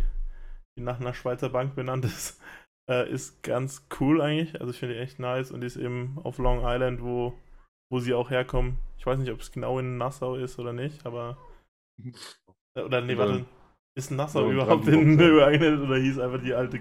die 0.78 0.82
nach 0.82 1.00
einer 1.00 1.14
Schweizer 1.14 1.50
Bank 1.50 1.74
benannt 1.74 2.04
ist, 2.04 2.40
äh, 2.90 3.10
ist 3.10 3.42
ganz 3.42 3.88
cool 4.00 4.20
eigentlich. 4.20 4.60
Also 4.60 4.72
ich 4.72 4.78
finde 4.78 4.94
die 4.96 5.00
echt 5.00 5.18
nice 5.18 5.52
und 5.52 5.60
die 5.62 5.66
ist 5.68 5.76
eben 5.76 6.18
auf 6.24 6.38
Long 6.38 6.60
Island, 6.64 7.02
wo, 7.02 7.34
wo 7.90 8.00
sie 8.00 8.14
auch 8.14 8.30
herkommen. 8.30 8.78
Ich 8.98 9.06
weiß 9.06 9.18
nicht, 9.18 9.32
ob 9.32 9.40
es 9.40 9.52
genau 9.52 9.78
in 9.78 9.98
Nassau 9.98 10.36
ist 10.36 10.58
oder 10.58 10.72
nicht, 10.72 11.06
aber 11.06 11.38
äh, 11.98 12.12
Oder 12.78 13.00
nee, 13.00 13.16
warte. 13.16 13.44
Ist 13.94 14.10
Nassau 14.10 14.44
oder 14.44 14.52
überhaupt 14.52 14.88
in 14.88 15.18
ja. 15.18 15.28
übereignet 15.28 15.78
oder 15.80 15.96
hieß 15.98 16.18
einfach 16.18 16.42
die 16.42 16.54
alte 16.54 16.80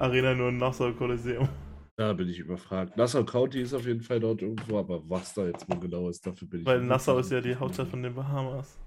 Arena 0.00 0.34
nur 0.34 0.50
Nassau 0.50 0.92
Kolosseum? 0.92 1.48
da 1.96 2.12
bin 2.12 2.28
ich 2.28 2.38
überfragt. 2.40 2.96
Nassau 2.96 3.24
County 3.24 3.60
ist 3.62 3.74
auf 3.74 3.84
jeden 3.86 4.00
Fall 4.02 4.18
dort 4.20 4.42
irgendwo, 4.42 4.78
aber 4.78 5.08
was 5.08 5.34
da 5.34 5.46
jetzt 5.46 5.68
wohl 5.68 5.78
genau 5.80 6.08
ist, 6.08 6.24
dafür 6.26 6.48
bin 6.48 6.60
ich. 6.60 6.66
Weil 6.66 6.82
Nassau 6.82 7.18
ist 7.18 7.30
ja 7.30 7.40
die 7.40 7.54
Hauptstadt 7.54 7.88
von 7.88 8.02
den 8.02 8.14
Bahamas. 8.14 8.78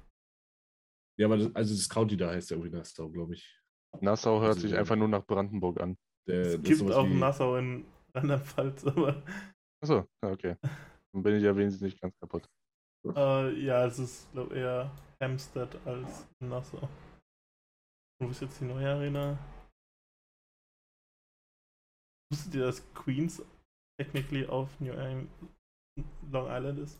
Ja, 1.20 1.28
aber 1.28 1.38
das, 1.38 1.56
also 1.56 1.76
das 1.76 1.88
County 1.90 2.18
da 2.18 2.30
heißt 2.32 2.50
ja 2.52 2.58
irgendwie 2.58 2.76
Nassau, 2.76 3.10
glaube 3.10 3.34
ich. 3.36 3.60
Nassau 4.02 4.40
hört 4.40 4.56
Also, 4.56 4.62
sich 4.68 4.78
einfach 4.78 4.96
nur 4.96 5.08
nach 5.10 5.26
Brandenburg 5.26 5.80
an. 5.82 5.98
Der, 6.28 6.42
Es 6.42 6.62
gibt 6.62 6.92
auch 6.92 7.06
wie- 7.06 7.14
Nassau 7.20 7.56
in 7.58 7.86
Rheinland-Pfalz, 8.16 8.86
aber 8.86 9.24
Achso, 9.84 10.06
ja, 10.24 10.32
okay. 10.32 10.56
Dann 11.14 11.24
bin 11.24 11.36
ich 11.36 11.44
ja 11.44 11.56
wenigstens 11.56 11.82
nicht 11.82 12.00
ganz 12.02 12.14
kaputt. 12.20 12.48
äh, 13.16 13.54
ja, 13.64 13.86
es 13.86 14.00
ist 14.00 14.32
glaube 14.32 14.56
eher 14.56 14.92
Hampstead 15.22 15.76
als 15.86 16.28
Nassau. 16.40 16.78
Und 18.20 18.28
wo 18.28 18.30
ist 18.30 18.42
jetzt 18.42 18.60
die 18.60 18.66
neue 18.66 18.90
Arena? 18.90 19.38
Wusstet 22.32 22.56
ihr, 22.56 22.66
dass 22.66 22.94
Queens 22.94 23.44
technically 24.00 24.46
auf 24.48 24.80
New 24.80 24.94
Island, 24.94 25.30
Long 26.32 26.48
Island 26.50 26.80
ist? 26.80 27.00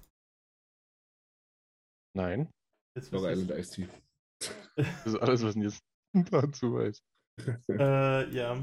Nein. 2.16 2.50
Jetzt 2.98 3.12
Long 3.12 3.24
Island. 3.26 3.52
Ice 3.52 3.72
Tea. 3.74 3.88
Das 4.76 5.06
ist 5.06 5.16
alles, 5.16 5.44
was 5.44 5.56
ich 5.56 5.64
jetzt 5.64 5.82
dazu 6.32 6.74
weiß. 6.74 7.02
Äh, 7.70 8.30
ja, 8.36 8.56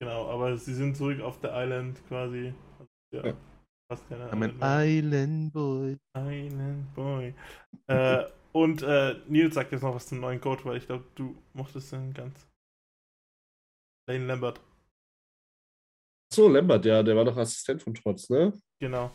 genau, 0.00 0.28
aber 0.28 0.56
sie 0.58 0.74
sind 0.74 0.96
zurück 0.96 1.20
auf 1.22 1.40
der 1.40 1.50
Island 1.54 1.98
quasi. 2.06 2.54
Ja, 3.12 3.26
Ja. 3.26 3.36
fast 3.90 4.06
keine 4.08 4.30
I'm 4.30 4.36
Island 4.44 4.62
an. 4.62 4.86
Island 4.86 5.52
Boy. 5.52 5.98
Island 6.16 6.94
Boy. 6.94 7.34
äh, 7.88 8.30
und 8.52 8.82
äh, 8.82 9.16
Nils 9.28 9.54
sagt 9.54 9.72
jetzt 9.72 9.82
noch 9.82 9.94
was 9.94 10.06
zum 10.06 10.20
neuen 10.20 10.40
Coach, 10.40 10.64
weil 10.64 10.76
ich 10.78 10.86
glaube, 10.86 11.04
du 11.14 11.36
mochtest 11.54 11.92
den 11.92 12.12
ganz. 12.14 12.46
Lane 14.08 14.26
Lambert, 14.26 14.60
So, 16.32 16.48
Lambert, 16.48 16.84
ja, 16.84 17.02
der 17.02 17.16
war 17.16 17.24
doch 17.24 17.36
Assistent 17.36 17.82
von 17.82 17.94
Trotz, 17.94 18.28
ne? 18.30 18.52
genau. 18.80 19.10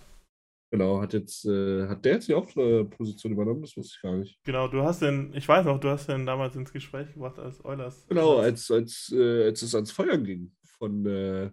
Genau, 0.71 0.99
hat 1.01 1.13
jetzt, 1.13 1.45
äh, 1.45 1.87
hat 1.87 2.03
der 2.03 2.15
jetzt 2.15 2.27
die 2.27 2.33
Hauptposition 2.33 3.31
übernommen? 3.31 3.61
Das 3.61 3.77
wusste 3.77 3.93
ich 3.95 4.01
gar 4.01 4.17
nicht. 4.17 4.37
Genau, 4.43 4.67
du 4.67 4.81
hast 4.83 5.01
den, 5.01 5.33
ich 5.33 5.47
weiß 5.47 5.65
noch, 5.65 5.79
du 5.79 5.89
hast 5.89 6.07
den 6.07 6.25
damals 6.25 6.55
ins 6.55 6.73
Gespräch 6.73 7.13
gebracht 7.13 7.39
als 7.39 7.63
Eulers. 7.63 8.05
Genau, 8.09 8.39
als, 8.39 8.69
als, 8.71 9.13
äh, 9.15 9.45
als 9.45 9.61
es 9.61 9.73
ans 9.75 9.91
Feuer 9.91 10.17
ging 10.17 10.53
von, 10.77 11.05
äh, 11.05 11.51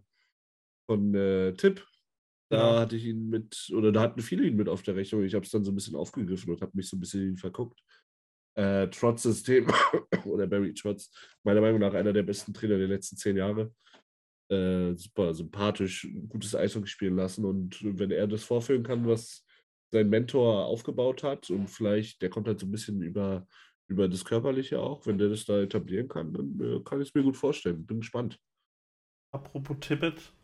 von 0.86 1.14
äh, 1.14 1.52
Tipp. 1.54 1.86
Da 2.52 2.58
Genau. 2.58 2.80
hatte 2.80 2.96
ich 2.96 3.06
ihn 3.06 3.30
mit, 3.30 3.72
oder 3.74 3.92
da 3.92 4.02
hatten 4.02 4.20
viele 4.20 4.46
ihn 4.46 4.56
mit 4.56 4.68
auf 4.68 4.82
der 4.82 4.94
Rechnung. 4.94 5.24
Ich 5.24 5.34
habe 5.34 5.42
es 5.46 5.50
dann 5.50 5.64
so 5.64 5.72
ein 5.72 5.74
bisschen 5.74 5.96
aufgegriffen 5.96 6.52
und 6.52 6.60
habe 6.60 6.72
mich 6.74 6.86
so 6.86 6.98
ein 6.98 7.00
bisschen 7.00 7.22
in 7.22 7.28
ihn 7.30 7.36
verguckt. 7.38 7.80
Äh, 8.58 8.88
Trotz-System 8.88 9.68
oder 10.26 10.46
Barry 10.46 10.74
Trotz, 10.74 11.10
meiner 11.44 11.62
Meinung 11.62 11.80
nach 11.80 11.94
einer 11.94 12.12
der 12.12 12.24
besten 12.24 12.52
Trainer 12.52 12.76
der 12.76 12.88
letzten 12.88 13.16
zehn 13.16 13.38
Jahre. 13.38 13.72
Äh, 14.50 14.94
super 14.96 15.32
sympathisch, 15.32 16.06
gutes 16.28 16.54
Eishockey 16.54 16.88
spielen 16.88 17.16
lassen 17.16 17.46
und 17.46 17.78
wenn 17.82 18.10
er 18.10 18.26
das 18.26 18.44
vorführen 18.44 18.82
kann, 18.82 19.06
was 19.06 19.46
sein 19.90 20.10
Mentor 20.10 20.66
aufgebaut 20.66 21.22
hat 21.22 21.48
und 21.48 21.68
vielleicht, 21.68 22.20
der 22.20 22.28
kommt 22.28 22.48
halt 22.48 22.60
so 22.60 22.66
ein 22.66 22.70
bisschen 22.70 23.00
über, 23.00 23.46
über 23.88 24.08
das 24.08 24.26
Körperliche 24.26 24.78
auch, 24.78 25.06
wenn 25.06 25.16
der 25.16 25.30
das 25.30 25.46
da 25.46 25.62
etablieren 25.62 26.08
kann, 26.08 26.34
dann 26.34 26.60
äh, 26.60 26.80
kann 26.84 27.00
ich 27.00 27.08
es 27.08 27.14
mir 27.14 27.22
gut 27.22 27.38
vorstellen. 27.38 27.86
Bin 27.86 28.00
gespannt. 28.00 28.38
Apropos 29.30 29.78
Tippet, 29.80 30.34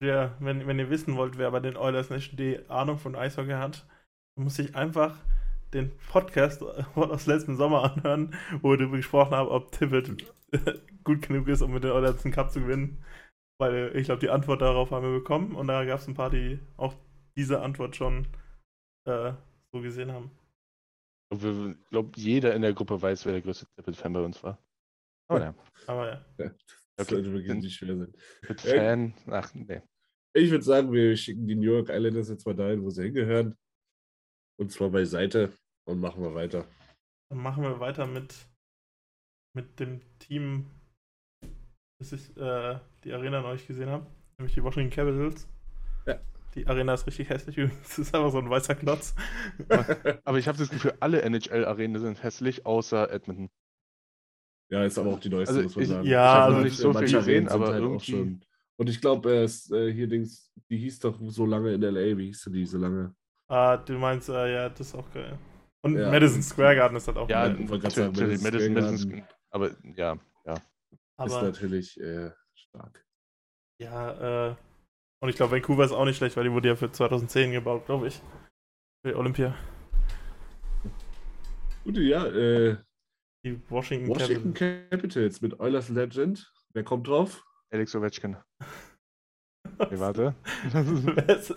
der, 0.00 0.36
wenn, 0.40 0.66
wenn 0.66 0.78
ihr 0.78 0.90
wissen 0.90 1.16
wollt, 1.16 1.38
wer 1.38 1.50
bei 1.50 1.60
den 1.60 1.76
Oilers 1.76 2.10
Nation 2.10 2.36
die 2.36 2.58
Ahnung 2.68 2.98
von 2.98 3.16
Eishockey 3.16 3.52
hat, 3.52 3.86
dann 4.36 4.44
muss 4.44 4.58
ich 4.58 4.74
einfach 4.76 5.16
den 5.74 5.96
Podcast 6.10 6.62
aus 6.96 7.26
letzten 7.26 7.56
Sommer 7.56 7.84
anhören, 7.96 8.34
wo 8.62 8.70
wir 8.70 8.78
darüber 8.78 8.96
gesprochen 8.96 9.34
haben, 9.34 9.48
ob 9.48 9.72
Tippet 9.72 10.10
gut 11.04 11.22
genug 11.22 11.48
ist, 11.48 11.62
um 11.62 11.72
mit 11.72 11.84
den 11.84 11.92
Oilers 11.92 12.22
den 12.22 12.32
Cup 12.32 12.50
zu 12.52 12.60
gewinnen. 12.60 13.02
Weil 13.58 13.94
ich 13.96 14.06
glaube, 14.06 14.20
die 14.20 14.30
Antwort 14.30 14.62
darauf 14.62 14.90
haben 14.90 15.04
wir 15.04 15.18
bekommen 15.18 15.54
und 15.54 15.66
da 15.68 15.84
gab 15.84 16.00
es 16.00 16.08
ein 16.08 16.14
paar, 16.14 16.30
die 16.30 16.58
auch 16.76 16.94
diese 17.36 17.60
Antwort 17.62 17.96
schon 17.96 18.26
äh, 19.06 19.32
so 19.72 19.80
gesehen 19.82 20.12
haben. 20.12 20.30
Ich 21.32 21.40
glaube, 21.90 22.10
jeder 22.16 22.54
in 22.54 22.62
der 22.62 22.72
Gruppe 22.74 23.00
weiß, 23.00 23.24
wer 23.24 23.32
der 23.32 23.42
größte 23.42 23.66
Tippet-Fan 23.76 24.12
bei 24.12 24.20
uns 24.20 24.42
war. 24.42 24.58
Aber 25.28 25.40
ja, 25.40 25.54
Aber 25.86 26.08
ja. 26.08 26.24
Das 26.96 27.06
Okay. 27.06 27.14
sollte 27.14 27.32
wirklich 27.32 27.62
nicht 27.62 27.76
schwer 27.76 27.96
sein. 27.96 28.12
mit 28.48 28.60
Äh, 28.64 28.74
Fan, 28.74 29.14
ach 29.28 29.54
nee. 29.54 29.80
Ich 30.34 30.50
würde 30.50 30.64
sagen, 30.64 30.92
wir 30.92 31.16
schicken 31.16 31.46
die 31.46 31.56
New 31.56 31.72
York 31.72 31.88
Islanders 31.88 32.28
jetzt 32.28 32.46
mal 32.46 32.54
dahin, 32.54 32.82
wo 32.84 32.90
sie 32.90 33.02
hingehören. 33.04 33.56
Und 34.58 34.70
zwar 34.70 34.90
beiseite 34.90 35.52
und 35.88 36.00
machen 36.00 36.22
wir 36.22 36.34
weiter. 36.34 36.66
Dann 37.30 37.38
machen 37.42 37.62
wir 37.62 37.80
weiter 37.80 38.06
mit, 38.06 38.34
mit 39.56 39.80
dem 39.80 40.00
Team, 40.18 40.66
das 41.98 42.12
ich 42.12 42.36
äh, 42.36 42.78
die 43.04 43.12
Arena 43.12 43.40
neulich 43.40 43.66
gesehen 43.66 43.88
habe, 43.88 44.06
nämlich 44.38 44.54
die 44.54 44.62
Washington 44.62 44.90
Capitals. 44.94 45.48
Ja. 46.06 46.20
Die 46.54 46.66
Arena 46.66 46.94
ist 46.94 47.06
richtig 47.06 47.28
hässlich 47.30 47.56
übrigens. 47.58 47.88
Das 47.88 47.98
ist 47.98 48.14
einfach 48.14 48.30
so 48.30 48.38
ein 48.38 48.50
weißer 48.50 48.74
Klotz. 48.74 49.14
Aber 50.24 50.38
ich 50.38 50.46
habe 50.46 50.58
das 50.58 50.70
Gefühl, 50.70 50.94
alle 51.00 51.22
NHL-Arenen 51.22 52.00
sind 52.00 52.22
hässlich, 52.22 52.66
außer 52.66 53.10
Edmonton. 53.10 53.48
Ja, 54.72 54.84
ist 54.84 54.98
aber 54.98 55.14
auch 55.14 55.18
die 55.18 55.30
neueste, 55.30 55.52
Also 55.56 55.62
muss 55.64 55.74
man 55.74 55.82
ich- 55.82 55.88
sagen. 55.90 56.06
ja, 56.06 56.38
Ich 56.48 56.54
also 56.54 56.60
nicht 56.64 56.76
so 56.76 56.92
viel 56.92 57.10
gesehen, 57.10 57.48
aber 57.48 57.72
halt 57.72 57.82
auch 57.82 57.86
irgendwie- 57.88 58.10
schon. 58.12 58.44
Und 58.80 58.88
ich 58.88 58.98
glaube, 58.98 59.30
äh, 59.30 59.44
äh, 59.76 59.92
hier 59.92 60.08
Dings, 60.08 60.50
die 60.70 60.78
hieß 60.78 61.00
doch 61.00 61.18
so 61.20 61.44
lange 61.44 61.74
in 61.74 61.82
LA. 61.82 62.16
Wie 62.16 62.28
hieß 62.28 62.44
denn 62.44 62.54
die 62.54 62.64
so 62.64 62.78
lange? 62.78 63.14
Ah, 63.46 63.76
du 63.76 63.92
meinst, 63.98 64.30
äh, 64.30 64.54
ja, 64.54 64.68
das 64.70 64.80
ist 64.80 64.94
auch 64.94 65.12
geil. 65.12 65.38
Und 65.82 65.98
Ja. 65.98 66.10
Madison 66.10 66.42
Square 66.42 66.76
Garden 66.76 66.96
ist 66.96 67.06
halt 67.06 67.18
auch 67.18 67.28
Ja, 67.28 67.48
geil. 67.48 67.58
natürlich, 67.68 68.40
Madison 68.40 68.42
Madison, 68.42 68.42
Square 68.42 68.70
Madison, 68.70 69.22
aber 69.50 69.70
ja, 69.96 70.18
ja. 70.46 70.54
ist 70.54 70.64
Aber 71.18 71.42
natürlich 71.42 72.00
äh, 72.00 72.30
stark. 72.54 73.04
ja, 73.82 74.48
äh, 74.48 74.56
und 75.22 75.28
ich 75.28 75.36
glaube, 75.36 75.52
Vancouver 75.52 75.84
ist 75.84 75.92
auch 75.92 76.06
nicht 76.06 76.16
schlecht, 76.16 76.38
weil 76.38 76.44
die 76.44 76.52
wurde 76.52 76.68
ja 76.68 76.76
für 76.76 76.90
2010 76.90 77.52
gebaut, 77.52 77.84
glaube 77.84 78.08
ich. 78.08 78.22
Für 79.04 79.14
Olympia. 79.18 79.54
Gut, 81.84 81.98
ja, 81.98 82.24
äh, 82.28 82.78
Die 83.44 83.60
Washington, 83.68 84.08
Washington 84.08 84.54
Capitals. 84.54 84.90
Capitals 84.90 85.40
mit 85.42 85.60
Eulers 85.60 85.90
Legend. 85.90 86.50
Wer 86.72 86.84
kommt 86.84 87.08
drauf? 87.08 87.44
Alex 87.70 87.94
Ovechkin. 87.94 88.36
Nee, 89.78 89.98
warte. 89.98 90.34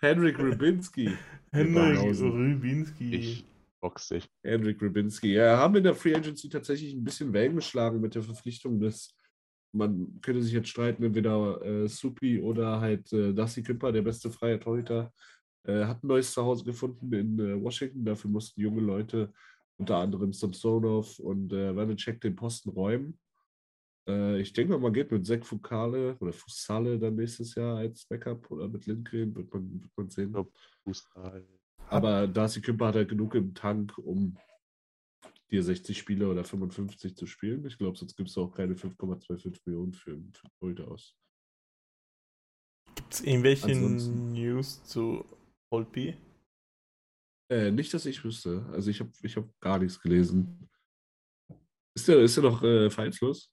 Henrik 0.00 0.38
Rybinski. 0.38 1.16
Henrik. 1.52 2.20
Rybinski. 2.20 3.14
ich 3.14 3.46
box 3.80 4.08
dich. 4.08 4.28
Henrik 4.42 4.82
Rybinski. 4.82 5.34
Ja, 5.34 5.56
haben 5.58 5.76
in 5.76 5.84
der 5.84 5.94
Free 5.94 6.14
Agency 6.14 6.48
tatsächlich 6.48 6.92
ein 6.94 7.04
bisschen 7.04 7.32
Wellen 7.32 7.56
geschlagen 7.56 8.00
mit 8.00 8.14
der 8.14 8.22
Verpflichtung 8.22 8.80
des, 8.80 9.16
man 9.72 10.18
könnte 10.20 10.42
sich 10.42 10.52
jetzt 10.52 10.68
streiten, 10.68 11.04
entweder 11.04 11.62
äh, 11.64 11.88
Supi 11.88 12.40
oder 12.40 12.80
halt 12.80 13.12
äh, 13.12 13.32
Darcy 13.32 13.62
Kümper, 13.62 13.92
der 13.92 14.02
beste 14.02 14.30
freie 14.30 14.58
Torhüter, 14.58 15.12
äh, 15.64 15.84
hat 15.84 16.02
ein 16.02 16.08
neues 16.08 16.32
Zuhause 16.32 16.64
gefunden 16.64 17.12
in 17.12 17.38
äh, 17.38 17.62
Washington. 17.62 18.04
Dafür 18.04 18.30
mussten 18.30 18.60
junge 18.60 18.80
Leute, 18.80 19.32
unter 19.78 19.98
anderem 19.98 20.32
Samsonov 20.32 21.18
und 21.20 21.52
äh, 21.52 21.74
Vanacek, 21.74 22.20
den 22.20 22.34
Posten 22.34 22.70
räumen. 22.70 23.18
Äh, 24.08 24.40
ich 24.40 24.52
denke 24.52 24.72
mal, 24.72 24.80
man 24.80 24.92
geht 24.92 25.10
mit 25.10 25.26
Zach 25.26 25.44
Fukale 25.44 26.16
oder 26.20 26.32
Fusale 26.32 26.98
dann 26.98 27.16
nächstes 27.16 27.54
Jahr 27.54 27.78
als 27.78 28.04
Backup 28.06 28.50
oder 28.50 28.68
mit 28.68 28.86
Lindgren, 28.86 29.34
wird 29.34 29.52
man, 29.52 29.82
wird 29.82 29.92
man 29.96 30.10
sehen. 30.10 30.32
glaub, 30.32 30.52
Fußball. 30.84 31.46
Aber 31.88 32.26
Darcy 32.26 32.60
Kümper 32.60 32.88
hat 32.88 32.96
halt 32.96 33.08
genug 33.08 33.34
im 33.34 33.54
Tank, 33.54 33.96
um 33.98 34.36
dir 35.50 35.62
60 35.62 35.96
Spiele 35.96 36.28
oder 36.28 36.42
55 36.44 37.16
zu 37.16 37.26
spielen. 37.26 37.64
Ich 37.66 37.78
glaube, 37.78 37.96
sonst 37.96 38.16
gibt 38.16 38.28
es 38.28 38.36
auch 38.38 38.52
keine 38.52 38.74
5,25 38.74 39.60
Millionen 39.64 39.92
für, 39.92 40.16
für 40.32 40.48
Torhüter 40.58 40.88
aus. 40.90 41.16
Gibt 42.96 43.14
es 43.14 43.20
irgendwelche 43.20 43.66
Ansonsten- 43.66 44.32
News 44.32 44.82
zu 44.84 45.24
Holtby? 45.72 46.16
Äh, 47.48 47.70
nicht, 47.70 47.94
dass 47.94 48.06
ich 48.06 48.24
wüsste. 48.24 48.66
Also 48.72 48.90
ich 48.90 48.98
habe 48.98 49.12
ich 49.22 49.36
hab 49.36 49.48
gar 49.60 49.78
nichts 49.78 50.00
gelesen. 50.00 50.68
Ist 51.94 52.08
der, 52.08 52.20
ist 52.20 52.36
der 52.36 52.42
noch 52.42 52.62
äh, 52.64 52.90
vereinslos? 52.90 53.52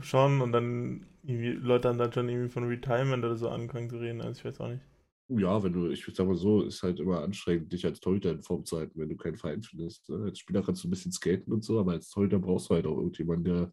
Schon, 0.00 0.40
und 0.40 0.52
dann 0.52 1.06
irgendwie 1.22 1.52
Leute 1.52 1.88
haben 1.88 1.98
dann 1.98 2.12
schon 2.12 2.28
irgendwie 2.28 2.48
von 2.48 2.64
Retirement 2.64 3.24
oder 3.24 3.36
so 3.36 3.48
angefangen 3.48 3.88
zu 3.88 3.98
reden, 3.98 4.20
also 4.20 4.38
ich 4.38 4.44
weiß 4.44 4.60
auch 4.60 4.68
nicht. 4.68 4.82
Ja, 5.28 5.60
wenn 5.62 5.72
du, 5.72 5.90
ich 5.90 6.04
sagen 6.04 6.28
mal 6.28 6.36
so, 6.36 6.62
ist 6.62 6.82
halt 6.82 7.00
immer 7.00 7.22
anstrengend, 7.22 7.72
dich 7.72 7.84
als 7.84 7.98
Torhüter 7.98 8.30
in 8.30 8.42
Form 8.42 8.64
zu 8.64 8.78
halten, 8.78 8.98
wenn 9.00 9.08
du 9.08 9.16
keinen 9.16 9.36
Verein 9.36 9.62
findest. 9.62 10.08
ne? 10.08 10.24
Als 10.24 10.38
Spieler 10.38 10.62
kannst 10.62 10.84
du 10.84 10.88
ein 10.88 10.90
bisschen 10.90 11.10
skaten 11.10 11.52
und 11.52 11.64
so, 11.64 11.80
aber 11.80 11.92
als 11.92 12.10
Torhüter 12.10 12.38
brauchst 12.38 12.70
du 12.70 12.74
halt 12.74 12.86
auch 12.86 12.96
irgendjemanden, 12.96 13.44
der, 13.44 13.72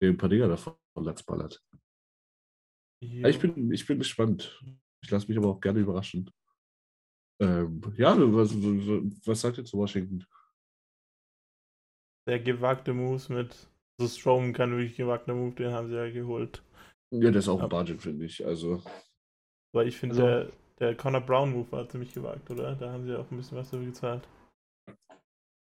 der 0.00 0.10
ein 0.10 0.16
paar 0.16 0.28
Dinger 0.28 0.48
davon 0.48 0.74
Latz 0.96 1.22
ballert. 1.22 1.62
Ja, 3.00 3.28
ich, 3.28 3.38
bin, 3.38 3.70
ich 3.70 3.86
bin 3.86 3.98
gespannt. 3.98 4.60
Ich 5.00 5.10
lasse 5.10 5.28
mich 5.28 5.38
aber 5.38 5.50
auch 5.50 5.60
gerne 5.60 5.78
überraschen. 5.78 6.28
Ähm, 7.40 7.80
ja, 7.96 8.16
was, 8.18 8.52
was 9.24 9.40
sagt 9.40 9.58
ihr 9.58 9.64
zu 9.64 9.78
Washington? 9.78 10.24
Der 12.26 12.40
gewagte 12.40 12.92
Moves 12.92 13.28
mit, 13.28 13.68
so 14.00 14.06
Strom 14.08 14.52
kann 14.52 14.70
wirklich 14.76 14.96
gewagter 14.96 15.34
Move, 15.34 15.54
den 15.54 15.72
haben 15.72 15.88
sie 15.88 15.96
ja 15.96 16.10
geholt. 16.10 16.62
Ja, 17.10 17.30
der 17.30 17.36
ist 17.40 17.48
auch 17.48 17.58
ein 17.58 17.64
Aber- 17.64 17.78
Budget, 17.78 18.00
finde 18.00 18.26
ich. 18.26 18.44
Also, 18.44 18.82
Weil 19.74 19.88
ich 19.88 19.96
finde, 19.96 20.14
Also- 20.14 20.26
der, 20.26 20.52
der 20.78 20.96
Connor 20.96 21.20
Brown 21.20 21.52
Move 21.52 21.70
war 21.72 21.88
ziemlich 21.88 22.12
gewagt, 22.14 22.50
oder? 22.50 22.74
Da 22.74 22.92
haben 22.92 23.04
sie 23.04 23.18
auch 23.18 23.30
ein 23.30 23.36
bisschen 23.36 23.58
was 23.58 23.70
dafür 23.70 23.86
gezahlt. 23.86 24.26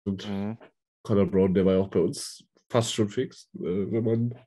und 0.04 0.28
Mhm. 0.28 0.58
Conor 1.06 1.26
Brown, 1.26 1.54
der 1.54 1.64
war 1.64 1.74
ja 1.74 1.78
auch 1.80 1.88
bei 1.90 2.00
uns 2.00 2.44
fast 2.70 2.92
schon 2.92 3.08
fix, 3.08 3.48
äh, 3.54 3.60
wenn 3.92 4.02
man 4.04 4.38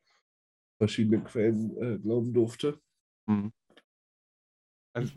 verschiedene 0.81 1.23
Quellen 1.23 1.77
äh, 1.81 1.97
glauben 1.99 2.33
durfte. 2.33 2.81
Mhm. 3.29 3.53
Also, 4.93 5.13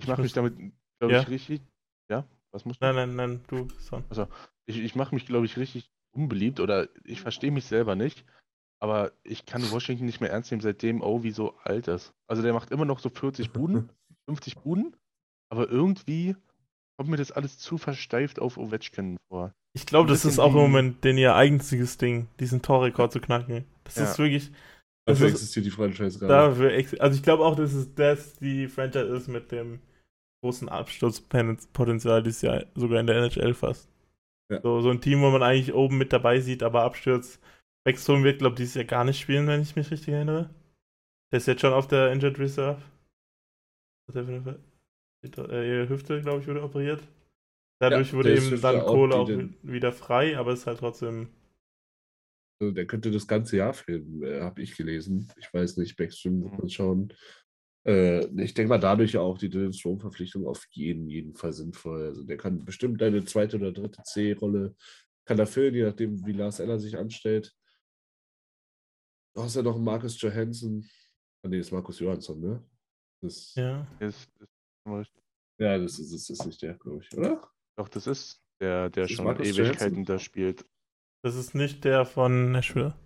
ich 0.00 0.08
mache 0.08 0.22
mich 0.22 0.32
damit, 0.32 0.56
glaube 0.56 1.14
Ja. 1.14 1.22
ich, 1.22 1.28
richtig. 1.28 1.62
Ja, 2.10 2.26
was 2.52 2.64
muss 2.64 2.80
Nein, 2.80 2.94
nein, 2.96 3.14
nein, 3.16 3.44
du, 3.48 3.68
Son. 3.78 4.04
Ich, 4.66 4.78
ich 4.78 4.94
mache 4.96 5.14
mich, 5.14 5.26
glaube 5.26 5.46
ich, 5.46 5.56
richtig 5.56 5.88
unbeliebt 6.12 6.60
oder 6.60 6.88
ich 7.04 7.20
verstehe 7.20 7.50
mich 7.50 7.64
selber 7.66 7.94
nicht. 7.96 8.24
Aber 8.82 9.12
ich 9.24 9.44
kann 9.46 9.62
Washington 9.70 10.06
nicht 10.06 10.20
mehr 10.20 10.30
ernst 10.30 10.50
nehmen, 10.50 10.62
seitdem 10.62 11.02
Ovi 11.02 11.30
so 11.32 11.54
alt 11.64 11.88
ist. 11.88 12.12
Also 12.28 12.42
der 12.42 12.52
macht 12.52 12.70
immer 12.70 12.84
noch 12.86 12.98
so 13.00 13.08
40 13.10 13.52
Buden, 13.52 13.90
50 14.28 14.56
Buden, 14.58 14.96
aber 15.52 15.68
irgendwie 15.68 16.36
kommt 16.98 17.10
mir 17.10 17.16
das 17.16 17.32
alles 17.32 17.58
zu 17.58 17.78
versteift 17.78 18.38
auf 18.40 18.56
Ovechkin 18.58 19.16
vor. 19.30 19.52
Ich 19.74 19.86
glaube, 19.86 20.08
das 20.08 20.24
ist 20.24 20.38
auch 20.38 20.50
im 20.50 20.60
Moment 20.60 21.04
den 21.04 21.16
ihr 21.16 21.34
einziges 21.36 21.96
Ding, 21.96 22.26
diesen 22.40 22.60
Torrekord 22.62 23.12
zu 23.12 23.20
knacken. 23.20 23.64
Das 23.84 23.96
Ja. 23.96 24.04
ist 24.04 24.18
wirklich, 24.18 24.50
Das 25.06 25.18
Dafür 25.18 25.26
ist- 25.28 25.32
existiert 25.34 25.66
die 25.66 25.70
Franchise 25.70 26.18
gerade. 26.18 26.32
dafür, 26.68 27.00
also 27.02 27.16
ich 27.16 27.22
glaube 27.22 27.44
auch, 27.44 27.56
dass 27.56 27.72
es 27.72 27.94
das 27.94 28.34
die 28.38 28.68
Franchise 28.68 29.04
ist 29.06 29.28
mit 29.28 29.50
dem 29.52 29.80
großen 30.42 30.68
Absturzpotenzial 30.68 32.22
dieses 32.22 32.42
Jahr 32.42 32.64
sogar 32.74 33.00
in 33.00 33.06
der 33.06 33.16
NHL 33.16 33.54
fast. 33.54 33.89
Ja. 34.50 34.60
So, 34.62 34.80
so 34.80 34.90
ein 34.90 35.00
Team, 35.00 35.22
wo 35.22 35.30
man 35.30 35.42
eigentlich 35.42 35.72
oben 35.74 35.96
mit 35.98 36.12
dabei 36.12 36.40
sieht, 36.40 36.62
aber 36.62 36.82
abstürzt. 36.82 37.40
Backstrom 37.84 38.24
wird, 38.24 38.40
glaube 38.40 38.54
ich, 38.54 38.58
dieses 38.58 38.74
Jahr 38.74 38.84
gar 38.84 39.04
nicht 39.04 39.20
spielen, 39.20 39.46
wenn 39.46 39.62
ich 39.62 39.76
mich 39.76 39.90
richtig 39.90 40.12
erinnere. 40.12 40.50
Der 41.32 41.38
ist 41.38 41.46
jetzt 41.46 41.60
schon 41.60 41.72
auf 41.72 41.86
der 41.88 42.12
Injured 42.12 42.38
Reserve. 42.38 42.82
Hat 44.08 44.24
für 44.26 44.60
eine 45.44 45.82
äh, 45.84 45.88
Hüfte, 45.88 46.20
glaube 46.20 46.40
ich, 46.40 46.48
wurde 46.48 46.62
operiert. 46.62 47.02
Dadurch 47.80 48.08
Ja, 48.08 48.18
wurde 48.18 48.36
eben 48.36 48.60
dann 48.60 48.80
Kohle 48.84 49.14
auch 49.14 49.26
den- 49.26 49.56
wieder 49.62 49.92
frei, 49.92 50.36
aber 50.36 50.52
es 50.52 50.60
ist 50.60 50.66
halt 50.66 50.78
trotzdem. 50.80 51.28
Also 52.60 52.74
der 52.74 52.86
könnte 52.86 53.10
das 53.10 53.26
ganze 53.26 53.56
Jahr 53.56 53.72
filmen, 53.72 54.22
äh, 54.22 54.40
habe 54.42 54.60
ich 54.60 54.76
gelesen. 54.76 55.32
Ich 55.38 55.52
weiß 55.54 55.78
nicht, 55.78 55.96
Backstream 55.96 56.42
wird 56.42 56.52
Mhm. 56.52 56.58
man 56.58 56.68
schauen. 56.68 57.14
Äh, 57.86 58.26
ich 58.42 58.54
denke 58.54 58.68
mal, 58.68 58.78
dadurch 58.78 59.16
auch 59.16 59.38
die 59.38 59.48
Dylan 59.48 59.72
Strom-Verpflichtung 59.72 60.46
auf 60.46 60.66
jeden, 60.70 61.08
jeden 61.08 61.34
Fall 61.34 61.52
sinnvoll. 61.52 62.06
Also 62.06 62.24
der 62.24 62.36
kann 62.36 62.64
bestimmt 62.64 63.02
eine 63.02 63.24
zweite 63.24 63.56
oder 63.56 63.72
dritte 63.72 64.02
C-Rolle 64.02 64.74
kann 65.24 65.38
er 65.38 65.46
füllen, 65.46 65.74
je 65.74 65.84
nachdem, 65.84 66.26
wie 66.26 66.32
Lars 66.32 66.58
Eller 66.58 66.78
sich 66.78 66.96
anstellt. 66.96 67.54
Du 69.34 69.42
hast 69.42 69.54
ja 69.54 69.62
noch 69.62 69.76
einen 69.76 69.84
Markus 69.84 70.20
Johansson. 70.20 70.84
Ah, 71.44 71.48
nee, 71.48 71.58
das 71.58 71.68
ist 71.68 71.72
Markus 71.72 72.00
Johansson, 72.00 72.40
ne? 72.40 72.68
Das, 73.22 73.54
ja. 73.54 73.86
Ja. 74.00 74.06
Ist, 74.08 74.28
ist, 74.40 74.48
das 75.60 75.98
ist, 76.00 76.12
das 76.12 76.30
ist 76.30 76.46
nicht 76.46 76.62
der, 76.62 76.74
glaube 76.74 77.02
ich, 77.02 77.16
oder? 77.16 77.48
doch, 77.76 77.88
das 77.88 78.08
ist 78.08 78.42
der, 78.60 78.90
der 78.90 79.04
Das 79.04 79.10
ist 79.12 79.16
schon 79.18 79.26
Ewigkeiten 79.28 79.76
Johansson? 79.76 80.04
da 80.04 80.18
spielt. 80.18 80.66
Das 81.22 81.36
ist 81.36 81.54
nicht 81.54 81.84
der 81.84 82.04
von 82.06 82.50
Nashville. 82.50 82.98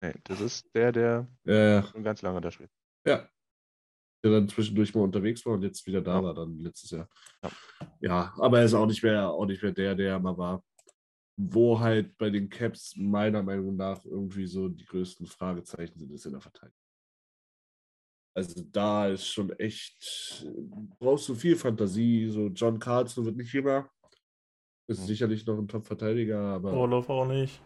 Nee, 0.00 0.14
das 0.24 0.40
ist 0.40 0.74
der, 0.74 0.92
der 0.92 1.28
Ja, 1.44 1.82
schon 1.82 2.04
ganz 2.04 2.22
lange 2.22 2.40
da 2.40 2.50
spielt. 2.50 2.70
Ja. 3.04 3.28
Der 4.24 4.32
dann 4.32 4.48
zwischendurch 4.48 4.94
mal 4.94 5.02
unterwegs 5.02 5.44
war 5.46 5.54
und 5.54 5.62
jetzt 5.62 5.86
wieder 5.86 6.00
da 6.00 6.16
Ja. 6.16 6.22
war, 6.24 6.34
dann 6.34 6.58
letztes 6.58 6.90
Jahr. 6.90 7.08
Ja. 7.42 7.50
Ja, 8.00 8.34
aber 8.38 8.58
er 8.58 8.64
ist 8.64 8.74
auch 8.74 8.86
nicht 8.86 9.02
mehr, 9.02 9.30
auch 9.30 9.46
nicht 9.46 9.62
mehr 9.62 9.72
der, 9.72 9.94
der 9.94 10.10
er 10.12 10.18
mal 10.20 10.36
war. 10.36 10.64
Wo 11.36 11.78
halt 11.78 12.18
bei 12.18 12.30
den 12.30 12.48
Caps 12.48 12.96
meiner 12.96 13.42
Meinung 13.44 13.76
nach 13.76 14.04
irgendwie 14.04 14.46
so 14.46 14.68
die 14.68 14.84
größten 14.84 15.26
Fragezeichen 15.26 15.96
sind, 15.98 16.10
ist 16.12 16.26
in 16.26 16.32
der 16.32 16.40
Verteidigung. 16.40 16.74
Also 18.36 18.64
da 18.72 19.08
ist 19.08 19.26
schon 19.26 19.50
echt, 19.58 20.44
brauchst 20.98 21.28
du 21.28 21.34
viel 21.34 21.56
Fantasie. 21.56 22.28
So 22.30 22.48
John 22.48 22.78
Carlson 22.78 23.24
wird 23.24 23.36
nicht 23.36 23.52
jünger. 23.52 23.88
Ist 24.88 25.00
Mhm. 25.02 25.06
sicherlich 25.06 25.46
noch 25.46 25.58
ein 25.58 25.68
Top-Verteidiger, 25.68 26.40
aber 26.40 26.72
Orlov 26.72 27.08
auch 27.10 27.26
nicht. 27.26 27.60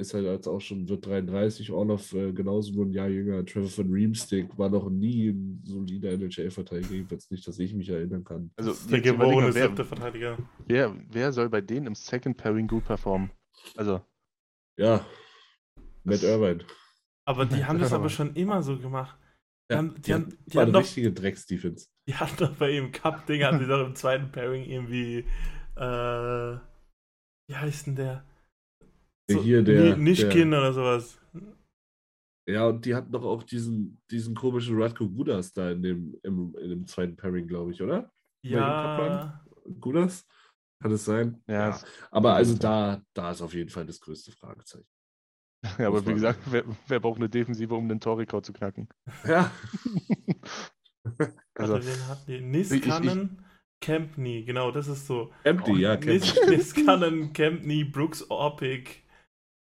Ist 0.00 0.14
halt 0.14 0.24
jetzt 0.24 0.46
auch 0.48 0.60
schon, 0.60 0.88
wird 0.88 1.06
33, 1.06 1.70
Orloff 1.70 2.12
äh, 2.14 2.32
genauso 2.32 2.72
nur 2.72 2.86
ein 2.86 2.92
Jahr 2.92 3.08
jünger. 3.08 3.44
Trevor 3.46 3.68
von 3.70 3.92
Reamstick 3.92 4.56
war 4.58 4.68
noch 4.68 4.88
nie 4.90 5.28
ein 5.28 5.62
solider 5.64 6.10
NHL-Verteidiger, 6.12 6.94
jedenfalls 6.94 7.30
nicht, 7.30 7.46
dass 7.46 7.58
ich 7.58 7.74
mich 7.74 7.88
erinnern 7.88 8.24
kann. 8.24 8.50
Also, 8.56 8.72
der 8.88 9.00
geborene 9.00 9.52
siebte 9.52 9.78
wer, 9.78 9.84
Verteidiger. 9.84 10.38
wer, 10.66 10.96
wer 11.08 11.32
soll 11.32 11.48
bei 11.48 11.60
denen 11.60 11.86
im 11.86 11.94
Second 11.94 12.36
Pairing 12.36 12.66
gut 12.66 12.84
performen? 12.84 13.30
Also, 13.76 14.00
Ja, 14.78 15.04
Matt 16.04 16.14
Das- 16.16 16.22
Irvine. 16.24 16.64
Aber 17.26 17.46
die 17.46 17.64
haben 17.64 17.78
das 17.78 17.92
aber 17.92 18.08
schon 18.08 18.34
immer 18.34 18.62
so 18.62 18.78
gemacht. 18.78 19.16
Die 19.70 19.76
haben, 19.76 19.94
die 20.02 20.14
haben, 20.14 20.36
die 20.46 20.58
haben 20.58 20.72
doch, 20.72 20.80
richtige 20.80 21.12
Drecks-Defense. 21.12 21.86
die 22.08 22.14
hatten 22.14 22.36
doch 22.38 22.56
bei 22.56 22.72
ihrem 22.72 22.90
Cup-Ding, 22.90 23.44
hatten 23.44 23.60
die 23.60 23.66
doch 23.66 23.86
im 23.86 23.94
zweiten 23.94 24.32
Pairing 24.32 24.64
irgendwie, 24.64 25.18
äh, 25.76 26.56
wie 27.48 27.54
heißt 27.56 27.86
denn 27.86 27.94
der? 27.96 28.24
Der 29.34 29.42
hier, 29.42 29.62
der- 29.62 29.96
Ni- 29.96 30.02
Nischkin 30.02 30.48
oder 30.52 30.72
sowas. 30.72 31.18
Ja, 32.48 32.66
und 32.66 32.84
die 32.84 32.94
hatten 32.94 33.12
doch 33.12 33.22
auch 33.24 33.42
diesen, 33.44 34.02
diesen 34.10 34.34
komischen 34.34 34.80
Radko 34.80 35.08
Gudas 35.08 35.52
da 35.52 35.70
in 35.70 35.82
dem, 35.82 36.18
im, 36.24 36.54
in 36.60 36.70
dem 36.70 36.86
zweiten 36.86 37.14
Pairing, 37.16 37.46
glaube 37.46 37.70
ich, 37.72 37.80
oder? 37.82 38.10
Ja, 38.44 39.44
Gudas? 39.78 40.26
Kann 40.82 40.92
es 40.92 41.04
sein? 41.04 41.42
ja, 41.46 41.68
es- 41.70 41.84
Aber 42.10 42.34
also 42.34 42.56
da, 42.56 43.02
da 43.14 43.30
ist 43.30 43.42
auf 43.42 43.54
jeden 43.54 43.68
Fall 43.70 43.86
das 43.86 44.00
größte 44.00 44.32
Fragezeichen. 44.32 44.86
ja 45.78 45.88
aber 45.88 46.04
wie 46.06 46.14
gesagt, 46.14 46.40
wer, 46.46 46.64
wer 46.88 47.00
braucht 47.00 47.18
eine 47.18 47.28
Defensive, 47.28 47.74
um 47.74 47.88
den 47.88 48.00
Torrekord 48.00 48.46
zu 48.46 48.52
knacken? 48.52 48.88
Ja. 49.26 49.50
Also, 51.54 51.74
warte, 51.74 51.86
wen 51.86 52.08
hatten 52.08 52.26
die? 52.26 52.40
Niskanen, 52.40 53.44
Campney, 53.80 54.44
genau, 54.44 54.70
das 54.70 54.88
ist 54.88 55.06
so. 55.06 55.32
Empty, 55.44 55.72
ja, 55.78 55.96
Nis 55.96 56.34
Kevin. 56.34 56.50
Niskanen, 56.56 57.32
Campney, 57.32 57.84
Brooks 57.84 58.30
Orpik. 58.30 59.02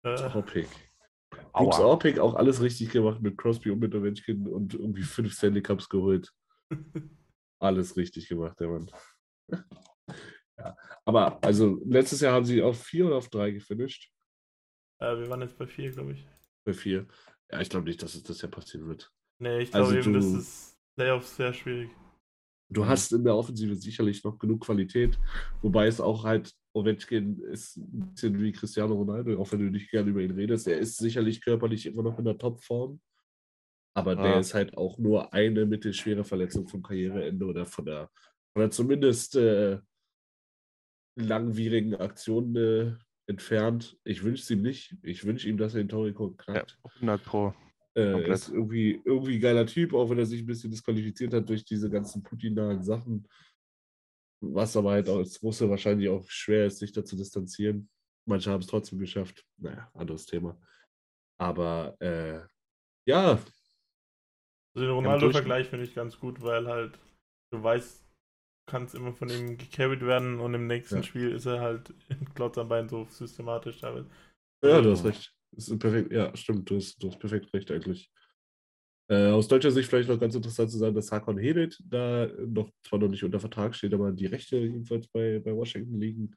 Äh. 0.03 0.29
Brooks 0.29 1.77
aua. 1.79 1.85
Orpik 1.85 2.19
auch 2.19 2.35
alles 2.35 2.61
richtig 2.61 2.91
gemacht 2.91 3.21
mit 3.21 3.37
Crosby 3.37 3.71
und 3.71 3.79
mit 3.79 3.93
Ovechkin 3.93 4.47
und 4.47 4.73
irgendwie 4.73 5.03
fünf 5.03 5.33
Stanley 5.33 5.61
Cups 5.61 5.89
geholt. 5.89 6.31
Alles 7.59 7.97
richtig 7.97 8.27
gemacht, 8.29 8.59
der 8.59 8.67
Mann. 8.69 8.91
ja. 10.57 10.77
Aber 11.05 11.43
also 11.43 11.81
letztes 11.85 12.21
Jahr 12.21 12.33
haben 12.33 12.45
sie 12.45 12.61
auf 12.61 12.79
vier 12.83 13.07
oder 13.07 13.17
auf 13.17 13.29
drei 13.29 13.51
gefinisht? 13.51 14.11
Äh, 14.99 15.17
wir 15.17 15.29
waren 15.29 15.41
jetzt 15.41 15.57
bei 15.57 15.65
vier, 15.67 15.91
glaube 15.91 16.13
ich. 16.13 16.27
Bei 16.65 16.73
vier. 16.73 17.07
Ja, 17.51 17.61
ich 17.61 17.69
glaube 17.69 17.85
nicht, 17.87 18.01
dass 18.03 18.15
es 18.15 18.23
das 18.23 18.41
ja 18.41 18.47
passieren 18.47 18.87
wird. 18.87 19.11
Nee, 19.39 19.59
ich 19.59 19.71
glaube 19.71 19.87
Also 19.87 19.97
eben, 19.99 20.13
du- 20.13 20.19
das 20.19 20.25
ist 20.41 20.77
Playoffs 20.95 21.35
sehr 21.35 21.53
schwierig. 21.53 21.89
Du 22.69 22.85
hast 22.85 23.13
in 23.13 23.23
der 23.23 23.33
Offensive 23.35 23.75
sicherlich 23.75 24.23
noch 24.25 24.37
genug 24.37 24.65
Qualität, 24.65 25.17
wobei 25.61 25.87
es 25.87 26.01
auch 26.01 26.25
halt, 26.25 26.53
Ovechkin 26.77 27.39
ist 27.41 27.77
ein 27.77 28.11
bisschen 28.13 28.39
wie 28.41 28.51
Cristiano 28.51 28.93
Ronaldo, 28.95 29.39
auch 29.41 29.51
wenn 29.51 29.59
du 29.59 29.65
nicht 29.71 29.89
gerne 29.91 30.09
über 30.11 30.21
ihn 30.21 30.31
redest. 30.31 30.67
Er 30.67 30.77
ist 30.79 30.97
sicherlich 30.97 31.41
körperlich 31.41 31.85
immer 31.85 32.03
noch 32.03 32.19
in 32.19 32.25
der 32.25 32.37
Topform, 32.37 33.01
aber 33.95 34.15
der 34.15 34.25
Ja. 34.25 34.39
ist 34.39 34.53
halt 34.53 34.77
auch 34.77 34.97
nur 34.97 35.33
eine 35.33 35.65
mittelschwere 35.65 36.23
Verletzung 36.23 36.67
vom 36.67 36.83
Karriereende 36.83 37.45
oder 37.45 37.65
von 37.65 37.85
der, 37.85 38.09
von 38.53 38.61
der 38.61 38.71
zumindest 38.71 39.35
äh, 39.35 39.79
langwierigen 41.15 41.95
Aktion 41.95 42.55
äh, 42.55 42.93
entfernt. 43.27 43.97
Ich 44.03 44.23
wünsche 44.23 44.43
es 44.43 44.51
ihm 44.51 44.61
nicht. 44.61 44.95
Ich 45.03 45.25
wünsche 45.25 45.49
ihm, 45.49 45.57
dass 45.57 45.75
er 45.75 45.83
den 45.83 45.89
Ja, 45.89 46.33
knackt. 46.37 46.79
100 46.95 47.23
Pro. 47.25 47.53
Äh, 47.95 48.31
ist 48.31 48.49
irgendwie, 48.49 49.01
irgendwie 49.03 49.35
ein 49.35 49.41
geiler 49.41 49.65
Typ, 49.65 49.93
auch 49.93 50.09
wenn 50.09 50.19
er 50.19 50.27
sich 50.27 50.41
ein 50.41 50.45
bisschen 50.45 50.69
disqualifiziert 50.69 51.33
hat 51.33 51.49
durch 51.49 51.65
diese 51.65 51.89
ganzen 51.89 52.21
Putin-nahen 52.21 52.83
Sachen. 52.83 53.27
Was 54.39 54.77
aber 54.77 54.91
halt 54.91 55.09
als 55.09 55.41
Russe 55.41 55.69
wahrscheinlich 55.69 56.09
auch 56.09 56.29
schwer 56.29 56.67
ist, 56.67 56.79
sich 56.79 56.91
da 56.91 57.03
zu 57.03 57.15
distanzieren. 57.15 57.89
Manche 58.25 58.51
haben 58.51 58.61
es 58.61 58.67
trotzdem 58.67 58.99
geschafft. 58.99 59.45
Naja, 59.57 59.89
anderes 59.93 60.25
Thema. 60.25 60.59
Aber 61.39 61.95
äh, 62.01 62.41
ja, 63.07 63.39
Also 64.75 64.85
den 64.85 64.91
Ronaldo-Vergleich 64.91 65.67
finde 65.69 65.85
ich 65.85 65.95
ganz 65.95 66.19
gut, 66.19 66.41
weil 66.41 66.67
halt 66.67 66.99
du 67.51 67.63
weißt, 67.63 68.03
du 68.03 68.71
kannst 68.71 68.95
immer 68.95 69.13
von 69.13 69.29
ihm 69.29 69.57
gecarried 69.57 70.01
werden 70.01 70.39
und 70.39 70.53
im 70.53 70.67
nächsten 70.67 70.97
Ja. 70.97 71.03
Spiel 71.03 71.31
ist 71.31 71.45
er 71.45 71.61
halt 71.61 71.93
in 72.09 72.33
Klotz 72.33 72.57
am 72.57 72.67
Bein 72.67 72.89
so 72.89 73.05
systematisch 73.09 73.79
teilweise. 73.79 74.09
ja, 74.63 74.81
du 74.81 74.91
hast 74.91 75.05
recht. 75.05 75.33
Das 75.51 75.69
ist 75.69 75.79
perfekt. 75.79 76.11
Ja, 76.11 76.35
stimmt, 76.35 76.69
du 76.69 76.75
hast, 76.75 77.01
du 77.01 77.07
hast 77.09 77.19
perfekt 77.19 77.53
recht 77.53 77.71
eigentlich. 77.71 78.11
Äh, 79.09 79.27
aus 79.27 79.47
deutscher 79.47 79.71
Sicht 79.71 79.89
vielleicht 79.89 80.09
noch 80.09 80.19
ganz 80.19 80.35
interessant 80.35 80.69
zu 80.69 80.77
sagen, 80.77 80.95
dass 80.95 81.11
Hakon 81.11 81.37
Hedet 81.37 81.81
da 81.85 82.27
noch 82.45 82.69
zwar 82.83 82.99
noch 82.99 83.07
nicht 83.07 83.23
unter 83.23 83.39
Vertrag 83.39 83.73
steht, 83.73 83.93
aber 83.93 84.11
die 84.11 84.25
Rechte 84.25 84.57
jedenfalls 84.57 85.07
bei, 85.07 85.39
bei 85.39 85.55
Washington 85.55 85.99
liegen. 85.99 86.35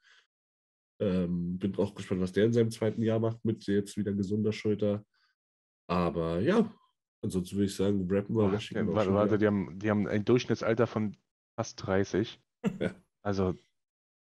Ähm, 1.00 1.58
bin 1.58 1.74
auch 1.76 1.94
gespannt, 1.94 2.20
was 2.20 2.32
der 2.32 2.44
in 2.44 2.52
seinem 2.52 2.70
zweiten 2.70 3.02
Jahr 3.02 3.18
macht 3.18 3.44
mit 3.44 3.66
jetzt 3.66 3.96
wieder 3.96 4.12
gesunder 4.12 4.52
Schulter. 4.52 5.04
Aber 5.88 6.40
ja, 6.40 6.72
ansonsten 7.22 7.56
würde 7.56 7.66
ich 7.66 7.74
sagen, 7.74 8.06
rappen 8.08 8.36
wir 8.36 8.52
Washington. 8.52 8.88
ja, 8.88 8.94
warte, 8.94 9.14
warte, 9.14 9.38
die 9.38 9.46
haben, 9.46 9.78
die 9.78 9.90
haben 9.90 10.06
ein 10.06 10.24
Durchschnittsalter 10.24 10.86
von 10.86 11.16
fast 11.56 11.84
30. 11.86 12.40
Ja. 12.78 12.94
Also, 13.22 13.54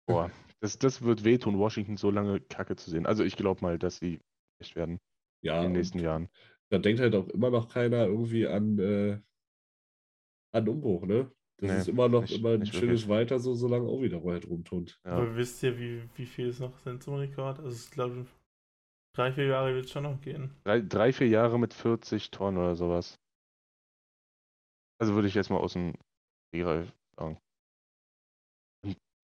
boah, 0.06 0.30
das, 0.60 0.78
das 0.78 1.02
wird 1.02 1.24
wehtun, 1.24 1.58
Washington 1.58 1.96
so 1.96 2.10
lange 2.10 2.40
Kacke 2.40 2.76
zu 2.76 2.90
sehen. 2.90 3.06
Also 3.06 3.24
ich 3.24 3.36
glaube 3.36 3.60
mal, 3.60 3.78
dass 3.78 3.96
sie 3.96 4.20
echt 4.60 4.76
werden 4.76 5.00
ja, 5.42 5.58
in 5.58 5.64
den 5.64 5.72
nächsten 5.72 5.98
Jahren. 5.98 6.28
Da 6.70 6.78
denkt 6.78 7.00
halt 7.00 7.14
auch 7.14 7.28
immer 7.28 7.50
noch 7.50 7.68
keiner 7.68 8.06
irgendwie 8.06 8.46
an, 8.46 8.78
äh, 8.78 9.20
an 10.52 10.68
Umbruch, 10.68 11.04
ne? 11.06 11.30
Das 11.58 11.70
Nee, 11.70 11.78
ist 11.78 11.88
immer 11.88 12.08
noch 12.08 12.22
nicht- 12.22 12.38
immer 12.38 12.50
ein 12.54 12.66
schönes 12.66 13.08
Weiter, 13.08 13.38
so 13.38 13.54
solange 13.54 13.86
auch 13.88 14.02
wieder 14.02 14.22
halt 14.24 14.48
rumtont. 14.48 15.00
Ja. 15.04 15.12
Aber 15.12 15.36
wisst 15.36 15.62
ihr, 15.62 15.78
wie, 15.78 16.02
wie 16.16 16.26
viel 16.26 16.48
es 16.48 16.58
noch 16.58 16.78
sind 16.80 17.02
zum 17.02 17.14
Rekord? 17.14 17.60
Also 17.60 17.76
ich 17.76 17.90
glaube, 17.92 18.26
drei, 19.14 19.32
vier 19.32 19.46
Jahre 19.46 19.72
wird 19.74 19.84
es 19.84 19.90
schon 19.92 20.02
noch 20.02 20.20
gehen. 20.20 20.50
Drei, 20.64 20.80
drei, 20.80 21.12
vier 21.12 21.28
Jahre 21.28 21.58
mit 21.58 21.72
40 21.72 22.30
Tonnen 22.32 22.58
oder 22.58 22.74
sowas. 22.74 23.20
Also 24.98 25.14
würde 25.14 25.28
ich 25.28 25.34
jetzt 25.34 25.50
mal 25.50 25.58
aus 25.58 25.74
dem 25.74 25.94
Stegreif 26.48 26.92
sagen. 27.16 27.38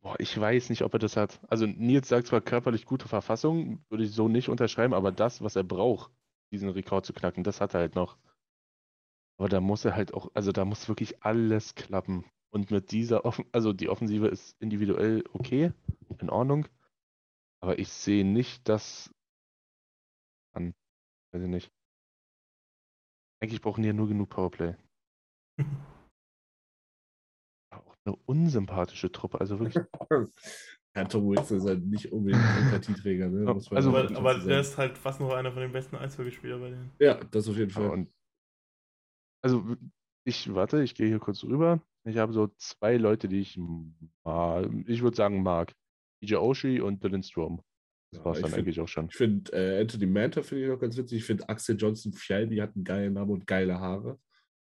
Boah, 0.02 0.16
ich 0.18 0.38
weiß 0.38 0.70
nicht, 0.70 0.82
ob 0.82 0.94
er 0.94 0.98
das 0.98 1.16
hat. 1.16 1.40
Also 1.48 1.66
Nils 1.66 2.08
sagt 2.08 2.28
zwar 2.28 2.40
körperlich 2.40 2.86
gute 2.86 3.06
Verfassung, 3.06 3.84
würde 3.90 4.04
ich 4.04 4.12
so 4.12 4.28
nicht 4.28 4.48
unterschreiben, 4.48 4.94
aber 4.94 5.12
das, 5.12 5.42
was 5.42 5.56
er 5.56 5.64
braucht, 5.64 6.10
diesen 6.52 6.68
Rekord 6.68 7.06
zu 7.06 7.12
knacken, 7.12 7.44
das 7.44 7.60
hat 7.60 7.74
er 7.74 7.80
halt 7.80 7.94
noch. 7.94 8.18
Aber 9.38 9.48
da 9.48 9.60
muss 9.60 9.84
er 9.84 9.96
halt 9.96 10.12
auch, 10.14 10.30
also 10.34 10.52
da 10.52 10.64
muss 10.64 10.88
wirklich 10.88 11.22
alles 11.24 11.74
klappen. 11.74 12.24
Und 12.52 12.70
mit 12.70 12.90
dieser, 12.90 13.24
Offen 13.24 13.46
also 13.52 13.72
die 13.72 13.88
Offensive 13.88 14.26
ist 14.26 14.60
individuell 14.60 15.24
okay, 15.32 15.72
in 16.18 16.30
Ordnung. 16.30 16.66
Aber 17.62 17.78
ich 17.78 17.88
sehe 17.88 18.24
nicht, 18.24 18.68
dass 18.68 19.10
an, 20.52 20.74
weiß 21.32 21.42
ich 21.42 21.48
nicht. 21.48 21.70
Eigentlich 23.40 23.62
brauchen 23.62 23.82
die 23.82 23.88
ja 23.88 23.94
nur 23.94 24.08
genug 24.08 24.30
Powerplay. 24.30 24.76
Auch 27.72 27.96
eine 28.04 28.16
unsympathische 28.26 29.12
Truppe, 29.12 29.40
also 29.40 29.60
wirklich. 29.60 29.84
Ja, 30.96 31.04
Tom 31.04 31.28
Wilson 31.28 31.58
ist 31.58 31.66
halt 31.66 31.84
nicht 31.86 32.10
unbedingt 32.12 32.42
ein 32.42 32.62
Sympathieträger, 32.64 33.28
ne? 33.28 33.48
Also- 33.48 33.90
auch 33.90 33.94
Aber, 33.94 34.16
aber 34.16 34.38
der 34.40 34.60
ist 34.60 34.76
halt 34.76 34.98
fast 34.98 35.20
noch 35.20 35.32
einer 35.32 35.52
von 35.52 35.62
den 35.62 35.70
besten 35.72 35.94
Eishockeyspieler 35.96 36.58
bei 36.58 36.70
denen. 36.70 36.90
Ja, 36.98 37.14
das 37.30 37.48
auf 37.48 37.56
jeden 37.56 37.70
Fall. 37.70 37.84
Ja, 37.84 37.90
und 37.90 38.08
also 39.42 39.76
ich 40.24 40.52
warte, 40.52 40.82
ich 40.82 40.94
gehe 40.94 41.06
hier 41.06 41.18
kurz 41.18 41.44
rüber. 41.44 41.80
Ich 42.04 42.16
habe 42.16 42.32
so 42.32 42.48
zwei 42.58 42.96
Leute, 42.96 43.28
die 43.28 43.40
ich 43.40 43.58
mag, 44.24 44.68
ich 44.86 45.02
würde 45.02 45.16
sagen 45.16 45.42
mag. 45.42 45.72
EJ 46.22 46.34
Oshie 46.36 46.80
und 46.80 47.02
Dylan 47.02 47.22
Strom. 47.22 47.62
Das 48.12 48.18
Ja, 48.18 48.24
war 48.24 48.32
es 48.32 48.38
ich 48.38 48.42
dann 48.42 48.50
find- 48.52 48.58
eigentlich 48.66 48.80
auch 48.80 48.88
schon. 48.88 49.06
Ich 49.06 49.16
finde 49.16 49.52
äh, 49.52 49.80
Anthony 49.80 50.06
Manta 50.06 50.42
finde 50.42 50.64
ich 50.64 50.70
noch 50.70 50.78
ganz 50.80 50.96
witzig. 50.96 51.18
Ich 51.18 51.24
finde 51.24 51.48
Axel 51.48 51.76
Johnson 51.78 52.12
Fjell, 52.12 52.48
die 52.48 52.60
hat 52.60 52.74
einen 52.74 52.84
geilen 52.84 53.14
Namen 53.14 53.30
und 53.30 53.46
geile 53.46 53.78
Haare. 53.78 54.18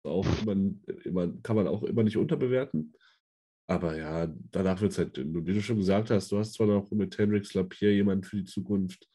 Auch 0.06 0.26
immer, 0.48 0.74
immer, 1.06 1.34
kann 1.42 1.56
man 1.56 1.68
auch 1.68 1.84
immer 1.84 2.04
nicht 2.04 2.18
unterbewerten. 2.18 2.94
Aber 3.70 3.96
ja, 3.96 4.26
danach 4.26 4.82
wird 4.82 4.94
es 4.94 4.98
halt, 4.98 5.16
dünn. 5.16 5.36
Und 5.38 5.46
wie 5.46 5.54
du 5.54 5.62
schon 5.62 5.78
gesagt 5.78 6.10
hast, 6.10 6.32
du 6.32 6.40
hast 6.40 6.54
zwar 6.54 6.66
noch 6.66 6.90
mit 6.90 7.16
Hendrix 7.20 7.54
Lapierre 7.54 7.94
jemanden 7.94 8.24
für 8.24 8.38
die 8.38 8.46
Zukunft, 8.46 9.08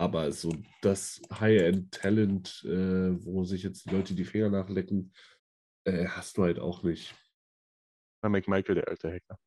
aber 0.00 0.32
so 0.32 0.50
das 0.80 1.20
High-End-Talent, 1.30 2.64
äh, 2.64 3.24
wo 3.24 3.44
sich 3.44 3.62
jetzt 3.62 3.84
die 3.84 3.94
Leute 3.94 4.14
die 4.14 4.24
Finger 4.24 4.48
nachlecken, 4.48 5.12
äh, 5.86 6.06
hast 6.06 6.38
du 6.38 6.44
halt 6.44 6.58
auch 6.58 6.82
nicht. 6.82 7.14
Bei 8.22 8.30
McMichael, 8.30 8.76
der 8.76 8.88
alte 8.88 9.12
Hacker. 9.12 9.38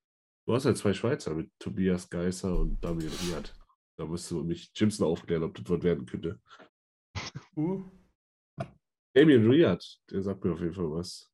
Du 0.45 0.53
hast 0.53 0.65
halt 0.65 0.77
zwei 0.77 0.93
Schweizer 0.93 1.33
mit 1.33 1.49
Tobias 1.57 2.07
Geisser 2.07 2.59
und 2.59 2.81
Damian 2.83 3.11
Riad. 3.11 3.55
Da 3.97 4.05
musst 4.05 4.29
du 4.29 4.43
mich 4.43 4.71
Jimson 4.75 5.07
aufklären, 5.07 5.43
ob 5.43 5.55
das 5.55 5.67
was 5.67 5.81
werden 5.81 6.05
könnte. 6.05 6.39
Uh, 7.55 7.83
Damien 9.15 9.49
Riad, 9.49 9.83
der 10.11 10.21
sagt 10.21 10.45
mir 10.45 10.53
auf 10.53 10.61
jeden 10.61 10.75
Fall 10.75 10.91
was. 10.91 11.33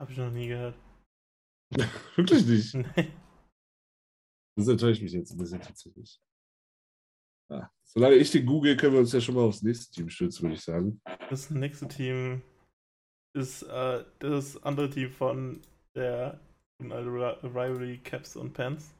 Hab 0.00 0.10
ich 0.10 0.16
noch 0.16 0.30
nie 0.30 0.48
gehört. 0.48 0.76
Wirklich 2.16 2.46
nicht. 2.46 2.74
Nee. 2.96 3.12
Das 4.56 4.68
enttäuscht 4.68 5.00
mich 5.00 5.12
jetzt 5.12 5.30
ein 5.30 5.38
bisschen 5.38 5.60
tatsächlich. 5.60 6.20
Ja. 7.50 7.70
Solange 7.84 8.16
ich 8.16 8.30
den 8.30 8.44
google, 8.44 8.76
können 8.76 8.94
wir 8.94 9.00
uns 9.00 9.12
ja 9.12 9.20
schon 9.20 9.36
mal 9.36 9.42
aufs 9.42 9.62
nächste 9.62 9.90
Team 9.92 10.10
stürzen, 10.10 10.42
würde 10.42 10.54
ich 10.56 10.62
sagen. 10.62 11.00
Das 11.30 11.50
nächste 11.50 11.88
Team 11.88 12.42
ist 13.34 13.62
äh, 13.62 14.04
das 14.18 14.62
andere 14.64 14.90
Team 14.90 15.10
von 15.12 15.62
der 15.94 16.40
Rivalry 16.80 17.98
Caps 17.98 18.36
und 18.36 18.52
Pants. 18.52 18.92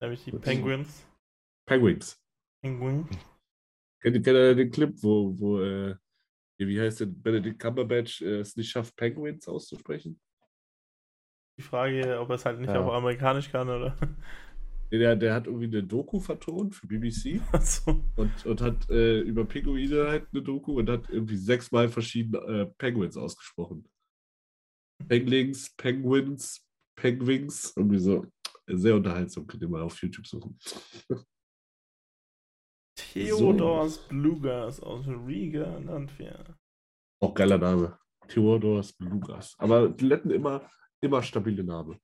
Nämlich 0.00 0.24
die? 0.24 0.32
Penguins. 0.32 1.06
Penguins. 1.66 2.20
Penguin. 2.62 3.06
Kennt, 4.00 4.24
kennt 4.24 4.26
ihr 4.26 4.54
den 4.54 4.70
Clip, 4.70 4.94
wo, 5.02 5.38
wo 5.38 5.60
äh, 5.60 5.96
wie 6.68 6.80
heißt 6.80 7.00
denn, 7.00 7.20
Benedict 7.22 7.58
Cumberbatch 7.60 8.22
äh, 8.22 8.40
es 8.40 8.56
nicht 8.56 8.70
schafft, 8.70 8.96
Penguins 8.96 9.48
auszusprechen? 9.48 10.20
Die 11.58 11.62
Frage, 11.62 12.18
ob 12.20 12.28
er 12.30 12.34
es 12.36 12.44
halt 12.44 12.60
nicht 12.60 12.72
Ja. 12.72 12.80
auf 12.84 12.92
amerikanisch 12.92 13.50
kann 13.50 13.68
oder. 13.68 13.96
Nee, 14.90 14.98
Der, 14.98 15.16
der 15.16 15.34
hat 15.34 15.46
irgendwie 15.46 15.66
eine 15.66 15.82
Doku 15.82 16.20
vertont 16.20 16.74
für 16.74 16.86
BBC 16.86 17.40
Achso. 17.52 18.04
und, 18.16 18.46
und 18.46 18.60
hat 18.60 18.88
äh, 18.90 19.20
über 19.20 19.44
Pinguine 19.44 20.08
halt 20.08 20.26
eine 20.32 20.42
Doku 20.42 20.78
und 20.78 20.88
hat 20.90 21.08
irgendwie 21.10 21.36
sechsmal 21.36 21.88
verschiedene 21.88 22.38
äh, 22.38 22.66
Penguins 22.78 23.16
ausgesprochen. 23.16 23.88
Penglings, 25.08 25.74
Penguins, 25.76 26.64
Penguins, 26.96 27.72
irgendwie 27.76 27.98
so. 27.98 28.26
Sehr 28.66 28.94
unterhaltsam, 28.96 29.46
könnt 29.46 29.62
ihr 29.62 29.68
mal 29.68 29.82
auf 29.82 30.00
YouTube 30.00 30.26
suchen. 30.26 30.58
Theodors 32.94 33.98
Bluegrass 34.08 34.80
aus 34.80 35.06
Riga, 35.06 35.78
Landwehr. 35.78 36.56
Auch 37.20 37.34
geiler 37.34 37.58
Name. 37.58 37.98
Theodors 38.28 38.92
Blugas. 38.92 39.54
Aber 39.58 39.88
die 39.88 40.06
letten 40.06 40.30
immer, 40.30 40.68
immer 41.00 41.22
stabile 41.22 41.64
Namen. 41.64 42.00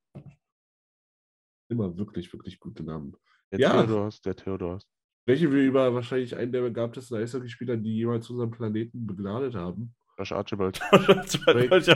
Immer 1.68 1.96
wirklich, 1.96 2.32
wirklich 2.32 2.58
gute 2.58 2.82
Namen. 2.82 3.16
Der 3.52 3.60
Ja. 3.60 3.84
Theodors, 3.84 4.20
der 4.20 4.36
Theodors. 4.36 4.86
Sprechen 5.22 5.52
wir 5.52 5.62
über 5.62 5.94
wahrscheinlich 5.94 6.36
einen 6.36 6.52
der 6.52 6.62
begabtesten 6.62 7.18
Eishockeyspieler, 7.18 7.76
die 7.76 7.96
jemals 7.96 8.28
unseren 8.30 8.50
Planeten 8.50 9.06
begnadet 9.06 9.54
haben. 9.54 9.94
Josh 10.18 10.32
Archibald. 10.32 10.80
Auch 10.92 11.06
grad 11.06 11.46
Drake 11.46 11.64
ich 11.64 11.70
wollte 11.70 11.92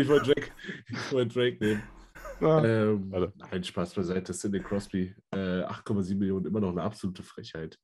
ich 0.00 0.08
wollte 0.08 0.34
Drake, 0.34 0.50
ich 0.88 1.12
wollte 1.12 1.34
Drake 1.34 1.64
nehmen. 1.64 1.82
Ah, 2.40 2.64
Ähm, 2.64 3.10
Warte. 3.12 3.32
nein, 3.36 3.62
Spaß 3.64 3.94
beiseite. 3.94 4.32
Sidney 4.32 4.60
Crosby, 4.60 5.14
äh, 5.32 5.62
8,7 5.64 6.16
Millionen, 6.18 6.46
immer 6.46 6.60
noch 6.60 6.70
eine 6.70 6.82
absolute 6.82 7.22
Frechheit. 7.22 7.78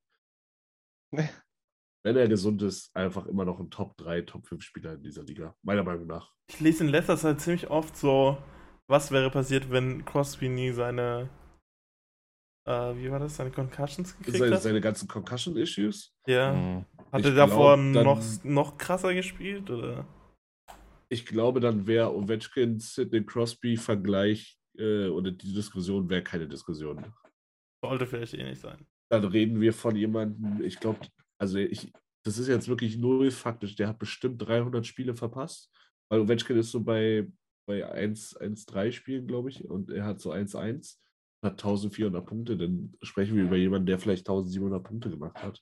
Wenn 1.13 2.17
er 2.17 2.29
gesund 2.29 2.63
ist, 2.63 2.95
einfach 2.95 3.27
immer 3.27 3.45
noch 3.45 3.59
ein 3.59 3.71
Top 3.71 3.97
3, 3.97 4.23
Top 4.23 4.47
5 4.47 4.63
Spieler 4.63 4.95
in 4.95 5.03
dieser 5.03 5.25
Liga. 5.25 5.57
Meiner 5.63 5.83
Meinung 5.83 6.07
nach. 6.07 6.33
Ich 6.49 6.61
lese 6.61 6.85
in 6.85 6.91
letzter 6.91 7.17
Zeit 7.17 7.41
ziemlich 7.41 7.69
oft 7.69 7.97
so, 7.97 8.39
was 8.89 9.11
wäre 9.11 9.31
passiert, 9.31 9.71
wenn 9.71 10.05
Crosby 10.05 10.49
nie 10.49 10.71
seine, 10.71 11.29
äh, 12.67 12.95
wie 12.97 13.11
war 13.11 13.19
das, 13.19 13.37
seine 13.37 13.51
Concussions 13.51 14.17
gekriegt 14.19 14.39
Seine, 14.39 14.55
hat? 14.55 14.63
seine 14.63 14.81
ganzen 14.81 15.09
Concussion-Issues. 15.09 16.15
Ja. 16.27 16.53
Mhm. 16.53 16.85
Hat 17.13 17.25
er 17.25 17.35
davor 17.35 17.77
glaub, 17.77 18.05
noch, 18.05 18.45
noch 18.45 18.79
krasser 18.79 19.13
gespielt? 19.15 19.69
Oder? 19.71 20.07
Ich 21.09 21.25
glaube, 21.25 21.61
dann 21.61 21.87
wäre 21.87 22.15
Ovechkin, 22.15 22.79
Sidney 22.79 23.25
Crosby-Vergleich 23.25 24.59
äh, 24.79 25.09
oder 25.09 25.31
die 25.31 25.53
Diskussion 25.53 26.09
wäre 26.09 26.23
keine 26.23 26.49
Diskussion. 26.49 27.13
Sollte 27.83 28.07
vielleicht 28.07 28.35
eh 28.35 28.45
nicht 28.45 28.61
sein. 28.61 28.87
Dann 29.11 29.25
reden 29.25 29.61
wir 29.61 29.73
von 29.73 29.95
jemandem, 29.95 30.63
ich 30.63 30.81
glaube, 30.81 31.01
also 31.39 31.59
ich, 31.59 31.93
das 32.25 32.39
ist 32.39 32.49
jetzt 32.49 32.69
wirklich 32.69 32.99
null 32.99 33.31
faktisch, 33.31 33.77
der 33.77 33.89
hat 33.89 33.99
bestimmt 33.99 34.43
300 34.43 34.85
Spiele 34.85 35.15
verpasst, 35.15 35.71
weil 36.11 36.21
Ovechkin 36.21 36.57
ist 36.57 36.73
so 36.73 36.83
bei, 36.83 37.31
bei 37.69 37.89
1, 37.89 38.41
1-3 38.41 38.91
Spielen, 38.91 39.27
glaube 39.27 39.51
ich, 39.51 39.65
und 39.65 39.91
er 39.91 40.05
hat 40.05 40.21
so 40.21 40.33
1-1, 40.33 40.99
hat 41.45 41.53
1400 41.53 42.27
Punkte, 42.27 42.57
dann 42.57 42.95
sprechen 43.03 43.37
wir 43.37 43.45
über 43.45 43.57
jemanden, 43.57 43.87
der 43.87 44.01
vielleicht 44.01 44.29
1700 44.29 44.83
Punkte 44.83 45.11
gemacht 45.11 45.37
hat. 45.41 45.61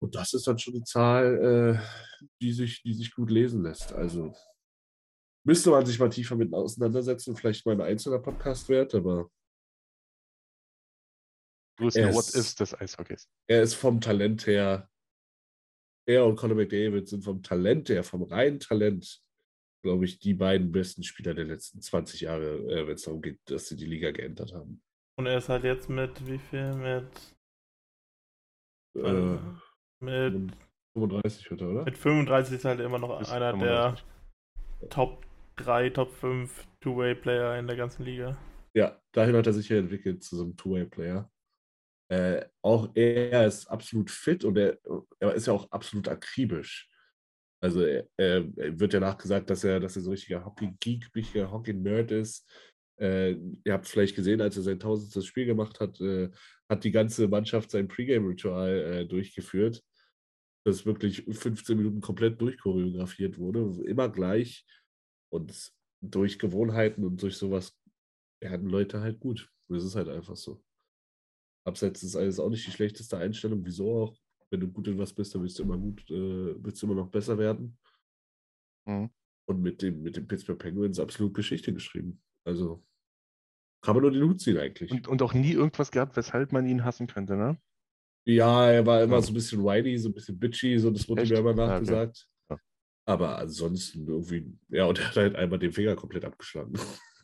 Und 0.00 0.14
das 0.14 0.32
ist 0.34 0.46
dann 0.46 0.58
schon 0.58 0.74
eine 0.74 0.84
Zahl, 0.84 1.80
äh, 1.82 2.28
die, 2.40 2.52
sich, 2.52 2.82
die 2.82 2.94
sich 2.94 3.12
gut 3.14 3.30
lesen 3.30 3.62
lässt. 3.62 3.92
Also 3.92 4.32
müsste 5.44 5.70
man 5.70 5.84
sich 5.86 5.98
mal 5.98 6.08
tiefer 6.10 6.36
mit 6.36 6.52
auseinandersetzen, 6.54 7.34
vielleicht 7.36 7.66
mal 7.66 7.72
ein 7.74 7.80
einzelner 7.80 8.18
Podcast 8.20 8.68
wert, 8.68 8.94
aber 8.94 9.30
Größte 11.78 12.12
What 12.12 12.24
ist- 12.24 12.34
Ifs 12.36 12.54
des 12.56 12.74
Eishockeys. 12.74 13.28
er 13.48 13.62
ist 13.62 13.74
vom 13.74 14.00
Talent 14.00 14.46
her, 14.46 14.90
er 16.08 16.26
und 16.26 16.36
Conor 16.36 16.56
McDavid 16.56 17.08
sind 17.08 17.22
vom 17.22 17.42
Talent 17.42 17.88
her, 17.88 18.02
vom 18.02 18.22
reinen 18.24 18.58
Talent, 18.58 19.22
glaube 19.84 20.04
ich, 20.04 20.18
die 20.18 20.34
beiden 20.34 20.72
besten 20.72 21.04
Spieler 21.04 21.34
der 21.34 21.44
letzten 21.44 21.80
20 21.80 22.22
Jahre, 22.22 22.56
äh, 22.68 22.86
wenn 22.86 22.94
es 22.94 23.02
darum 23.02 23.22
geht, 23.22 23.38
dass 23.44 23.68
sie 23.68 23.76
die 23.76 23.86
Liga 23.86 24.10
geändert 24.10 24.52
haben. 24.54 24.82
Und 25.16 25.26
er 25.26 25.38
ist 25.38 25.48
halt 25.48 25.64
jetzt 25.64 25.88
mit 25.88 26.26
wie 26.26 26.38
viel? 26.38 26.74
Mit, 26.74 27.36
Äh, 28.96 29.38
mit, 30.00 30.52
35 30.94 31.50
wird 31.50 31.60
er, 31.60 31.68
oder? 31.68 31.84
mit 31.84 31.98
35 31.98 32.56
ist 32.56 32.64
halt 32.64 32.80
immer 32.80 32.98
noch 32.98 33.18
Bis 33.18 33.30
einer 33.30 33.52
35. 33.52 34.04
der 34.80 34.88
Top 34.88 35.26
3, 35.56 35.90
Top 35.90 36.12
5 36.12 36.66
Two-Way-Player 36.80 37.58
in 37.58 37.66
der 37.66 37.76
ganzen 37.76 38.04
Liga. 38.04 38.36
Ja, 38.74 39.00
dahin 39.12 39.36
hat 39.36 39.46
er 39.46 39.52
sich 39.52 39.68
ja 39.68 39.78
entwickelt 39.78 40.22
zu 40.22 40.36
so 40.36 40.44
einem 40.44 40.56
Two-Way-Player. 40.56 41.30
Äh, 42.10 42.46
auch 42.62 42.88
er 42.94 43.46
ist 43.46 43.66
absolut 43.66 44.10
fit 44.10 44.44
und 44.44 44.56
er, 44.56 44.78
er 45.18 45.34
ist 45.34 45.46
ja 45.46 45.52
auch 45.52 45.70
absolut 45.70 46.08
akribisch. 46.08 46.88
Also 47.60 47.82
er, 47.82 48.06
er 48.16 48.46
er 48.56 48.80
wird 48.80 48.94
ja 48.94 49.00
nachgesagt, 49.00 49.50
dass 49.50 49.64
er, 49.64 49.80
dass 49.80 49.96
er 49.96 50.02
so 50.02 50.10
ein 50.10 50.12
richtiger 50.12 50.44
Hockey-Geek, 50.44 51.14
richtiger 51.14 51.50
Hockey-Nerd 51.50 52.12
ist. 52.12 52.48
Äh, 53.00 53.32
ihr 53.64 53.72
habt 53.72 53.86
vielleicht 53.86 54.16
gesehen, 54.16 54.40
als 54.40 54.56
er 54.56 54.62
sein 54.62 54.80
tausendstes 54.80 55.26
Spiel 55.26 55.46
gemacht 55.46 55.80
hat, 55.80 56.00
äh, 56.00 56.30
hat 56.68 56.84
die 56.84 56.90
ganze 56.90 57.28
Mannschaft 57.28 57.70
sein 57.70 57.88
Pre-Game-Ritual 57.88 58.78
äh, 58.78 59.06
durchgeführt, 59.06 59.82
das 60.68 60.86
wirklich 60.86 61.24
15 61.24 61.76
Minuten 61.76 62.00
komplett 62.00 62.40
durchchoreografiert 62.40 63.38
wurde, 63.38 63.82
immer 63.84 64.08
gleich. 64.08 64.66
Und 65.30 65.72
durch 66.00 66.38
Gewohnheiten 66.38 67.04
und 67.04 67.20
durch 67.22 67.36
sowas 67.36 67.76
werden 68.40 68.68
Leute 68.68 69.00
halt 69.00 69.20
gut. 69.20 69.50
Das 69.68 69.84
ist 69.84 69.96
halt 69.96 70.08
einfach 70.08 70.36
so. 70.36 70.62
Abseits 71.66 72.02
ist 72.02 72.16
alles 72.16 72.40
auch 72.40 72.48
nicht 72.48 72.66
die 72.66 72.70
schlechteste 72.70 73.18
Einstellung. 73.18 73.64
Wieso 73.64 74.02
auch? 74.02 74.18
Wenn 74.50 74.60
du 74.60 74.68
gut 74.68 74.88
in 74.88 74.98
was 74.98 75.12
bist, 75.12 75.34
dann 75.34 75.42
willst 75.42 75.58
du 75.58 75.64
immer 75.64 75.76
gut, 75.76 76.08
äh, 76.10 76.54
willst 76.64 76.80
du 76.80 76.86
immer 76.86 76.94
noch 76.94 77.10
besser 77.10 77.36
werden. 77.36 77.78
Mhm. 78.86 79.10
Und 79.46 79.62
mit 79.62 79.82
dem, 79.82 80.02
mit 80.02 80.16
dem 80.16 80.26
Pittsburgh 80.26 80.58
Penguins 80.58 80.98
absolut 80.98 81.34
Geschichte 81.34 81.72
geschrieben. 81.72 82.22
Also 82.44 82.82
kann 83.82 83.94
man 83.94 84.02
nur 84.02 84.12
den 84.12 84.28
Hut 84.28 84.40
ziehen 84.40 84.58
eigentlich. 84.58 84.90
Und, 84.90 85.08
und 85.08 85.22
auch 85.22 85.34
nie 85.34 85.52
irgendwas 85.52 85.90
gehabt, 85.90 86.16
weshalb 86.16 86.52
man 86.52 86.66
ihn 86.66 86.84
hassen 86.84 87.06
könnte, 87.06 87.36
ne? 87.36 87.60
Ja, 88.26 88.70
er 88.70 88.86
war 88.86 89.02
immer 89.02 89.16
Ja. 89.16 89.22
so 89.22 89.30
ein 89.30 89.34
bisschen 89.34 89.62
whiny, 89.62 89.96
so 89.98 90.08
ein 90.08 90.14
bisschen 90.14 90.38
bitchy, 90.38 90.78
so 90.78 90.90
das 90.90 91.08
wurde 91.08 91.22
Echt? 91.22 91.32
mir 91.32 91.38
immer 91.38 91.50
Ah, 91.50 91.52
okay. 91.52 91.66
nachgesagt. 91.66 92.28
Ja. 92.50 92.58
Aber 93.06 93.38
ansonsten 93.38 94.06
irgendwie, 94.06 94.58
ja, 94.68 94.84
und 94.86 94.98
er 94.98 95.08
hat 95.08 95.16
halt 95.16 95.36
einmal 95.36 95.58
den 95.58 95.72
Finger 95.72 95.96
komplett 95.96 96.24
abgeschlagen. 96.24 96.72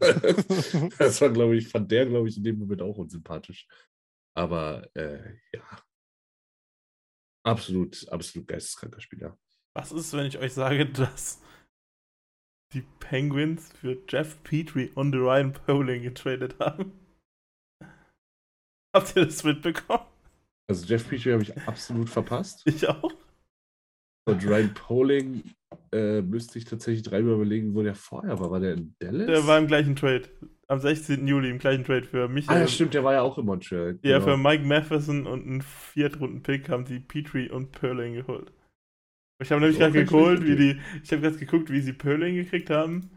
das 0.99 1.21
war, 1.21 1.31
glaube 1.31 1.57
ich, 1.57 1.69
fand 1.69 1.91
der, 1.93 2.07
glaube 2.07 2.29
ich, 2.29 2.37
in 2.37 2.45
dem 2.45 2.59
Moment 2.59 2.83
auch 2.83 2.99
unsympathisch. 2.99 3.67
Aber 4.37 4.89
äh, 4.97 5.37
ja. 5.53 5.63
Absolut, 7.47 8.09
absolut 8.09 8.49
geisteskranker 8.49 9.01
Spieler. 9.01 9.39
Was 9.77 9.93
ist, 9.93 10.13
wenn 10.15 10.27
ich 10.27 10.39
euch 10.39 10.53
sage, 10.55 10.87
dass 10.91 11.43
die 12.73 12.83
Penguins 12.99 13.71
für 13.73 14.03
Jeff 14.09 14.43
Petrie 14.43 14.91
und 14.95 15.15
Ryan 15.15 15.53
Poling 15.53 16.03
getradet 16.03 16.59
haben? 16.59 16.93
Habt 18.97 19.15
ihr 19.17 19.27
das 19.27 19.45
mitbekommen? 19.45 20.07
Also 20.67 20.87
Jeff 20.87 21.09
Petrie 21.09 21.33
habe 21.33 21.43
ich 21.43 21.57
absolut 21.67 22.09
verpasst. 22.09 22.63
Ich 22.65 22.89
auch. 22.89 23.13
Und 24.27 24.47
Ryan 24.47 24.73
Poling 24.73 25.43
äh, 25.93 26.23
müsste 26.23 26.59
ich 26.59 26.65
tatsächlich 26.65 27.03
dreimal 27.03 27.35
überlegen, 27.35 27.75
wo 27.75 27.83
der 27.83 27.95
vorher 27.95 28.39
war. 28.41 28.51
War 28.51 28.61
der 28.61 28.75
in 28.75 28.95
Dallas? 28.99 29.27
Der 29.27 29.47
war 29.47 29.59
im 29.59 29.67
gleichen 29.67 29.97
Trade. 29.97 30.23
Am 30.67 30.81
16. 30.81 31.27
Juli 31.27 31.51
im 31.51 31.59
gleichen 31.59 31.85
Trade 31.85 32.05
für 32.05 32.29
mich. 32.29 32.49
ah, 32.49 32.59
ja, 32.59 32.67
stimmt, 32.67 32.95
der 32.95 33.05
war 33.05 33.13
ja 33.13 33.21
auch 33.21 33.37
in 33.37 33.45
Montreal. 33.45 33.99
Ja, 34.03 34.19
genau. 34.19 34.31
für 34.31 34.37
Mike 34.39 34.65
Matheson 34.65 35.27
und 35.27 35.47
einen 35.47 35.61
Viertrunden-Pick 35.61 36.71
haben 36.71 36.87
die 36.87 37.01
Petrie 37.01 37.51
und 37.51 37.73
Perling 37.73 38.15
geholt. 38.15 38.51
Ich 39.43 39.51
habe 39.51 39.61
nämlich 39.61 39.79
gerade 39.79 40.05
geholt, 40.05 40.47
wie 40.47 40.57
die. 40.57 40.81
Ich 41.03 41.13
habe 41.13 41.21
gerade 41.21 41.37
geguckt, 41.37 41.71
wie 41.71 41.81
sie 41.81 41.93
Perling 41.93 42.37
gekriegt 42.37 42.71
haben. 42.71 43.11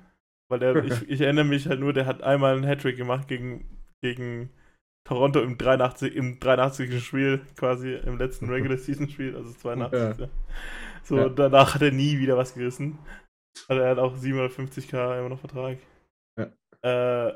Weil 0.49 0.59
der, 0.59 0.75
ich, 0.83 1.09
ich 1.09 1.21
erinnere 1.21 1.45
mich 1.45 1.67
halt 1.67 1.79
nur, 1.79 1.93
der 1.93 2.05
hat 2.05 2.21
einmal 2.21 2.55
einen 2.55 2.65
Hattrick 2.65 2.97
gemacht 2.97 3.29
gegen, 3.29 3.65
gegen 4.01 4.49
Toronto 5.07 5.41
im 5.41 5.57
83. 5.57 6.15
im 6.15 6.39
83. 6.39 7.03
Spiel, 7.03 7.41
quasi 7.55 7.93
im 7.93 8.17
letzten 8.17 8.49
Regular 8.49 8.77
Season 8.77 9.07
Spiel, 9.09 9.35
also 9.35 9.51
82. 9.53 10.19
Ja. 10.19 10.27
So, 11.03 11.17
Ja. 11.17 11.29
danach 11.29 11.75
hat 11.75 11.81
er 11.81 11.91
nie 11.91 12.19
wieder 12.19 12.35
was 12.35 12.53
gerissen. 12.53 12.99
Also 13.69 13.81
er 13.81 13.91
hat 13.91 13.99
auch 13.99 14.17
750k 14.17 15.19
immer 15.19 15.29
noch 15.29 15.39
Vertrag. 15.39 15.77
Äh, 16.83 17.31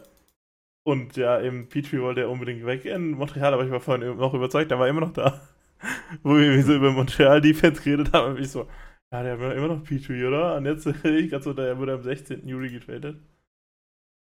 und 0.84 1.16
ja, 1.16 1.38
im 1.38 1.68
Petrie 1.70 2.00
wollte 2.02 2.22
er 2.22 2.30
unbedingt 2.30 2.66
weg 2.66 2.86
in 2.86 3.12
Montreal, 3.12 3.54
aber 3.54 3.64
ich 3.64 3.72
war 3.72 3.80
vorhin 3.80 4.18
noch 4.18 4.34
überzeugt, 4.34 4.70
der 4.72 4.80
war 4.80 4.88
immer 4.88 5.02
noch 5.02 5.14
da. 5.14 5.40
Wo 6.24 6.36
wir 6.38 6.62
so 6.64 6.76
über 6.76 6.92
Montreal-Defense 6.92 7.82
geredet 7.82 8.14
haben, 8.14 8.36
und 8.36 8.40
ich 8.42 8.50
so, 8.52 8.68
ja, 9.14 9.24
der 9.24 9.40
war 9.40 9.56
immer 9.56 9.68
noch 9.70 9.84
Petrie, 9.84 10.26
oder? 10.26 10.56
Und 10.58 10.66
jetzt 10.66 10.86
rede 11.04 11.18
ich 11.20 11.30
gerade 11.30 11.44
so, 11.44 11.54
der 11.54 11.78
wurde 11.78 11.94
am 11.94 12.04
16. 12.04 12.48
Juli 12.48 12.70
getradet. 12.70 13.18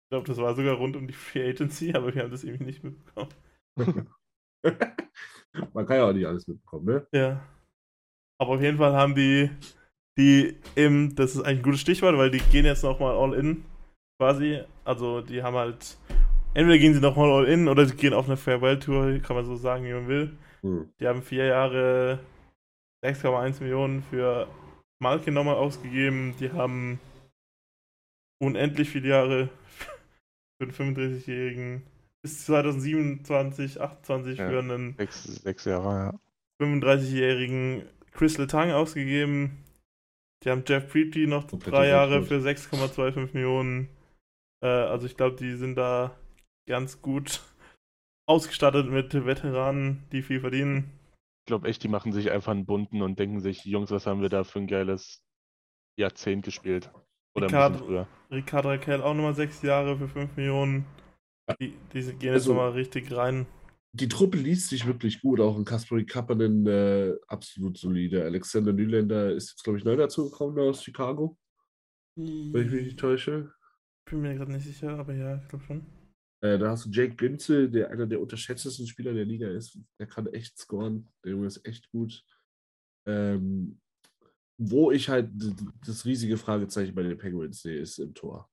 Ich 0.08 0.10
glaube, 0.10 0.26
das 0.26 0.38
war 0.38 0.56
sogar 0.56 0.76
rund 0.76 0.96
um 0.96 1.06
die 1.06 1.14
Free 1.14 1.50
Agency, 1.50 1.94
aber 1.96 2.16
wir 2.16 2.24
haben 2.24 2.32
das 2.32 2.46
irgendwie 2.46 2.64
nicht 2.64 2.82
mitbekommen. 2.82 3.30
Man 5.74 5.86
kann 5.86 5.98
ja 5.98 6.08
auch 6.08 6.14
nicht 6.14 6.26
alles 6.26 6.48
mitbekommen, 6.48 6.86
ne? 6.86 7.08
Ja. 7.12 7.46
Aber 8.40 8.52
auf 8.52 8.62
jeden 8.62 8.78
Fall 8.78 8.94
haben 8.94 9.16
die, 9.16 9.50
die 10.18 10.56
im, 10.76 11.14
das 11.16 11.36
ist 11.36 11.42
eigentlich 11.42 11.60
ein 11.60 11.64
gutes 11.64 11.82
Stichwort, 11.82 12.18
weil 12.18 12.32
die 12.32 12.40
gehen 12.40 12.64
jetzt 12.64 12.84
nochmal 12.84 13.18
all 13.18 13.34
in, 13.34 13.66
quasi. 14.18 14.62
Also 14.86 15.20
die 15.20 15.44
haben 15.44 15.58
halt, 15.58 15.98
entweder 16.54 16.78
gehen 16.78 16.94
sie 16.94 17.02
nochmal 17.02 17.30
all 17.30 17.46
in 17.46 17.68
oder 17.68 17.86
sie 17.86 17.98
gehen 17.98 18.14
auf 18.14 18.28
eine 18.28 18.38
Farewell-Tour, 18.38 19.20
kann 19.20 19.36
man 19.36 19.46
so 19.46 19.58
sagen, 19.58 19.84
wie 19.84 19.94
man 19.94 20.08
will. 20.08 20.38
Hm. 20.62 20.90
Die 21.02 21.08
haben 21.08 21.22
vier 21.22 21.48
Jahre 21.48 22.20
6,1 23.04 23.62
Millionen 23.62 24.04
für 24.04 24.48
Malkin 25.00 25.34
nochmal 25.34 25.56
ausgegeben. 25.56 26.34
Die 26.40 26.54
haben 26.54 27.00
unendlich 28.40 28.90
viele 28.90 29.10
Jahre 29.10 29.50
für 30.60 30.68
den 30.68 30.74
35-Jährigen 30.74 31.84
bis 32.24 32.46
2027, 32.46 33.80
28 33.80 34.38
Ja. 34.40 34.50
für 34.50 34.60
einen 34.60 34.96
Sechs, 34.98 35.24
sechs 35.24 35.66
Jahre, 35.66 35.94
ja. 35.96 36.20
35-jährigen 36.62 37.84
Chris 38.12 38.38
Letang 38.38 38.72
ausgegeben. 38.72 39.64
Die 40.44 40.50
haben 40.50 40.64
Jeff 40.68 40.92
Petrie 40.92 41.28
noch 41.28 41.48
Komplette 41.48 41.72
drei 41.72 41.88
Jahre 41.88 42.24
für 42.24 42.40
6,25 42.40 43.34
Millionen. 43.34 43.90
Äh, 44.64 44.68
also 44.68 45.06
ich 45.06 45.18
glaube, 45.18 45.36
die 45.36 45.56
sind 45.56 45.76
da 45.76 46.16
ganz 46.68 47.02
gut 47.02 47.42
ausgestattet 48.28 48.90
mit 48.90 49.14
Veteranen, 49.14 50.04
die 50.12 50.22
viel 50.22 50.40
verdienen. 50.42 50.92
Ich 51.42 51.48
glaube 51.48 51.68
echt, 51.70 51.82
die 51.84 51.88
machen 51.88 52.12
sich 52.12 52.32
einfach 52.32 52.52
einen 52.52 52.66
bunten 52.66 53.02
und 53.02 53.18
denken 53.20 53.40
sich, 53.40 53.64
Jungs, 53.66 53.90
was 53.90 54.06
haben 54.06 54.22
wir 54.22 54.30
da 54.30 54.44
für 54.44 54.60
ein 54.60 54.68
geiles 54.68 55.24
Jahrzehnt 55.98 56.44
gespielt? 56.44 56.92
Oder 57.38 57.48
bisschen 57.48 57.86
früher. 57.88 58.08
Ricard 58.32 58.66
Raquel 58.66 59.02
auch 59.02 59.14
nochmal 59.14 59.36
sechs 59.36 59.62
Jahre 59.62 59.98
für 59.98 60.08
5 60.08 60.36
Millionen. 60.36 60.86
Die, 61.62 61.74
die 61.94 62.02
gehen 62.02 62.14
jetzt 62.22 62.34
Also- 62.34 62.54
nochmal 62.54 62.72
richtig 62.72 63.16
rein. 63.16 63.46
Die 63.94 64.10
Truppe 64.10 64.38
liest 64.38 64.70
sich 64.70 64.86
wirklich 64.86 65.22
gut, 65.22 65.40
auch 65.40 65.58
ein 65.58 65.66
Kasperi 65.66 66.06
Kapanen 66.06 66.68
äh, 66.68 67.16
absolut 67.28 67.78
solide. 67.78 68.24
Alexander 68.26 68.72
Nylander 68.74 69.32
ist 69.32 69.52
jetzt, 69.52 69.64
glaube 69.64 69.80
ich, 69.80 69.86
neu 69.86 69.96
dazugekommen 69.96 70.60
aus 70.60 70.84
Chicago, 70.84 71.38
wenn 72.16 72.66
ich 72.66 72.72
mich 72.72 72.84
nicht 72.84 73.00
täusche. 73.00 73.52
Bin 74.10 74.22
mir 74.22 74.36
gerade 74.36 74.52
nicht 74.52 74.66
sicher, 74.66 75.00
aber 75.00 75.14
ja, 75.14 75.38
ich 75.42 75.48
glaube 75.48 75.64
schon. 75.66 75.86
Äh, 76.42 76.60
da 76.60 76.72
hast 76.72 76.86
du 76.86 76.90
Jake 76.92 77.16
Günzel, 77.16 77.72
der 77.72 77.90
einer 77.90 78.06
der 78.06 78.22
unterschätztesten 78.22 78.86
Spieler 78.86 79.14
der 79.14 79.26
Liga 79.26 79.48
ist. 79.50 79.80
Der 80.00 80.06
kann 80.06 80.28
echt 80.28 80.60
scoren. 80.60 81.10
Der 81.24 81.32
Junge 81.32 81.48
ist 81.48 81.66
echt 81.66 81.90
gut. 81.90 82.24
Ähm, 83.08 83.80
wo 84.58 84.92
ich 84.92 85.10
halt 85.10 85.30
das 85.86 86.06
riesige 86.06 86.38
Fragezeichen 86.38 86.96
bei 86.96 87.04
den 87.04 87.18
Penguins 87.18 87.62
sehe, 87.62 87.80
ist 87.80 88.00
im 88.00 88.14
Tor. 88.14 88.50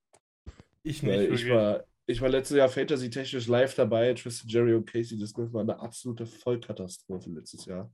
Ich 0.82 1.02
nicht. 1.02 1.12
Weil 1.12 1.32
ich 1.34 1.48
war, 1.48 1.84
ich 2.06 2.20
war 2.20 2.28
letztes 2.28 2.58
Jahr 2.58 2.68
fantasy-technisch 2.68 3.46
live 3.46 3.74
dabei. 3.74 4.12
Tristan 4.14 4.48
Jerry 4.50 4.74
und 4.74 4.84
Casey 4.86 5.18
das 5.18 5.34
war 5.36 5.62
eine 5.62 5.78
absolute 5.78 6.26
Vollkatastrophe 6.26 7.30
letztes 7.30 7.64
Jahr. 7.64 7.90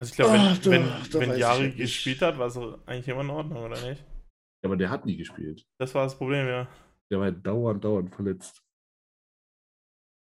Also 0.00 0.10
ich 0.10 0.16
glaube, 0.16 0.32
wenn, 0.32 0.40
da- 0.40 0.70
wenn, 0.70 1.10
da 1.10 1.20
wenn 1.20 1.38
Jari 1.38 1.70
gespielt 1.72 2.20
hat, 2.22 2.36
war 2.38 2.48
es 2.48 2.56
eigentlich 2.56 3.06
immer 3.08 3.20
in 3.20 3.30
Ordnung, 3.30 3.62
oder 3.64 3.80
nicht? 3.88 4.00
Ja, 4.00 4.68
aber 4.68 4.76
der 4.76 4.90
hat 4.90 5.06
nie 5.06 5.16
gespielt. 5.16 5.64
Das 5.78 5.94
war 5.94 6.04
das 6.04 6.16
Problem, 6.18 6.46
ja. 6.48 6.68
Der 7.10 7.18
war 7.18 7.26
halt 7.26 7.46
dauernd, 7.46 7.84
dauernd 7.84 8.12
verletzt. 8.12 8.60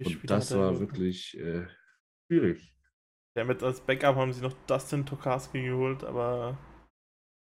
Und 0.03 0.29
das 0.29 0.55
war 0.55 0.79
wirklich 0.81 1.39
äh, 1.39 1.67
schwierig. 2.27 2.74
Ja, 3.37 3.45
mit 3.45 3.63
als 3.63 3.81
Backup 3.81 4.17
haben 4.17 4.33
sie 4.33 4.43
noch 4.43 4.53
Dustin 4.67 5.05
Tokarski 5.05 5.63
geholt, 5.63 6.05
aber 6.05 6.57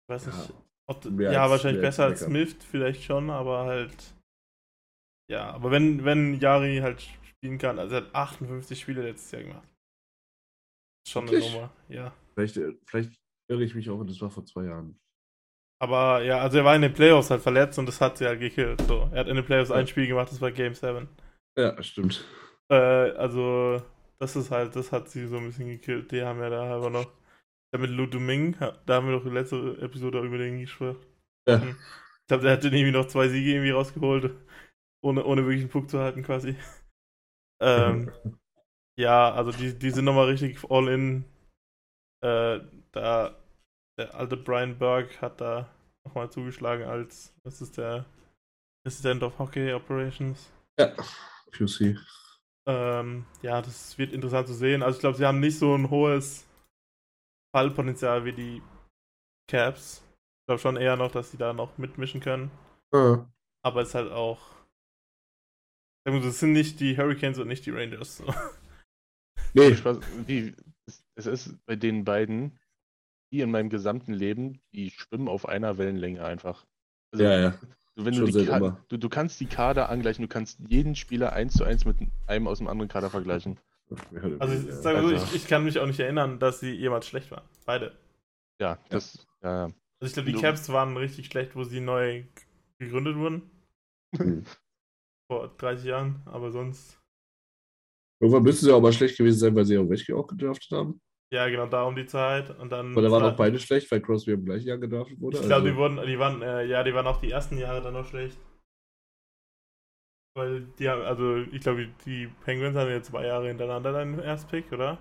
ich 0.09 0.13
weiß 0.13 0.25
Ja, 0.25 0.31
nicht. 0.35 0.53
Ob, 0.89 1.05
ja, 1.19 1.41
als- 1.43 1.51
wahrscheinlich 1.51 1.83
als 1.83 1.95
besser 1.95 2.05
als 2.05 2.19
Backup. 2.21 2.31
Smith, 2.35 2.55
vielleicht 2.65 3.03
schon, 3.03 3.29
aber 3.29 3.65
halt. 3.65 4.13
Ja, 5.29 5.51
aber 5.51 5.71
wenn, 5.71 6.03
wenn 6.05 6.39
Jari 6.39 6.77
halt 6.79 7.01
spielen 7.01 7.57
kann, 7.57 7.79
also 7.79 7.95
er 7.95 8.01
hat 8.05 8.15
58 8.15 8.79
Spiele 8.79 9.01
letztes 9.03 9.31
Jahr 9.31 9.43
gemacht. 9.43 9.67
Schon 11.07 11.27
eine? 11.29 11.39
Nummer, 11.39 11.73
ja. 11.89 12.13
Vielleicht, 12.35 12.57
äh, 12.57 12.73
vielleicht 12.85 13.13
irre 13.49 13.63
ich 13.63 13.75
mich 13.75 13.89
auch 13.89 13.99
und 13.99 14.09
das 14.09 14.19
war 14.21 14.29
vor 14.29 14.45
zwei 14.45 14.65
Jahren. 14.65 14.97
Aber 15.81 16.21
ja, 16.23 16.39
also 16.39 16.57
er 16.57 16.65
war 16.65 16.75
in 16.75 16.81
den 16.81 16.93
Playoffs 16.93 17.29
halt 17.29 17.41
verletzt 17.41 17.77
und 17.79 17.85
das 17.85 18.01
hat 18.01 18.17
sie 18.17 18.25
halt 18.25 18.39
gekillt. 18.39 18.81
So. 18.81 19.09
Er 19.11 19.19
hat 19.21 19.27
in 19.27 19.35
den 19.35 19.45
Playoffs 19.45 19.69
Ja. 19.69 19.75
ein 19.77 19.87
Spiel 19.87 20.07
gemacht, 20.07 20.31
das 20.31 20.41
war 20.41 20.51
Game 20.51 20.73
7. 20.73 21.07
Ja, 21.57 21.81
stimmt. 21.83 22.25
Äh, 22.69 22.75
also, 22.75 23.81
das 24.19 24.35
ist 24.35 24.51
halt, 24.51 24.75
das 24.75 24.91
hat 24.91 25.09
sie 25.09 25.27
so 25.27 25.37
ein 25.37 25.47
bisschen 25.47 25.67
gekillt. 25.67 26.11
Die 26.11 26.21
haben 26.23 26.39
ja 26.39 26.49
da 26.49 26.75
aber 26.75 26.89
noch. 26.89 27.11
Ja, 27.73 27.79
mit 27.79 27.89
Lou 27.89 28.05
Domingue, 28.05 28.55
da 28.85 28.95
haben 28.95 29.07
wir 29.07 29.17
doch 29.17 29.25
die 29.25 29.29
letzte 29.29 29.77
Episode 29.81 30.21
über 30.21 30.37
den 30.37 30.59
gesprochen. 30.59 30.97
Ja. 31.47 31.57
Ich 31.57 32.27
glaube, 32.27 32.43
der 32.43 32.53
hat 32.53 32.63
dann 32.63 32.73
irgendwie 32.73 32.91
noch 32.91 33.07
zwei 33.07 33.27
Siege 33.27 33.51
irgendwie 33.51 33.71
rausgeholt, 33.71 34.33
ohne, 35.03 35.25
ohne 35.25 35.41
wirklich 35.41 35.61
einen 35.61 35.69
Puck 35.69 35.89
zu 35.89 35.99
halten 35.99 36.23
quasi. 36.23 36.55
Ähm, 37.59 38.11
ja, 38.99 39.33
also 39.33 39.51
die, 39.51 39.73
die 39.73 39.89
sind 39.89 40.05
nochmal 40.05 40.27
richtig 40.27 40.59
all 40.69 40.87
in. 40.89 41.25
Äh, 42.23 42.59
da, 42.91 43.35
der 43.97 44.13
alte 44.13 44.37
Brian 44.37 44.77
Burke 44.77 45.19
hat 45.21 45.41
da 45.41 45.67
nochmal 46.05 46.29
zugeschlagen 46.29 46.85
als, 46.85 47.33
das 47.43 47.59
ist 47.59 47.79
der 47.79 48.05
Assistant 48.85 49.23
of 49.23 49.39
Hockey 49.39 49.73
Operations. 49.73 50.51
Ja, 50.79 50.95
QC. 51.51 51.97
Ähm, 52.67 53.25
ja, 53.41 53.61
das 53.61 53.97
wird 53.97 54.11
interessant 54.11 54.47
zu 54.47 54.53
sehen. 54.53 54.83
Also 54.83 54.97
ich 54.97 54.99
glaube, 54.99 55.17
sie 55.17 55.25
haben 55.25 55.39
nicht 55.39 55.57
so 55.57 55.73
ein 55.73 55.89
hohes 55.89 56.45
Fallpotenzial 57.55 58.25
wie 58.25 58.33
die 58.33 58.61
Caps. 59.49 60.03
Ich 60.41 60.47
glaube 60.47 60.61
schon 60.61 60.75
eher 60.75 60.97
noch, 60.97 61.11
dass 61.11 61.31
sie 61.31 61.37
da 61.37 61.53
noch 61.53 61.77
mitmischen 61.77 62.19
können. 62.19 62.51
Ah, 62.93 63.25
Aber 63.63 63.81
es 63.81 63.89
ist 63.89 63.95
halt 63.95 64.11
auch. 64.11 64.39
Es 66.05 66.39
sind 66.39 66.53
nicht 66.53 66.79
die 66.79 66.97
Hurricanes 66.97 67.39
und 67.39 67.47
nicht 67.47 67.65
die 67.65 67.71
Rangers. 67.71 68.17
So. 68.17 68.33
nee, 69.53 69.75
Spaß, 69.75 69.99
wie, 70.25 70.53
es, 70.85 71.03
es 71.15 71.25
ist 71.25 71.65
bei 71.65 71.75
den 71.75 72.05
beiden, 72.05 72.59
wie 73.29 73.41
in 73.41 73.51
meinem 73.51 73.69
gesamten 73.69 74.13
Leben, 74.13 74.61
die 74.73 74.91
schwimmen 74.91 75.27
auf 75.27 75.47
einer 75.47 75.77
Wellenlänge 75.77 76.23
einfach. 76.23 76.65
Also, 77.13 77.25
ja, 77.25 77.39
ja. 77.39 77.59
Wenn 77.99 78.13
schon 78.13 78.31
du, 78.31 78.45
Ka 78.45 78.57
immer. 78.57 78.85
du, 78.89 78.97
du 78.97 79.09
kannst 79.09 79.39
die 79.39 79.47
Kader 79.47 79.89
angleichen, 79.89 80.21
du 80.21 80.27
kannst 80.27 80.59
jeden 80.67 80.95
Spieler 80.95 81.33
eins 81.33 81.53
zu 81.53 81.63
eins 81.63 81.83
mit 81.83 81.97
einem 82.27 82.47
aus 82.47 82.59
dem 82.59 82.67
anderen 82.67 82.89
Kader 82.89 83.09
vergleichen. 83.09 83.59
Also 84.39 84.53
ich, 84.53 84.73
sag 84.75 84.95
mal 84.95 85.01
so, 85.07 85.15
Also- 85.15 85.25
ich, 85.25 85.35
ich 85.43 85.47
kann 85.47 85.63
mich 85.63 85.79
auch 85.79 85.87
nicht 85.87 85.99
erinnern, 85.99 86.39
dass 86.39 86.59
sie 86.59 86.71
jemals 86.73 87.07
schlecht 87.07 87.31
waren. 87.31 87.43
Beide. 87.65 87.97
Ja, 88.61 88.77
das, 88.89 89.25
ja, 89.41 89.67
ja. 89.67 89.73
Also 89.99 90.09
ich 90.09 90.13
glaube, 90.13 90.31
die 90.31 90.37
Caps 90.37 90.69
waren 90.69 90.95
richtig 90.95 91.25
schlecht, 91.27 91.55
wo 91.55 91.63
sie 91.63 91.79
neu 91.79 92.23
gegründet 92.79 93.15
wurden. 93.15 93.49
Hm. 94.15 94.43
Vor 95.31 95.47
30 95.57 95.85
Jahren, 95.85 96.21
aber 96.25 96.51
sonst. 96.51 96.99
Irgendwann 98.21 98.43
müssten 98.43 98.65
sie 98.65 98.71
auch 98.71 98.81
mal 98.81 98.93
schlecht 98.93 99.17
gewesen 99.17 99.39
sein, 99.39 99.55
weil 99.55 99.65
sie 99.65 99.77
Ovechkin 99.77 100.15
auch 100.15 100.27
gedraftet 100.27 100.71
haben. 100.71 101.01
Ja, 101.33 101.49
genau, 101.49 101.65
da 101.67 101.83
um 101.83 101.95
die 101.95 102.05
Zeit. 102.05 102.57
Und 102.57 102.71
dann. 102.71 102.91
Aber 102.93 103.01
da 103.01 103.11
waren 103.11 103.23
auch 103.23 103.35
beide 103.35 103.59
schlecht, 103.59 103.91
weil 103.91 104.01
Crosby 104.01 104.31
im 104.31 104.45
gleichen 104.45 104.67
Jahr 104.67 104.77
gedraftet 104.77 105.19
wurde. 105.19 105.37
Ich 105.37 105.41
glaube, 105.43 105.55
also- 105.55 105.67
die 105.67 105.75
wurden, 105.75 106.07
die 106.07 106.19
waren, 106.19 106.41
äh, 106.41 106.63
ja, 106.65 106.83
die 106.83 106.93
waren 106.93 107.05
auch 107.07 107.19
die 107.19 107.31
ersten 107.31 107.57
Jahre 107.57 107.81
dann 107.81 107.93
noch 107.93 108.05
schlecht. 108.05 108.39
Weil 110.35 110.61
die 110.79 110.87
haben, 110.87 111.01
also 111.01 111.37
ich 111.37 111.61
glaube, 111.61 111.89
die 112.05 112.27
Penguins 112.45 112.77
haben 112.77 112.89
jetzt 112.91 113.07
zwei 113.07 113.25
Jahre 113.25 113.47
hintereinander 113.47 113.91
dann 113.91 114.19
Erstpick, 114.19 114.71
oder? 114.71 114.97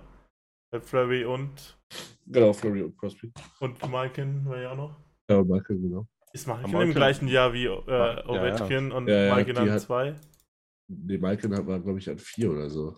Bei 0.71 0.81
Flurry 0.81 1.23
und, 1.23 1.77
Genau, 2.25 2.51
Flurry 2.53 2.81
und 2.81 2.97
Crosby. 2.97 3.31
und 3.61 3.89
Malkin 3.89 4.45
war 4.45 4.59
ja 4.59 4.71
auch 4.71 4.75
noch. 4.75 4.99
Ja, 5.29 5.41
Michael, 5.43 5.77
genau. 5.79 6.07
Ist 6.33 6.45
Malkin 6.47 6.71
Malkin- 6.71 6.89
im 6.89 6.93
gleichen 6.95 7.27
Jahr 7.29 7.53
wie 7.53 7.65
äh, 7.67 7.81
Ja, 7.87 8.15
ja. 8.17 8.27
Ovechkin 8.27 8.91
und 8.91 9.07
Ja, 9.07 9.25
ja, 9.27 9.33
Malkin 9.33 9.57
an 9.57 9.71
hat- 9.71 9.81
zwei? 9.81 10.15
Nee, 10.89 11.17
Michael 11.17 11.55
hat- 11.55 11.67
war, 11.67 11.79
glaube 11.79 11.99
ich, 11.99 12.09
an 12.09 12.17
vier 12.17 12.51
oder 12.51 12.69
so. 12.69 12.97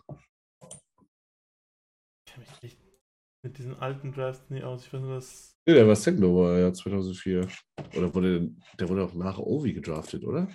Ich 2.25 2.33
kenne 2.33 2.45
mich 2.45 2.61
nicht 2.63 2.78
mit 3.41 3.57
diesen 3.57 3.75
alten 3.79 4.11
Drafts 4.11 4.49
nie 4.49 4.63
aus. 4.63 4.85
Ich 4.85 4.93
weiß 4.93 5.01
nur, 5.01 5.15
dass. 5.15 5.55
Nee, 5.65 5.73
der 5.75 5.87
war 5.87 5.95
war 5.95 6.57
ja 6.57 6.73
2004. 6.73 7.47
Oder 7.95 8.13
wurde 8.13 8.51
der 8.79 8.89
wurde 8.89 9.03
auch 9.05 9.13
nach 9.13 9.37
Ovi 9.37 9.73
gedraftet, 9.73 10.23
oder? 10.23 10.47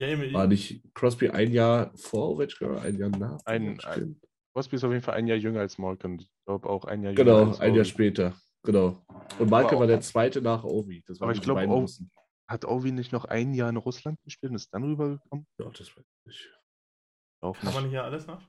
Ja, 0.00 0.08
eben, 0.08 0.32
War 0.32 0.46
nicht 0.46 0.82
Crosby 0.94 1.30
ein 1.30 1.52
Jahr 1.52 1.96
vor 1.96 2.30
Ovechkin 2.30 2.68
oder 2.70 2.82
ein 2.82 2.96
Jahr 2.98 3.10
nach? 3.10 3.38
Ein- 3.44 3.74
Ovechkin? 3.78 4.20
Crosby 4.52 4.76
ist 4.76 4.84
auf 4.84 4.90
jeden 4.92 5.02
Fall 5.04 5.14
ein 5.14 5.26
Jahr 5.26 5.38
jünger 5.38 5.60
als 5.60 5.78
Malkin. 5.78 6.18
Ich 6.18 6.30
glaube 6.44 6.68
auch 6.68 6.84
ein 6.84 7.02
Jahr 7.02 7.12
jünger 7.12 7.24
Genau, 7.46 7.56
ein 7.58 7.74
Jahr 7.74 7.84
später. 7.84 8.34
Genau. 8.64 9.04
Und 9.38 9.50
auch- 9.76 9.80
war 9.80 9.86
der 9.86 10.00
zweite 10.00 10.42
nach 10.42 10.62
Ovi. 10.64 11.02
Das 11.06 11.18
Aber 11.18 11.28
waren 11.28 11.34
ich 11.34 11.40
die 11.40 11.44
glaube, 11.44 11.60
Russen. 11.80 12.10
Hat 12.48 12.64
Ovi 12.66 12.92
nicht 12.92 13.12
noch 13.12 13.24
ein 13.24 13.54
Jahr 13.54 13.70
in 13.70 13.76
Russland 13.76 14.20
gespielt 14.22 14.50
und 14.50 14.56
ist 14.56 14.68
dann 14.74 14.84
rübergekommen? 14.84 15.46
Ja, 15.58 15.70
das 15.70 15.96
weiß 15.96 16.04
ich 16.04 16.26
nicht. 16.26 16.52
Auch 17.40 17.58
kann 17.58 17.72
man 17.72 17.88
hier 17.88 18.04
alles 18.04 18.26
nach? 18.26 18.46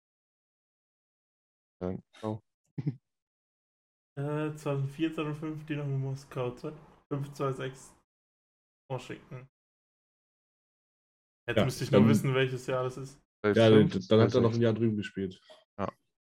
Ja, 1.82 1.96
genau. 2.20 2.42
Äh, 4.16 4.54
2004, 4.56 5.14
2005, 5.14 5.66
die 5.66 5.76
noch 5.76 5.86
in 5.86 6.00
Moskau. 6.00 6.52
5, 7.12 7.34
2, 7.34 7.52
6. 7.52 7.94
Washington. 8.90 9.48
Jetzt 11.48 11.58
Ja, 11.58 11.66
müsste 11.66 11.84
ich 11.84 11.92
nur 11.92 12.02
dann- 12.02 12.10
wissen, 12.10 12.34
welches 12.36 12.68
Jahr 12.68 12.84
das 12.84 12.98
ist. 12.98 13.20
Ja, 13.44 13.70
fünf, 13.70 14.08
dann 14.08 14.22
hat 14.22 14.34
er 14.34 14.42
noch 14.42 14.54
ein 14.54 14.62
Jahr 14.62 14.74
drüben 14.74 14.96
gespielt. 14.96 15.42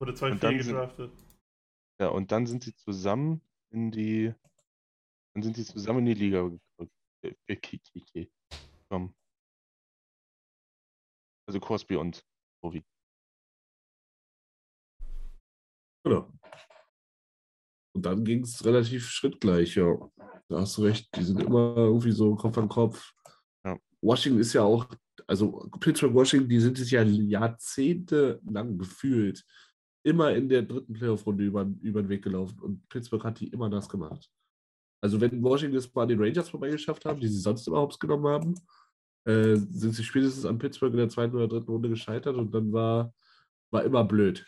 Wurde 0.00 0.12
Und 0.12 0.16
2, 0.16 0.30
4 0.30 0.38
dann 0.40 0.62
sind- 0.62 0.72
gedraftet. 0.72 1.12
Ja, 2.00 2.08
und 2.08 2.32
dann 2.32 2.46
sind 2.46 2.64
sie 2.64 2.74
zusammen 2.74 3.42
in 3.70 3.90
die. 3.90 4.32
Dann 5.34 5.42
sind 5.42 5.56
sie 5.56 5.64
zusammen 5.66 5.98
in 6.00 6.06
die 6.06 6.14
Liga 6.14 6.48
gekommen. 7.46 9.14
Also 11.46 11.60
Crosby 11.60 11.96
und 11.96 12.24
Ovi. 12.64 12.82
Genau. 16.04 16.32
Und 17.92 18.06
dann 18.06 18.24
ging 18.24 18.42
es 18.42 18.64
relativ 18.64 19.08
schrittgleich, 19.08 19.74
ja. 19.74 19.96
Da 20.48 20.60
hast 20.60 20.76
du 20.78 20.82
recht, 20.82 21.08
die 21.16 21.22
sind 21.22 21.40
immer 21.40 21.76
irgendwie 21.76 22.12
so 22.12 22.34
Kopf 22.34 22.58
an 22.58 22.68
Kopf. 22.68 23.12
Ja. 23.64 23.78
Washington 24.00 24.40
ist 24.40 24.52
ja 24.52 24.62
auch, 24.62 24.86
also 25.26 25.68
Pittsburgh, 25.78 26.14
Washington, 26.14 26.48
die 26.48 26.60
sind 26.60 26.76
sich 26.76 26.90
ja 26.90 27.02
jahrzehntelang 27.02 28.78
gefühlt 28.78 29.44
immer 30.02 30.32
in 30.34 30.48
der 30.48 30.62
dritten 30.62 30.94
Playoff-Runde 30.94 31.44
über, 31.44 31.70
über 31.82 32.02
den 32.02 32.08
Weg 32.08 32.22
gelaufen 32.22 32.58
und 32.60 32.88
Pittsburgh 32.88 33.22
hat 33.24 33.40
die 33.40 33.48
immer 33.48 33.68
das 33.68 33.88
gemacht. 33.88 34.30
Also 35.02 35.20
wenn 35.20 35.42
Washington 35.42 35.76
es 35.76 35.92
mal 35.94 36.02
an 36.02 36.08
den 36.08 36.22
Rangers 36.22 36.48
vorbeigeschafft 36.48 37.04
haben, 37.04 37.20
die 37.20 37.28
sie 37.28 37.38
sonst 37.38 37.66
immer 37.66 37.80
hops 37.80 37.98
genommen 37.98 38.26
haben, 38.26 38.54
äh, 39.24 39.56
sind 39.56 39.94
sie 39.94 40.04
spätestens 40.04 40.46
an 40.46 40.58
Pittsburgh 40.58 40.92
in 40.92 40.98
der 40.98 41.08
zweiten 41.08 41.36
oder 41.36 41.48
dritten 41.48 41.70
Runde 41.70 41.88
gescheitert 41.88 42.36
und 42.36 42.54
dann 42.54 42.72
war, 42.72 43.12
war 43.70 43.84
immer 43.84 44.04
blöd. 44.04 44.46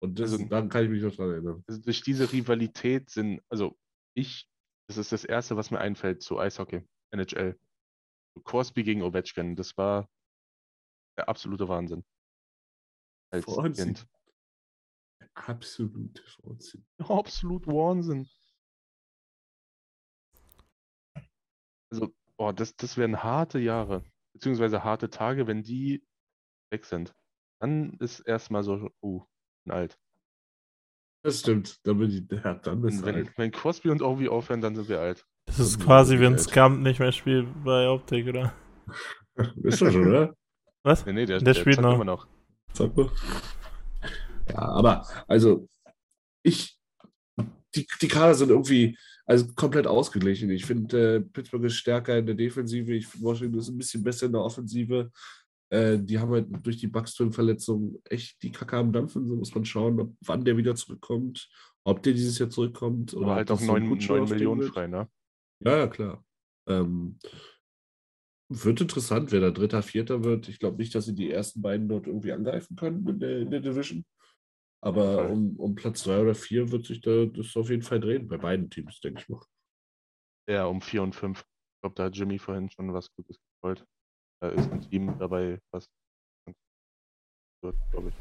Und 0.00 0.18
das, 0.18 0.32
Also- 0.32 0.46
daran 0.46 0.68
kann 0.68 0.84
ich 0.84 0.90
mich 0.90 1.02
noch 1.02 1.14
dran 1.14 1.30
erinnern. 1.30 1.64
Also 1.66 1.80
durch 1.80 2.02
diese 2.02 2.30
Rivalität 2.32 3.10
sind, 3.10 3.42
also 3.48 3.76
ich, 4.14 4.48
das 4.88 4.96
ist 4.96 5.12
das 5.12 5.24
Erste, 5.24 5.56
was 5.56 5.70
mir 5.70 5.80
einfällt 5.80 6.22
zu 6.22 6.38
Eishockey, 6.38 6.86
NHL. 7.12 7.58
Crosby 8.44 8.84
gegen 8.84 9.02
Ovechkin, 9.02 9.56
das 9.56 9.76
war 9.76 10.08
der 11.18 11.28
absolute 11.28 11.68
Wahnsinn. 11.68 12.04
Als 13.32 13.46
Wahnsinn. 13.48 13.94
Kind. 13.94 14.08
Absolute 15.34 16.22
Wahnsinn. 16.42 16.86
Absolut 16.98 17.66
Wahnsinn. 17.66 18.28
Also, 21.90 22.14
oh, 22.36 22.52
das, 22.52 22.76
das 22.76 22.96
wären 22.96 23.22
harte 23.22 23.58
Jahre, 23.58 24.04
beziehungsweise 24.32 24.84
harte 24.84 25.10
Tage, 25.10 25.46
wenn 25.46 25.62
die 25.62 26.06
weg 26.70 26.84
sind. 26.84 27.14
Dann 27.60 27.94
ist 27.98 28.20
erstmal 28.20 28.62
so, 28.62 28.90
uh, 29.02 29.24
bin 29.68 29.76
alt. 29.76 29.98
Das 31.22 31.40
stimmt. 31.40 31.78
Dann 31.86 31.98
bin 31.98 32.10
ich, 32.10 32.44
ja, 32.44 32.54
dann 32.54 32.80
bist 32.80 33.04
wenn, 33.04 33.14
alt. 33.14 33.32
wenn 33.36 33.50
Crosby 33.50 33.90
und 33.90 34.02
Ovi 34.02 34.28
aufhören, 34.28 34.60
dann 34.60 34.74
sind 34.74 34.88
wir 34.88 35.00
alt. 35.00 35.26
Das 35.46 35.58
ist 35.58 35.80
quasi, 35.80 36.18
wenn 36.18 36.34
alt. 36.34 36.40
Scamp 36.40 36.80
nicht 36.80 37.00
mehr 37.00 37.12
spielt 37.12 37.48
bei 37.64 37.88
Optik, 37.88 38.28
oder? 38.28 38.54
Ist 39.62 39.82
das 39.82 39.92
schon, 39.92 40.06
oder? 40.06 40.34
Was? 40.82 41.04
Nee, 41.06 41.12
nee, 41.12 41.26
der, 41.26 41.40
Der 41.40 41.54
spielt 41.54 41.76
zockt 41.76 41.86
noch. 41.86 41.94
immer 41.94 42.04
noch. 42.04 42.26
Mal. 42.78 43.10
Ja, 44.50 44.58
aber 44.58 45.06
also 45.26 45.68
ich, 46.42 46.78
die, 47.74 47.86
die 48.00 48.08
Kader 48.08 48.34
sind 48.34 48.50
irgendwie 48.50 48.96
also 49.26 49.46
komplett 49.54 49.86
ausgeglichen. 49.86 50.50
Ich 50.50 50.64
finde, 50.64 51.16
äh, 51.16 51.20
Pittsburgh 51.20 51.64
ist 51.64 51.76
stärker 51.76 52.16
in 52.16 52.26
der 52.26 52.34
Defensive. 52.34 52.94
Ich 52.94 53.06
finde, 53.06 53.26
Washington 53.26 53.58
ist 53.58 53.68
ein 53.68 53.78
bisschen 53.78 54.02
besser 54.02 54.26
in 54.26 54.32
der 54.32 54.42
Offensive. 54.42 55.10
Äh, 55.70 55.98
die 55.98 56.18
haben 56.18 56.32
halt 56.32 56.46
durch 56.64 56.78
die 56.78 56.86
Buxton-Verletzung 56.86 58.00
echt 58.04 58.42
die 58.42 58.52
Kacke 58.52 58.76
am 58.76 58.92
Dampfen. 58.92 59.26
So 59.26 59.36
muss 59.36 59.54
man 59.54 59.64
schauen, 59.64 60.00
ob, 60.00 60.14
wann 60.24 60.44
der 60.44 60.56
wieder 60.56 60.74
zurückkommt, 60.74 61.48
ob 61.84 62.02
der 62.02 62.14
dieses 62.14 62.38
Jahr 62.38 62.50
zurückkommt. 62.50 63.14
Oder 63.14 63.26
Oder 63.26 63.34
halt 63.34 63.50
ein 63.50 63.66
9, 63.66 63.88
Kutscher 63.88 64.14
9 64.14 64.22
auf 64.22 64.28
dem 64.28 64.36
Millionen 64.36 64.62
frei, 64.62 64.86
ne? 64.86 65.08
Ja, 65.64 65.78
ja, 65.78 65.86
klar. 65.86 66.24
Ähm, 66.68 67.18
wird 68.50 68.80
interessant, 68.80 69.30
wer 69.30 69.40
da 69.40 69.50
Dritter, 69.50 69.82
Vierter 69.82 70.24
wird. 70.24 70.48
Ich 70.48 70.58
glaube 70.58 70.78
nicht, 70.78 70.94
dass 70.94 71.04
sie 71.04 71.14
die 71.14 71.30
ersten 71.30 71.60
beiden 71.60 71.88
dort 71.88 72.06
irgendwie 72.06 72.32
angreifen 72.32 72.76
können 72.76 73.06
in 73.06 73.18
der, 73.18 73.38
in 73.40 73.50
der 73.50 73.60
Division. 73.60 74.06
Aber 74.80 75.28
um, 75.28 75.56
um 75.56 75.74
Platz 75.74 76.04
drei 76.04 76.20
oder 76.20 76.34
vier 76.34 76.70
wird 76.70 76.86
sich 76.86 77.00
da 77.00 77.26
das 77.26 77.56
auf 77.56 77.68
jeden 77.68 77.82
Fall 77.82 78.00
drehen, 78.00 78.28
bei 78.28 78.38
beiden 78.38 78.70
Teams, 78.70 79.00
denke 79.00 79.20
ich 79.20 79.28
mal. 79.28 79.42
Ja, 80.48 80.66
um 80.66 80.80
4 80.80 81.02
und 81.02 81.14
5. 81.14 81.40
Ich 81.40 81.80
glaube, 81.82 81.94
da 81.96 82.04
hat 82.04 82.16
Jimmy 82.16 82.38
vorhin 82.38 82.70
schon 82.70 82.92
was 82.94 83.12
Gutes 83.12 83.38
gewollt. 83.60 83.84
Da 84.40 84.50
ist 84.50 84.70
ein 84.70 84.80
Team 84.80 85.18
dabei, 85.18 85.60
was 85.72 85.86
ganz 86.46 86.56
wird, 87.62 87.76
glaube 87.90 88.08
ich. 88.10 88.14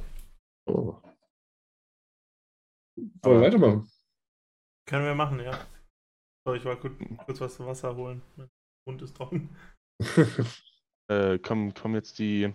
Oh. 0.67 0.99
Wollen 2.95 3.11
Aber- 3.21 3.33
wir 3.35 3.41
weitermachen? 3.41 3.91
Können 4.87 5.05
wir 5.05 5.15
machen, 5.15 5.39
ja. 5.39 5.51
So, 6.47 6.53
ich 6.53 6.63
war 6.63 6.77
kurz, 6.77 6.97
kurz 7.25 7.41
was 7.41 7.55
zum 7.57 7.65
Wasser 7.65 7.93
holen. 7.97 8.21
Mein 8.37 8.49
Mund 8.87 9.01
ist 9.01 9.15
trocken. 9.15 9.55
Äh, 11.09 11.39
kommen, 11.39 11.73
kommen 11.73 11.95
jetzt 11.95 12.19
die 12.19 12.53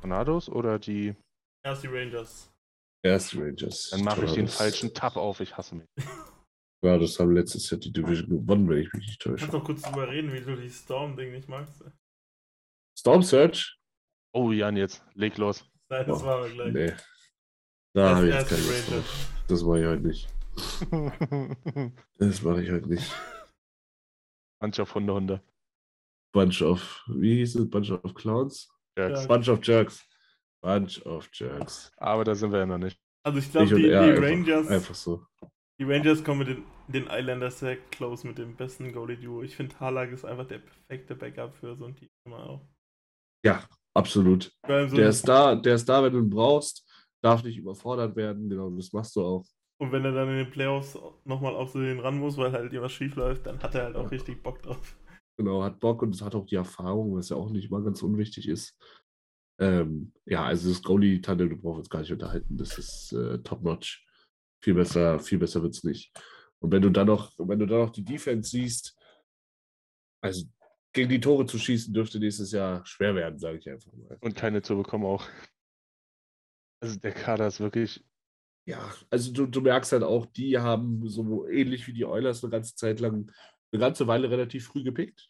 Tornados 0.00 0.48
oder 0.48 0.80
die. 0.80 1.14
Erst 1.64 1.84
die 1.84 1.86
Rangers. 1.86 2.52
Erst 3.04 3.36
Rangers. 3.36 3.90
Dann 3.90 4.02
mache 4.02 4.24
ich 4.24 4.32
den 4.32 4.48
falschen 4.48 4.92
Tab 4.94 5.14
auf, 5.16 5.38
ich 5.38 5.56
hasse 5.56 5.76
mich. 5.76 5.86
Ja, 6.84 6.96
das 6.98 7.18
haben 7.20 7.34
letztes 7.34 7.68
Jahr 7.70 7.78
die 7.80 7.92
Division 7.92 8.30
gewonnen, 8.30 8.68
wenn 8.68 8.78
ich 8.78 8.92
mich 8.92 9.06
nicht 9.06 9.24
Du 9.24 9.30
täusche. 9.30 9.40
kannst 9.46 9.52
noch 9.52 9.64
kurz 9.64 9.82
drüber 9.82 10.08
reden, 10.08 10.32
wie 10.32 10.40
du 10.40 10.56
die 10.56 10.70
Storm-Ding 10.70 11.30
nicht 11.32 11.48
magst. 11.48 11.84
Storm 12.98 13.22
Search? 13.22 13.78
Oh, 14.34 14.50
Jan, 14.50 14.76
jetzt 14.76 15.04
leg 15.14 15.38
los. 15.38 15.64
Nein, 15.88 16.04
das 16.08 16.20
Oh, 16.20 16.26
war 16.26 16.42
wir 16.42 16.50
gleich. 16.50 16.72
Nee. 16.72 16.96
Da 17.94 18.16
habe 18.16 18.28
ich 18.28 18.34
jetzt 18.34 18.48
keine 18.48 18.62
Lust 18.62 18.90
drauf. 18.90 19.28
Das 19.46 19.62
mache 19.62 19.80
ich 19.80 19.86
heute 19.86 20.06
nicht. 20.06 20.28
Das 22.18 22.42
mache 22.42 22.62
ich 22.64 22.70
heute 22.72 22.88
nicht. 22.88 23.14
Mancher 24.60 24.84
Hunde, 24.92 25.14
Hunde. 25.14 25.42
Bunch 26.34 26.60
of, 26.62 27.04
wie 27.06 27.36
hieß 27.36 27.54
es? 27.54 27.70
Bunch 27.70 27.92
of 27.92 28.12
Clowns? 28.14 28.68
Jerks. 28.98 29.28
Bunch 29.28 29.48
of 29.48 29.64
Jerks. 29.64 30.04
Bunch 30.60 31.00
of 31.06 31.28
Jerks. 31.32 31.92
Aber 31.98 32.24
da 32.24 32.34
sind 32.34 32.50
wir 32.50 32.58
ja 32.58 32.66
noch 32.66 32.78
nicht. 32.78 33.00
Also 33.24 33.38
ich 33.38 33.52
glaube, 33.52 33.76
die, 33.76 33.82
die 33.82 33.94
einfach, 33.94 34.22
Rangers, 34.22 34.66
Einfach 34.66 34.94
so. 34.96 35.24
die 35.80 35.84
Rangers 35.84 36.24
kommen 36.24 36.40
mit 36.40 36.48
den, 36.48 36.64
den 36.88 37.06
Islanders 37.06 37.60
sehr 37.60 37.76
close 37.76 38.26
mit 38.26 38.38
dem 38.38 38.56
besten 38.56 38.92
Goalie-Duo. 38.92 39.42
Ich 39.42 39.54
finde, 39.54 39.78
Harlag 39.78 40.10
ist 40.10 40.24
einfach 40.24 40.48
der 40.48 40.58
perfekte 40.58 41.14
Backup 41.14 41.54
für 41.54 41.76
so 41.76 41.84
ein 41.86 41.94
Team 41.94 42.08
immer 42.26 42.40
auch. 42.44 42.68
Ja, 43.44 43.64
absolut. 43.94 44.52
Vor 44.64 44.74
allem 44.74 44.88
so 44.88 44.96
Der 44.96 45.08
ist 45.08 45.26
da, 45.28 45.54
der 45.54 45.74
ist 45.74 45.88
da, 45.88 46.02
wenn 46.02 46.12
du 46.12 46.18
ihn 46.20 46.30
brauchst. 46.30 46.84
Darf 47.22 47.42
nicht 47.42 47.56
überfordert 47.56 48.14
werden. 48.16 48.48
Genau, 48.48 48.70
das 48.70 48.92
machst 48.92 49.16
du 49.16 49.22
auch. 49.22 49.44
Und 49.80 49.92
wenn 49.92 50.04
er 50.04 50.12
dann 50.12 50.28
in 50.28 50.36
den 50.38 50.50
Playoffs 50.50 50.98
nochmal 51.24 51.54
auf 51.54 51.70
so 51.70 51.80
den 51.80 52.00
ran 52.00 52.18
muss, 52.18 52.36
weil 52.36 52.52
halt 52.52 52.72
irgendwas 52.72 52.92
schief 52.92 53.14
läuft, 53.16 53.46
dann 53.46 53.62
hat 53.62 53.74
er 53.74 53.84
halt 53.84 53.96
auch 53.96 54.02
Ja. 54.04 54.08
richtig 54.08 54.42
Bock 54.42 54.62
drauf. 54.62 54.96
Genau, 55.36 55.62
hat 55.62 55.78
Bock 55.78 56.02
und 56.02 56.20
hat 56.20 56.34
auch 56.34 56.46
die 56.46 56.56
Erfahrung, 56.56 57.14
was 57.16 57.28
ja 57.28 57.36
auch 57.36 57.48
nicht 57.50 57.70
mal 57.70 57.82
ganz 57.82 58.02
unwichtig 58.02 58.48
ist. 58.48 58.76
Ähm, 59.60 60.12
ja, 60.26 60.44
also 60.44 60.68
das 60.68 60.82
Goalie-Tandem, 60.82 61.50
du 61.50 61.56
brauchst 61.56 61.78
uns 61.78 61.90
gar 61.90 62.00
nicht 62.00 62.12
unterhalten. 62.12 62.56
Das 62.56 62.76
ist 62.76 63.12
äh, 63.12 63.38
top-notch. 63.38 64.04
Viel 64.64 64.74
besser, 64.74 65.20
viel 65.20 65.38
besser 65.38 65.62
wird 65.62 65.74
es 65.74 65.84
nicht. 65.84 66.12
Und 66.60 66.72
wenn 66.72 66.82
du 66.82 66.90
dann 66.90 67.06
noch, 67.06 67.32
wenn 67.38 67.58
du 67.60 67.66
dann 67.66 67.78
noch 67.80 67.90
die 67.90 68.04
Defense 68.04 68.50
siehst, 68.50 68.96
also 70.20 70.46
gegen 70.92 71.08
die 71.08 71.20
Tore 71.20 71.46
zu 71.46 71.58
schießen, 71.58 71.92
dürfte 71.92 72.18
nächstes 72.18 72.52
Jahr 72.52 72.84
schwer 72.86 73.14
werden, 73.14 73.38
sage 73.38 73.58
ich 73.58 73.68
einfach 73.68 73.92
mal. 73.92 74.18
Und 74.20 74.36
keine 74.36 74.62
zu 74.62 74.76
bekommen 74.76 75.04
auch. 75.04 75.26
Also 76.80 76.98
der 76.98 77.12
Kader 77.12 77.46
ist 77.46 77.60
wirklich. 77.60 78.04
Ja, 78.66 78.92
also 79.10 79.32
du, 79.32 79.46
du 79.46 79.60
merkst 79.60 79.92
halt 79.92 80.02
auch, 80.02 80.26
die 80.26 80.58
haben 80.58 81.08
so 81.08 81.46
ähnlich 81.48 81.86
wie 81.86 81.92
die 81.92 82.04
Oilers 82.04 82.44
eine 82.44 82.50
ganze 82.50 82.74
Zeit 82.74 83.00
lang, 83.00 83.32
eine 83.72 83.80
ganze 83.80 84.06
Weile 84.06 84.30
relativ 84.30 84.66
früh 84.66 84.82
gepickt. 84.82 85.28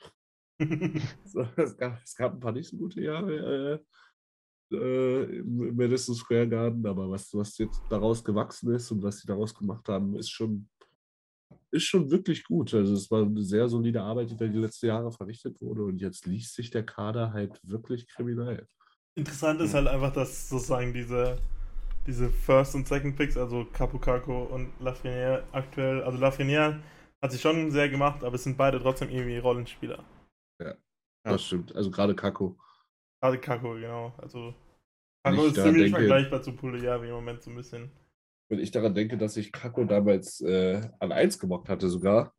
So, 1.24 1.46
es, 1.54 1.76
gab, 1.76 2.02
es 2.02 2.16
gab 2.16 2.32
ein 2.32 2.40
paar 2.40 2.50
nicht 2.50 2.68
so 2.68 2.76
gute 2.76 3.00
Jahre 3.00 3.80
äh, 4.70 4.76
äh, 4.76 5.38
im 5.38 5.76
Madison 5.76 6.16
Square 6.16 6.48
Garden, 6.48 6.84
aber 6.84 7.08
was, 7.08 7.32
was 7.32 7.56
jetzt 7.58 7.80
daraus 7.88 8.24
gewachsen 8.24 8.74
ist 8.74 8.90
und 8.90 9.02
was 9.02 9.18
sie 9.18 9.26
daraus 9.28 9.54
gemacht 9.54 9.88
haben, 9.88 10.16
ist 10.16 10.30
schon, 10.30 10.68
ist 11.70 11.84
schon 11.84 12.10
wirklich 12.10 12.44
gut. 12.44 12.72
Also 12.74 12.94
es 12.94 13.10
war 13.10 13.22
eine 13.24 13.42
sehr 13.42 13.68
solide 13.68 14.02
Arbeit, 14.02 14.30
die 14.30 14.36
da 14.36 14.46
die 14.46 14.58
letzten 14.58 14.86
Jahre 14.86 15.12
verrichtet 15.12 15.60
wurde 15.60 15.84
und 15.84 15.98
jetzt 16.00 16.26
liest 16.26 16.54
sich 16.54 16.70
der 16.70 16.84
Kader 16.84 17.32
halt 17.32 17.60
wirklich 17.62 18.06
kriminell. 18.08 18.66
Interessant 19.16 19.60
ist 19.60 19.74
halt 19.74 19.88
einfach, 19.88 20.12
dass 20.12 20.48
sozusagen 20.48 20.92
diese, 20.92 21.38
diese 22.06 22.30
First- 22.30 22.74
und 22.74 22.86
Second 22.86 23.16
Picks, 23.16 23.36
also 23.36 23.64
Capocacco 23.72 24.44
und 24.44 24.70
Lafreniere 24.80 25.44
aktuell, 25.52 26.02
also 26.02 26.18
Lafreniere 26.18 26.80
hat 27.20 27.32
sich 27.32 27.40
schon 27.40 27.70
sehr 27.72 27.88
gemacht, 27.88 28.22
aber 28.22 28.36
es 28.36 28.44
sind 28.44 28.56
beide 28.56 28.80
trotzdem 28.80 29.10
irgendwie 29.10 29.38
Rollenspieler. 29.38 30.04
Ja. 30.60 30.74
Das 31.24 31.44
stimmt. 31.44 31.74
Also 31.74 31.90
gerade 31.90 32.14
Kako. 32.14 32.56
Gerade 33.20 33.38
Kako, 33.38 33.74
genau. 33.74 34.14
Also 34.18 34.54
Kako 35.24 35.46
ist 35.46 35.56
ziemlich 35.56 35.90
denke- 35.90 35.98
vergleichbar 35.98 36.42
zu 36.42 36.52
Puliavi 36.52 37.08
im 37.08 37.14
Moment 37.14 37.42
so 37.42 37.50
ein 37.50 37.56
bisschen. 37.56 37.90
Wenn 38.50 38.60
ich 38.60 38.70
daran 38.70 38.94
denke, 38.94 39.18
dass 39.18 39.36
ich 39.36 39.52
Kako 39.52 39.84
damals 39.84 40.40
äh, 40.40 40.80
an 40.98 41.12
1 41.12 41.38
gemockt 41.38 41.68
hatte 41.68 41.88
sogar. 41.88 42.34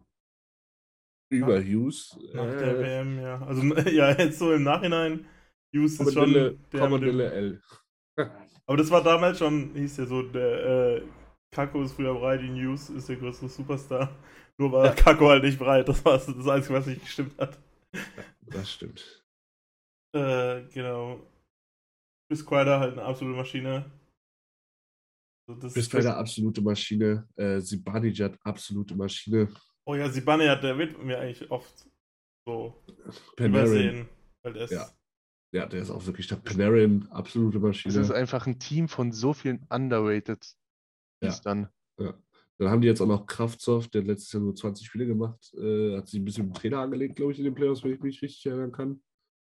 Über 1.32 1.62
Hughes. 1.62 2.18
Nach 2.34 2.46
äh, 2.46 2.58
der 2.58 2.80
WM, 2.80 3.20
ja. 3.20 3.42
Also 3.46 3.62
ja, 3.90 4.12
jetzt 4.12 4.40
so 4.40 4.52
im 4.52 4.64
Nachhinein, 4.64 5.26
Hughes 5.76 6.00
ist 6.00 6.14
schon 6.14 6.34
der 6.34 6.56
Commodille 6.72 7.32
L. 7.32 7.62
Aber 8.66 8.78
das 8.78 8.90
war 8.90 9.04
damals 9.04 9.38
schon, 9.40 9.74
hieß 9.76 9.98
ja 9.98 10.06
so, 10.06 10.24
der 10.24 10.98
äh, 10.98 11.02
Kako 11.52 11.84
ist 11.84 11.94
früher 11.94 12.14
breit, 12.14 12.42
die 12.42 12.50
News 12.50 12.90
ist 12.90 13.10
der 13.10 13.16
größte 13.16 13.48
Superstar. 13.48 14.16
Nur 14.58 14.72
war 14.72 14.86
Ja. 14.86 14.94
Kako 14.94 15.30
halt 15.30 15.44
nicht 15.44 15.58
breit. 15.58 15.88
Das 15.88 16.04
war 16.04 16.18
das 16.18 16.48
Einzige, 16.48 16.74
was 16.74 16.86
nicht 16.86 17.02
gestimmt 17.02 17.38
hat. 17.40 17.58
Das 18.42 18.72
stimmt. 18.72 19.24
Äh, 20.14 20.64
genau. 20.74 21.20
Chris 22.28 22.46
Kreider 22.46 22.80
halt 22.80 22.94
eine 22.94 23.04
absolute 23.04 23.38
Maschine. 23.38 23.86
Das, 25.56 25.74
Bist 25.74 25.92
bei 25.92 26.02
der 26.02 26.18
absolute 26.18 26.62
Maschine. 26.62 27.28
Äh, 27.36 27.60
Zibanejad, 27.62 28.38
absolute 28.44 28.96
Maschine. 28.96 29.50
oh 29.86 29.96
ja, 29.96 30.10
Sibane 30.10 30.50
hat, 30.50 30.64
der 30.64 30.78
wird 30.78 31.04
mir 31.04 31.20
eigentlich 31.20 31.50
oft 31.50 31.88
so 32.46 32.84
Panarin. 33.36 33.50
übersehen. 33.52 34.10
Weil 34.44 34.54
der 34.54 34.64
ist, 34.66 34.72
Ja. 34.72 34.90
Ja, 35.52 35.66
der 35.66 35.82
ist 35.82 35.90
auch 35.90 36.06
wirklich 36.06 36.28
der 36.28 36.36
Panarin, 36.36 37.08
absolute 37.10 37.58
Es 37.58 37.64
Maschine. 37.64 38.00
ist 38.00 38.12
einfach 38.12 38.46
ein 38.46 38.60
Team 38.60 38.88
von 38.88 39.12
so 39.12 39.34
vielen 39.34 39.66
Underrated. 39.70 40.46
Ja. 41.24 41.36
Dann. 41.44 41.70
Dann 41.98 42.70
haben 42.70 42.82
die 42.82 42.88
jetzt 42.88 43.02
auch 43.02 43.08
noch 43.08 43.26
Kraftsoft, 43.26 43.94
der 43.94 44.02
hat 44.02 44.08
letztes 44.08 44.34
Jahr 44.34 44.44
nur 44.44 44.54
20 44.54 44.86
Spiele 44.86 45.08
gemacht. 45.08 45.52
Äh, 45.58 45.96
hat 45.98 46.08
sich 46.08 46.20
ein 46.20 46.26
bisschen 46.26 46.46
mit 46.48 46.56
dem 46.58 46.60
Trainer 46.62 46.80
angelegt, 46.80 47.16
glaube 47.16 47.32
ich, 47.32 47.40
in 47.40 47.46
den 47.46 47.56
Playoffs, 47.56 47.84
wenn 47.84 47.94
ich 47.94 48.02
mich 48.02 48.22
richtig 48.22 48.46
erinnern 48.46 48.72
kann. 48.74 49.02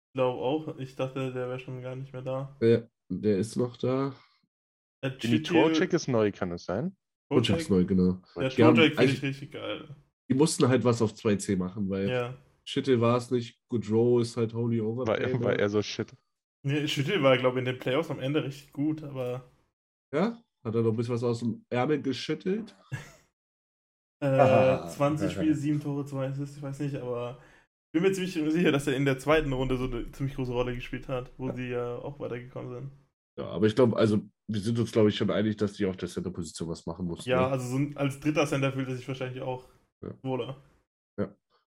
Ich 0.08 0.14
glaube 0.14 0.40
auch. 0.40 0.78
Ich 0.78 0.96
dachte, 0.96 1.32
der 1.32 1.48
wäre 1.48 1.60
schon 1.60 1.82
gar 1.82 1.94
nicht 1.94 2.12
mehr 2.12 2.22
da. 2.22 2.56
Äh, 2.60 2.82
der 3.10 3.38
ist 3.38 3.56
noch 3.56 3.76
da. 3.76 4.14
Der 5.02 5.10
Dimitrocek 5.10 5.92
ist 5.92 6.08
neu, 6.08 6.30
kann 6.32 6.52
es 6.52 6.64
sein? 6.64 6.96
Project 7.28 7.60
ist 7.62 7.70
neu, 7.70 7.84
genau. 7.84 8.18
Der 8.36 8.50
Trojek 8.50 8.94
finde 8.96 9.12
ich 9.12 9.22
richtig 9.22 9.52
geil. 9.52 9.88
Die 10.30 10.34
mussten 10.34 10.68
halt 10.68 10.84
was 10.84 11.02
auf 11.02 11.12
2C 11.12 11.56
machen, 11.56 11.88
weil 11.90 12.08
Ja. 12.08 12.34
Schittel 12.64 13.00
war 13.00 13.16
es 13.16 13.30
nicht. 13.30 13.58
Goodrow 13.68 14.20
ist 14.20 14.36
halt 14.36 14.54
Holy 14.54 14.80
Over. 14.80 15.06
War, 15.06 15.18
er- 15.18 15.40
war 15.42 15.58
er 15.58 15.68
so 15.68 15.82
shit. 15.82 16.14
Nee, 16.64 16.86
Schüttel 16.86 17.20
war, 17.22 17.36
glaube 17.36 17.58
ich, 17.58 17.60
in 17.60 17.64
den 17.64 17.78
Playoffs 17.78 18.10
am 18.10 18.20
Ende 18.20 18.44
richtig 18.44 18.72
gut, 18.72 19.02
aber 19.02 19.50
Ja? 20.14 20.40
Hat 20.64 20.74
er 20.76 20.82
noch 20.82 20.90
ein 20.90 20.96
bisschen 20.96 21.14
was 21.14 21.24
aus 21.24 21.40
dem 21.40 21.64
Ärmel 21.70 22.00
geschüttelt? 22.02 22.76
äh, 24.22 24.26
Ah. 24.26 24.86
20 24.88 25.32
Spiele, 25.32 25.54
7 25.56 25.80
Tore, 25.80 26.04
2 26.04 26.26
Assists, 26.28 26.56
ich 26.58 26.62
weiß 26.62 26.78
nicht, 26.80 26.94
aber 26.96 27.38
ich 27.88 28.00
bin 28.00 28.02
mir 28.08 28.12
ziemlich 28.12 28.32
sicher, 28.52 28.70
dass 28.70 28.86
er 28.86 28.94
in 28.94 29.04
der 29.04 29.18
zweiten 29.18 29.52
Runde 29.52 29.76
so 29.76 29.84
eine 29.86 30.10
ziemlich 30.12 30.36
große 30.36 30.52
Rolle 30.52 30.74
gespielt 30.74 31.08
hat, 31.08 31.32
wo 31.36 31.50
sie 31.50 31.70
ja 31.70 31.96
auch 31.96 32.20
weitergekommen 32.20 32.72
sind. 32.72 32.90
Ja, 33.38 33.46
aber 33.48 33.66
ich 33.66 33.74
glaube, 33.74 33.96
also 33.96 34.20
wir 34.52 34.60
sind 34.60 34.78
uns, 34.78 34.92
glaube 34.92 35.08
ich, 35.08 35.16
schon 35.16 35.30
einig, 35.30 35.56
dass 35.56 35.74
die 35.74 35.86
auf 35.86 35.96
der 35.96 36.08
Center-Position 36.08 36.68
was 36.68 36.84
machen 36.86 37.06
mussten. 37.06 37.30
Ja, 37.30 37.46
ne? 37.46 37.52
also 37.52 37.68
so 37.68 37.76
ein, 37.76 37.96
als 37.96 38.20
dritter 38.20 38.46
Center 38.46 38.72
fühlt 38.72 38.88
er 38.88 38.96
sich 38.96 39.08
wahrscheinlich 39.08 39.42
auch 39.42 39.68
Ja. 40.02 40.14
wohler. 40.22 40.62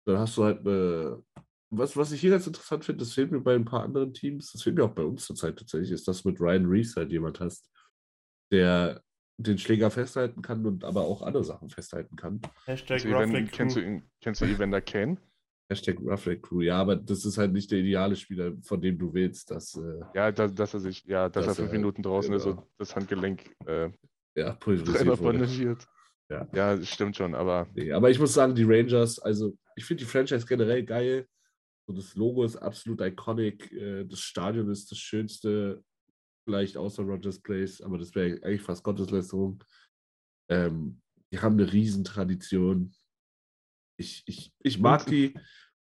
Dann 0.05 0.17
hast 0.19 0.35
du 0.35 0.43
halt 0.43 0.65
äh, 0.67 1.15
was, 1.75 1.97
was 1.97 2.11
ich 2.11 2.21
hier 2.21 2.31
ganz 2.31 2.45
interessant 2.45 2.85
finde, 2.85 2.99
das 2.99 3.13
fehlt 3.13 3.31
mir 3.31 3.39
bei 3.39 3.55
ein 3.55 3.65
paar 3.65 3.83
anderen 3.83 4.13
Teams, 4.13 4.51
das 4.51 4.61
fehlt 4.61 4.75
mir 4.75 4.83
auch 4.83 4.93
bei 4.93 5.03
uns 5.03 5.25
zurzeit 5.25 5.57
tatsächlich, 5.57 5.91
ist, 5.91 6.07
dass 6.07 6.25
mit 6.25 6.39
Ryan 6.39 6.65
Reese 6.65 6.97
halt 6.97 7.11
jemand 7.11 7.39
hast, 7.39 7.71
der 8.51 9.01
den 9.37 9.57
Schläger 9.57 9.89
festhalten 9.89 10.41
kann 10.41 10.65
und 10.65 10.83
aber 10.83 11.01
auch 11.01 11.21
andere 11.23 11.43
Sachen 11.43 11.69
festhalten 11.69 12.15
kann. 12.15 12.41
Hashtag 12.65 13.01
Kennst 13.51 13.75
du, 13.75 13.81
du, 13.81 14.03
kennst 14.21 14.41
du 14.41 14.45
Evander 14.45 14.81
Kane? 14.81 15.17
Hashtag 15.73 15.99
Roughneck 15.99 16.43
Crew. 16.43 16.61
Ja, 16.61 16.79
aber 16.79 16.95
das 16.95 17.25
ist 17.25 17.37
halt 17.37 17.51
nicht 17.51 17.71
der 17.71 17.79
ideale 17.79 18.15
Spieler, 18.15 18.53
von 18.61 18.79
dem 18.81 18.97
du 18.97 19.13
willst. 19.13 19.49
Dass, 19.51 19.75
äh, 19.75 19.99
Ja, 20.13 20.31
dass, 20.31 20.53
dass 20.53 20.73
er 20.73 20.79
sich, 20.79 21.03
ja, 21.05 21.29
dass, 21.29 21.45
Dass 21.45 21.57
er 21.57 21.63
fünf 21.63 21.73
er- 21.73 21.79
Minuten 21.79 22.03
draußen 22.03 22.33
ist 22.33 22.43
genau. 22.43 22.57
und 22.61 22.67
das 22.77 22.95
Handgelenk 22.95 23.55
äh, 23.65 23.89
Ja, 24.35 24.53
pulverisiert 24.55 25.21
bandagiert. 25.21 25.87
Ja. 26.29 26.47
Ja, 26.53 26.75
das 26.77 26.87
stimmt 26.89 27.15
schon, 27.17 27.35
aber 27.35 27.67
Nee, 27.75 27.91
aber 27.91 28.09
ich 28.09 28.19
muss 28.19 28.33
sagen, 28.33 28.55
die 28.55 28.63
Rangers, 28.63 29.19
also 29.19 29.57
ich 29.75 29.85
finde 29.85 30.03
die 30.03 30.09
Franchise 30.09 30.45
generell 30.45 30.83
geil. 30.83 31.27
So 31.87 31.93
das 31.93 32.15
Logo 32.15 32.43
ist 32.45 32.55
absolut 32.55 33.01
iconic. 33.01 33.71
äh, 33.73 34.05
Das 34.05 34.19
Stadion 34.19 34.69
ist 34.71 34.89
das 34.91 34.97
schönste, 34.99 35.83
vielleicht 36.47 36.77
außer 36.77 37.03
Rogers 37.03 37.39
Place, 37.41 37.81
aber 37.81 37.97
das 37.97 38.13
wäre 38.15 38.39
eigentlich 38.43 38.61
fast 38.61 38.83
Gotteslästerung. 38.83 39.63
Ähm, 40.49 41.01
die 41.31 41.39
haben 41.39 41.53
eine 41.59 41.71
Riesentradition. 41.71 42.93
Ich, 43.99 44.23
ich, 44.25 44.51
ich 44.59 44.79
mag 44.79 45.05
die. 45.05 45.33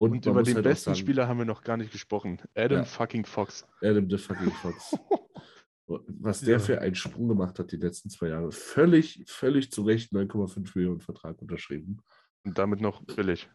Und, 0.02 0.10
und 0.14 0.26
über 0.26 0.42
den 0.42 0.56
halt 0.56 0.64
besten 0.64 0.84
sagen, 0.90 0.96
Spieler 0.96 1.28
haben 1.28 1.38
wir 1.38 1.44
noch 1.44 1.62
gar 1.62 1.76
nicht 1.76 1.92
gesprochen. 1.92 2.40
Adam 2.56 2.78
Ja. 2.78 2.84
fucking 2.84 3.24
Fox. 3.24 3.64
Adam 3.80 4.10
the 4.10 4.18
fucking 4.18 4.50
Fox. 4.50 4.96
Was 5.86 6.40
der 6.40 6.54
Ja. 6.54 6.58
für 6.58 6.80
einen 6.80 6.94
Sprung 6.96 7.28
gemacht 7.28 7.56
hat 7.58 7.70
die 7.70 7.76
letzten 7.76 8.10
zwei 8.10 8.28
Jahre. 8.28 8.50
Völlig, 8.50 9.22
völlig 9.28 9.70
zu 9.70 9.82
Recht 9.82 10.12
9,5 10.12 10.72
Millionen 10.74 11.00
Vertrag 11.00 11.40
unterschrieben. 11.40 12.00
Und 12.44 12.58
damit 12.58 12.80
noch 12.80 13.04
billig. 13.04 13.48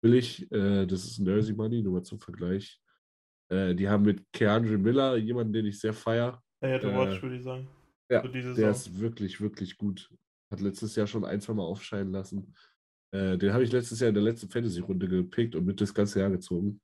Billig, 0.00 0.50
äh, 0.52 0.86
das 0.86 1.04
ist 1.04 1.18
Jersey 1.18 1.54
Money, 1.54 1.82
nur 1.82 1.94
mal 1.94 2.02
zum 2.04 2.20
Vergleich. 2.20 2.80
Äh, 3.48 3.74
die 3.74 3.88
haben 3.88 4.04
mit 4.04 4.22
Keandre 4.32 4.78
Miller 4.78 5.16
jemanden, 5.16 5.52
den 5.52 5.66
ich 5.66 5.80
sehr 5.80 5.92
feier. 5.92 6.40
Er 6.60 6.70
hätte 6.70 6.90
Äh, 6.92 6.96
Watch, 6.96 7.20
würde 7.22 7.36
ich 7.36 7.42
sagen. 7.42 7.66
Ja, 8.08 8.22
Für 8.22 8.28
diese 8.28 8.54
der 8.54 8.70
ist 8.70 8.98
wirklich, 9.00 9.40
wirklich 9.40 9.76
gut. 9.76 10.08
Hat 10.52 10.60
letztes 10.60 10.94
Jahr 10.96 11.06
schon 11.08 11.24
ein, 11.24 11.40
zwei 11.40 11.54
Mal 11.54 11.64
aufscheinen 11.64 12.12
lassen. 12.12 12.54
Äh, 13.12 13.36
den 13.38 13.52
habe 13.52 13.64
ich 13.64 13.72
letztes 13.72 14.00
Jahr 14.00 14.08
in 14.08 14.14
der 14.14 14.22
letzten 14.22 14.48
Fantasy-Runde 14.48 15.08
gepickt 15.08 15.54
und 15.54 15.64
mit 15.64 15.80
das 15.80 15.92
ganze 15.92 16.20
Jahr 16.20 16.30
gezogen. 16.30 16.80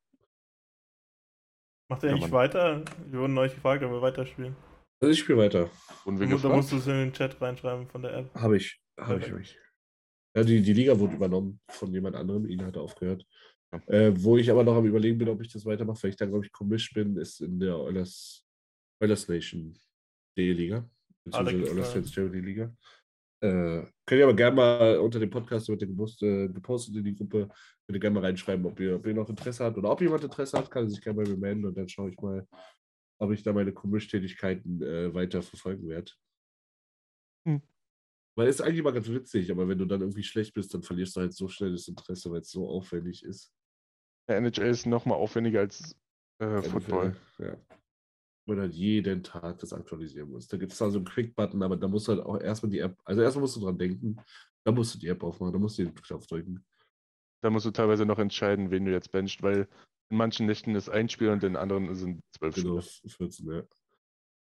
Macht 1.89 2.03
er 2.03 2.09
Ja, 2.09 2.15
eigentlich 2.17 2.31
Mann. 2.31 2.41
weiter? 2.41 2.85
Wir 3.07 3.21
wurden 3.21 3.39
euch 3.39 3.55
gefragt, 3.55 3.83
ob 3.85 3.93
wir 3.93 4.03
weiterspielen. 4.03 4.57
Also 5.01 5.13
ich 5.13 5.21
spiele 5.21 5.39
weiter. 5.39 5.71
Da 6.05 6.19
wir 6.19 6.39
da 6.39 6.49
musst 6.49 6.73
du 6.73 6.77
es 6.77 6.87
in 6.87 6.95
den 6.95 7.13
Chat 7.13 7.41
reinschreiben 7.41 7.87
von 7.87 8.03
der 8.03 8.15
App. 8.15 8.35
Habe 8.35 8.57
ich, 8.57 8.81
habe 8.99 9.21
ich, 9.21 9.31
habe 9.31 9.41
ich. 9.43 9.59
Ja, 10.35 10.43
die, 10.43 10.63
die 10.63 10.73
Liga 10.73 10.99
wurde 10.99 11.15
übernommen 11.15 11.61
von 11.71 11.93
jemand 11.93 12.17
anderem. 12.17 12.47
Ihn 12.47 12.65
hat 12.65 12.77
er 12.77 12.83
aufgehört. 12.83 13.25
Ja. 13.73 13.81
Äh, 13.89 14.25
wo 14.25 14.37
ich 14.37 14.51
aber 14.51 14.65
noch 14.65 14.77
am 14.77 14.87
Überlegen 14.87 15.19
bin, 15.19 15.29
ob 15.29 15.41
ich 15.41 15.53
das 15.53 15.65
weitermache, 15.65 16.03
weil 16.03 16.11
ich 16.11 16.17
da, 16.17 16.27
glaube 16.27 16.45
ich, 16.45 16.53
commissioned 16.53 17.15
bin, 17.15 17.23
ist 17.23 17.41
in 17.41 17.59
der 17.61 17.79
Oilers, 17.79 18.45
Oilers 19.01 19.29
Nation 19.29 19.79
D-Liga. 20.37 20.89
Beziehungsweise 21.25 21.71
Oilers 21.71 21.93
Fans 21.93 22.13
Charity 22.13 22.41
Liga. 22.41 22.75
Äh, 23.43 23.85
könnt 24.07 24.19
ihr 24.19 24.25
aber 24.25 24.35
gerne 24.35 24.57
mal 24.57 24.99
unter 24.99 25.21
dem 25.21 25.31
Podcast, 25.31 25.69
wird 25.69 25.83
der 25.83 25.89
äh, 25.89 26.49
gepostet 26.49 26.97
in 26.97 27.05
die 27.05 27.15
Gruppe, 27.15 27.49
könnt 27.87 27.97
ihr 27.97 28.01
gerne 28.01 28.15
mal 28.15 28.25
reinschreiben, 28.25 28.65
ob 28.65 28.81
ihr, 28.81 28.97
ob 28.97 29.07
ihr 29.07 29.15
noch 29.15 29.29
Interesse 29.29 29.65
habt 29.65 29.77
oder 29.77 29.91
ob 29.91 30.01
jemand 30.01 30.25
Interesse 30.25 30.57
hat, 30.57 30.71
kann 30.71 30.85
er 30.85 30.91
sich 30.91 31.03
gerne 31.03 31.23
bei 31.23 31.31
mir 31.31 31.37
melden 31.37 31.67
und 31.67 31.77
dann 31.77 31.89
schaue 31.89 32.11
ich 32.11 32.21
mal, 32.21 32.47
ob 33.21 33.33
ich 33.33 33.43
da 33.43 33.53
meine 33.53 33.73
Commish-Tätigkeiten 33.73 34.83
äh, 34.83 35.13
weiter 35.13 35.43
verfolgen 35.43 35.89
werde. 35.89 36.13
Hm. 37.47 37.61
Weil 38.39 38.49
es 38.49 38.57
ist 38.57 38.61
eigentlich 38.63 38.79
immer 38.79 38.93
ganz 38.93 39.09
witzig, 39.09 39.51
aber 39.51 39.69
wenn 39.69 39.79
du 39.79 39.85
dann 39.85 40.01
irgendwie 40.01 40.23
schlecht 40.23 40.55
bist, 40.55 40.73
dann 40.73 40.83
verlierst 40.83 41.17
du 41.17 41.21
halt 41.21 41.35
so 41.35 41.49
schnell 41.49 41.73
das 41.73 41.89
Interesse, 41.89 42.31
weil 42.31 42.41
es 42.41 42.51
so 42.51 42.69
aufwendig 42.69 43.23
ist. 43.23 43.53
Der 44.29 44.39
NHL 44.39 44.71
ist 44.71 44.87
noch 44.87 45.07
mal 45.07 45.15
aufwendiger 45.15 45.61
als 45.61 45.97
äh, 46.39 46.63
Football. 46.63 47.17
Ja. 47.39 47.57
Man 48.47 48.61
halt 48.61 48.75
jeden 48.75 49.23
Tag 49.25 49.59
das 49.59 49.73
aktualisieren 49.73 50.31
muss. 50.31 50.47
Da 50.47 50.57
gibt 50.57 50.73
es 50.73 50.79
da 50.79 50.89
so 50.89 50.99
einen 50.99 51.05
Quick-Button, 51.05 51.63
aber 51.63 51.77
da 51.77 51.89
musst 51.89 52.07
du 52.07 52.13
halt 52.13 52.25
auch 52.25 52.41
erstmal 52.41 52.71
die 52.71 52.79
App, 52.79 52.97
also 53.05 53.21
erstmal 53.21 53.41
musst 53.43 53.57
du 53.57 53.61
dran 53.61 53.77
denken, 53.77 54.17
dann 54.65 54.75
musst 54.75 54.95
du 54.95 54.99
die 54.99 55.09
App 55.09 55.23
aufmachen, 55.25 55.53
dann 55.53 55.63
musst 55.63 55.79
du 55.79 55.85
den 55.85 55.95
Knopf 55.95 56.27
drücken. 56.29 56.65
Da 57.43 57.51
musst 57.51 57.67
du 57.67 57.71
teilweise 57.73 58.07
noch 58.07 58.19
entscheiden, 58.21 58.71
wen 58.71 58.85
du 58.85 58.93
jetzt 58.93 59.11
bencht, 59.11 59.43
weil 59.43 59.69
in 60.11 60.17
manchen 60.17 60.47
Nächten 60.47 60.75
ist 60.77 60.89
ein 60.89 61.09
Spiel 61.09 61.31
und 61.31 61.43
in 61.43 61.57
anderen 61.57 61.93
sind 61.97 62.21
zwölf 62.37 62.55
Genau, 62.55 62.81
Spiele. 62.81 63.13
14, 63.15 63.53
ja. 63.53 63.63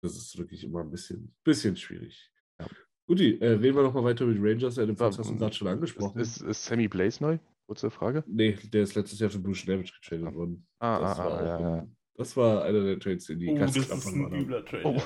Das 0.02 0.16
ist 0.16 0.38
wirklich 0.38 0.64
immer 0.64 0.80
ein 0.82 0.90
bisschen, 0.90 1.36
bisschen 1.44 1.76
schwierig. 1.76 2.32
Ja. 2.60 2.68
Guti, 3.08 3.38
äh, 3.40 3.50
reden 3.50 3.76
wir 3.76 3.84
noch 3.84 3.94
mal 3.94 4.04
weiter 4.06 4.26
die 4.26 4.40
Rangers. 4.40 4.78
Ja, 4.78 4.86
den 4.86 4.98
War- 4.98 5.08
Fox 5.12 5.20
hast 5.20 5.30
du 5.32 5.38
gerade 5.38 5.54
schon 5.54 5.68
angesprochen. 5.68 6.20
Ist, 6.20 6.42
ist 6.42 6.64
Sammy 6.66 6.88
Blaze 6.88 7.22
neu? 7.22 7.38
Kurze 7.68 7.92
Frage. 7.92 8.24
nee, 8.28 8.54
der 8.54 8.84
ist 8.84 8.96
letztes 8.96 9.20
Jahr 9.20 9.30
für 9.30 9.40
Bruce 9.40 9.62
Savage 9.66 9.92
getradet 10.02 10.34
worden. 10.34 10.66
Ah, 10.80 11.00
Das 11.00 11.20
ah, 11.20 11.26
war 11.26 11.40
ah, 11.40 11.46
ja, 11.46 11.60
ja. 11.78 11.88
Das 12.22 12.38
war 12.38 12.64
einer 12.64 12.84
der 12.84 13.00
Trades, 13.00 13.30
in 13.30 13.40
die 13.40 13.50
Oh, 13.50 13.58
das 13.58 13.76
ist 13.76 13.92
ein 13.92 14.24
waren. 14.24 14.34
übler 14.42 14.64
Trade. 14.66 14.84
Oh. 14.86 15.02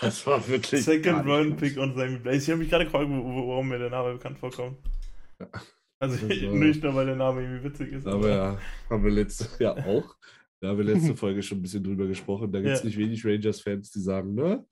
Das 0.00 0.26
war 0.26 0.46
wirklich. 0.48 0.82
Second 0.84 1.26
Round. 1.26 1.56
Pick 1.56 1.76
und 1.78 1.94
Sammy 1.94 2.18
Blaze. 2.18 2.38
Ich 2.38 2.50
habe 2.50 2.58
mich 2.58 2.70
gerade 2.70 2.84
gefragt, 2.86 3.06
warum 3.08 3.68
mir 3.68 3.78
der 3.78 3.90
Name 3.90 4.14
bekannt 4.14 4.38
vorkommt. 4.38 4.78
Also 6.00 6.20
war- 6.28 6.54
nicht 6.54 6.82
nur, 6.82 6.94
weil 6.94 7.06
der 7.06 7.16
Name 7.16 7.42
irgendwie 7.42 7.64
witzig 7.64 7.92
ist. 7.92 8.06
Aber 8.06 8.28
ja, 8.28 8.58
haben 8.90 9.04
wir 9.04 9.10
letzte, 9.12 9.46
ja 9.62 9.72
auch. 9.76 10.16
Da 10.60 10.68
haben 10.70 10.78
wir 10.78 10.84
letzte 10.84 11.14
Folge 11.16 11.42
schon 11.42 11.58
ein 11.58 11.62
bisschen 11.62 11.84
drüber 11.84 12.06
gesprochen. 12.06 12.50
Da 12.50 12.60
gibt 12.60 12.72
es 12.72 12.80
Ja. 12.80 12.86
nicht 12.86 12.98
wenig 12.98 13.24
Rangers-Fans, 13.24 13.90
die 13.92 14.00
sagen, 14.00 14.34
ne, 14.34 14.66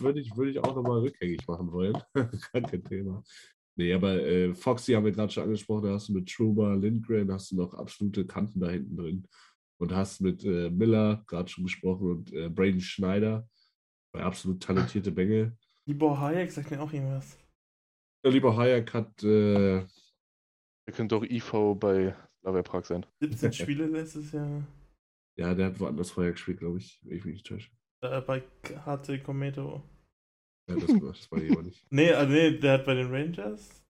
würde 0.00 0.20
ich, 0.20 0.34
würde 0.36 0.52
ich 0.52 0.58
auch 0.58 0.74
nochmal 0.74 1.00
rückgängig 1.00 1.46
machen 1.46 1.70
wollen. 1.72 1.94
Gar 2.14 2.62
kein 2.62 2.84
Thema. 2.84 3.22
Nee, 3.76 3.92
aber 3.92 4.14
äh, 4.22 4.54
Foxy 4.54 4.92
haben 4.92 5.04
wir 5.04 5.12
gerade 5.12 5.30
schon 5.32 5.42
angesprochen, 5.44 5.84
da 5.84 5.92
hast 5.94 6.08
du 6.08 6.14
mit 6.14 6.28
Truba, 6.32 6.74
Lindgren, 6.74 7.30
hast 7.30 7.50
du 7.50 7.56
noch 7.56 7.74
absolute 7.74 8.24
Kanten 8.26 8.58
da 8.60 8.70
hinten 8.70 8.96
drin. 8.96 9.26
Und 9.78 9.92
hast 9.92 10.20
mit 10.20 10.42
äh, 10.44 10.70
Miller 10.70 11.22
gerade 11.26 11.48
schon 11.48 11.64
gesprochen 11.64 12.10
und 12.10 12.32
äh, 12.32 12.48
Braden 12.48 12.80
Schneider, 12.80 13.48
zwei 14.10 14.22
absolut 14.22 14.62
talentierte 14.62 15.12
Bänge. 15.12 15.56
Libor 15.86 16.18
Hayek 16.20 16.50
sagt 16.50 16.70
mir 16.70 16.80
auch 16.80 16.92
irgendwas. 16.92 17.38
Der 18.24 18.32
lieber 18.32 18.56
Hayek 18.56 18.92
hat, 18.94 19.22
äh, 19.22 19.76
Er 19.78 20.92
könnte 20.92 21.14
auch 21.16 21.22
IV 21.24 21.52
bei 21.78 22.16
Slavia 22.40 22.62
Prag 22.62 22.84
sein. 22.86 23.04
17 23.20 23.52
Spiele 23.52 23.86
letztes 23.86 24.32
Jahr 24.32 24.62
ja, 25.38 25.54
der 25.54 25.66
hat 25.66 25.78
woanders 25.80 26.10
vorher 26.12 26.32
gespielt, 26.32 26.60
glaube 26.60 26.78
ich, 26.78 26.98
wenn 27.04 27.18
ich 27.18 27.24
mich 27.26 27.34
nicht 27.34 27.46
täusche. 27.46 27.70
äh, 28.00 28.22
bei 28.22 28.42
HC 28.86 29.18
Cometo. 29.22 29.82
Ja, 30.66 30.76
das, 30.76 30.88
war- 30.88 31.12
das 31.12 31.30
war 31.30 31.38
aber 31.38 31.62
nicht. 31.62 31.84
Nee, 31.90 32.10
also 32.12 32.32
nee, 32.32 32.58
der 32.58 32.72
hat 32.72 32.86
bei 32.86 32.94
den 32.94 33.10
Rangers 33.12 33.84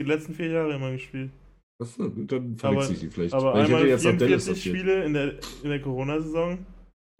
die 0.00 0.06
letzten 0.06 0.34
vier 0.34 0.48
Jahre 0.48 0.74
immer 0.76 0.90
gespielt. 0.92 1.32
Achso, 1.80 2.08
dann 2.08 2.56
verwechsel 2.56 2.94
ich 2.94 3.00
die 3.00 3.10
vielleicht. 3.10 3.32
aber 3.34 3.54
Weil 3.54 3.64
ich 3.64 3.70
hätte 3.72 3.86
jetzt 3.86 4.04
noch 4.04 4.18
Dennis 4.18 4.44
44 4.44 4.64
sortiert. 4.64 4.76
Spiele 4.76 5.04
in 5.04 5.12
der, 5.14 5.38
in 5.62 5.70
der 5.70 5.80
Corona-Saison 5.82 6.66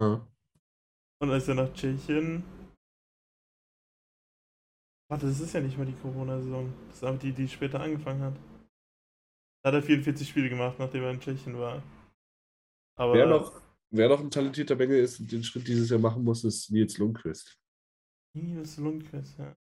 Ja. 0.01 0.27
und 1.19 1.27
dann 1.29 1.31
ist 1.37 1.47
er 1.47 1.55
nach 1.55 1.73
Tschechien. 1.73 2.43
Warte, 5.09 5.25
das 5.25 5.39
ist 5.41 5.53
ja 5.53 5.59
nicht 5.61 5.77
mal 5.77 5.85
die 5.85 5.93
Corona-Saison. 6.01 6.71
Das 6.87 6.97
ist 6.97 7.03
aber 7.03 7.17
die, 7.17 7.33
die 7.33 7.47
später 7.47 7.81
angefangen 7.81 8.21
hat. 8.21 8.35
Da 9.63 9.69
hat 9.69 9.75
er 9.75 9.83
44 9.83 10.27
Spiele 10.29 10.49
gemacht, 10.49 10.79
nachdem 10.79 11.03
er 11.03 11.11
in 11.11 11.19
Tschechien 11.19 11.57
war. 11.57 11.83
Aber 12.97 13.13
Wer, 13.13 13.27
noch, 13.27 13.61
wer 13.89 14.09
noch 14.09 14.19
ein 14.19 14.31
talentierter 14.31 14.75
Bengel 14.75 14.99
ist 15.03 15.19
und 15.19 15.31
den 15.31 15.43
Schritt 15.43 15.67
dieses 15.67 15.89
Jahr 15.89 15.99
machen 15.99 16.23
muss, 16.23 16.43
ist 16.43 16.69
Nils 16.71 16.97
Lundqvist. 16.97 17.59
Nils 18.33 18.77
Lundqvist, 18.77 19.37
ja. 19.39 19.53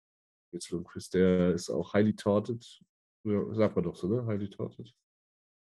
Nils 0.53 0.69
Lundqvist, 0.69 1.13
der 1.13 1.53
ist 1.53 1.69
auch 1.69 1.93
highly 1.93 2.15
torted. 2.15 2.81
Ja, 3.23 3.53
sagt 3.53 3.75
man 3.75 3.83
doch 3.83 3.95
so, 3.95 4.07
ne? 4.07 4.25
Highly 4.25 4.49
torted. 4.49 4.93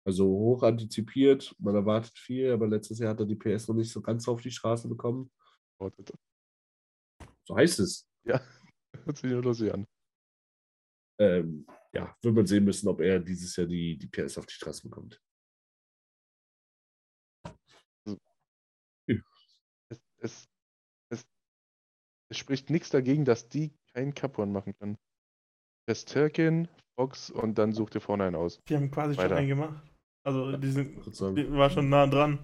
Also 0.05 0.25
hoch 0.25 0.63
antizipiert, 0.63 1.53
man 1.59 1.75
erwartet 1.75 2.17
viel, 2.17 2.51
aber 2.51 2.67
letztes 2.67 2.99
Jahr 2.99 3.09
hat 3.09 3.19
er 3.19 3.25
die 3.25 3.35
PS 3.35 3.67
noch 3.67 3.75
nicht 3.75 3.91
so 3.91 4.01
ganz 4.01 4.27
auf 4.27 4.41
die 4.41 4.51
Straße 4.51 4.87
bekommen. 4.87 5.29
So 7.43 7.55
heißt 7.55 7.79
es. 7.79 8.09
Hört 8.25 9.17
sich 9.17 9.29
nur 9.29 9.43
lustig 9.43 9.73
an. 9.73 9.85
Ähm, 11.19 11.65
ja, 11.93 12.15
wird 12.21 12.35
man 12.35 12.47
sehen 12.47 12.63
müssen, 12.63 12.87
ob 12.87 13.01
er 13.01 13.19
dieses 13.19 13.55
Jahr 13.55 13.67
die, 13.67 13.97
die 13.97 14.07
PS 14.07 14.37
auf 14.37 14.45
die 14.45 14.53
Straße 14.53 14.83
bekommt. 14.83 15.21
Es, 19.89 19.99
es, 20.19 20.49
es, 21.09 21.27
es 22.29 22.37
spricht 22.37 22.69
nichts 22.69 22.89
dagegen, 22.89 23.25
dass 23.25 23.49
die 23.49 23.75
keinen 23.93 24.13
Cup-One 24.13 24.51
machen 24.51 24.73
können. 24.77 24.97
Pesterkin, 25.85 26.67
Fox 26.97 27.29
und 27.29 27.57
dann 27.57 27.73
sucht 27.73 27.93
ihr 27.95 28.01
vorne 28.01 28.23
einen 28.25 28.35
aus. 28.35 28.59
Die 28.67 28.75
haben 28.75 28.89
quasi 28.89 29.13
schon 29.15 29.23
Weiter. 29.23 29.35
einen 29.35 29.47
gemacht. 29.49 29.83
Also 30.25 30.57
die 30.57 30.71
sind, 30.71 31.05
die 31.37 31.51
war 31.53 31.69
schon 31.69 31.89
nah 31.89 32.07
dran 32.07 32.39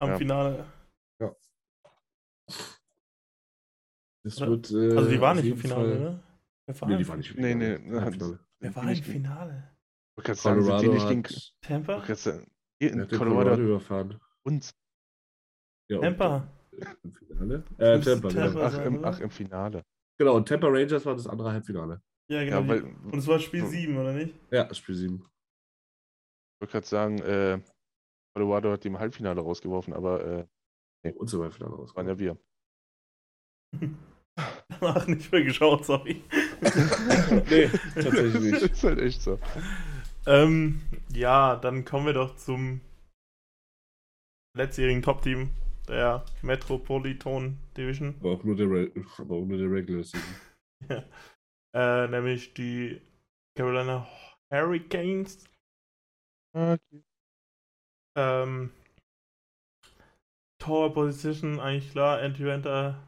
am 0.00 0.10
Ja. 0.10 0.18
Finale. 0.18 0.66
das 4.24 4.42
Oder- 4.42 4.50
wird, 4.50 4.70
äh, 4.72 4.96
Also 4.96 5.10
die 5.10 5.20
waren 5.20 5.38
auf 5.38 5.44
nicht 5.44 5.52
im 5.52 5.58
Finale, 5.58 5.88
Fall- 5.90 5.98
ne? 6.00 6.22
Wer 6.66 6.80
war 6.80 6.88
Nee, 6.88 6.96
die 6.98 7.08
waren 7.08 7.18
nicht 7.18 7.30
im 7.34 7.40
Nee, 7.40 7.52
Finale. 7.52 7.78
nee, 7.80 8.00
Halbfinale. 8.00 8.38
Wer 8.60 8.76
war 8.76 8.84
Nicht- 8.84 9.06
im 9.06 9.12
Finale? 9.12 9.76
Du 10.16 10.22
kannst 10.24 10.42
sagen, 10.42 10.62
sind 10.62 10.80
die 10.82 10.88
nicht 10.88 11.08
den. 11.08 11.24
hat, 11.24 11.54
Tampa? 11.62 12.00
Du 12.00 12.06
kannst 12.06 12.24
sagen, 12.24 12.50
hier 12.82 12.92
in 12.92 12.98
Colorado, 13.08 13.18
Colorado 13.18 13.62
überfahren. 13.62 14.20
uns. 14.44 14.74
Ja, 15.88 15.98
und 15.98 16.02
Tampa. 16.02 16.48
Im 17.04 17.12
Finale? 17.14 17.64
Äh, 17.78 18.00
Tampa, 18.00 18.28
Tampa 18.28 18.48
genau. 18.48 18.60
Ach 18.64 18.84
im, 18.84 19.04
ach, 19.04 19.20
im 19.20 19.30
Finale. 19.30 19.82
Genau, 20.18 20.36
und 20.36 20.48
Tampa 20.48 20.66
Rangers 20.66 21.06
war 21.06 21.14
das 21.14 21.26
andere 21.28 21.52
Halbfinale. 21.52 22.02
Ja, 22.30 22.44
genau. 22.44 22.60
Ja, 22.60 22.68
weil, 22.68 22.82
und 22.84 23.14
es 23.16 23.26
war 23.26 23.38
Spiel 23.38 23.60
Ja. 23.60 23.66
7, 23.66 23.96
oder 23.96 24.12
nicht? 24.12 24.34
Ja, 24.50 24.72
Spiel 24.74 24.94
7. 24.94 25.14
Ich 25.16 26.60
wollte 26.60 26.72
gerade 26.72 26.86
sagen, 26.86 27.18
äh, 27.20 27.60
Colorado 28.36 28.70
hat 28.72 28.84
die 28.84 28.88
im 28.88 28.98
Halbfinale 28.98 29.40
rausgeworfen, 29.40 29.94
aber 29.94 30.46
äh, 31.04 31.12
Und 31.12 31.28
so 31.28 31.42
Halbfinale 31.42 31.74
raus. 31.74 31.94
waren 31.96 32.08
ja 32.08 32.18
wir. 32.18 32.36
Danach 34.68 35.06
nicht 35.06 35.32
mehr 35.32 35.42
geschaut, 35.42 35.84
sorry. 35.84 36.22
nee, 37.50 37.68
tatsächlich 37.94 38.40
nicht. 38.52 38.62
ist 38.72 38.84
halt 38.84 39.00
echt 39.00 39.22
so. 39.22 39.38
ähm, 40.26 40.80
ja, 41.12 41.56
dann 41.56 41.84
kommen 41.84 42.06
wir 42.06 42.12
doch 42.12 42.36
zum 42.36 42.80
letztjährigen 44.56 45.02
Top-Team 45.02 45.50
der 45.88 46.24
Metropolitan 46.42 47.58
Division. 47.76 48.14
Aber 48.20 48.32
auch 48.32 48.44
nur 48.44 48.54
der, 48.56 48.66
Re 48.70 48.92
aber 49.18 49.36
auch 49.36 49.44
nur 49.44 49.58
der 49.58 49.70
Regular 49.70 50.04
Season. 50.04 50.34
Ja. 50.88 51.04
Äh, 51.78 52.08
nämlich 52.08 52.54
die 52.54 53.00
Carolina 53.56 54.08
Hurricanes. 54.52 55.44
Okay. 56.52 57.04
Ähm, 58.16 58.72
Tower 60.60 60.92
Position 60.92 61.60
eigentlich 61.60 61.92
klar. 61.92 62.20
Andy 62.20 62.44
Renter, 62.44 63.00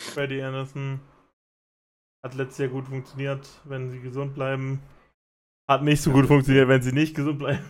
Freddie 0.00 0.40
Anderson. 0.40 1.00
Hat 2.24 2.34
letztes 2.36 2.58
Jahr 2.58 2.68
gut 2.68 2.86
funktioniert, 2.86 3.48
wenn 3.64 3.90
sie 3.90 4.00
gesund 4.00 4.34
bleiben. 4.34 4.80
Hat 5.68 5.82
nicht 5.82 6.00
so 6.00 6.12
gut 6.12 6.26
funktioniert, 6.26 6.68
wenn 6.68 6.82
sie 6.82 6.92
nicht 6.92 7.16
gesund 7.16 7.40
bleiben. 7.40 7.68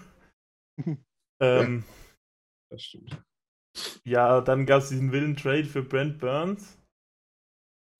ähm, 1.40 1.84
Das 2.70 2.82
stimmt. 2.82 3.22
ja, 4.04 4.42
dann 4.42 4.66
gab 4.66 4.82
es 4.82 4.90
diesen 4.90 5.12
wilden 5.12 5.34
Trade 5.36 5.64
für 5.64 5.82
Brent 5.82 6.18
Burns. 6.18 6.77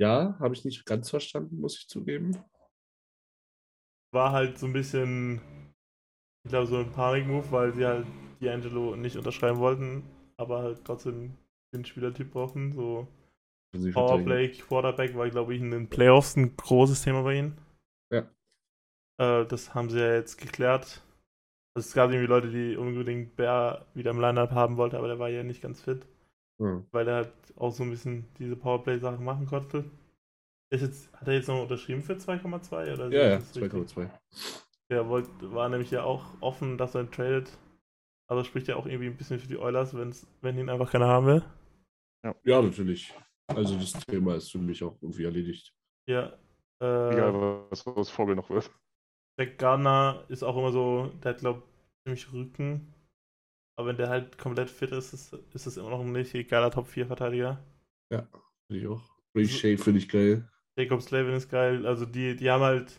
Ja, 0.01 0.37
habe 0.39 0.55
ich 0.55 0.65
nicht 0.65 0.87
ganz 0.87 1.11
verstanden, 1.11 1.61
muss 1.61 1.79
ich 1.79 1.89
zugeben. 1.89 2.37
War 4.13 4.33
halt 4.33 4.59
so 4.59 4.67
ein 4.67 4.73
bisschen, 4.73 5.41
ich 6.45 6.51
glaube, 6.51 6.67
so 6.67 6.79
ein 6.79 6.93
Panik-Move, 6.93 7.51
weil 7.51 7.75
sie 7.75 7.85
halt 7.85 8.07
D'Angelo 8.41 8.97
nicht 8.97 9.17
unterschreiben 9.17 9.59
wollten, 9.59 10.05
aber 10.37 10.63
halt 10.63 10.85
trotzdem 10.85 11.37
den 11.75 11.85
Spielertyp 11.85 12.31
brauchen. 12.31 12.73
So. 12.73 13.09
Powerplay, 13.93 14.51
Quarterback 14.51 15.15
war, 15.15 15.29
glaube 15.29 15.55
ich, 15.55 15.61
in 15.61 15.71
den 15.71 15.89
Playoffs 15.89 16.37
ein 16.37 16.57
großes 16.57 17.03
Thema 17.03 17.23
bei 17.23 17.35
ihnen. 17.35 17.59
Ja. 18.11 18.31
Äh, 19.21 19.47
das 19.47 19.75
haben 19.75 19.91
sie 19.91 20.01
ja 20.01 20.15
jetzt 20.15 20.39
geklärt. 20.39 21.03
Also 21.77 21.87
es 21.87 21.93
gab 21.93 22.11
irgendwie 22.11 22.27
Leute, 22.27 22.51
die 22.51 22.77
unbedingt 22.77 23.37
Bär 23.37 23.87
wieder 23.95 24.13
im 24.13 24.21
Lineup 24.21 24.53
haben 24.53 24.79
wollten, 24.79 24.97
aber 24.97 25.09
der 25.09 25.19
war 25.19 25.29
ja 25.29 25.43
nicht 25.43 25.61
ganz 25.61 25.83
fit, 25.83 26.07
Hm. 26.61 26.87
weil 26.91 27.07
er 27.07 27.15
halt 27.17 27.33
auch 27.57 27.71
so 27.73 27.85
ein 27.85 27.91
bisschen 27.91 28.27
diese 28.39 28.57
Powerplay-Sachen 28.57 29.25
machen 29.25 29.47
konnte. 29.47 29.85
Ist 30.71 30.83
jetzt, 30.83 31.13
hat 31.15 31.29
er 31.29 31.35
jetzt 31.35 31.49
noch 31.49 31.63
unterschrieben 31.63 32.03
für 32.03 32.15
2,2 32.15 32.95
oder? 32.95 33.09
Ja, 33.11 33.29
ja, 33.29 33.37
ist 33.37 33.57
das 33.57 33.63
richtig? 33.63 33.97
2,2. 33.97 34.11
Der 34.91 35.09
wollt, 35.09 35.29
war 35.41 35.69
nämlich 35.69 35.91
ja 35.91 36.03
auch 36.03 36.25
offen, 36.41 36.77
dass 36.77 36.95
er 36.95 37.11
tradet. 37.11 37.57
Aber 38.31 38.45
spricht 38.45 38.69
ja 38.69 38.77
auch 38.77 38.87
irgendwie 38.87 39.07
ein 39.07 39.17
bisschen 39.17 39.39
für 39.39 39.49
die 39.49 39.59
Oilers, 39.59 39.95
wenn's, 39.95 40.27
wenn 40.43 40.59
ihn 40.59 40.69
einfach 40.69 40.91
keiner 40.91 41.07
haben 41.07 41.27
will. 41.27 41.45
Ja, 42.45 42.61
natürlich. 42.61 43.15
Also 43.47 43.77
das 43.77 43.93
Thema 44.05 44.35
ist 44.37 44.51
für 44.51 44.59
mich 44.59 44.83
auch 44.83 44.97
irgendwie 45.01 45.25
erledigt. 45.25 45.75
Ja. 46.07 46.37
Äh, 46.83 47.13
Egal, 47.15 47.67
was 47.71 47.87
aus 47.87 48.11
Vogel 48.11 48.37
noch 48.37 48.51
wird. 48.51 48.71
Jack 49.39 49.59
Gardner 49.59 50.25
ist 50.29 50.43
auch 50.43 50.57
immer 50.57 50.73
so, 50.73 51.13
der 51.23 51.33
hat, 51.33 51.39
glaube 51.39 51.63
ich, 51.63 52.03
ziemlich 52.05 52.33
Rücken. 52.33 52.93
Aber 53.79 53.87
wenn 53.87 53.97
der 53.97 54.09
halt 54.09 54.39
komplett 54.39 54.69
fit 54.71 54.91
ist, 54.91 55.13
ist, 55.13 55.33
ist 55.55 55.67
es 55.67 55.77
immer 55.77 55.91
noch 55.91 56.01
ein 56.01 56.15
richtig 56.15 56.49
geiler 56.49 56.69
Top-4-Verteidiger. 56.73 57.65
Ja, 58.13 58.27
finde 58.67 58.83
ich 58.83 58.89
auch. 58.89 59.03
Ray 59.37 59.47
Shea 59.47 59.77
finde 59.77 60.01
ich 60.01 60.09
geil. 60.09 60.49
Jacob 60.77 61.01
Slavin 61.01 61.35
ist 61.35 61.49
geil. 61.49 61.87
Also 61.87 62.05
die, 62.05 62.35
die 62.35 62.51
haben 62.51 62.65
halt, 62.65 62.99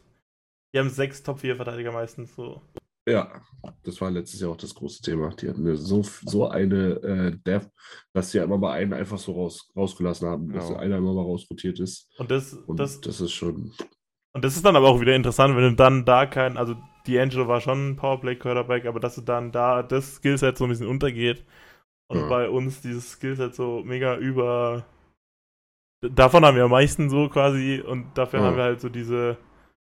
die 0.74 0.80
haben 0.80 0.90
sechs 0.90 1.22
Top-4-Verteidiger 1.22 1.92
meistens 1.92 2.34
so. 2.34 2.62
Ja, 3.06 3.42
das 3.84 4.00
war 4.00 4.10
letztes 4.10 4.40
Jahr 4.40 4.52
auch 4.52 4.58
das 4.58 4.74
große 4.74 5.02
Thema. 5.02 5.32
Die 5.32 5.50
hatten 5.50 5.76
so, 5.76 6.02
so 6.02 6.48
eine 6.48 6.92
äh, 7.02 7.38
Depth, 7.46 7.70
dass 8.14 8.32
sie 8.32 8.38
immer 8.38 8.58
mal 8.58 8.72
einen 8.72 8.94
einfach 8.94 9.18
so 9.18 9.34
raus, 9.34 9.70
rausgelassen 9.76 10.30
haben, 10.30 10.54
dass 10.54 10.68
Genau. 10.68 10.80
einer 10.80 10.98
immer 10.98 11.14
mal 11.14 11.24
rausrotiert 11.24 11.82
ist. 11.82 12.10
Und 12.18 12.32
das, 12.32 12.54
Und 12.54 12.80
das, 12.80 13.02
das, 13.02 13.20
ist 13.20 13.34
schon. 13.34 13.74
Und 14.32 14.46
das 14.46 14.56
ist 14.56 14.64
dann 14.64 14.78
aber 14.78 14.88
auch 14.88 15.02
wieder 15.02 15.16
interessant, 15.16 15.58
wenn 15.58 15.72
du 15.72 15.76
dann 15.76 16.06
da 16.06 16.26
kein, 16.26 16.56
also 16.56 16.78
D'Angelo 17.08 17.48
war 17.48 17.62
schon 17.62 17.90
ein 17.92 17.96
Powerplay-Quarterback, 17.96 18.86
aber 18.86 19.00
dass 19.00 19.16
du 19.16 19.22
dann 19.22 19.52
da 19.52 19.84
das 19.84 20.16
Skillset 20.16 20.58
so 20.58 20.66
ein 20.66 20.70
bisschen 20.70 20.88
untergeht 20.88 21.46
und 22.12 22.20
Ja. 22.22 22.28
bei 22.28 22.50
uns 22.50 22.82
dieses 22.82 23.12
Skillset 23.14 23.56
so 23.56 23.82
mega 23.84 24.18
über. 24.18 24.86
Davon 26.02 26.46
haben 26.46 26.56
wir 26.56 26.64
am 26.64 26.72
meisten 26.72 27.10
so 27.10 27.28
quasi 27.30 27.82
und 27.86 28.18
dafür 28.18 28.40
Ja. 28.40 28.46
haben 28.46 28.56
wir 28.58 28.64
halt 28.64 28.80
so 28.82 28.90
diese 28.90 29.38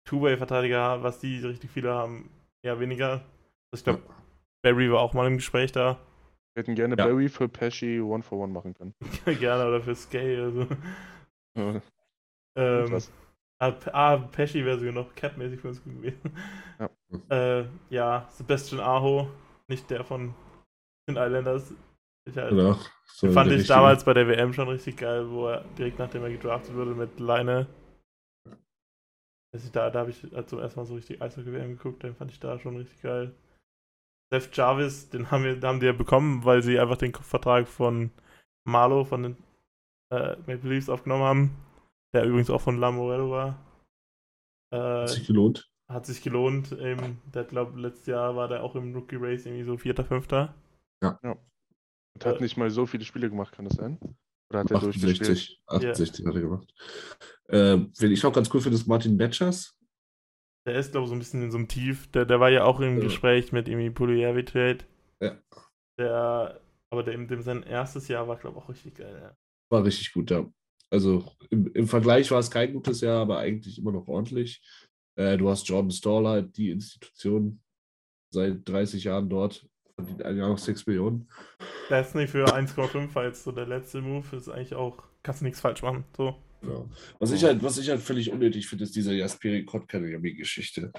Two-Way-Verteidiger, 0.05 1.01
was 1.01 1.19
die 1.19 1.37
richtig 1.39 1.71
viele 1.71 1.93
haben, 1.93 2.29
eher 2.61 2.79
weniger. 2.79 3.21
Also 3.71 3.75
ich 3.79 3.83
glaube, 3.85 4.01
Barry 4.63 4.91
war 4.91 4.99
auch 4.99 5.13
mal 5.13 5.27
im 5.27 5.37
Gespräch 5.37 5.71
da. 5.71 5.97
Wir 6.55 6.61
hätten 6.61 6.75
gerne 6.75 6.95
Ja. 6.97 7.05
Barry 7.07 7.29
für 7.29 7.47
Pesci 7.49 7.99
One 8.01 8.21
for 8.21 8.37
One 8.39 8.53
machen 8.53 8.73
können. 8.75 8.93
Gerne 9.25 9.67
oder 9.67 9.81
für 9.81 9.95
Skay. 9.95 10.37
Also. 10.39 10.67
Ja, 11.57 11.81
Ähm. 12.55 13.01
Ah, 13.59 13.73
ah, 13.93 14.17
Pesci 14.17 14.63
wäre 14.65 14.77
sogar 14.79 14.93
noch 14.93 15.13
Cap-mäßig 15.15 15.59
für 15.59 15.69
uns 15.69 15.83
gut 15.83 15.93
gewesen. 15.95 16.37
Ja. 16.79 16.89
Äh, 17.29 17.65
ja, 17.91 18.27
Sebastian 18.31 18.81
Aho, 18.81 19.29
nicht 19.67 19.87
der 19.91 20.03
von 20.03 20.33
den 21.07 21.15
Islanders. 21.15 21.71
Ich 22.27 22.35
halt, 22.35 22.49
Genau. 22.49 22.75
So 23.05 23.31
fand 23.31 23.51
ich 23.51 23.59
richtige- 23.59 23.73
damals 23.75 24.03
bei 24.03 24.13
der 24.15 24.27
WM 24.27 24.51
schon 24.51 24.67
richtig 24.67 24.97
geil, 24.97 25.29
wo 25.29 25.47
er 25.47 25.63
direkt 25.77 25.99
nachdem 25.99 26.23
er 26.23 26.31
gedraftet 26.31 26.73
wurde 26.75 26.95
mit 26.95 27.19
Leine. 27.19 27.67
Ich, 29.55 29.71
da 29.71 29.91
da 29.91 29.99
habe 29.99 30.09
ich 30.09 30.23
halt 30.33 30.49
zum 30.49 30.57
ersten 30.59 30.79
Mal 30.79 30.85
so 30.85 30.95
richtig 30.95 31.21
Eishockey-WM 31.21 31.77
geguckt, 31.77 32.01
den 32.01 32.15
fand 32.15 32.31
ich 32.31 32.39
da 32.39 32.57
schon 32.57 32.77
richtig 32.77 32.99
geil. 33.03 33.35
Seth 34.33 34.55
Jarvis, 34.57 35.09
den 35.09 35.29
haben 35.29 35.43
wir, 35.43 35.53
den 35.53 35.63
haben 35.63 35.79
die 35.79 35.85
ja 35.85 35.93
bekommen, 35.93 36.43
weil 36.43 36.63
sie 36.63 36.79
einfach 36.79 36.97
den 36.97 37.13
Vertrag 37.13 37.67
von 37.67 38.09
Marlo 38.67 39.03
von 39.03 39.21
den 39.21 39.37
äh, 40.11 40.35
Maple 40.47 40.69
Leafs 40.69 40.89
aufgenommen 40.89 41.23
haben, 41.23 41.51
der 42.13 42.25
übrigens 42.25 42.49
auch 42.49 42.61
von 42.61 42.77
Lamorello 42.77 43.31
war. 43.31 43.59
Äh, 44.71 44.77
Hat 44.77 45.09
sich 45.09 45.27
gelohnt. 45.27 45.69
hat 45.89 46.05
sich 46.05 46.21
gelohnt. 46.21 46.71
Eben, 46.71 47.21
der 47.33 47.43
glaube 47.43 47.79
letztes 47.79 48.07
Jahr 48.07 48.35
war 48.35 48.47
der 48.47 48.63
auch 48.63 48.75
im 48.75 48.93
Rookie 48.95 49.17
Race 49.17 49.45
irgendwie 49.45 49.63
so 49.63 49.77
vierter, 49.77 50.03
fünfter. 50.05 50.55
Und 51.01 52.25
hat 52.25 52.41
nicht 52.41 52.57
mal 52.57 52.69
so 52.69 52.85
viele 52.85 53.03
Spiele 53.05 53.29
gemacht, 53.29 53.53
kann 53.53 53.65
das 53.65 53.75
sein? 53.75 53.99
Oder 54.49 54.59
hat 54.59 54.71
er 54.71 54.79
durchgespielt? 54.79 55.21
68, 55.21 55.61
68 55.67 56.25
hat 56.25 56.35
er 56.35 56.41
gemacht. 56.41 56.73
Ähm, 57.49 57.91
Wen 57.97 58.11
ich 58.11 58.23
auch 58.25 58.33
ganz 58.33 58.53
cool 58.53 58.61
finde, 58.61 58.75
ist 58.77 58.87
Martin 58.87 59.17
Betchers. 59.17 59.77
Der 60.65 60.75
ist 60.75 60.91
glaube 60.91 61.05
ich 61.05 61.09
so 61.09 61.15
ein 61.15 61.19
bisschen 61.19 61.41
in 61.41 61.51
so 61.51 61.57
einem 61.57 61.67
Tief. 61.67 62.09
Der, 62.11 62.25
der 62.25 62.39
war 62.39 62.49
ja 62.49 62.63
auch 62.63 62.79
im 62.79 62.97
Ja. 62.97 63.03
Gespräch 63.03 63.51
mit 63.51 63.67
Emi 63.67 63.89
Pulijevi 63.89 64.45
Trade. 64.45 64.79
Ja. 65.19 65.37
Der, 65.99 66.61
aber 66.91 67.03
der, 67.03 67.17
dem 67.17 67.41
sein 67.41 67.63
erstes 67.63 68.07
Jahr 68.07 68.27
war 68.27 68.37
glaube 68.37 68.57
ich 68.57 68.63
auch 68.63 68.69
richtig 68.69 68.95
geil. 68.95 69.19
Ja. 69.21 69.35
War 69.71 69.83
richtig 69.83 70.13
gut, 70.13 70.31
ja. 70.31 70.45
Also 70.93 71.25
im, 71.49 71.71
im 71.73 71.87
Vergleich 71.87 72.29
war 72.29 72.39
es 72.39 72.51
kein 72.51 72.71
gutes 72.71 73.01
Jahr, 73.01 73.21
aber 73.21 73.39
eigentlich 73.39 73.79
immer 73.79 73.91
noch 73.91 74.07
ordentlich. 74.07 74.61
Äh, 75.15 75.37
du 75.37 75.49
hast 75.49 75.67
Jordan 75.67 75.89
Staller, 75.89 76.43
die 76.43 76.69
Institution 76.69 77.59
seit 78.29 78.69
30 78.69 79.03
Jahren 79.03 79.27
dort, 79.27 79.67
verdient 79.95 80.21
ein 80.21 80.37
Jahr 80.37 80.49
noch 80.49 80.59
6 80.59 80.85
Millionen. 80.85 81.27
Das 81.89 82.13
nicht 82.13 82.29
für 82.29 82.45
1,5 82.45 83.15
war 83.15 83.25
jetzt 83.25 83.43
so 83.43 83.51
der 83.51 83.65
letzte 83.65 84.01
Move. 84.01 84.35
Ist 84.35 84.49
eigentlich 84.49 84.75
auch, 84.75 85.03
kannst 85.23 85.41
du 85.41 85.45
nichts 85.45 85.61
falsch 85.61 85.81
machen. 85.81 86.03
So. 86.15 86.35
Ja. 86.61 86.85
Was, 87.17 87.31
ich 87.31 87.43
halt, 87.43 87.63
was 87.63 87.79
ich 87.79 87.89
halt 87.89 88.01
völlig 88.01 88.31
unnötig 88.31 88.67
finde, 88.67 88.83
ist 88.83 88.95
diese 88.95 89.15
Jasperi 89.15 89.65
Kotkaniemi-Geschichte. 89.65 90.91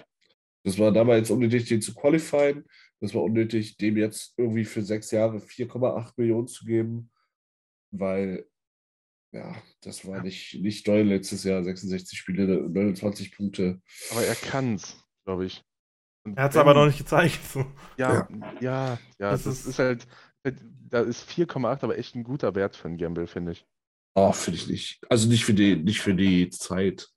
Das 0.65 0.77
war 0.77 0.91
damals 0.91 1.31
unnötig, 1.31 1.69
den 1.69 1.83
zu 1.83 1.95
qualifieren. 1.95 2.65
Das 2.99 3.15
war 3.15 3.23
unnötig, 3.23 3.77
dem 3.77 3.97
jetzt 3.97 4.35
irgendwie 4.37 4.65
für 4.65 4.83
sechs 4.83 5.13
Jahre 5.13 5.39
4,8 5.39 6.15
Millionen 6.17 6.49
zu 6.49 6.65
geben, 6.65 7.13
weil, 7.93 8.45
ja, 9.35 9.55
das 9.83 10.07
war 10.07 10.23
nicht, 10.23 10.55
nicht 10.63 10.87
doll 10.89 11.03
letztes 11.03 11.45
Jahr. 11.45 11.63
66 11.63 12.19
Spiele, 12.19 12.47
29 12.69 13.37
Punkte. 13.37 13.83
Aber 14.11 14.23
er 14.25 14.35
kann's, 14.35 15.05
glaube 15.27 15.45
ich. 15.47 15.63
Und 16.27 16.39
Er 16.39 16.45
hat 16.45 16.53
es 16.53 16.57
aber 16.57 16.73
noch 16.73 16.87
nicht 16.87 16.99
gezeigt. 16.99 17.39
So. 17.53 17.67
Ja, 17.99 18.27
ja, 18.61 18.99
ja, 19.19 19.31
Das 19.31 19.43
das, 19.45 19.59
ist- 19.61 19.67
ist, 19.67 19.79
halt, 19.79 20.07
halt- 20.45 20.63
da 20.89 21.01
ist 21.01 21.29
4,8 21.29 21.83
aber 21.85 21.99
echt 21.99 22.15
ein 22.15 22.25
guter 22.25 22.55
Wert 22.55 22.77
für 22.77 22.89
einen 22.89 22.97
Gamble, 22.97 23.27
finde 23.27 23.53
ich. 23.53 23.67
Oh, 24.17 24.33
finde 24.33 24.59
ich 24.61 24.69
nicht. 24.69 25.05
Also 25.11 25.29
nicht 25.29 25.45
für 25.45 25.55
die, 25.55 25.77
nicht 25.77 26.01
für 26.01 26.15
die 26.15 26.49
Zeit. 26.51 27.11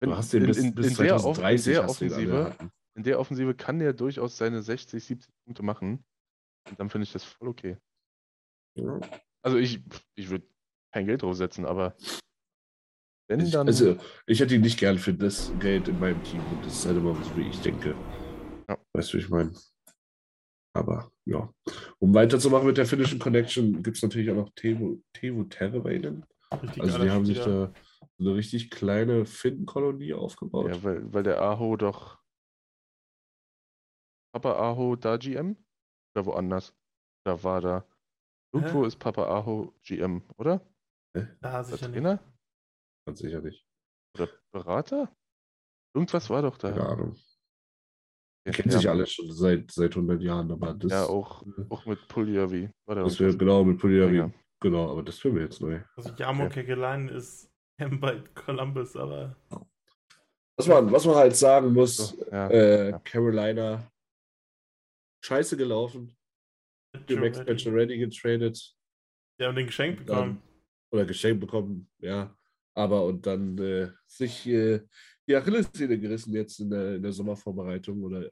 Du 0.00 0.14
hast 0.14 0.32
den 0.32 0.42
in, 0.42 0.46
bis, 0.48 0.58
in, 0.58 0.74
bis 0.74 0.98
in, 0.98 1.04
der, 1.06 1.14
Off- 1.16 1.24
in 1.24 1.34
2030 1.34 1.72
der 1.74 1.82
hast 1.84 2.00
du 2.00 2.04
ihn 2.06 2.12
alle 2.12 2.40
Offensive, 2.48 2.70
in 2.96 3.02
der 3.04 3.20
Offensive 3.20 3.54
kann 3.54 3.78
der 3.78 3.92
durchaus 3.92 4.36
seine 4.36 4.60
60, 4.62 5.02
70 5.02 5.32
Punkte 5.46 5.62
machen. 5.62 6.04
Und 6.68 6.80
dann 6.80 6.90
finde 6.90 7.04
ich 7.04 7.12
das 7.12 7.24
voll 7.24 7.48
okay. 7.48 7.76
Ja. 8.76 9.00
Also 9.42 9.56
ich, 9.58 9.82
ich 10.16 10.28
würde 10.30 10.46
kein 10.94 11.06
Geld 11.06 11.22
draufsetzen, 11.22 11.64
aber 11.66 11.96
wenn 13.28 13.40
Ich, 13.40 13.50
dann. 13.50 13.66
also, 13.66 13.96
ich 14.26 14.38
hätte 14.38 14.54
ihn 14.54 14.60
nicht 14.60 14.78
gern 14.78 14.96
für 14.96 15.12
das 15.12 15.52
Geld 15.58 15.88
in 15.88 15.98
meinem 15.98 16.22
Team. 16.22 16.40
Und 16.52 16.64
das 16.64 16.74
ist 16.78 16.86
halt 16.86 16.98
immer 16.98 17.16
so, 17.16 17.36
wie 17.36 17.48
ich 17.48 17.60
denke. 17.60 17.96
Ja. 18.68 18.78
Weißt 18.92 19.12
du, 19.12 19.16
wie 19.16 19.22
ich 19.22 19.28
meine? 19.28 19.52
Aber 20.72 21.10
ja. 21.24 21.52
Um 21.98 22.14
weiterzumachen 22.14 22.68
mit 22.68 22.76
der 22.76 22.86
finnischen 22.86 23.18
Connection, 23.18 23.82
gibt 23.82 23.96
es 23.96 24.04
natürlich 24.04 24.30
auch 24.30 24.36
noch 24.36 24.50
Tevo, 24.54 25.02
Tevo 25.12 25.42
Terveinen. 25.44 26.24
Richtig 26.62 26.82
Also 26.82 26.98
die 27.02 27.10
haben 27.10 27.26
sich 27.26 27.38
da 27.38 27.72
so 28.18 28.28
eine 28.28 28.36
richtig 28.36 28.70
kleine 28.70 29.26
Finnenkolonie 29.26 30.14
aufgebaut. 30.14 30.70
ja, 30.70 30.82
weil, 30.84 31.12
weil 31.12 31.24
der 31.24 31.42
Aho 31.42 31.76
doch. 31.76 32.20
Papa 34.32 34.52
Aho 34.60 34.94
da 34.94 35.16
GM? 35.16 35.56
Oder 36.14 36.26
woanders? 36.26 36.72
Da 37.26 37.42
war 37.42 37.60
da. 37.60 37.84
Irgendwo 38.52 38.84
ist 38.84 39.00
Papa 39.00 39.26
Aho 39.26 39.74
GM, 39.82 40.22
oder? 40.36 40.64
Da 41.14 41.30
Der 41.40 41.64
sicher 41.64 41.88
nicht. 41.88 41.94
Trainer? 41.94 42.18
Ganz 43.06 43.18
sicher 43.20 43.40
nicht. 43.40 43.64
Oder 44.16 44.28
Berater? 44.52 45.14
Irgendwas 45.94 46.28
war 46.30 46.42
doch 46.42 46.58
da. 46.58 46.70
Keine 46.72 46.86
Ahnung. 46.88 47.16
Ja, 48.46 48.52
kennen 48.52 48.70
sich 48.72 48.88
alle 48.88 49.06
schon 49.06 49.32
seit, 49.32 49.70
seit 49.70 49.92
100 49.92 50.20
Jahren, 50.20 50.50
aber 50.50 50.74
das, 50.74 50.90
Ja, 50.90 51.04
auch, 51.06 51.44
auch 51.70 51.86
mit 51.86 52.06
Puljavi. 52.08 52.68
Das 52.86 53.18
wäre 53.18 53.36
genau 53.36 53.64
mit 53.64 53.78
Pugliari. 53.78 54.18
Länger. 54.18 54.34
Genau, 54.60 54.90
aber 54.90 55.02
das 55.02 55.22
wäre 55.24 55.34
mir 55.34 55.42
jetzt 55.42 55.60
neu. 55.60 55.80
Also 55.96 56.10
Jamo 56.16 56.44
Okay. 56.44 56.60
Kekelainen 56.62 57.08
ist 57.08 57.50
bei 58.00 58.20
Columbus, 58.34 58.96
aber 58.96 59.36
Was 60.56 60.66
man, 60.66 60.92
was 60.92 61.06
man 61.06 61.14
halt 61.16 61.36
sagen 61.36 61.72
muss, 61.72 62.16
ja. 62.30 62.48
äh, 62.48 62.90
ja. 62.90 62.98
Carolina 63.00 63.90
scheiße 65.24 65.56
gelaufen. 65.56 66.16
Für 67.08 67.16
Max 67.18 67.44
Pacioretty 67.44 67.98
getradet. 67.98 68.76
die 69.40 69.44
haben 69.44 69.56
den 69.56 69.66
geschenkt 69.66 70.00
Dann, 70.00 70.06
bekommen. 70.06 70.42
Oder 70.94 71.04
geschenkt 71.04 71.40
bekommen, 71.40 71.90
ja. 71.98 72.36
Aber 72.76 73.04
und 73.04 73.26
dann 73.26 73.58
äh, 73.58 73.90
sich 74.06 74.46
äh, 74.46 74.80
die 75.28 75.36
Achillessehne 75.36 75.98
gerissen 75.98 76.32
jetzt 76.32 76.60
in 76.60 76.70
der, 76.70 76.96
in 76.96 77.02
der 77.02 77.12
Sommervorbereitung 77.12 78.02
oder 78.02 78.26
äh, 78.26 78.30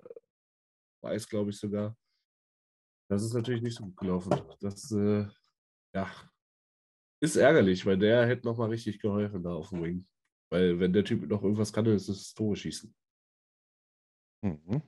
weiß, 1.02 1.28
glaube 1.28 1.50
ich 1.50 1.58
sogar. 1.58 1.96
Das 3.10 3.22
ist 3.22 3.34
natürlich 3.34 3.62
nicht 3.62 3.76
so 3.76 3.84
gut 3.84 3.96
gelaufen. 3.96 4.30
Das 4.60 4.90
äh, 4.92 5.26
ja, 5.94 6.10
ist 7.20 7.36
ärgerlich, 7.36 7.84
weil 7.84 7.98
der 7.98 8.26
hätte 8.26 8.46
noch 8.46 8.56
mal 8.56 8.70
richtig 8.70 9.00
geholfen 9.00 9.42
da 9.42 9.54
auf 9.54 9.68
dem 9.68 9.82
Wing. 9.82 10.08
Weil 10.50 10.78
wenn 10.78 10.92
der 10.92 11.04
Typ 11.04 11.28
noch 11.28 11.42
irgendwas 11.42 11.72
kann, 11.72 11.84
dann 11.84 11.94
ist 11.96 12.08
es 12.08 12.34
Tore 12.34 12.56
schießen. 12.56 12.94
Mhm. 14.44 14.82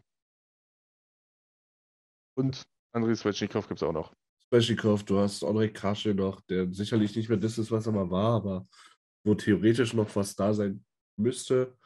Und 2.36 2.62
Andrei 2.92 3.14
Svechnikov 3.14 3.68
gibt 3.68 3.80
es 3.80 3.82
auch 3.82 3.92
noch. 3.92 4.14
Speshikov, 4.54 5.02
du 5.02 5.18
hast 5.18 5.42
Andrei 5.42 5.66
Krasche 5.66 6.14
noch, 6.14 6.40
der 6.42 6.72
sicherlich 6.72 7.16
nicht 7.16 7.28
mehr 7.28 7.38
das 7.38 7.58
ist, 7.58 7.72
was 7.72 7.86
er 7.86 7.92
mal 7.92 8.08
war, 8.08 8.34
aber 8.34 8.68
wo 9.24 9.34
theoretisch 9.34 9.94
noch 9.94 10.14
was 10.14 10.36
da 10.36 10.52
sein 10.54 10.84
müsste. 11.16 11.76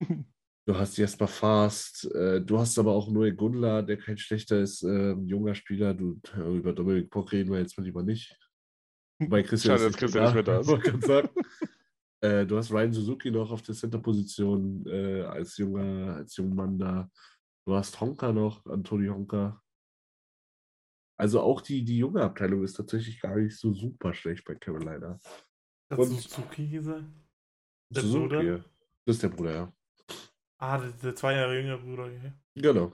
Du 0.64 0.76
hast 0.76 0.96
Jesper 0.96 1.26
Fast, 1.26 2.04
äh, 2.14 2.40
du 2.40 2.56
hast 2.56 2.78
aber 2.78 2.92
auch 2.92 3.08
Noé 3.08 3.32
Gundler, 3.32 3.82
der 3.82 3.96
kein 3.96 4.16
schlechter 4.16 4.60
ist, 4.60 4.84
äh, 4.84 5.14
junger 5.14 5.56
Spieler. 5.56 5.92
Du, 5.92 6.20
äh, 6.36 6.56
über 6.56 6.72
Dominik 6.72 7.10
Bock 7.10 7.32
reden 7.32 7.50
wir 7.50 7.58
jetzt 7.58 7.76
mal 7.76 7.82
lieber 7.82 8.04
nicht. 8.04 8.38
Bei 9.18 9.42
Christian 9.42 9.76
Schade, 9.76 9.90
dass 9.90 9.98
Christian 9.98 10.24
nicht 10.26 10.34
mehr 10.34 10.42
da 10.44 10.60
ist. 10.60 10.68
äh, 12.20 12.46
du 12.46 12.56
hast 12.56 12.70
Ryan 12.70 12.92
Suzuki 12.92 13.32
noch 13.32 13.50
auf 13.50 13.62
der 13.62 13.74
Center-Position 13.74 14.86
äh, 14.86 15.22
als 15.22 15.56
junger, 15.56 16.14
als 16.18 16.36
junger 16.36 16.54
Mann 16.54 16.78
da. 16.78 17.10
Du 17.66 17.74
hast 17.74 18.00
Honka 18.00 18.32
noch, 18.32 18.64
Antoni 18.66 19.08
Honka. 19.08 19.60
Also 21.16 21.40
auch 21.40 21.60
die, 21.60 21.84
die 21.84 21.98
junge 21.98 22.22
Abteilung 22.22 22.64
ist 22.64 22.74
tatsächlich 22.74 23.20
gar 23.20 23.36
nicht 23.36 23.56
so 23.56 23.72
super 23.72 24.14
schlecht 24.14 24.44
bei 24.44 24.54
Carolina. 24.54 25.20
Hat 25.90 25.98
und- 25.98 26.08
Suzuki 26.08 26.68
gesagt? 26.68 27.04
Der 27.90 28.02
Suzuki, 28.02 28.28
Bruder? 28.28 28.64
Das 29.04 29.16
ist 29.16 29.22
der 29.22 29.28
Bruder, 29.28 29.52
ja. 29.52 29.72
Ah, 30.58 30.78
der, 30.78 30.92
der 30.92 31.14
zwei 31.14 31.34
Jahre 31.34 31.58
jüngere 31.58 31.78
Bruder. 31.78 32.04
Okay. 32.04 32.32
Genau. 32.54 32.92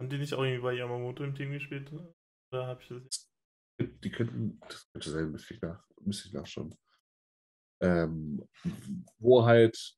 Haben 0.00 0.08
die 0.08 0.18
nicht 0.18 0.34
auch 0.34 0.42
irgendwie 0.42 0.62
bei 0.62 0.72
Yamamoto 0.74 1.24
im 1.24 1.34
Team 1.34 1.52
gespielt? 1.52 1.92
Oder 1.92 2.66
hab 2.66 2.82
ich 2.82 2.88
das? 2.88 3.30
Die 3.80 4.10
könnten, 4.10 4.58
das 4.68 4.88
könnte 4.92 5.10
sein, 5.10 5.30
müsste 5.30 5.54
ich, 5.54 5.60
nach, 5.60 5.84
müsste 6.00 6.28
ich 6.28 6.34
nachschauen. 6.34 6.74
Ähm, 7.80 8.42
wo 9.18 9.44
halt 9.44 9.96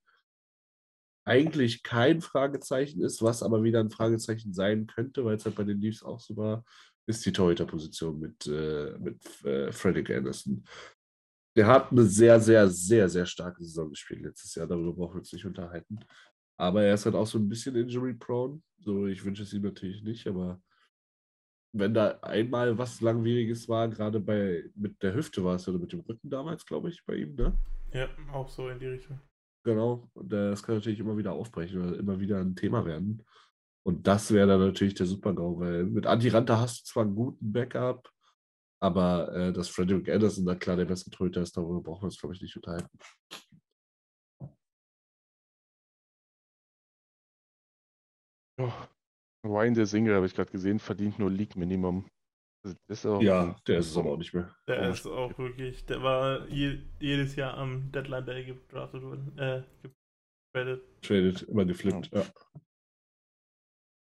eigentlich 1.24 1.82
kein 1.82 2.20
Fragezeichen 2.20 3.02
ist, 3.02 3.22
was 3.22 3.42
aber 3.42 3.62
wieder 3.62 3.80
ein 3.80 3.90
Fragezeichen 3.90 4.52
sein 4.52 4.86
könnte, 4.86 5.24
weil 5.24 5.36
es 5.36 5.44
halt 5.44 5.54
bei 5.54 5.64
den 5.64 5.80
Leafs 5.80 6.02
auch 6.02 6.20
so 6.20 6.36
war, 6.36 6.64
ist 7.10 7.24
die 7.26 7.32
Torhüter-Position 7.32 8.18
mit, 8.18 8.46
äh, 8.46 8.96
mit 8.98 9.44
äh, 9.44 9.70
Frederick 9.72 10.10
Anderson. 10.10 10.64
Der 11.56 11.66
hat 11.66 11.90
eine 11.90 12.04
sehr, 12.04 12.40
sehr, 12.40 12.68
sehr, 12.68 13.08
sehr 13.08 13.26
starke 13.26 13.62
Saison 13.62 13.90
gespielt 13.90 14.22
letztes 14.22 14.54
Jahr, 14.54 14.66
darüber 14.66 14.92
brauchen 14.92 15.14
wir 15.14 15.20
uns 15.20 15.32
nicht 15.32 15.44
unterhalten. 15.44 15.98
Aber 16.56 16.82
er 16.82 16.94
ist 16.94 17.06
halt 17.06 17.14
auch 17.14 17.26
so 17.26 17.38
ein 17.38 17.48
bisschen 17.48 17.74
injury-prone. 17.74 18.60
So, 18.78 19.06
ich 19.06 19.24
wünsche 19.24 19.42
es 19.42 19.52
ihm 19.52 19.62
natürlich 19.62 20.02
nicht, 20.02 20.26
aber 20.26 20.60
wenn 21.72 21.94
da 21.94 22.18
einmal 22.22 22.76
was 22.76 23.00
Langwieriges 23.00 23.68
war, 23.68 23.88
gerade 23.88 24.20
bei 24.20 24.64
mit 24.74 25.02
der 25.02 25.14
Hüfte 25.14 25.44
war 25.44 25.56
es 25.56 25.68
oder 25.68 25.78
mit 25.78 25.92
dem 25.92 26.00
Rücken 26.00 26.28
damals, 26.30 26.64
glaube 26.66 26.88
ich, 26.88 27.04
bei 27.04 27.16
ihm, 27.16 27.34
ne? 27.34 27.56
Ja, 27.92 28.08
auch 28.32 28.48
so 28.48 28.68
in 28.68 28.78
die 28.78 28.86
Richtung. 28.86 29.20
Genau. 29.64 30.08
Und 30.14 30.32
das 30.32 30.62
kann 30.62 30.76
natürlich 30.76 31.00
immer 31.00 31.16
wieder 31.16 31.32
aufbrechen 31.32 31.80
oder 31.80 31.98
immer 31.98 32.18
wieder 32.18 32.40
ein 32.40 32.56
Thema 32.56 32.84
werden. 32.84 33.22
Und 33.86 34.06
das 34.06 34.32
wäre 34.32 34.46
dann 34.46 34.60
natürlich 34.60 34.94
der 34.94 35.06
Super-GAU, 35.06 35.60
weil 35.60 35.84
mit 35.84 36.06
Antiranta 36.06 36.58
hast 36.58 36.80
du 36.80 36.84
zwar 36.84 37.04
einen 37.04 37.14
guten 37.14 37.52
Backup, 37.52 38.10
aber 38.82 39.34
äh, 39.34 39.52
dass 39.52 39.68
Frederick 39.68 40.08
Anderson 40.08 40.44
da 40.44 40.54
klar 40.54 40.76
der 40.76 40.84
beste 40.84 41.10
Torhüter 41.10 41.42
ist, 41.42 41.56
darüber 41.56 41.82
brauchen 41.82 42.02
wir 42.02 42.06
uns, 42.06 42.18
glaube 42.18 42.34
ich, 42.34 42.42
nicht 42.42 42.56
unterhalten. 42.56 42.98
Oh. 48.60 48.72
Ryan 49.46 49.74
der 49.74 49.86
Single, 49.86 50.14
habe 50.14 50.26
ich 50.26 50.34
gerade 50.34 50.52
gesehen, 50.52 50.78
verdient 50.78 51.18
nur 51.18 51.30
League 51.30 51.56
Minimum. 51.56 52.06
Das 52.62 52.76
ist 52.88 53.06
auch 53.06 53.22
Ja, 53.22 53.56
der 53.66 53.78
ist 53.78 53.90
es 53.90 53.96
aber 53.96 54.12
auch 54.12 54.18
nicht 54.18 54.34
mehr. 54.34 54.54
Der 54.68 54.80
Komisch. 54.80 55.00
ist 55.00 55.06
auch 55.06 55.38
wirklich, 55.38 55.86
der 55.86 56.02
war 56.02 56.46
je, 56.48 56.78
jedes 56.98 57.36
Jahr 57.36 57.56
am 57.56 57.90
Deadline 57.90 58.26
Day 58.26 58.44
gedraftet 58.44 59.02
worden. 59.02 59.38
Äh, 59.38 59.62
getradet. 60.52 60.82
Traded, 61.00 61.42
immer 61.42 61.64
geflippt, 61.64 62.10
ja. 62.12 62.20
Ja, 62.20 62.26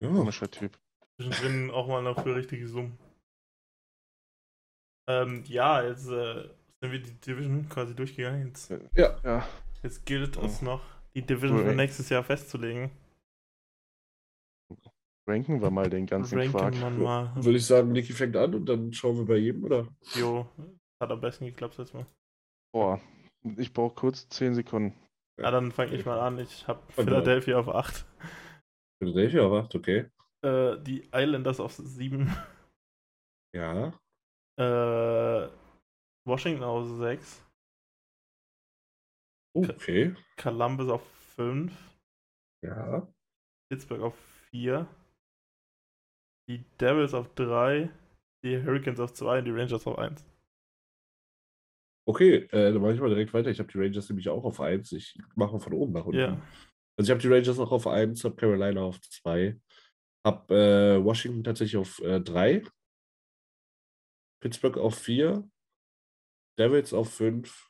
komischer 0.01 0.49
Typ. 0.49 0.77
Zwischendrin 1.19 1.72
auch 1.72 1.88
mal 1.88 2.01
noch 2.03 2.22
für 2.23 2.35
richtige 2.35 2.67
Summen. 2.67 2.97
Ähm, 5.07 5.43
ja, 5.45 5.84
jetzt 5.84 6.07
äh, 6.07 6.49
sind 6.81 6.91
wir 6.91 7.01
die 7.01 7.13
Division 7.22 7.69
quasi 7.69 7.95
durchgegangen. 7.95 8.47
Jetzt, 8.47 8.72
ja. 8.95 9.19
Ja, 9.23 9.47
jetzt 9.84 10.05
gilt 10.05 10.35
es 10.38 10.61
Oh. 10.61 10.65
noch, 10.65 10.81
die 11.13 11.22
Division 11.22 11.59
für 11.59 11.76
nächstes 11.76 12.09
Jahr 12.09 12.23
festzulegen. 12.23 12.89
ranken 15.27 15.61
wir 15.61 15.72
mal 15.72 15.89
den 15.89 16.05
ganzen 16.05 16.38
Ranken 16.39 16.51
Quark. 16.57 16.76
man 16.81 17.01
mal. 17.01 17.35
würde 17.35 17.57
ich 17.57 17.65
sagen, 17.65 17.91
Niki 17.91 18.13
fängt 18.13 18.35
an 18.35 18.53
und 18.55 18.65
dann 18.67 18.93
schauen 18.93 19.17
wir 19.17 19.26
bei 19.26 19.38
jedem, 19.38 19.63
oder? 19.63 19.88
Jo, 20.15 20.47
hat 21.01 21.11
am 21.11 21.22
besten 21.22 21.45
geklappt 21.45 21.77
jetzt 21.77 21.93
mal. 21.93 22.05
Boah, 22.73 22.99
ich 23.57 23.73
brauche 23.73 23.95
kurz 23.95 24.27
10 24.30 24.53
Sekunden. 24.55 24.93
Ja, 25.39 25.51
dann 25.51 25.72
fange 25.72 25.93
ich 25.95 26.05
mal 26.05 26.19
an. 26.19 26.39
Ich 26.39 26.67
habe 26.67 26.81
Philadelphia 26.91 27.57
auf 27.59 27.69
8. 27.69 28.05
Philadelphia 28.99 29.43
auf 29.43 29.65
acht, 29.65 29.76
okay. 29.76 30.09
Äh, 30.43 30.77
die 30.84 31.09
Islanders 31.13 31.59
auf 31.59 31.73
7. 31.73 32.30
Ja. 33.53 33.97
Äh, 34.59 35.49
Washington 36.27 36.63
auf 36.63 36.88
6. 36.88 37.43
Oh, 39.55 39.65
okay. 39.69 40.13
Columbus 40.38 40.89
auf 40.89 41.03
5. 41.35 41.73
Ja. 42.63 43.07
Pittsburgh 43.72 44.01
auf 44.01 44.17
4. 44.51 44.88
Die 46.49 46.63
Devils 46.80 47.13
auf 47.13 47.34
3. 47.35 47.89
Die 48.43 48.63
Hurricanes 48.63 48.99
auf 48.99 49.13
2 49.13 49.39
und 49.39 49.45
die 49.45 49.51
Rangers 49.51 49.88
auf 49.88 49.97
1. 49.97 50.23
Okay, 52.07 52.47
äh, 52.51 52.72
dann 52.72 52.81
mache 52.81 52.93
ich 52.93 52.99
mal 52.99 53.09
direkt 53.09 53.34
weiter. 53.34 53.49
Ich 53.49 53.59
habe 53.59 53.72
die 53.72 53.80
Rangers 53.80 54.09
nämlich 54.09 54.30
auch 54.30 54.43
auf 54.43 54.59
1. 54.59 54.91
Ich 54.91 55.17
mache 55.35 55.53
mal 55.53 55.59
von 55.59 55.73
oben 55.73 55.93
nach 55.93 56.05
unten. 56.05 56.19
Ja. 56.19 56.41
Also 56.97 57.07
ich 57.07 57.11
habe 57.11 57.22
die 57.22 57.27
Rangers 57.34 57.59
auch 57.59 57.72
auf 57.72 57.88
1, 57.88 58.23
habe 58.23 58.35
Carolina 58.35 58.81
auf 58.81 58.99
2, 59.01 59.59
habe 60.26 60.55
äh, 60.55 61.03
Washington 61.03 61.43
tatsächlich 61.43 61.77
auf 61.77 61.97
3, 61.97 62.63
Pittsburgh 64.41 64.77
auf 64.77 64.95
4, 64.95 65.49
Devils 66.57 66.93
auf 66.93 67.13
5, 67.13 67.69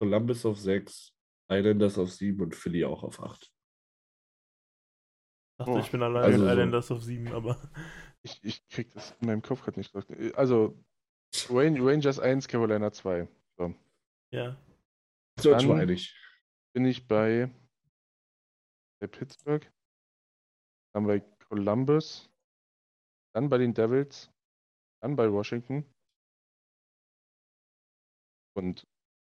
Columbus 0.00 0.44
auf 0.44 0.58
6, 0.58 1.14
Islanders 1.50 1.96
auf 1.98 2.12
7 2.12 2.40
und 2.42 2.54
Philly 2.54 2.84
auch 2.84 3.02
auf 3.02 3.20
8. 3.22 3.50
Dachte, 5.58 5.72
Oh, 5.72 5.78
ich 5.78 5.90
bin 5.90 6.02
allein 6.02 6.24
also 6.24 6.38
mit 6.38 6.46
so- 6.46 6.52
Islanders 6.52 6.90
auf 6.90 7.02
7, 7.02 7.28
aber 7.32 7.70
Ich, 8.22 8.42
ich 8.44 8.68
krieg 8.68 8.90
das 8.92 9.12
in 9.20 9.28
meinem 9.28 9.42
Kopf 9.42 9.62
gerade 9.62 9.78
nicht 9.78 9.94
drauf. 9.94 10.04
Also, 10.34 10.76
Ran- 11.48 11.80
Rangers 11.80 12.18
1, 12.18 12.48
Carolina 12.48 12.90
2. 12.92 13.28
ja. 14.32 14.56
So, 15.40 15.50
schon 15.60 15.68
mal 15.68 15.86
Dann-. 15.86 16.14
Bin 16.74 16.84
ich 16.84 17.06
bei, 17.06 17.48
bei 19.00 19.06
Pittsburgh, 19.06 19.70
dann 20.94 21.06
bei 21.06 21.20
Columbus, 21.48 22.30
dann 23.34 23.48
bei 23.48 23.58
den 23.58 23.74
Devils, 23.74 24.30
dann 25.02 25.16
bei 25.16 25.30
Washington 25.30 25.84
und 28.56 28.86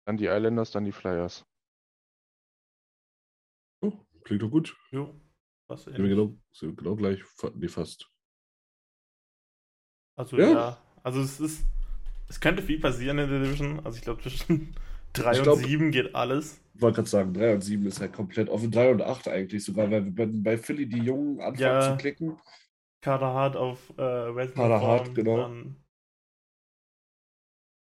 dann 0.06 0.18
die 0.18 0.26
Islanders, 0.26 0.72
dann 0.72 0.86
die 0.86 0.92
Flyers. 0.92 1.46
Oh, 3.82 3.94
klingt 4.24 4.42
doch 4.42 4.50
gut. 4.50 4.76
Jo. 4.92 5.14
Was 5.68 5.84
Sind 5.84 5.98
wir 5.98 6.10
genau, 6.10 6.38
sind 6.52 6.78
genau 6.78 6.96
gleich, 6.96 7.24
nee, 7.56 7.70
fast. 7.70 8.10
Also 10.18 10.38
Ja. 10.38 10.52
ja. 10.52 10.78
Also 11.04 11.22
es 11.22 11.40
ist. 11.40 11.66
Es 12.30 12.40
könnte 12.40 12.64
viel 12.64 12.80
passieren 12.80 13.20
in 13.20 13.30
der 13.30 13.40
Division. 13.42 13.80
Also 13.86 13.98
ich 13.98 14.04
glaube 14.04 14.22
zwischen 14.22 14.76
3 15.14 15.32
Ich 15.34 15.38
und 15.40 15.44
glaub- 15.44 15.60
7 15.60 15.92
geht 15.92 16.14
alles. 16.16 16.60
Ich 16.76 16.82
wollte 16.82 16.96
gerade 16.98 17.10
sagen, 17.10 17.34
3 17.34 17.54
und 17.56 17.62
7 17.62 17.86
ist 17.86 18.00
halt 18.02 18.14
komplett 18.14 18.50
offen. 18.50 18.72
3 18.72 18.92
und 18.92 19.02
8 19.02 19.28
eigentlich 19.28 19.64
sogar, 19.64 19.90
weil 19.92 20.04
wir 20.06 20.12
bei, 20.16 20.26
bei 20.32 20.58
Philly 20.58 20.88
die 20.88 20.98
Jungen 21.00 21.40
anfangen 21.40 21.60
Ja. 21.60 21.82
zu 21.92 21.98
klicken. 21.98 22.38
Kader 23.02 23.28
Hart 23.34 23.56
auf 23.56 23.90
äh, 23.98 24.36
West 24.36 24.56
Kader 24.56 24.82
Hart, 24.82 25.14
genau. 25.14 25.38
dann- 25.38 25.76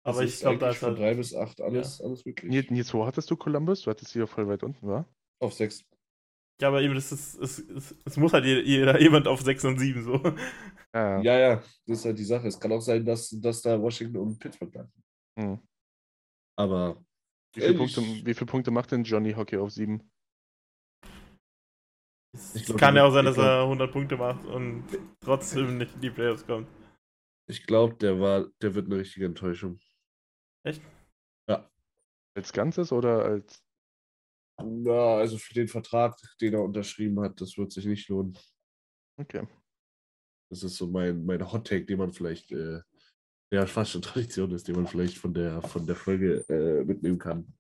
Das 0.05 0.17
Aber 0.17 0.25
ich 0.25 0.39
glaube, 0.41 0.59
da 0.59 0.67
eigentlich 0.67 0.77
ist 0.77 0.81
von 0.81 0.89
halt. 0.91 0.99
3 1.01 1.15
bis 1.15 1.35
8 1.35 1.61
alles, 1.61 2.01
alles 2.01 2.25
wirklich. 2.27 2.51
Nils, 2.51 2.71
Nils, 2.71 2.95
wo 2.95 3.07
hattest 3.07 3.31
du 3.31 3.37
Columbus? 3.37 3.83
Du 3.83 3.91
hattest 3.91 4.13
sie 4.13 4.19
ja 4.21 4.27
voll 4.27 4.47
weit 4.47 4.63
unten, 4.63 4.87
war? 4.87 5.05
Auf 5.43 5.53
6. 5.55 5.85
Ja, 6.61 6.69
aber 6.69 6.81
eben, 6.83 6.95
das 6.95 7.13
ist, 7.13 7.35
es, 7.39 7.59
es, 7.59 7.95
es 8.05 8.17
muss 8.17 8.33
halt 8.33 8.45
jeder, 8.45 8.63
jeder 8.63 9.01
jemand 9.01 9.27
auf 9.29 9.43
6 9.43 9.65
und 9.65 9.79
7 9.79 10.03
so. 10.05 10.23
Ja. 10.95 11.21
Ja, 11.21 11.39
ja, 11.39 11.57
das 11.87 11.99
ist 11.99 12.05
halt 12.07 12.19
die 12.19 12.25
Sache. 12.25 12.47
Es 12.49 12.59
kann 12.59 12.73
auch 12.73 12.81
sein, 12.81 13.05
dass, 13.05 13.29
dass 13.31 13.61
da 13.63 13.81
Washington 13.81 14.17
und 14.19 14.39
Pittsburgh 14.39 14.75
landen. 14.75 15.03
Hm. 15.39 15.59
Aber 16.59 17.05
Wie 17.55 17.61
viele, 17.61 17.75
Punkte, 17.75 18.01
wie 18.01 18.35
viele 18.35 18.47
Punkte 18.47 18.71
macht 18.71 18.93
denn 18.93 19.05
Johnny 19.05 19.33
Hockey 19.33 19.59
auf 19.59 19.71
7? 19.71 20.11
Es 22.35 22.65
glaub, 22.67 22.79
kann 22.79 22.97
ja 22.97 23.05
auch 23.05 23.13
sein, 23.13 23.25
dass 23.25 23.37
er 23.37 23.43
glaub- 23.43 23.69
100 23.69 23.93
Punkte 23.93 24.17
macht 24.17 24.45
und 24.45 24.85
trotzdem 25.21 25.79
nicht 25.79 25.95
in 25.95 26.01
die 26.01 26.11
Playoffs 26.11 26.47
kommt. 26.47 26.69
Ich 27.49 27.67
glaube, 27.67 27.95
der 27.95 28.21
war, 28.21 28.47
der 28.61 28.75
wird 28.75 28.87
eine 28.87 28.97
richtige 28.97 29.27
Enttäuschung. 29.27 29.79
Echt? 30.65 30.83
Als 32.37 32.53
Ganzes 32.53 32.93
oder 32.93 33.25
als. 33.25 33.65
Na, 34.63 35.17
also 35.17 35.39
für 35.39 35.55
den 35.55 35.69
Vertrag, 35.69 36.15
den 36.39 36.53
er 36.53 36.63
unterschrieben 36.63 37.19
hat, 37.21 37.41
das 37.41 37.57
wird 37.57 37.73
sich 37.73 37.87
nicht 37.87 38.11
lohnen. 38.11 38.37
Okay. 39.19 39.49
Das 40.51 40.63
ist 40.63 40.77
so 40.77 40.87
mein, 40.87 41.25
mein 41.25 41.51
Hot 41.51 41.67
Take, 41.67 41.87
den 41.87 41.99
man 41.99 42.13
vielleicht, 42.13 42.53
äh, 42.53 42.83
ja, 43.53 43.67
fast 43.67 43.93
schon 43.93 44.03
Tradition 44.03 44.51
ist, 44.53 44.67
den 44.67 44.77
man 44.77 44.87
vielleicht 44.87 45.19
von 45.19 45.33
der, 45.33 45.63
von 45.63 45.87
der 45.87 45.97
Folge 45.97 46.45
äh, 46.49 46.85
mitnehmen 46.85 47.19
kann. 47.19 47.53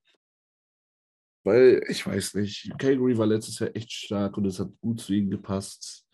Weil, 1.45 1.85
ich 1.89 2.05
weiß 2.05 2.35
nicht, 2.35 2.73
Calgary 2.77 3.17
war 3.17 3.27
letztes 3.27 3.61
Jahr 3.61 3.75
echt 3.77 3.93
stark 3.93 4.37
und 4.37 4.47
es 4.47 4.59
hat 4.59 4.77
gut 4.81 5.01
zu 5.01 5.13
ihm 5.13 5.31
gepasst. 5.31 6.05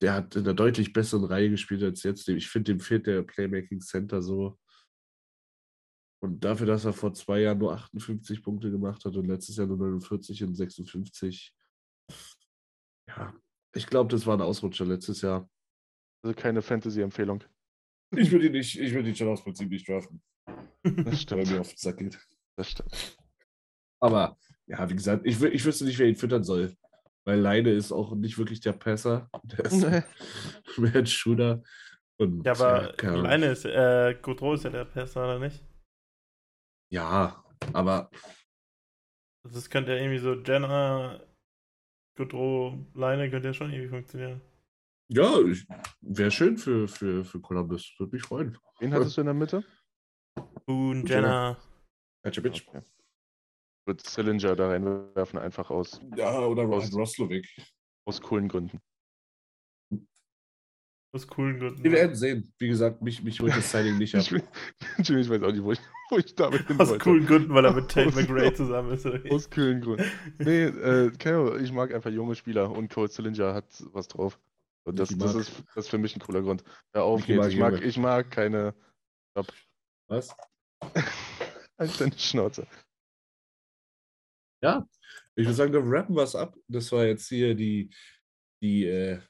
Der 0.00 0.14
hat 0.14 0.36
in 0.36 0.44
einer 0.44 0.54
deutlich 0.54 0.92
besseren 0.92 1.24
Reihe 1.24 1.50
gespielt 1.50 1.82
als 1.82 2.02
jetzt. 2.02 2.26
Ich 2.28 2.48
finde, 2.48 2.72
dem 2.72 2.80
fehlt 2.80 3.06
der 3.06 3.22
Playmaking 3.22 3.80
Center 3.80 4.22
so. 4.22 4.58
Und 6.22 6.42
dafür, 6.42 6.66
dass 6.66 6.86
er 6.86 6.94
vor 6.94 7.12
zwei 7.12 7.40
Jahren 7.40 7.58
nur 7.58 7.74
58 7.74 8.42
Punkte 8.42 8.70
gemacht 8.70 9.04
hat 9.04 9.14
und 9.16 9.26
letztes 9.26 9.56
Jahr 9.56 9.66
nur 9.66 9.76
49 9.76 10.44
und 10.44 10.54
56. 10.54 11.54
Ja, 13.08 13.34
ich 13.74 13.86
glaube, 13.86 14.10
das 14.10 14.26
war 14.26 14.36
ein 14.36 14.42
Ausrutscher 14.42 14.86
letztes 14.86 15.20
Jahr. 15.20 15.48
Also 16.24 16.34
keine 16.34 16.62
Fantasy-Empfehlung. 16.62 17.44
Ich 18.12 18.30
würde 18.30 18.46
ihn 18.46 18.52
nicht, 18.52 18.78
ich 18.78 18.92
würde 18.94 19.08
ihn 19.08 19.16
schon 19.16 19.28
aus 19.28 19.42
Prinzip 19.42 19.68
nicht 19.70 19.88
draften, 19.88 20.22
Das 20.84 21.04
weil 21.06 21.16
stimmt. 21.16 21.50
mir 21.50 21.60
auf 21.60 21.68
den 21.68 21.76
Sack 21.76 21.96
geht. 21.98 22.18
Das 22.56 22.70
stimmt. 22.70 23.16
Aber 24.00 24.38
ja, 24.66 24.88
wie 24.88 24.94
gesagt, 24.94 25.26
ich, 25.26 25.40
ich 25.42 25.64
wüsste 25.64 25.84
nicht, 25.84 25.98
wer 25.98 26.06
ihn 26.08 26.16
füttern 26.16 26.44
soll. 26.44 26.76
Weil 27.24 27.40
Leine 27.40 27.70
ist 27.72 27.90
auch 27.90 28.14
nicht 28.14 28.38
wirklich 28.38 28.60
der 28.60 28.72
Passer. 28.74 29.28
Der 29.42 29.64
ist 29.64 29.72
Nee. 29.72 30.02
mehr 30.76 30.94
ein 30.96 31.06
Shooter. 31.06 31.62
Und, 32.18 32.44
Ja, 32.46 32.52
aber 32.52 32.92
keine 32.94 33.14
Ahnung. 33.14 33.26
alleine 33.26 33.46
ist, 33.46 33.64
äh, 33.64 34.16
Gaudreau 34.22 34.54
ist 34.54 34.64
ja 34.64 34.70
der 34.70 34.84
Passer, 34.84 35.24
oder 35.24 35.38
nicht? 35.40 35.62
Ja, 36.92 37.44
aber 37.72 38.10
Also 39.44 39.58
es 39.58 39.68
könnte 39.68 39.92
ja 39.92 39.98
irgendwie 39.98 40.18
so 40.20 40.34
Jenna, 40.34 41.20
Gaudreau, 42.16 42.78
Leine 42.94 43.28
könnte 43.30 43.48
ja 43.48 43.54
schon 43.54 43.72
irgendwie 43.72 43.88
funktionieren. 43.90 44.40
Ja, 45.08 45.32
wäre 46.00 46.30
schön 46.30 46.56
für, 46.58 46.88
für, 46.88 47.24
für 47.24 47.40
Columbus. 47.40 47.94
Würde 47.98 48.14
mich 48.14 48.22
freuen. 48.22 48.58
Wen 48.80 48.92
hattest 48.92 49.16
du 49.16 49.20
in 49.22 49.26
der 49.26 49.34
Mitte? 49.34 49.64
Boone, 50.66 51.04
Jenna. 51.06 51.48
Jenna. 51.50 51.58
Hatcha 52.24 52.40
Bitch. 52.40 52.66
Okay. 52.68 52.82
Ich 52.82 53.86
würde 53.86 54.02
Sillinger 54.04 54.56
da 54.56 54.68
reinwerfen, 54.68 55.38
einfach 55.38 55.70
aus, 55.70 56.00
Ja, 56.16 56.40
oder 56.40 56.62
Aus- 56.64 56.92
Roslovic. 56.92 57.46
aus 58.04 58.20
coolen 58.20 58.48
Gründen. 58.48 58.80
Aus 61.14 61.26
coolen 61.28 61.58
Gründen. 61.58 61.82
Wir 61.82 61.92
werden 61.92 62.14
sehen. 62.14 62.52
Wie 62.58 62.68
gesagt, 62.68 63.00
mich, 63.00 63.22
mich 63.22 63.40
holt 63.40 63.56
das 63.56 63.70
Signing 63.70 63.96
nicht 63.98 64.14
ab. 64.14 64.22
Ich, 64.98 65.08
ich 65.08 65.30
weiß 65.30 65.42
auch 65.42 65.52
nicht, 65.52 65.62
wo 65.62 65.72
ich, 65.72 65.78
wo 66.10 66.18
ich 66.18 66.34
damit 66.34 66.66
hin 66.66 66.78
Aus 66.80 66.90
wollte. 66.90 67.04
coolen 67.04 67.26
Gründen, 67.26 67.54
weil 67.54 67.64
er 67.64 67.72
mit 67.72 67.88
Tate 67.92 68.10
McRae 68.14 68.52
zusammen 68.52 68.92
ist. 68.92 69.04
wie? 69.04 69.30
Aus 69.30 69.48
coolen 69.48 69.80
Gründen. 69.80 70.04
Nee, 70.38 70.64
äh, 70.64 71.10
keine 71.16 71.38
Ahnung, 71.38 71.60
ich 71.64 71.72
mag 71.72 71.94
einfach 71.94 72.10
junge 72.10 72.34
Spieler 72.34 72.70
und 72.70 72.92
Cole 72.92 73.08
Sillinger 73.08 73.54
hat 73.54 73.66
was 73.92 74.08
drauf. 74.08 74.38
Und 74.86 75.00
das, 75.00 75.08
das, 75.18 75.34
ist, 75.34 75.64
das 75.74 75.84
ist 75.84 75.88
für 75.88 75.98
mich 75.98 76.14
ein 76.14 76.20
cooler 76.20 76.42
Grund. 76.42 76.62
Hör 76.94 77.02
auf 77.02 77.20
Mickey 77.20 77.34
jetzt, 77.34 77.52
ich 77.52 77.58
mag, 77.58 77.82
ich 77.82 77.96
mag 77.98 78.30
keine. 78.30 78.72
Stopp. 79.32 79.52
Was? 80.08 80.34
Halt 81.78 82.00
deine 82.00 82.16
Schnauze. 82.16 82.68
Ja, 84.62 84.88
ich 85.34 85.44
würde 85.44 85.54
sagen, 85.54 85.72
dann 85.72 85.88
rappen 85.88 86.14
wir 86.14 86.22
es 86.22 86.36
ab. 86.36 86.56
Das 86.68 86.92
war 86.92 87.04
jetzt 87.04 87.28
hier 87.28 87.56
die, 87.56 87.90
die 88.62 88.84
äh, 88.84 89.20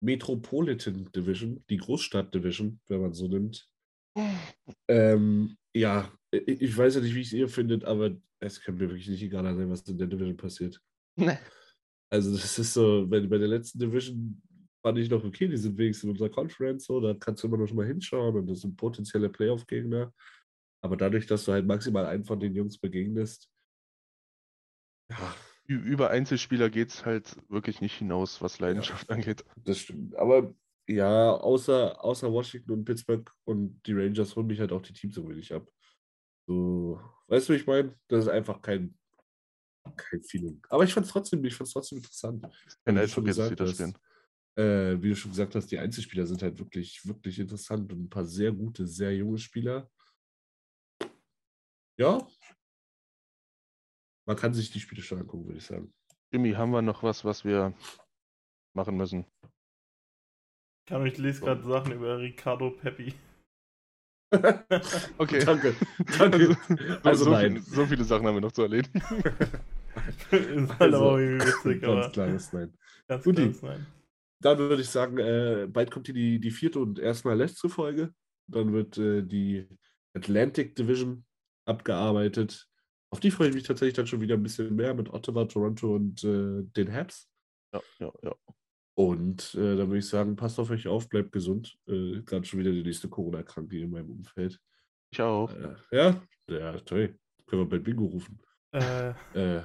Metropolitan 0.00 1.10
Division, 1.12 1.64
die 1.70 1.76
Großstadt 1.76 2.34
Division, 2.34 2.80
wenn 2.88 3.00
man 3.00 3.12
so 3.12 3.28
nimmt. 3.28 3.68
Ähm, 4.88 5.56
ja, 5.74 6.10
ich, 6.30 6.62
ich 6.62 6.76
weiß 6.76 6.94
ja 6.94 7.00
nicht, 7.00 7.14
wie 7.14 7.20
es 7.20 7.32
ihr 7.32 7.48
findet, 7.48 7.84
aber 7.84 8.16
es 8.40 8.60
kann 8.60 8.76
mir 8.76 8.88
wirklich 8.88 9.08
nicht 9.08 9.22
egal 9.22 9.42
sein, 9.54 9.70
was 9.70 9.82
in 9.82 9.98
der 9.98 10.06
Division 10.06 10.36
passiert. 10.36 10.80
Nee. 11.16 11.38
Also, 12.12 12.30
das 12.30 12.58
ist 12.60 12.74
so, 12.74 13.06
bei, 13.08 13.20
bei 13.26 13.38
der 13.38 13.48
letzten 13.48 13.80
Division 13.80 14.40
fand 14.84 14.98
ich 14.98 15.08
noch 15.08 15.24
okay, 15.24 15.48
die 15.48 15.56
sind 15.56 15.78
wenigstens 15.78 16.04
in 16.04 16.10
unserer 16.10 16.28
Conference, 16.28 16.84
so, 16.84 17.00
da 17.00 17.14
kannst 17.14 17.42
du 17.42 17.48
immer 17.48 17.56
noch 17.56 17.66
schon 17.66 17.76
mal 17.76 17.86
hinschauen 17.86 18.36
und 18.36 18.46
das 18.46 18.60
sind 18.60 18.76
potenzielle 18.76 19.30
Playoff-Gegner. 19.30 20.12
Aber 20.82 20.96
dadurch, 20.96 21.26
dass 21.26 21.44
du 21.46 21.52
halt 21.52 21.66
maximal 21.66 22.04
einen 22.04 22.24
von 22.24 22.38
den 22.38 22.54
Jungs 22.54 22.78
begegnest, 22.78 23.48
ja, 25.10 25.34
Über 25.66 26.10
Einzelspieler 26.10 26.68
geht 26.68 26.90
es 26.90 27.06
halt 27.06 27.36
wirklich 27.48 27.80
nicht 27.80 27.96
hinaus, 27.96 28.42
was 28.42 28.58
Leidenschaft 28.58 29.08
angeht. 29.10 29.44
Das 29.64 29.78
stimmt. 29.78 30.14
Aber 30.16 30.54
ja, 30.86 31.32
außer, 31.32 32.04
außer 32.04 32.30
Washington 32.30 32.72
und 32.72 32.84
Pittsburgh 32.84 33.30
und 33.44 33.80
die 33.86 33.94
Rangers 33.94 34.36
holen 34.36 34.46
mich 34.46 34.60
halt 34.60 34.72
auch 34.72 34.82
die 34.82 34.92
Teams 34.92 35.14
so 35.14 35.26
wenig 35.28 35.54
ab. 35.54 35.66
So, 36.46 37.00
weißt 37.28 37.48
du, 37.48 37.52
wie 37.54 37.56
ich 37.56 37.66
meine? 37.66 37.98
Das 38.08 38.26
ist 38.26 38.30
einfach 38.30 38.60
kein, 38.60 38.94
kein 39.96 40.22
Feeling. 40.22 40.62
Aber 40.68 40.84
ich 40.84 40.92
fand 40.92 41.06
es 41.06 41.12
trotzdem, 41.12 41.42
ich 41.44 41.54
fand's 41.54 41.72
trotzdem 41.72 41.98
interessant. 41.98 42.46
Kein 42.84 42.98
Eishockey 42.98 43.28
gesagt 43.28 43.50
wieder 43.52 43.66
spielen. 43.66 43.96
Äh, 44.56 45.02
wie 45.02 45.08
du 45.08 45.16
schon 45.16 45.32
gesagt 45.32 45.54
hast, 45.54 45.66
die 45.72 45.78
Einzelspieler 45.78 46.26
sind 46.26 46.42
halt 46.42 46.58
wirklich, 46.58 47.04
wirklich 47.06 47.40
interessant 47.40 47.92
und 47.92 48.04
ein 48.04 48.10
paar 48.10 48.24
sehr 48.24 48.52
gute, 48.52 48.86
sehr 48.86 49.14
junge 49.16 49.38
Spieler. 49.38 49.90
Ja. 51.98 52.26
Man 54.26 54.36
kann 54.36 54.54
sich 54.54 54.70
die 54.70 54.80
Spiele 54.80 55.02
schon 55.02 55.18
angucken, 55.18 55.46
würde 55.46 55.58
ich 55.58 55.66
sagen. 55.66 55.92
Jimmy, 56.32 56.52
haben 56.52 56.70
wir 56.70 56.82
noch 56.82 57.02
was, 57.02 57.24
was 57.24 57.44
wir 57.44 57.74
machen 58.74 58.96
müssen? 58.96 59.26
Ich 59.42 60.88
kann 60.88 61.06
ich 61.06 61.18
lese 61.18 61.40
gerade 61.40 61.62
Sachen 61.66 61.92
über 61.92 62.18
Ricardo 62.18 62.70
Peppi. 62.70 63.14
Okay. 65.18 65.44
Danke. 65.44 65.76
Danke. 66.18 66.56
Also 67.04 67.24
so, 67.24 67.30
nein. 67.30 67.62
Viel, 67.62 67.62
so 67.62 67.86
viele 67.86 68.04
Sachen 68.04 68.26
haben 68.26 68.34
wir 68.34 68.40
noch 68.40 68.52
zu 68.52 68.62
erledigen. 68.62 68.98
ist 70.30 70.32
halt 70.32 70.80
Also, 70.80 70.96
aber 70.96 71.12
auch 71.12 71.18
irgendwie 71.18 71.46
witzig, 71.46 71.82
Ganz 71.82 71.84
aber 71.84 72.10
klares 72.10 72.52
Nein. 72.52 72.78
ganz 73.06 73.24
Guti. 73.24 73.42
klares 73.42 73.62
Nein. 73.62 73.86
Dann 74.40 74.58
würde 74.58 74.82
ich 74.82 74.88
sagen, 74.88 75.18
äh, 75.18 75.66
bald 75.70 75.90
kommt 75.90 76.06
hier 76.06 76.14
die, 76.14 76.38
die 76.40 76.50
vierte 76.50 76.80
und 76.80 76.98
erstmal 76.98 77.36
letzte 77.36 77.68
Folge. 77.68 78.12
Dann 78.46 78.72
wird 78.72 78.98
äh, 78.98 79.22
die 79.22 79.68
Atlantic 80.14 80.76
Division 80.76 81.24
abgearbeitet. 81.66 82.66
Auf 83.10 83.20
die 83.20 83.30
freue 83.30 83.48
ich 83.48 83.54
mich 83.54 83.62
tatsächlich 83.62 83.94
dann 83.94 84.06
schon 84.06 84.20
wieder 84.20 84.34
ein 84.34 84.42
bisschen 84.42 84.74
mehr 84.74 84.92
mit 84.94 85.08
Ottawa, 85.08 85.44
Toronto 85.44 85.94
und 85.94 86.22
äh, 86.24 86.62
den 86.76 86.92
Habs. 86.92 87.28
Ja, 87.72 87.80
ja, 87.98 88.12
ja. 88.22 88.34
Und 88.96 89.54
äh, 89.54 89.76
dann 89.76 89.88
würde 89.88 89.98
ich 89.98 90.08
sagen, 90.08 90.36
passt 90.36 90.58
auf 90.60 90.70
euch 90.70 90.86
auf, 90.86 91.08
bleibt 91.08 91.32
gesund. 91.32 91.76
Äh, 91.88 92.22
Gerade 92.22 92.44
schon 92.44 92.60
wieder 92.60 92.70
die 92.70 92.82
nächste 92.82 93.08
Corona-Kranke 93.08 93.78
in 93.78 93.90
meinem 93.90 94.10
Umfeld. 94.10 94.60
Ich 95.10 95.20
auch. 95.20 95.50
Äh, 95.52 95.74
ja, 95.90 96.22
ja, 96.48 96.78
toll. 96.80 97.18
Können 97.46 97.62
wir 97.62 97.68
bald 97.68 97.84
Bingo 97.84 98.04
rufen. 98.04 98.40
Äh, 98.72 99.10
Äh, 99.34 99.62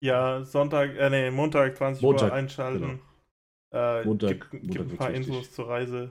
ja, 0.00 0.42
Sonntag, 0.44 0.96
äh, 0.96 1.10
nee, 1.10 1.30
Montag 1.30 1.76
20 1.76 2.02
Montag, 2.02 2.30
Uhr 2.30 2.34
einschalten. 2.34 3.00
Äh, 3.72 4.04
Montag- 4.04 4.50
gibt, 4.50 4.52
Montag 4.64 4.70
gibt 4.78 4.90
ein 4.92 4.96
paar. 4.98 5.10
Infos 5.12 5.52
zur 5.52 5.68
Reise. 5.68 6.10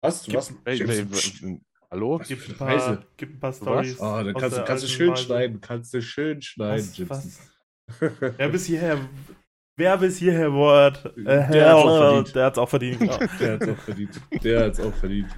was? 0.00 0.24
Gibt- 0.24 0.36
was? 0.36 0.54
Ey, 0.64 0.76
James- 0.76 0.98
ey, 0.98 1.10
w- 1.42 1.60
hallo? 1.90 2.18
Gibt 2.26 2.48
ein 2.48 2.60
eine 2.60 2.60
Reise? 2.74 2.86
paar, 2.86 3.04
gibt 3.16 3.34
ein 3.34 3.40
paar 3.40 3.50
Was? 3.50 3.56
Stories. 3.58 4.00
Ah, 4.00 4.22
dann 4.22 4.34
kannst 4.34 4.56
du, 4.58 4.64
kannst 4.64 4.84
du 4.84 4.88
schön 4.88 5.10
Reise. 5.10 5.22
schneiden. 5.24 5.60
Kannst 5.60 5.94
du 5.94 6.02
schön 6.02 6.42
schneiden, 6.42 6.88
Was, 7.08 7.10
was? 7.10 7.52
Wer 8.38 8.48
bis 8.48 8.66
hierher, 8.66 8.98
wer 9.76 9.98
bis 9.98 10.16
hierher 10.18 10.52
wort, 10.52 11.04
äh, 11.18 11.22
Der 11.24 11.44
hat's 11.48 11.58
auch 11.58 11.98
der 11.98 12.24
verdient. 12.24 12.36
hat's 12.36 12.58
auch 12.58 12.68
verdient. 12.68 12.98
genau. 13.00 13.18
Der 13.40 13.52
hat 13.54 13.62
es 13.62 13.68
auch 13.68 13.78
verdient. 13.82 14.20
Der 14.44 14.60
hat 14.64 14.72
es 14.72 14.80
auch 14.80 14.94
verdient. 14.94 15.28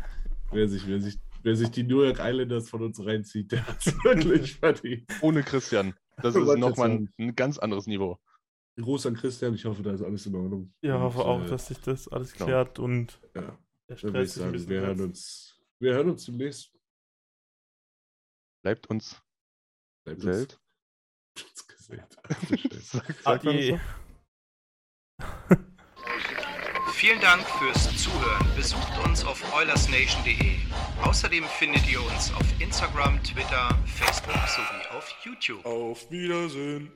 Wer 0.53 0.69
sich, 0.69 0.87
wer, 0.87 1.01
sich, 1.01 1.19
wer 1.43 1.57
sich 1.57 1.71
die 1.71 1.83
New 1.83 2.03
York 2.03 2.19
Islanders 2.21 2.69
von 2.69 2.83
uns 2.83 3.05
reinzieht, 3.05 3.51
der 3.51 3.67
hat 3.67 3.79
es 3.85 3.87
wirklich 4.05 4.55
verdient. 4.57 5.05
Ohne 5.23 5.43
Christian. 5.43 5.95
Das 6.23 6.37
ist 6.37 6.47
nochmal 6.59 6.91
ein, 6.91 7.11
ein 7.19 7.35
ganz 7.35 7.59
anderes 7.59 7.87
Niveau. 7.89 8.19
Gruß 8.77 9.07
an 9.07 9.15
Christian, 9.15 9.55
ich 9.55 9.65
hoffe, 9.65 9.83
da 9.83 9.93
ist 9.93 10.03
alles 10.03 10.27
in 10.27 10.35
Ordnung. 10.35 10.75
Ja, 10.83 10.97
Und, 10.97 11.03
hoffe 11.03 11.25
auch, 11.25 11.43
äh, 11.43 11.47
dass 11.47 11.69
sich 11.69 11.79
das 11.81 12.09
alles 12.09 12.33
genau. 12.33 12.47
klärt 12.47 12.79
und 12.79 13.21
Ja, 13.35 13.57
der 13.89 13.97
dann 13.97 14.03
würde 14.03 14.23
ich 14.25 14.31
Stress 14.31 14.35
sagen, 14.35 14.69
wir 14.69 14.81
hören, 14.81 15.01
uns, 15.01 15.61
wir 15.79 15.95
hören 15.95 16.11
uns 16.11 16.25
demnächst. 16.27 16.73
Bleibt 18.63 18.87
uns 18.89 19.23
Bleibt 20.05 20.25
Welt. 20.25 20.61
uns, 21.39 21.67
gesellt. 21.69 22.17
Sag, 22.83 23.15
Adieu. 23.27 23.79
so? 23.79 25.57
Vielen 26.95 27.21
Dank 27.21 27.43
fürs 27.59 28.03
Zuhören. 28.03 28.47
Besucht 28.57 29.05
uns 29.05 29.25
auf 29.25 29.41
oilersnation.de. 29.55 30.57
Außerdem 31.03 31.45
findet 31.45 31.91
ihr 31.91 32.01
uns 32.03 32.33
auf 32.33 32.61
Instagram, 32.61 33.23
Twitter, 33.23 33.77
Facebook 33.87 34.35
sowie 34.49 34.97
auf 34.97 35.11
YouTube. 35.25 35.65
Auf 35.67 36.11
Wiedersehen. 36.11 36.91